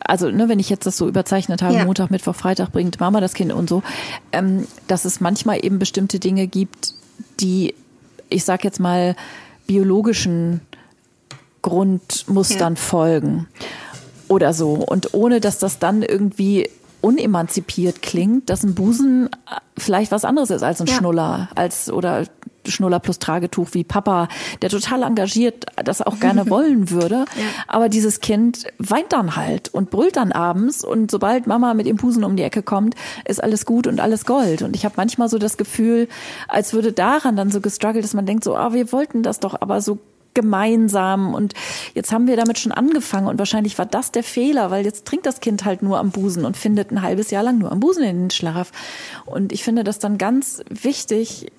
also 0.00 0.30
ne, 0.30 0.48
wenn 0.48 0.58
ich 0.58 0.70
jetzt 0.70 0.86
das 0.86 0.96
so 0.96 1.06
überzeichnet 1.08 1.62
habe, 1.62 1.74
Ja. 1.74 1.84
Montag, 1.84 2.10
Mittwoch, 2.10 2.34
Freitag 2.34 2.72
bringt 2.72 2.98
Mama 3.00 3.20
das 3.20 3.34
Kind 3.34 3.52
und 3.52 3.68
so, 3.68 3.82
ähm, 4.32 4.66
dass 4.86 5.04
es 5.04 5.20
manchmal 5.20 5.64
eben 5.64 5.78
bestimmte 5.78 6.18
Dinge 6.18 6.46
gibt, 6.46 6.94
die, 7.40 7.74
ich 8.28 8.44
sag 8.44 8.64
jetzt 8.64 8.80
mal, 8.80 9.14
biologischen 9.66 10.60
Grundmustern 11.62 12.74
Ja. 12.74 12.80
folgen 12.80 13.46
oder 14.28 14.52
so. 14.52 14.72
Und 14.74 15.14
ohne 15.14 15.40
dass 15.40 15.58
das 15.58 15.78
dann 15.78 16.02
irgendwie 16.02 16.68
unemanzipiert 17.02 18.02
klingt, 18.02 18.50
dass 18.50 18.62
ein 18.62 18.74
Busen 18.74 19.26
äh, 19.26 19.56
vielleicht 19.78 20.12
was 20.12 20.24
anderes 20.24 20.50
ist 20.50 20.62
als 20.62 20.80
ein 20.80 20.86
Ja. 20.86 20.94
Schnuller, 20.94 21.48
als 21.54 21.90
oder 21.90 22.24
Schnuller 22.66 23.00
plus 23.00 23.18
Tragetuch 23.18 23.68
wie 23.72 23.84
Papa, 23.84 24.28
der 24.62 24.70
total 24.70 25.02
engagiert 25.02 25.66
das 25.84 26.02
auch 26.02 26.20
gerne 26.20 26.48
wollen 26.50 26.90
würde. 26.90 27.24
Aber 27.66 27.88
dieses 27.88 28.20
Kind 28.20 28.66
weint 28.78 29.12
dann 29.12 29.36
halt 29.36 29.68
und 29.68 29.90
brüllt 29.90 30.16
dann 30.16 30.32
abends 30.32 30.84
und 30.84 31.10
sobald 31.10 31.46
Mama 31.46 31.74
mit 31.74 31.86
dem 31.86 31.96
Busen 31.96 32.24
um 32.24 32.36
die 32.36 32.42
Ecke 32.42 32.62
kommt, 32.62 32.94
ist 33.24 33.42
alles 33.42 33.64
gut 33.64 33.86
und 33.86 34.00
alles 34.00 34.24
Gold. 34.24 34.62
Und 34.62 34.76
ich 34.76 34.84
habe 34.84 34.94
manchmal 34.96 35.28
so 35.28 35.38
das 35.38 35.56
Gefühl, 35.56 36.08
als 36.48 36.72
würde 36.72 36.92
daran 36.92 37.36
dann 37.36 37.50
so 37.50 37.60
gestruggelt, 37.60 38.04
dass 38.04 38.14
man 38.14 38.26
denkt 38.26 38.44
so, 38.44 38.56
ah, 38.56 38.72
wir 38.72 38.92
wollten 38.92 39.22
das 39.22 39.40
doch 39.40 39.60
aber 39.60 39.80
so 39.80 39.98
gemeinsam 40.34 41.34
und 41.34 41.54
jetzt 41.94 42.12
haben 42.12 42.26
wir 42.26 42.36
damit 42.36 42.58
schon 42.58 42.72
angefangen 42.72 43.26
und 43.26 43.38
wahrscheinlich 43.38 43.78
war 43.78 43.86
das 43.86 44.12
der 44.12 44.22
Fehler, 44.22 44.70
weil 44.70 44.84
jetzt 44.84 45.04
trinkt 45.04 45.26
das 45.26 45.40
Kind 45.40 45.64
halt 45.64 45.82
nur 45.82 45.98
am 45.98 46.10
Busen 46.10 46.44
und 46.44 46.56
findet 46.56 46.90
ein 46.90 47.02
halbes 47.02 47.30
Jahr 47.30 47.42
lang 47.42 47.58
nur 47.58 47.72
am 47.72 47.80
Busen 47.80 48.04
in 48.04 48.22
den 48.22 48.30
Schlaf. 48.30 48.70
Und 49.26 49.52
ich 49.52 49.64
finde 49.64 49.84
das 49.84 49.98
dann 49.98 50.18
ganz 50.18 50.62
wichtig, 50.68 51.50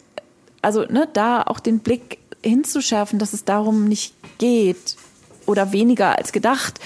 also 0.61 0.85
ne, 0.85 1.07
da 1.11 1.43
auch 1.43 1.59
den 1.59 1.79
Blick 1.79 2.19
hinzuschärfen, 2.43 3.19
dass 3.19 3.33
es 3.33 3.45
darum 3.45 3.85
nicht 3.87 4.13
geht 4.37 4.97
oder 5.45 5.71
weniger 5.71 6.17
als 6.17 6.31
gedacht 6.31 6.79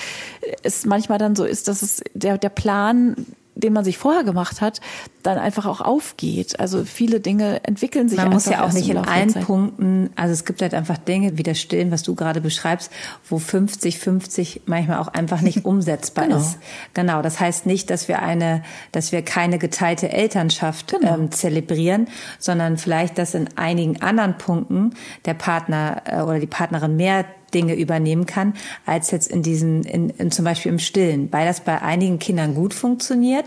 es 0.64 0.85
manchmal 0.85 1.18
dann 1.18 1.35
so 1.35 1.45
ist, 1.45 1.68
dass 1.68 1.81
es 1.81 2.02
der, 2.14 2.38
der 2.38 2.49
Plan 2.49 3.15
den 3.56 3.73
man 3.73 3.84
sich 3.84 3.98
vorher 3.98 4.23
gemacht 4.23 4.61
hat, 4.61 4.82
dann 5.23 5.38
einfach 5.38 5.65
auch 5.65 5.82
aufgeht. 5.82 6.60
Also 6.60 6.86
viele 6.86 7.19
Dinge 7.19 7.64
entwickeln 7.64 8.10
sich 8.10 8.18
Man 8.18 8.30
muss 8.30 8.45
ja 8.45 8.64
auch 8.64 8.73
nicht 8.73 8.90
in 8.90 8.98
allen. 8.98 9.34
Punkten, 9.34 10.10
also 10.15 10.34
es 10.34 10.45
gibt 10.45 10.61
halt 10.61 10.73
einfach 10.73 10.98
Dinge 10.98 11.38
wie 11.38 11.44
das 11.44 11.60
Stillen, 11.60 11.91
was 11.91 12.03
du 12.03 12.15
gerade 12.15 12.41
beschreibst, 12.41 12.91
wo 13.30 13.40
50, 13.40 13.99
50 13.99 14.61
manchmal 14.65 14.99
auch 14.99 15.07
einfach 15.07 15.41
nicht 15.41 15.65
umsetzbar 15.65 16.26
genau. 16.26 16.38
ist. 16.38 16.57
Genau. 16.94 17.22
Das 17.22 17.40
heißt 17.40 17.65
nicht, 17.65 17.90
dass 17.90 18.07
wir 18.07 18.22
eine, 18.22 18.64
dass 18.91 19.11
wir 19.11 19.22
keine 19.23 19.57
geteilte 19.57 20.10
Elternschaft 20.10 20.91
genau. 20.91 21.15
ähm, 21.15 21.32
zelebrieren, 21.32 22.07
sondern 22.40 22.77
vielleicht, 22.77 23.18
dass 23.18 23.34
in 23.34 23.49
einigen 23.57 24.02
anderen 24.02 24.38
Punkten 24.38 24.94
der 25.26 25.34
Partner 25.34 26.02
äh, 26.06 26.22
oder 26.22 26.40
die 26.40 26.48
Partnerin 26.48 26.95
mehr 26.95 27.26
Dinge 27.56 27.73
übernehmen 27.73 28.27
kann, 28.27 28.53
als 28.86 29.10
jetzt 29.10 29.32
in 29.32 29.41
diesen, 29.41 29.84
in, 29.84 30.11
in 30.11 30.30
zum 30.30 30.45
Beispiel 30.45 30.72
im 30.72 30.80
Stillen, 30.80 31.32
weil 31.32 31.48
das 31.48 31.61
bei 31.61 31.82
einigen 31.82 32.19
Kindern 32.19 32.53
gut 32.53 32.73
funktioniert. 32.73 33.45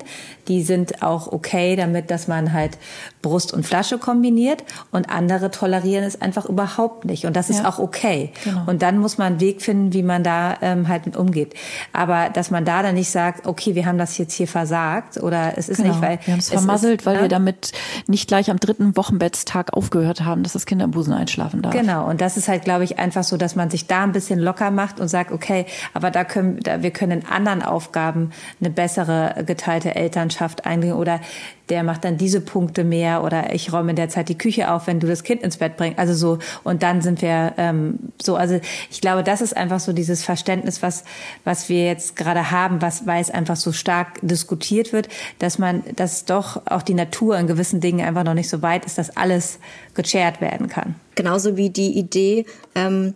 Die 0.49 0.63
sind 0.63 1.03
auch 1.03 1.31
okay 1.31 1.77
damit, 1.77 2.11
dass 2.11 2.27
man 2.27 2.53
halt 2.53 2.79
Brust 3.23 3.53
und 3.53 3.67
Flasche 3.67 3.99
kombiniert 3.99 4.65
und 4.93 5.11
andere 5.11 5.51
tolerieren 5.51 6.05
es 6.05 6.21
einfach 6.21 6.47
überhaupt 6.47 7.05
nicht. 7.05 7.25
Und 7.25 7.35
das 7.35 7.51
ist 7.51 7.61
ja. 7.61 7.69
auch 7.69 7.79
okay. 7.79 8.33
Genau. 8.45 8.63
Und 8.67 8.83
dann 8.83 8.99
muss 8.99 9.19
man 9.19 9.29
einen 9.29 9.41
Weg 9.41 9.63
finden, 9.63 9.93
wie 9.93 10.03
man 10.03 10.23
da 10.23 10.57
ähm, 10.63 10.89
halt 10.89 11.07
mit 11.07 11.17
umgeht. 11.17 11.55
Aber 11.93 12.29
dass 12.31 12.51
man 12.51 12.65
da 12.65 12.83
dann 12.83 12.95
nicht 12.95 13.11
sagt, 13.11 13.47
okay, 13.47 13.75
wir 13.75 13.87
haben 13.87 13.99
das 13.99 14.17
jetzt 14.19 14.35
hier 14.35 14.47
versagt 14.47 15.17
oder 15.17 15.55
es 15.57 15.69
ist 15.69 15.79
genau. 15.79 15.91
nicht, 15.91 16.03
weil 16.03 16.19
wir 16.25 16.33
haben 16.33 16.39
es 16.39 16.51
vermasselt, 16.51 17.01
ist, 17.01 17.07
weil 17.07 17.17
ja? 17.17 17.23
wir 17.23 17.29
damit 17.29 17.73
nicht 18.07 18.29
gleich 18.29 18.51
am 18.51 18.61
dritten 18.61 18.97
Wochenbettstag 18.97 19.73
aufgehört 19.73 20.21
haben, 20.23 20.43
dass 20.43 20.53
das 20.53 20.67
Kind 20.67 20.83
am 20.83 20.93
Busen 20.93 21.13
einschlafen 21.13 21.63
darf. 21.63 21.73
Genau. 21.73 22.09
Und 22.09 22.21
das 22.21 22.37
ist 22.37 22.49
halt, 22.49 22.65
glaube 22.65 22.85
ich, 22.85 22.99
einfach 22.99 23.25
so, 23.25 23.37
dass 23.37 23.57
man 23.57 23.71
sich 23.71 23.87
da 23.87 24.05
ein 24.05 24.13
bisschen 24.13 24.39
locker 24.39 24.71
macht 24.71 25.01
und 25.01 25.09
sagt, 25.09 25.33
okay, 25.33 25.67
aber 25.93 26.11
da 26.11 26.25
können, 26.25 26.61
da, 26.61 26.83
wir 26.83 26.91
können 26.91 27.23
in 27.23 27.27
anderen 27.27 27.63
Aufgaben 27.63 28.31
eine 28.61 28.71
bessere 28.71 29.43
geteilte 29.45 29.95
Elternschaft 29.95 30.67
eingehen 30.67 30.95
oder 30.95 31.21
der 31.69 31.83
macht 31.83 32.05
dann 32.05 32.17
diese 32.17 32.41
Punkte 32.41 32.85
mehr 32.85 33.23
oder 33.23 33.55
ich 33.55 33.73
räume 33.73 33.91
in 33.91 33.97
der 33.97 34.09
Zeit 34.09 34.29
die 34.29 34.39
Küche 34.39 34.71
auf, 34.71 34.87
wenn 34.87 35.01
du 35.01 35.07
das 35.07 35.23
Kind 35.23 35.43
ins 35.43 35.59
Bett 35.59 35.77
bringst. 35.77 35.99
Also 35.99 36.15
so 36.15 36.39
und 36.65 36.83
dann 36.83 37.03
sind 37.03 37.23
wir 37.23 37.55
ähm, 37.57 37.99
so. 38.21 38.37
Also 38.37 38.61
ich 38.91 39.01
glaube, 39.01 39.23
das 39.23 39.41
ist 39.41 39.57
einfach 39.57 39.81
so 39.81 39.93
dieses 39.93 40.23
Verständnis, 40.25 40.83
was 40.83 41.05
was 41.45 41.69
wir 41.69 41.87
jetzt 41.87 42.17
gerade 42.17 42.51
haben, 42.51 42.83
was 42.83 43.07
weil 43.07 43.21
es 43.21 43.31
einfach 43.31 43.57
so 43.57 43.73
stark 43.73 44.19
diskutiert 44.23 44.93
wird, 44.93 45.09
dass 45.39 45.59
man, 45.59 45.83
dass 45.97 46.25
doch 46.25 46.63
auch 46.67 46.83
die 46.83 46.95
Natur 46.95 47.39
in 47.39 47.47
gewissen 47.47 47.81
Dingen 47.81 48.07
einfach 48.07 48.25
noch 48.25 48.35
nicht 48.35 48.49
so 48.49 48.63
weit 48.63 48.85
ist, 48.85 48.99
dass 48.99 49.17
alles 49.17 49.59
gechert 49.95 50.41
werden 50.41 50.69
kann. 50.69 50.95
Genauso 51.15 51.57
wie 51.57 51.71
die 51.71 51.99
Idee. 51.99 52.47
Ähm 52.75 53.15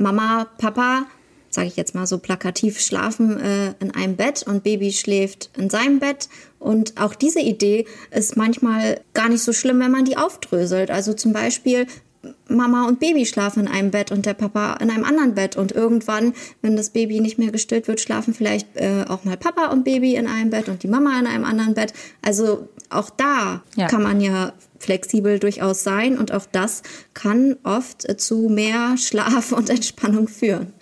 Mama, 0.00 0.46
Papa, 0.56 1.02
sage 1.50 1.68
ich 1.68 1.76
jetzt 1.76 1.94
mal 1.94 2.06
so 2.06 2.18
plakativ, 2.18 2.80
schlafen 2.80 3.38
äh, 3.40 3.74
in 3.80 3.90
einem 3.94 4.16
Bett 4.16 4.44
und 4.46 4.62
Baby 4.62 4.92
schläft 4.92 5.50
in 5.56 5.68
seinem 5.68 5.98
Bett. 5.98 6.28
Und 6.58 7.00
auch 7.00 7.14
diese 7.14 7.40
Idee 7.40 7.86
ist 8.10 8.36
manchmal 8.36 9.00
gar 9.14 9.28
nicht 9.28 9.42
so 9.42 9.52
schlimm, 9.52 9.80
wenn 9.80 9.90
man 9.90 10.04
die 10.04 10.16
aufdröselt. 10.16 10.90
Also 10.90 11.12
zum 11.12 11.32
Beispiel, 11.32 11.86
Mama 12.48 12.86
und 12.86 13.00
Baby 13.00 13.24
schlafen 13.24 13.66
in 13.66 13.68
einem 13.68 13.90
Bett 13.90 14.12
und 14.12 14.26
der 14.26 14.34
Papa 14.34 14.74
in 14.74 14.90
einem 14.90 15.04
anderen 15.04 15.34
Bett. 15.34 15.56
Und 15.56 15.72
irgendwann, 15.72 16.34
wenn 16.62 16.76
das 16.76 16.90
Baby 16.90 17.20
nicht 17.20 17.38
mehr 17.38 17.50
gestillt 17.50 17.88
wird, 17.88 18.00
schlafen 18.00 18.34
vielleicht 18.34 18.76
äh, 18.76 19.04
auch 19.08 19.24
mal 19.24 19.36
Papa 19.36 19.66
und 19.72 19.84
Baby 19.84 20.14
in 20.16 20.26
einem 20.26 20.50
Bett 20.50 20.68
und 20.68 20.82
die 20.82 20.88
Mama 20.88 21.18
in 21.18 21.26
einem 21.26 21.44
anderen 21.44 21.74
Bett. 21.74 21.92
Also 22.22 22.68
auch 22.90 23.10
da 23.10 23.62
ja. 23.76 23.86
kann 23.86 24.02
man 24.02 24.20
ja 24.20 24.52
flexibel 24.78 25.38
durchaus 25.38 25.82
sein 25.82 26.18
und 26.18 26.32
auch 26.32 26.46
das 26.50 26.82
kann 27.14 27.56
oft 27.62 28.20
zu 28.20 28.48
mehr 28.48 28.96
Schlaf 28.96 29.52
und 29.52 29.70
Entspannung 29.70 30.28
führen. 30.28 30.72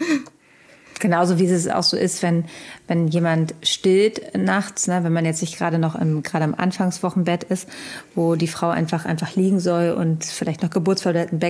Genauso 1.00 1.38
wie 1.38 1.46
es 1.46 1.68
auch 1.68 1.82
so 1.82 1.96
ist, 1.96 2.22
wenn, 2.22 2.44
wenn 2.86 3.08
jemand 3.08 3.54
stillt 3.62 4.36
nachts, 4.36 4.86
ne, 4.86 5.04
wenn 5.04 5.12
man 5.12 5.24
jetzt 5.24 5.40
nicht 5.40 5.56
gerade 5.56 5.78
noch 5.78 5.94
im, 5.94 6.22
gerade 6.22 6.44
am 6.44 6.54
Anfangswochenbett 6.54 7.44
ist, 7.44 7.68
wo 8.14 8.34
die 8.34 8.48
Frau 8.48 8.68
einfach, 8.68 9.04
einfach 9.04 9.36
liegen 9.36 9.60
soll 9.60 9.90
und 9.90 10.24
vielleicht 10.24 10.62
noch 10.62 10.70
geburtsverletzten 10.70 11.40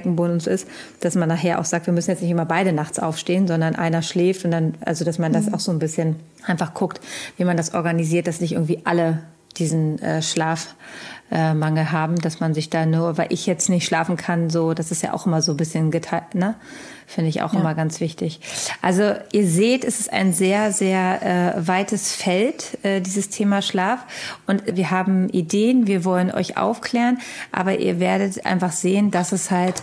so 0.41 0.51
ist, 0.51 0.67
dass 1.01 1.15
man 1.15 1.29
nachher 1.29 1.59
auch 1.61 1.65
sagt, 1.65 1.87
wir 1.87 1.93
müssen 1.93 2.11
jetzt 2.11 2.23
nicht 2.23 2.31
immer 2.31 2.47
beide 2.47 2.73
nachts 2.73 2.99
aufstehen, 2.99 3.47
sondern 3.47 3.77
einer 3.77 4.03
schläft 4.03 4.45
und 4.45 4.51
dann, 4.51 4.75
also, 4.85 5.05
dass 5.05 5.19
man 5.19 5.33
das 5.33 5.47
mhm. 5.47 5.55
auch 5.55 5.61
so 5.61 5.73
ein 5.73 5.79
bisschen 5.79 6.17
einfach 6.45 6.75
guckt, 6.75 7.01
wie 7.37 7.45
man 7.45 7.57
das 7.57 7.75
organisiert, 7.75 8.27
dass 8.27 8.41
nicht 8.41 8.53
irgendwie 8.53 8.81
alle 8.85 9.21
diesen 9.57 10.01
äh, 10.01 10.23
Schlaf 10.23 10.75
äh, 11.31 11.55
Mangel 11.55 11.93
haben, 11.93 12.17
dass 12.17 12.41
man 12.41 12.55
sich 12.55 12.71
da 12.71 12.87
nur, 12.87 13.19
weil 13.19 13.27
ich 13.31 13.47
jetzt 13.47 13.69
nicht 13.69 13.87
schlafen 13.87 14.17
kann, 14.17 14.51
so, 14.51 14.75
das 14.75 14.91
ist 14.91 15.03
ja 15.03 15.13
auch 15.13 15.27
immer 15.27 15.43
so 15.43 15.53
ein 15.53 15.57
bisschen 15.57 15.91
geteilt, 15.91 16.35
ne? 16.35 16.55
Finde 17.07 17.31
ich 17.31 17.41
auch 17.41 17.55
ja. 17.55 17.61
immer 17.61 17.75
ganz 17.75 18.01
wichtig. 18.01 18.41
Also 18.83 19.15
ihr 19.33 19.47
seht, 19.47 19.83
es 19.83 19.99
ist 19.99 20.13
ein 20.13 20.35
sehr, 20.35 20.73
sehr 20.73 21.23
äh, 21.57 21.67
weites 21.67 22.13
Feld, 22.13 22.77
äh, 22.83 23.01
dieses 23.01 23.31
Thema 23.31 23.63
Schlaf. 23.63 24.01
Und 24.47 24.77
wir 24.77 24.91
haben 24.91 25.31
Ideen, 25.31 25.87
wir 25.87 26.05
wollen 26.05 26.31
euch 26.31 26.59
aufklären, 26.59 27.19
aber 27.51 27.79
ihr 27.79 27.99
werdet 27.99 28.45
einfach 28.45 28.73
sehen, 28.73 29.11
dass 29.11 29.33
es 29.33 29.51
halt 29.51 29.83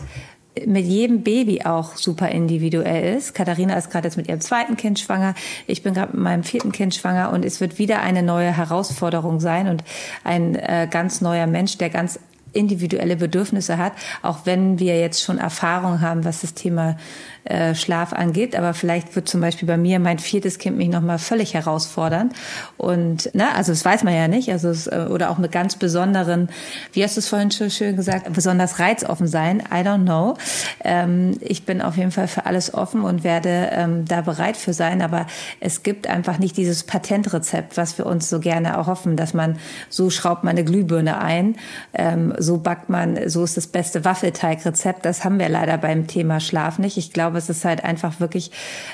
mit 0.66 0.86
jedem 0.86 1.24
Baby 1.24 1.62
auch 1.64 1.96
super 1.96 2.30
individuell 2.30 3.18
ist. 3.18 3.34
Katharina 3.34 3.76
ist 3.76 3.90
gerade 3.90 4.08
jetzt 4.08 4.18
mit 4.18 4.28
ihrem 4.28 4.42
zweiten 4.42 4.78
Kind 4.78 5.00
schwanger. 5.00 5.36
Ich 5.68 5.84
bin 5.84 5.94
gerade 5.94 6.14
mit 6.14 6.22
meinem 6.22 6.44
vierten 6.44 6.72
Kind 6.72 6.96
schwanger 6.96 7.32
und 7.32 7.44
es 7.44 7.60
wird 7.60 7.78
wieder 7.78 8.02
eine 8.02 8.24
neue 8.24 8.56
Herausforderung 8.56 9.40
sein 9.40 9.68
und 9.68 9.84
ein 10.24 10.56
äh, 10.56 10.88
ganz 10.90 11.22
neuer 11.22 11.48
Mensch, 11.48 11.78
der 11.78 11.90
ganz 11.90 12.20
individuelle 12.54 13.18
Bedürfnisse 13.18 13.78
hat, 13.78 13.94
auch 14.22 14.46
wenn 14.46 14.80
wir 14.80 14.98
jetzt 15.00 15.22
schon 15.22 15.38
Erfahrung 15.38 16.02
haben, 16.02 16.24
was 16.24 16.42
das 16.42 16.54
Thema 16.54 16.98
äh, 17.46 17.76
Schlaf 17.76 18.14
angeht. 18.14 18.56
Aber 18.56 18.74
vielleicht 18.74 19.16
wird 19.16 19.30
zum 19.30 19.42
Beispiel 19.42 19.68
bei 19.68 19.78
mir 19.78 20.00
mein 20.00 20.20
viertes 20.20 20.58
Kind 20.60 20.78
mich 20.78 20.90
nochmal 20.90 21.20
völlig 21.20 21.54
herausfordern. 21.54 22.32
Und, 22.78 23.34
ne, 23.34 23.54
also 23.56 23.72
das 23.72 23.86
weiß 23.86 24.04
man 24.04 24.14
ja 24.14 24.28
nicht. 24.28 24.52
Also 24.52 24.70
es, 24.70 24.88
äh, 24.88 25.08
oder 25.10 25.30
auch 25.30 25.38
mit 25.38 25.52
ganz 25.52 25.76
besonderen, 25.76 26.50
wie 26.94 27.04
hast 27.04 27.16
du 27.16 27.20
es 27.20 27.28
vorhin 27.28 27.52
schon 27.52 27.70
schön 27.70 27.96
gesagt, 27.96 28.32
besonders 28.34 28.80
reizoffen 28.80 29.28
sein. 29.28 29.64
I 29.72 29.82
don't 29.82 30.04
know. 30.04 30.36
Ähm, 30.84 31.38
ich 31.40 31.66
bin 31.66 31.82
auf 31.82 31.98
jeden 31.98 32.12
Fall 32.12 32.28
für 32.28 32.46
alles 32.46 32.74
offen 32.74 33.02
und 33.02 33.24
werde 33.24 33.70
ähm, 33.72 34.06
da 34.06 34.22
bereit 34.22 34.58
für 34.58 34.74
sein. 34.74 35.02
Aber 35.02 35.28
es 35.60 35.84
gibt 35.84 36.08
einfach 36.08 36.40
nicht 36.40 36.58
dieses 36.58 36.84
Patentrezept, 36.84 37.78
was 37.78 37.98
wir 37.98 38.06
uns 38.06 38.30
so 38.30 38.40
gerne 38.40 38.70
erhoffen, 38.70 39.16
dass 39.16 39.34
man 39.34 39.58
so 39.90 40.10
schraubt 40.10 40.44
man 40.44 40.52
eine 40.52 40.64
Glühbirne 40.64 41.20
ein, 41.20 41.56
ähm, 41.94 42.34
so 42.38 42.58
backt 42.58 42.90
man, 42.90 43.30
so 43.30 43.44
ist 43.44 43.58
das 43.58 43.68
beste 43.68 44.06
Waffelteigrezept. 44.06 45.06
Das 45.06 45.24
haben 45.24 45.40
wir 45.40 45.50
leider 45.50 45.78
beim 45.78 46.08
Thema 46.08 46.40
Schlaf 46.40 46.80
nicht. 46.80 46.98
Ich 46.98 47.14
glaube, 47.14 47.35
glaube, 47.36 47.40
es 47.40 47.50
ist 47.50 47.66
halt 47.66 47.84
einfach 47.84 48.20
wirklich 48.20 48.52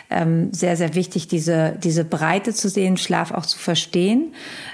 ähm, 0.10 0.52
sehr, 0.52 0.76
sehr 0.76 0.96
wichtig, 0.96 1.28
diese, 1.28 1.78
diese 1.84 2.04
Breite 2.04 2.54
zu 2.54 2.70
sehen, 2.70 2.98
Schlaf 2.98 3.32
auch 3.32 3.46
zu 3.46 3.58
verstehen 3.58 4.34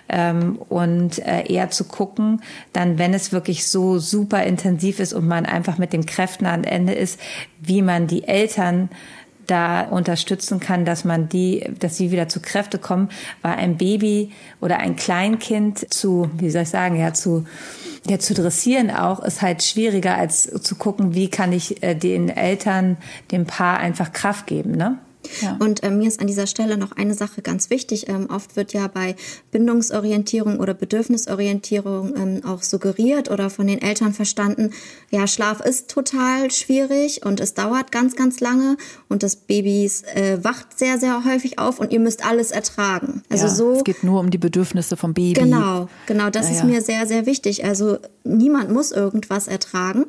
ähm, 0.10 0.58
und 0.70 1.20
äh, 1.20 1.44
eher 1.52 1.70
zu 1.70 1.84
gucken, 1.84 2.42
dann, 2.74 2.98
wenn 2.98 3.14
es 3.14 3.32
wirklich 3.32 3.68
so 3.68 4.00
super 4.00 4.44
intensiv 4.44 5.00
ist 5.00 5.14
und 5.14 5.28
man 5.28 5.46
einfach 5.46 5.78
mit 5.78 5.94
den 5.94 6.06
Kräften 6.06 6.46
am 6.46 6.64
Ende 6.64 6.94
ist, 6.94 7.20
wie 7.60 7.82
man 7.82 8.08
die 8.08 8.24
Eltern 8.24 8.90
da 9.48 9.82
unterstützen 9.82 10.60
kann, 10.60 10.84
dass 10.84 11.06
man 11.06 11.30
die, 11.30 11.66
dass 11.80 11.96
sie 11.96 12.12
wieder 12.12 12.28
zu 12.28 12.42
Kräfte 12.42 12.80
kommen, 12.80 13.10
weil 13.42 13.54
ein 13.54 13.78
Baby 13.78 14.32
oder 14.60 14.80
ein 14.80 14.98
Kleinkind 14.98 15.94
zu, 15.94 16.30
wie 16.38 16.50
soll 16.50 16.64
ich 16.64 16.70
sagen, 16.70 17.00
ja, 17.00 17.14
zu 17.14 17.46
ja, 18.06 18.20
zu 18.20 18.34
dressieren 18.34 18.92
auch 18.92 19.24
ist 19.24 19.42
halt 19.42 19.64
schwieriger 19.64 20.16
als 20.16 20.44
zu 20.44 20.76
gucken, 20.76 21.16
wie 21.16 21.30
kann 21.30 21.52
ich 21.52 21.84
äh, 21.84 21.96
den 21.96 22.30
Eltern, 22.30 22.98
dem 23.32 23.46
Paar 23.46 23.80
einfach 23.80 24.14
Kraft 24.14 24.48
geben, 24.48 24.72
ne? 24.72 25.00
Ja. 25.42 25.58
Und 25.60 25.84
äh, 25.84 25.92
mir 25.92 26.08
ist 26.08 26.20
an 26.20 26.28
dieser 26.28 26.48
Stelle 26.48 26.78
noch 26.78 26.92
eine 26.94 27.14
Sache 27.14 27.42
ganz 27.42 27.70
wichtig. 27.70 28.08
Ähm, 28.08 28.28
oft 28.30 28.56
wird 28.56 28.74
ja 28.74 28.88
bei 28.88 29.16
Bindungsorientierung 29.52 30.60
oder 30.60 30.74
Bedürfnisorientierung 30.74 32.16
ähm, 32.16 32.42
auch 32.46 32.64
suggeriert 32.64 33.30
oder 33.30 33.50
von 33.50 33.68
den 33.68 33.82
Eltern 33.82 34.14
verstanden, 34.14 34.72
ja, 35.10 35.28
Schlaf 35.28 35.62
ist 35.62 35.90
total 35.90 36.52
schwierig 36.52 37.26
und 37.26 37.40
es 37.40 37.54
dauert 37.54 37.92
ganz, 37.92 38.16
ganz 38.16 38.40
lange 38.40 38.78
und 39.08 39.24
das 39.24 39.36
Baby 39.36 39.90
äh, 40.14 40.38
wacht 40.44 40.78
sehr, 40.78 40.98
sehr 41.00 41.24
häufig 41.26 41.60
auf 41.60 41.80
und 41.80 41.92
ihr 41.92 42.00
müsst 42.00 42.26
alles 42.26 42.52
ertragen. 42.52 43.24
Also 43.30 43.46
ja, 43.46 43.54
so. 43.54 43.72
Es 43.78 43.84
geht 43.84 44.04
nur 44.04 44.20
um 44.20 44.30
die 44.30 44.38
Bedürfnisse 44.38 44.98
vom 44.98 45.14
Baby. 45.14 45.34
Genau, 45.34 45.88
genau, 46.06 46.30
das 46.30 46.50
ja, 46.50 46.56
ist 46.56 46.64
mir 46.64 46.82
sehr, 46.82 47.08
sehr 47.08 47.26
wichtig. 47.26 47.66
Also 47.66 47.98
niemand 48.24 48.72
muss 48.72 48.92
irgendwas 48.92 49.48
ertragen 49.48 50.06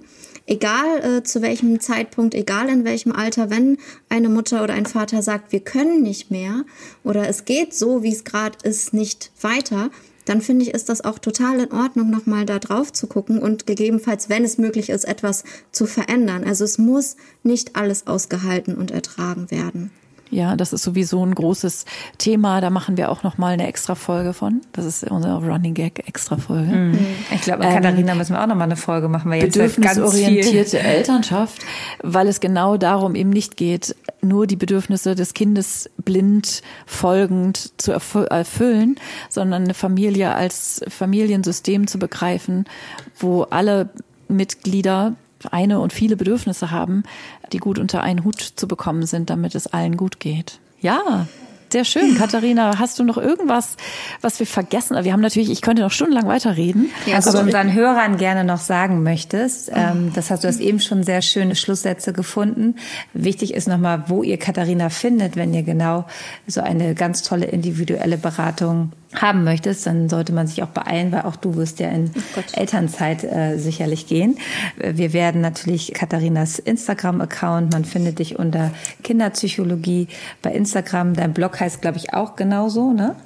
egal 0.49 1.05
äh, 1.05 1.23
zu 1.23 1.43
welchem 1.43 1.79
Zeitpunkt, 1.81 2.35
egal 2.35 2.69
in 2.69 2.85
welchem 2.85 3.13
Alter, 3.13 3.51
wenn 3.51 3.77
eine 4.09 4.29
Mutter 4.29 4.65
oder 4.65 4.75
ein 4.75 4.87
Vater 4.87 5.08
sagt, 5.23 5.53
wir 5.53 5.61
können 5.61 6.03
nicht 6.03 6.31
mehr 6.31 6.65
oder 7.05 7.29
es 7.29 7.45
geht 7.45 7.75
so, 7.75 8.03
wie 8.03 8.13
es 8.13 8.25
gerade 8.25 8.59
ist, 8.63 8.93
nicht 8.93 9.31
weiter, 9.41 9.91
dann 10.29 10.43
finde 10.43 10.65
ich, 10.65 10.75
ist 10.75 10.91
das 10.91 11.05
auch 11.05 11.19
total 11.19 11.61
in 11.61 11.73
Ordnung, 11.73 12.11
nochmal 12.11 12.45
da 12.45 12.59
drauf 12.59 12.93
zu 12.93 13.07
gucken 13.07 13.39
und 13.39 13.67
gegebenenfalls, 13.67 14.29
wenn 14.29 14.45
es 14.45 14.59
möglich 14.59 14.91
ist, 14.91 15.05
etwas 15.05 15.45
zu 15.73 15.87
verändern. 15.87 16.45
Also 16.45 16.65
es 16.65 16.77
muss 16.77 17.17
nicht 17.43 17.77
alles 17.77 18.07
ausgehalten 18.07 18.77
und 18.77 18.91
ertragen 18.91 19.51
werden. 19.51 19.91
Ja, 20.31 20.57
das 20.57 20.73
ist 20.73 20.83
sowieso 20.83 21.25
ein 21.25 21.35
großes 21.35 21.85
Thema. 22.19 22.61
Da 22.61 22.71
machen 22.71 22.97
wir 22.97 23.11
auch 23.11 23.23
noch 23.23 23.39
mal 23.39 23.53
eine 23.53 23.67
extra 23.67 23.95
Folge 23.95 24.33
von. 24.33 24.61
Das 24.73 24.85
ist 24.85 25.05
unsere 25.05 25.39
Running 25.45 25.75
Gag 25.75 26.07
extra 26.07 26.37
Folge. 26.37 26.73
Mhm. 26.73 26.99
Ich 27.35 27.43
glaube, 27.43 27.65
ähm, 27.65 27.75
Katharina 27.75 28.15
müssen 28.15 28.35
wir 28.35 28.43
auch 28.43 28.47
noch 28.47 28.55
mal 28.55 28.65
eine 28.65 28.77
Folge 28.77 29.09
machen, 29.09 29.31
weil 29.31 29.43
jetzt 29.43 29.55
bedürfnisorientierte 29.55 30.79
Elternschaft, 30.79 31.63
weil 32.03 32.29
es 32.29 32.41
genau 32.41 32.77
darum 32.77 33.15
eben 33.15 33.31
nicht 33.31 33.57
geht, 33.57 33.97
nur 34.21 34.47
die 34.47 34.57
Bedürfnisse 34.57 35.15
des 35.15 35.35
Kindes 35.35 35.91
blind 36.05 36.63
folgend 36.87 37.73
zu 37.81 37.93
erfüllen, 37.93 38.97
sondern 39.29 39.65
eine 39.65 39.75
Familie 39.75 40.35
als 40.35 40.83
Familiensystem 40.89 41.87
zu 41.87 41.99
begreifen, 41.99 42.65
wo 43.19 43.43
alle 43.43 43.91
Mitglieder 44.29 45.15
eine 45.51 45.81
und 45.81 45.93
viele 45.93 46.17
Bedürfnisse 46.17 46.71
haben, 46.71 47.03
die 47.53 47.59
gut 47.59 47.79
unter 47.79 48.03
einen 48.03 48.25
Hut 48.25 48.41
zu 48.41 48.69
bekommen 48.69 49.07
sind, 49.07 49.31
damit 49.31 49.55
es 49.55 49.67
allen 49.67 49.97
gut 49.97 50.21
geht. 50.21 50.59
Ja, 50.81 51.27
sehr 51.71 51.85
schön. 51.85 52.17
Katharina, 52.17 52.79
hast 52.79 52.99
du 52.99 53.05
noch 53.05 53.19
irgendwas, 53.19 53.77
was 54.23 54.39
wir 54.39 54.47
vergessen? 54.47 54.97
Wir 55.05 55.13
haben 55.13 55.21
natürlich, 55.21 55.51
ich 55.51 55.61
könnte 55.61 55.83
noch 55.83 55.91
stundenlang 55.91 56.27
weiterreden. 56.27 56.91
Ja, 57.05 57.17
also 57.17 57.33
du 57.33 57.41
unseren 57.41 57.75
Hörern 57.75 58.17
gerne 58.17 58.45
noch 58.45 58.59
sagen 58.59 59.03
möchtest, 59.03 59.71
ähm, 59.75 60.13
das 60.15 60.31
hast 60.31 60.45
du 60.45 60.49
hast 60.49 60.61
eben 60.61 60.81
schon 60.81 61.03
sehr 61.03 61.21
schöne 61.21 61.57
Schlusssätze 61.57 62.13
gefunden. 62.13 62.77
Wichtig 63.13 63.53
ist 63.53 63.69
nochmal, 63.69 64.05
wo 64.07 64.23
ihr 64.23 64.39
Katharina 64.39 64.89
findet, 64.89 65.37
wenn 65.37 65.53
ihr 65.53 65.63
genau 65.63 66.07
so 66.47 66.63
eine 66.63 66.95
ganz 66.95 67.23
tolle 67.23 67.47
individuelle 67.47 68.17
Beratung 68.17 68.93
haben 69.15 69.45
möchtest, 69.45 69.87
dann 69.87 70.09
sollte 70.09 70.33
man 70.33 70.47
sich 70.47 70.63
auch 70.63 70.69
beeilen, 70.69 71.13
weil 71.13 71.23
auch 71.23 71.37
du 71.37 71.57
wirst 71.57 71.81
ja 71.81 71.89
in 71.89 72.11
oh 72.37 72.41
Elternzeit 72.53 73.25
äh, 73.25 73.57
sicherlich 73.57 74.07
gehen. 74.07 74.39
Wir 74.77 75.13
werden 75.13 75.41
natürlich 75.41 75.95
Katharinas 75.95 76.59
Instagram-Account, 76.59 77.73
man 77.73 77.85
findet 77.85 78.19
dich 78.19 78.39
unter 78.39 78.71
Kinderpsychologie 79.03 80.09
bei 80.43 80.53
Instagram. 80.53 81.15
Dein 81.15 81.33
Blog 81.33 81.59
heißt, 81.59 81.81
glaube 81.81 81.97
ich, 81.97 82.13
auch 82.13 82.37
genauso, 82.37 82.93
ne? 82.93 83.17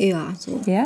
Ja, 0.00 0.32
so. 0.38 0.58
Ja, 0.64 0.84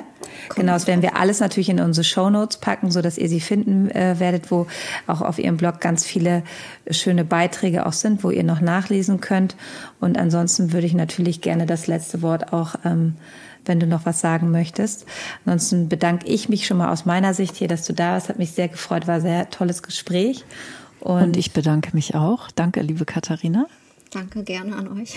genau. 0.57 0.73
Das 0.73 0.89
werden 0.89 1.01
wir 1.01 1.17
alles 1.17 1.39
natürlich 1.39 1.69
in 1.69 1.79
unsere 1.79 2.03
Show 2.03 2.31
Notes 2.31 2.57
packen, 2.57 2.91
so 2.91 3.01
dass 3.01 3.17
ihr 3.17 3.29
sie 3.29 3.39
finden 3.39 3.89
äh, 3.93 4.19
werdet, 4.19 4.51
wo 4.51 4.67
auch 5.07 5.21
auf 5.21 5.39
ihrem 5.39 5.57
Blog 5.57 5.81
ganz 5.81 6.05
viele 6.05 6.43
schöne 6.91 7.25
Beiträge 7.25 7.87
auch 7.87 7.93
sind, 7.93 8.25
wo 8.25 8.31
ihr 8.31 8.43
noch 8.43 8.61
nachlesen 8.61 9.21
könnt. 9.21 9.55
Und 10.01 10.19
ansonsten 10.19 10.73
würde 10.73 10.89
ich 10.89 10.95
natürlich 10.95 11.43
gerne 11.43 11.65
das 11.65 11.87
letzte 11.87 12.23
Wort 12.23 12.53
auch 12.53 12.75
ähm, 12.85 13.15
wenn 13.65 13.81
du 13.81 13.87
noch 13.87 14.07
was 14.07 14.21
sagen 14.21 14.51
möchtest. 14.51 15.07
Ansonsten 15.45 15.89
bedanke 15.89 16.27
ich 16.27 16.49
mich 16.49 16.67
schon 16.67 16.79
mal 16.79 16.91
aus 16.91 17.05
meiner 17.05 17.35
Sicht 17.35 17.57
hier, 17.57 17.69
dass 17.69 17.87
du 17.87 17.93
da 17.93 18.13
warst. 18.13 18.29
Hat 18.29 18.39
mich 18.39 18.53
sehr 18.53 18.69
gefreut, 18.69 19.07
war 19.07 19.17
ein 19.17 19.23
sehr 19.23 19.51
tolles 19.51 19.83
Gespräch. 19.83 20.45
Und, 21.01 21.23
und 21.23 21.37
ich 21.37 21.53
bedanke 21.53 21.91
mich 21.93 22.15
auch. 22.15 22.51
Danke, 22.51 22.81
liebe 22.81 23.05
Katharina. 23.05 23.67
Danke 24.15 24.45
gerne 24.45 24.77
an 24.77 25.01
euch. 25.01 25.17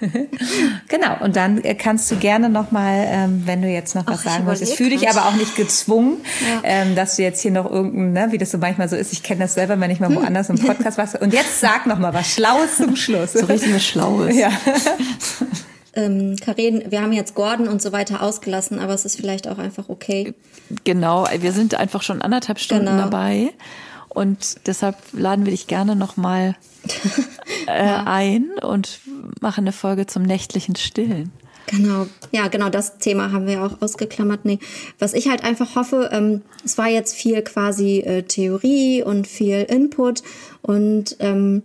genau. 0.88 1.22
Und 1.22 1.36
dann 1.36 1.62
kannst 1.76 2.10
du 2.10 2.16
gerne 2.16 2.48
noch 2.48 2.70
mal, 2.70 3.04
ähm, 3.06 3.42
wenn 3.44 3.60
du 3.60 3.68
jetzt 3.68 3.94
noch 3.94 4.06
was 4.06 4.20
Ach, 4.20 4.32
sagen 4.32 4.46
möchtest, 4.46 4.72
fühle 4.72 4.90
dich 4.90 5.06
aber 5.10 5.26
auch 5.26 5.34
nicht 5.34 5.54
gezwungen, 5.54 6.16
ja. 6.40 6.62
ähm, 6.64 6.94
dass 6.94 7.16
du 7.16 7.22
jetzt 7.22 7.42
hier 7.42 7.50
noch 7.50 7.70
irgendein, 7.70 8.12
ne, 8.14 8.32
wie 8.32 8.38
das 8.38 8.50
so 8.50 8.56
manchmal 8.56 8.88
so 8.88 8.96
ist. 8.96 9.12
Ich 9.12 9.22
kenne 9.22 9.40
das 9.40 9.52
selber, 9.52 9.78
wenn 9.78 9.90
ich 9.90 10.00
mal 10.00 10.14
woanders 10.14 10.48
im 10.48 10.58
Podcast 10.58 10.96
was. 10.96 11.14
Und 11.14 11.34
jetzt 11.34 11.60
sag 11.60 11.86
noch 11.86 11.98
mal 11.98 12.14
was 12.14 12.32
Schlaues 12.32 12.78
zum 12.78 12.96
Schluss. 12.96 13.34
So 13.34 13.44
richtig 13.44 13.74
was 13.74 13.84
Schlaues. 13.84 14.34
Ja. 14.34 14.50
ähm, 15.94 16.36
Karen, 16.36 16.84
wir 16.90 17.02
haben 17.02 17.12
jetzt 17.12 17.34
Gordon 17.34 17.68
und 17.68 17.82
so 17.82 17.92
weiter 17.92 18.22
ausgelassen, 18.22 18.78
aber 18.78 18.94
es 18.94 19.04
ist 19.04 19.16
vielleicht 19.16 19.48
auch 19.48 19.58
einfach 19.58 19.88
okay. 19.88 20.34
Genau, 20.84 21.26
wir 21.38 21.52
sind 21.52 21.74
einfach 21.74 22.02
schon 22.02 22.22
anderthalb 22.22 22.58
Stunden 22.58 22.86
genau. 22.86 23.02
dabei 23.02 23.52
und 24.08 24.66
deshalb 24.66 24.96
laden 25.12 25.44
wir 25.44 25.52
dich 25.52 25.66
gerne 25.66 25.96
nochmal 25.96 26.56
äh, 27.66 27.86
ja. 27.86 28.04
ein 28.06 28.50
und 28.62 29.00
machen 29.40 29.64
eine 29.64 29.72
Folge 29.72 30.06
zum 30.06 30.22
nächtlichen 30.22 30.76
Stillen. 30.76 31.32
Genau, 31.66 32.06
ja, 32.32 32.48
genau, 32.48 32.70
das 32.70 32.98
Thema 32.98 33.30
haben 33.30 33.46
wir 33.46 33.62
auch 33.62 33.82
ausgeklammert. 33.82 34.44
Nee, 34.44 34.58
was 34.98 35.12
ich 35.12 35.28
halt 35.28 35.44
einfach 35.44 35.76
hoffe, 35.76 36.08
ähm, 36.12 36.42
es 36.64 36.78
war 36.78 36.88
jetzt 36.88 37.14
viel 37.14 37.42
quasi 37.42 37.98
äh, 37.98 38.22
Theorie 38.22 39.02
und 39.02 39.26
viel 39.26 39.62
Input 39.64 40.22
und 40.62 41.16
ähm, 41.20 41.62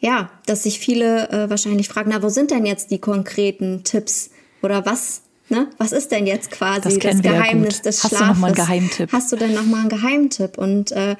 ja, 0.00 0.30
dass 0.46 0.62
sich 0.62 0.78
viele 0.78 1.28
äh, 1.30 1.50
wahrscheinlich 1.50 1.88
fragen, 1.88 2.10
na, 2.12 2.22
wo 2.22 2.28
sind 2.28 2.50
denn 2.50 2.66
jetzt 2.66 2.90
die 2.90 2.98
konkreten 2.98 3.82
Tipps 3.84 4.30
oder 4.62 4.86
was? 4.86 5.22
Ne? 5.48 5.68
Was 5.78 5.92
ist 5.92 6.12
denn 6.12 6.26
jetzt 6.26 6.50
quasi 6.50 6.98
das, 6.98 6.98
das 6.98 7.22
Geheimnis 7.22 7.78
ja 7.78 7.82
des 7.84 8.00
Schlafes? 8.00 8.18
Hast 8.18 8.20
du 8.20 8.26
noch 8.26 8.38
mal 8.38 8.46
einen 8.48 8.56
Geheimtipp? 8.56 9.12
Hast 9.12 9.32
du 9.32 9.36
denn 9.36 9.54
noch 9.54 9.64
mal 9.64 9.80
einen 9.80 9.88
Geheimtipp? 9.88 10.58
Und 10.58 10.92
äh, 10.92 11.16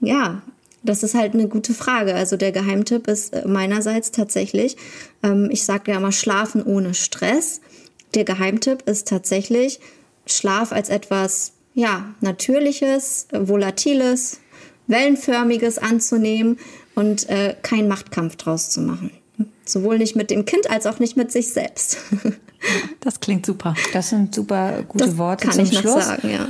ja, 0.00 0.42
das 0.82 1.02
ist 1.02 1.14
halt 1.14 1.34
eine 1.34 1.48
gute 1.48 1.74
Frage. 1.74 2.14
Also 2.14 2.36
der 2.36 2.52
Geheimtipp 2.52 3.06
ist 3.06 3.32
äh, 3.32 3.46
meinerseits 3.46 4.10
tatsächlich, 4.10 4.76
ähm, 5.22 5.48
ich 5.50 5.64
sage 5.64 5.92
ja 5.92 5.98
immer 5.98 6.12
Schlafen 6.12 6.62
ohne 6.62 6.94
Stress. 6.94 7.60
Der 8.14 8.24
Geheimtipp 8.24 8.82
ist 8.88 9.08
tatsächlich 9.08 9.80
Schlaf 10.26 10.72
als 10.72 10.88
etwas 10.88 11.52
ja 11.74 12.14
natürliches, 12.20 13.28
volatiles, 13.32 14.40
wellenförmiges 14.88 15.78
anzunehmen 15.78 16.58
und 16.98 17.28
äh, 17.28 17.54
keinen 17.62 17.86
Machtkampf 17.86 18.34
draus 18.34 18.70
zu 18.70 18.80
machen. 18.80 19.12
Sowohl 19.64 19.98
nicht 19.98 20.16
mit 20.16 20.30
dem 20.30 20.44
Kind 20.44 20.68
als 20.68 20.84
auch 20.84 20.98
nicht 20.98 21.16
mit 21.16 21.30
sich 21.32 21.52
selbst. 21.52 21.98
Das 22.98 23.20
klingt 23.20 23.46
super. 23.46 23.76
Das 23.92 24.08
sind 24.10 24.34
super 24.34 24.82
gute 24.82 25.04
das 25.04 25.16
Worte 25.16 25.46
kann 25.46 25.54
zum 25.54 25.62
ich 25.62 25.78
Schluss. 25.78 25.94
Noch 25.94 26.02
sagen, 26.02 26.28
ja. 26.28 26.48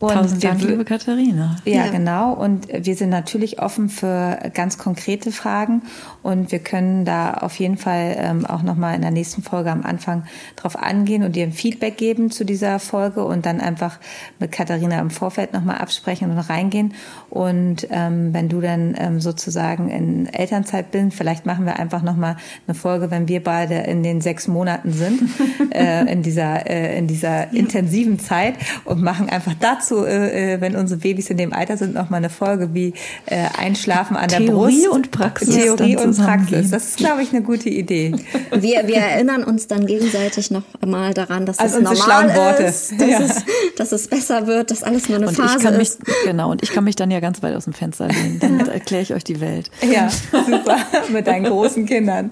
Und 0.00 0.14
Tausend 0.14 0.42
Dank, 0.42 0.62
liebe 0.62 0.86
Katharina. 0.86 1.56
Ja, 1.66 1.84
ja, 1.84 1.88
genau. 1.88 2.32
Und 2.32 2.68
wir 2.72 2.96
sind 2.96 3.10
natürlich 3.10 3.60
offen 3.60 3.90
für 3.90 4.38
ganz 4.54 4.78
konkrete 4.78 5.30
Fragen 5.30 5.82
und 6.22 6.52
wir 6.52 6.60
können 6.60 7.04
da 7.04 7.34
auf 7.34 7.58
jeden 7.58 7.76
Fall 7.76 8.16
ähm, 8.16 8.46
auch 8.46 8.62
nochmal 8.62 8.94
in 8.94 9.02
der 9.02 9.10
nächsten 9.10 9.42
Folge 9.42 9.70
am 9.70 9.82
Anfang 9.82 10.24
drauf 10.56 10.74
angehen 10.74 11.22
und 11.22 11.36
dir 11.36 11.44
ein 11.44 11.52
Feedback 11.52 11.98
geben 11.98 12.30
zu 12.30 12.46
dieser 12.46 12.78
Folge 12.78 13.26
und 13.26 13.44
dann 13.44 13.60
einfach 13.60 13.98
mit 14.38 14.52
Katharina 14.52 14.98
im 15.00 15.10
Vorfeld 15.10 15.52
nochmal 15.52 15.76
absprechen 15.76 16.30
und 16.30 16.38
reingehen. 16.38 16.94
Und 17.28 17.86
ähm, 17.90 18.32
wenn 18.32 18.48
du 18.48 18.62
dann 18.62 18.94
ähm, 18.98 19.20
sozusagen 19.20 19.90
in 19.90 20.32
Elternzeit 20.32 20.92
bist, 20.92 21.12
vielleicht 21.12 21.44
machen 21.44 21.66
wir 21.66 21.78
einfach 21.78 22.00
nochmal 22.00 22.38
eine 22.66 22.74
Folge, 22.74 23.10
wenn 23.10 23.28
wir 23.28 23.44
beide 23.44 23.74
in 23.74 24.02
den 24.02 24.22
sechs 24.22 24.48
Monaten 24.48 24.92
sind, 24.92 25.20
äh, 25.74 26.10
in 26.10 26.22
dieser, 26.22 26.70
äh, 26.70 26.96
in 26.96 27.06
dieser 27.06 27.52
intensiven 27.52 28.18
Zeit 28.18 28.54
und 28.86 29.02
machen 29.02 29.28
einfach 29.28 29.52
dazu 29.60 29.89
dazu, 29.90 30.04
äh, 30.04 30.54
äh, 30.54 30.60
wenn 30.60 30.76
unsere 30.76 31.00
Babys 31.00 31.30
in 31.30 31.36
dem 31.36 31.52
Alter 31.52 31.76
sind, 31.76 31.94
noch 31.94 32.10
mal 32.10 32.18
eine 32.18 32.30
Folge 32.30 32.74
wie 32.74 32.94
äh, 33.26 33.46
Einschlafen 33.58 34.16
an 34.16 34.28
Theorie 34.28 34.46
der 34.46 34.52
Brust. 34.52 34.70
Theorie 34.70 34.88
und 34.88 35.10
Praxis. 35.10 35.54
Theorie 35.54 35.96
und 35.96 36.16
Praxis. 36.16 36.70
Das 36.70 36.84
ist, 36.84 36.96
glaube 36.96 37.22
ich, 37.22 37.32
eine 37.32 37.42
gute 37.42 37.68
Idee. 37.68 38.14
Wir, 38.50 38.86
wir 38.86 38.96
erinnern 38.96 39.44
uns 39.44 39.66
dann 39.66 39.86
gegenseitig 39.86 40.50
noch 40.50 40.62
mal 40.86 41.14
daran, 41.14 41.46
dass 41.46 41.58
also 41.58 41.80
das 41.80 41.98
normal 41.98 42.34
Worte. 42.34 42.62
ist, 42.64 43.00
dass, 43.00 43.08
ja. 43.08 43.20
es, 43.20 43.44
dass 43.76 43.92
es 43.92 44.08
besser 44.08 44.46
wird, 44.46 44.70
dass 44.70 44.82
alles 44.82 45.08
nur 45.08 45.18
eine 45.18 45.28
und 45.28 45.34
Phase 45.34 45.58
ich 45.58 45.62
kann 45.64 45.80
ist. 45.80 46.06
Mich, 46.06 46.16
genau, 46.24 46.50
und 46.50 46.62
ich 46.62 46.72
kann 46.72 46.84
mich 46.84 46.96
dann 46.96 47.10
ja 47.10 47.20
ganz 47.20 47.42
weit 47.42 47.54
aus 47.54 47.64
dem 47.64 47.72
Fenster 47.72 48.08
lehnen. 48.08 48.38
Dann 48.40 48.60
erkläre 48.68 49.02
ich 49.02 49.14
euch 49.14 49.24
die 49.24 49.40
Welt. 49.40 49.70
Ja, 49.90 50.08
super. 50.32 50.76
Mit 51.12 51.26
deinen 51.26 51.44
großen 51.44 51.86
Kindern. 51.86 52.30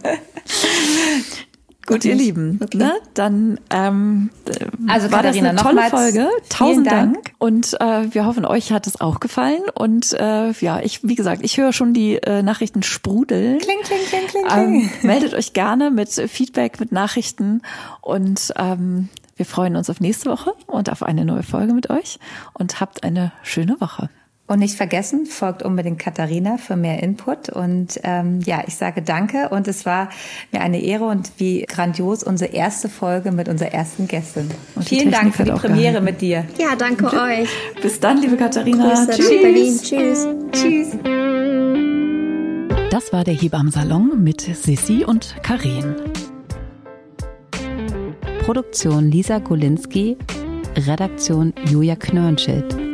Gut, 1.88 2.04
ihr 2.04 2.14
Lieben, 2.14 2.60
okay. 2.62 2.78
ne? 2.78 2.92
dann 3.14 3.58
ähm, 3.70 4.30
also 4.86 5.10
war 5.10 5.22
Katharina, 5.22 5.52
das 5.52 5.66
eine 5.66 5.74
tolle 5.76 5.90
Folge. 5.90 6.28
Tausend 6.48 6.86
Dank. 6.86 7.14
Dank. 7.14 7.32
Und 7.38 7.80
äh, 7.80 8.14
wir 8.14 8.26
hoffen, 8.26 8.44
euch 8.44 8.72
hat 8.72 8.86
es 8.86 9.00
auch 9.00 9.20
gefallen. 9.20 9.62
Und 9.74 10.12
äh, 10.12 10.52
ja, 10.52 10.80
ich, 10.80 11.00
wie 11.02 11.14
gesagt, 11.14 11.42
ich 11.44 11.56
höre 11.56 11.72
schon 11.72 11.94
die 11.94 12.16
äh, 12.16 12.42
Nachrichten 12.42 12.82
sprudeln. 12.82 13.58
Kling, 13.58 13.78
kling, 13.82 13.98
kling, 14.08 14.26
kling, 14.26 14.44
ähm, 14.54 14.90
meldet 15.02 15.34
euch 15.34 15.52
gerne 15.52 15.90
mit 15.90 16.10
Feedback, 16.10 16.78
mit 16.78 16.92
Nachrichten 16.92 17.62
und 18.02 18.52
ähm, 18.56 19.08
wir 19.36 19.46
freuen 19.46 19.76
uns 19.76 19.88
auf 19.88 20.00
nächste 20.00 20.30
Woche 20.30 20.52
und 20.66 20.90
auf 20.90 21.02
eine 21.02 21.24
neue 21.24 21.44
Folge 21.44 21.72
mit 21.72 21.90
euch 21.90 22.18
und 22.54 22.80
habt 22.80 23.04
eine 23.04 23.32
schöne 23.42 23.80
Woche. 23.80 24.10
Und 24.48 24.60
nicht 24.60 24.76
vergessen, 24.76 25.26
folgt 25.26 25.62
unbedingt 25.62 25.98
Katharina 25.98 26.56
für 26.56 26.74
mehr 26.74 27.02
Input. 27.02 27.50
Und 27.50 28.00
ähm, 28.02 28.40
ja, 28.46 28.62
ich 28.66 28.76
sage 28.76 29.02
danke. 29.02 29.50
Und 29.50 29.68
es 29.68 29.84
war 29.84 30.08
mir 30.52 30.62
eine 30.62 30.80
Ehre 30.80 31.04
und 31.04 31.32
wie 31.36 31.66
grandios 31.68 32.22
unsere 32.22 32.52
erste 32.52 32.88
Folge 32.88 33.30
mit 33.30 33.50
unserer 33.50 33.72
ersten 33.72 34.08
Gästin. 34.08 34.50
Und 34.74 34.88
vielen 34.88 35.10
Dank 35.10 35.34
für 35.34 35.44
die 35.44 35.50
Premiere 35.50 36.00
mit 36.00 36.22
dir. 36.22 36.46
Ja, 36.58 36.76
danke 36.76 37.12
euch. 37.12 37.50
Bis 37.82 38.00
dann, 38.00 38.22
liebe 38.22 38.38
Katharina. 38.38 38.94
Grüße 38.94 39.10
Tschüss. 39.10 39.28
Berlin. 39.28 39.78
Tschüss. 39.82 40.28
Tschüss. 40.52 40.88
Das 42.90 43.12
war 43.12 43.24
der 43.24 43.34
Hebammsalon 43.34 44.24
mit 44.24 44.40
Sissi 44.40 45.04
und 45.04 45.36
Karin. 45.42 45.94
Produktion 48.46 49.10
Lisa 49.10 49.40
Golinski, 49.40 50.16
Redaktion 50.74 51.52
Julia 51.66 51.96
Knörnschild. 51.96 52.87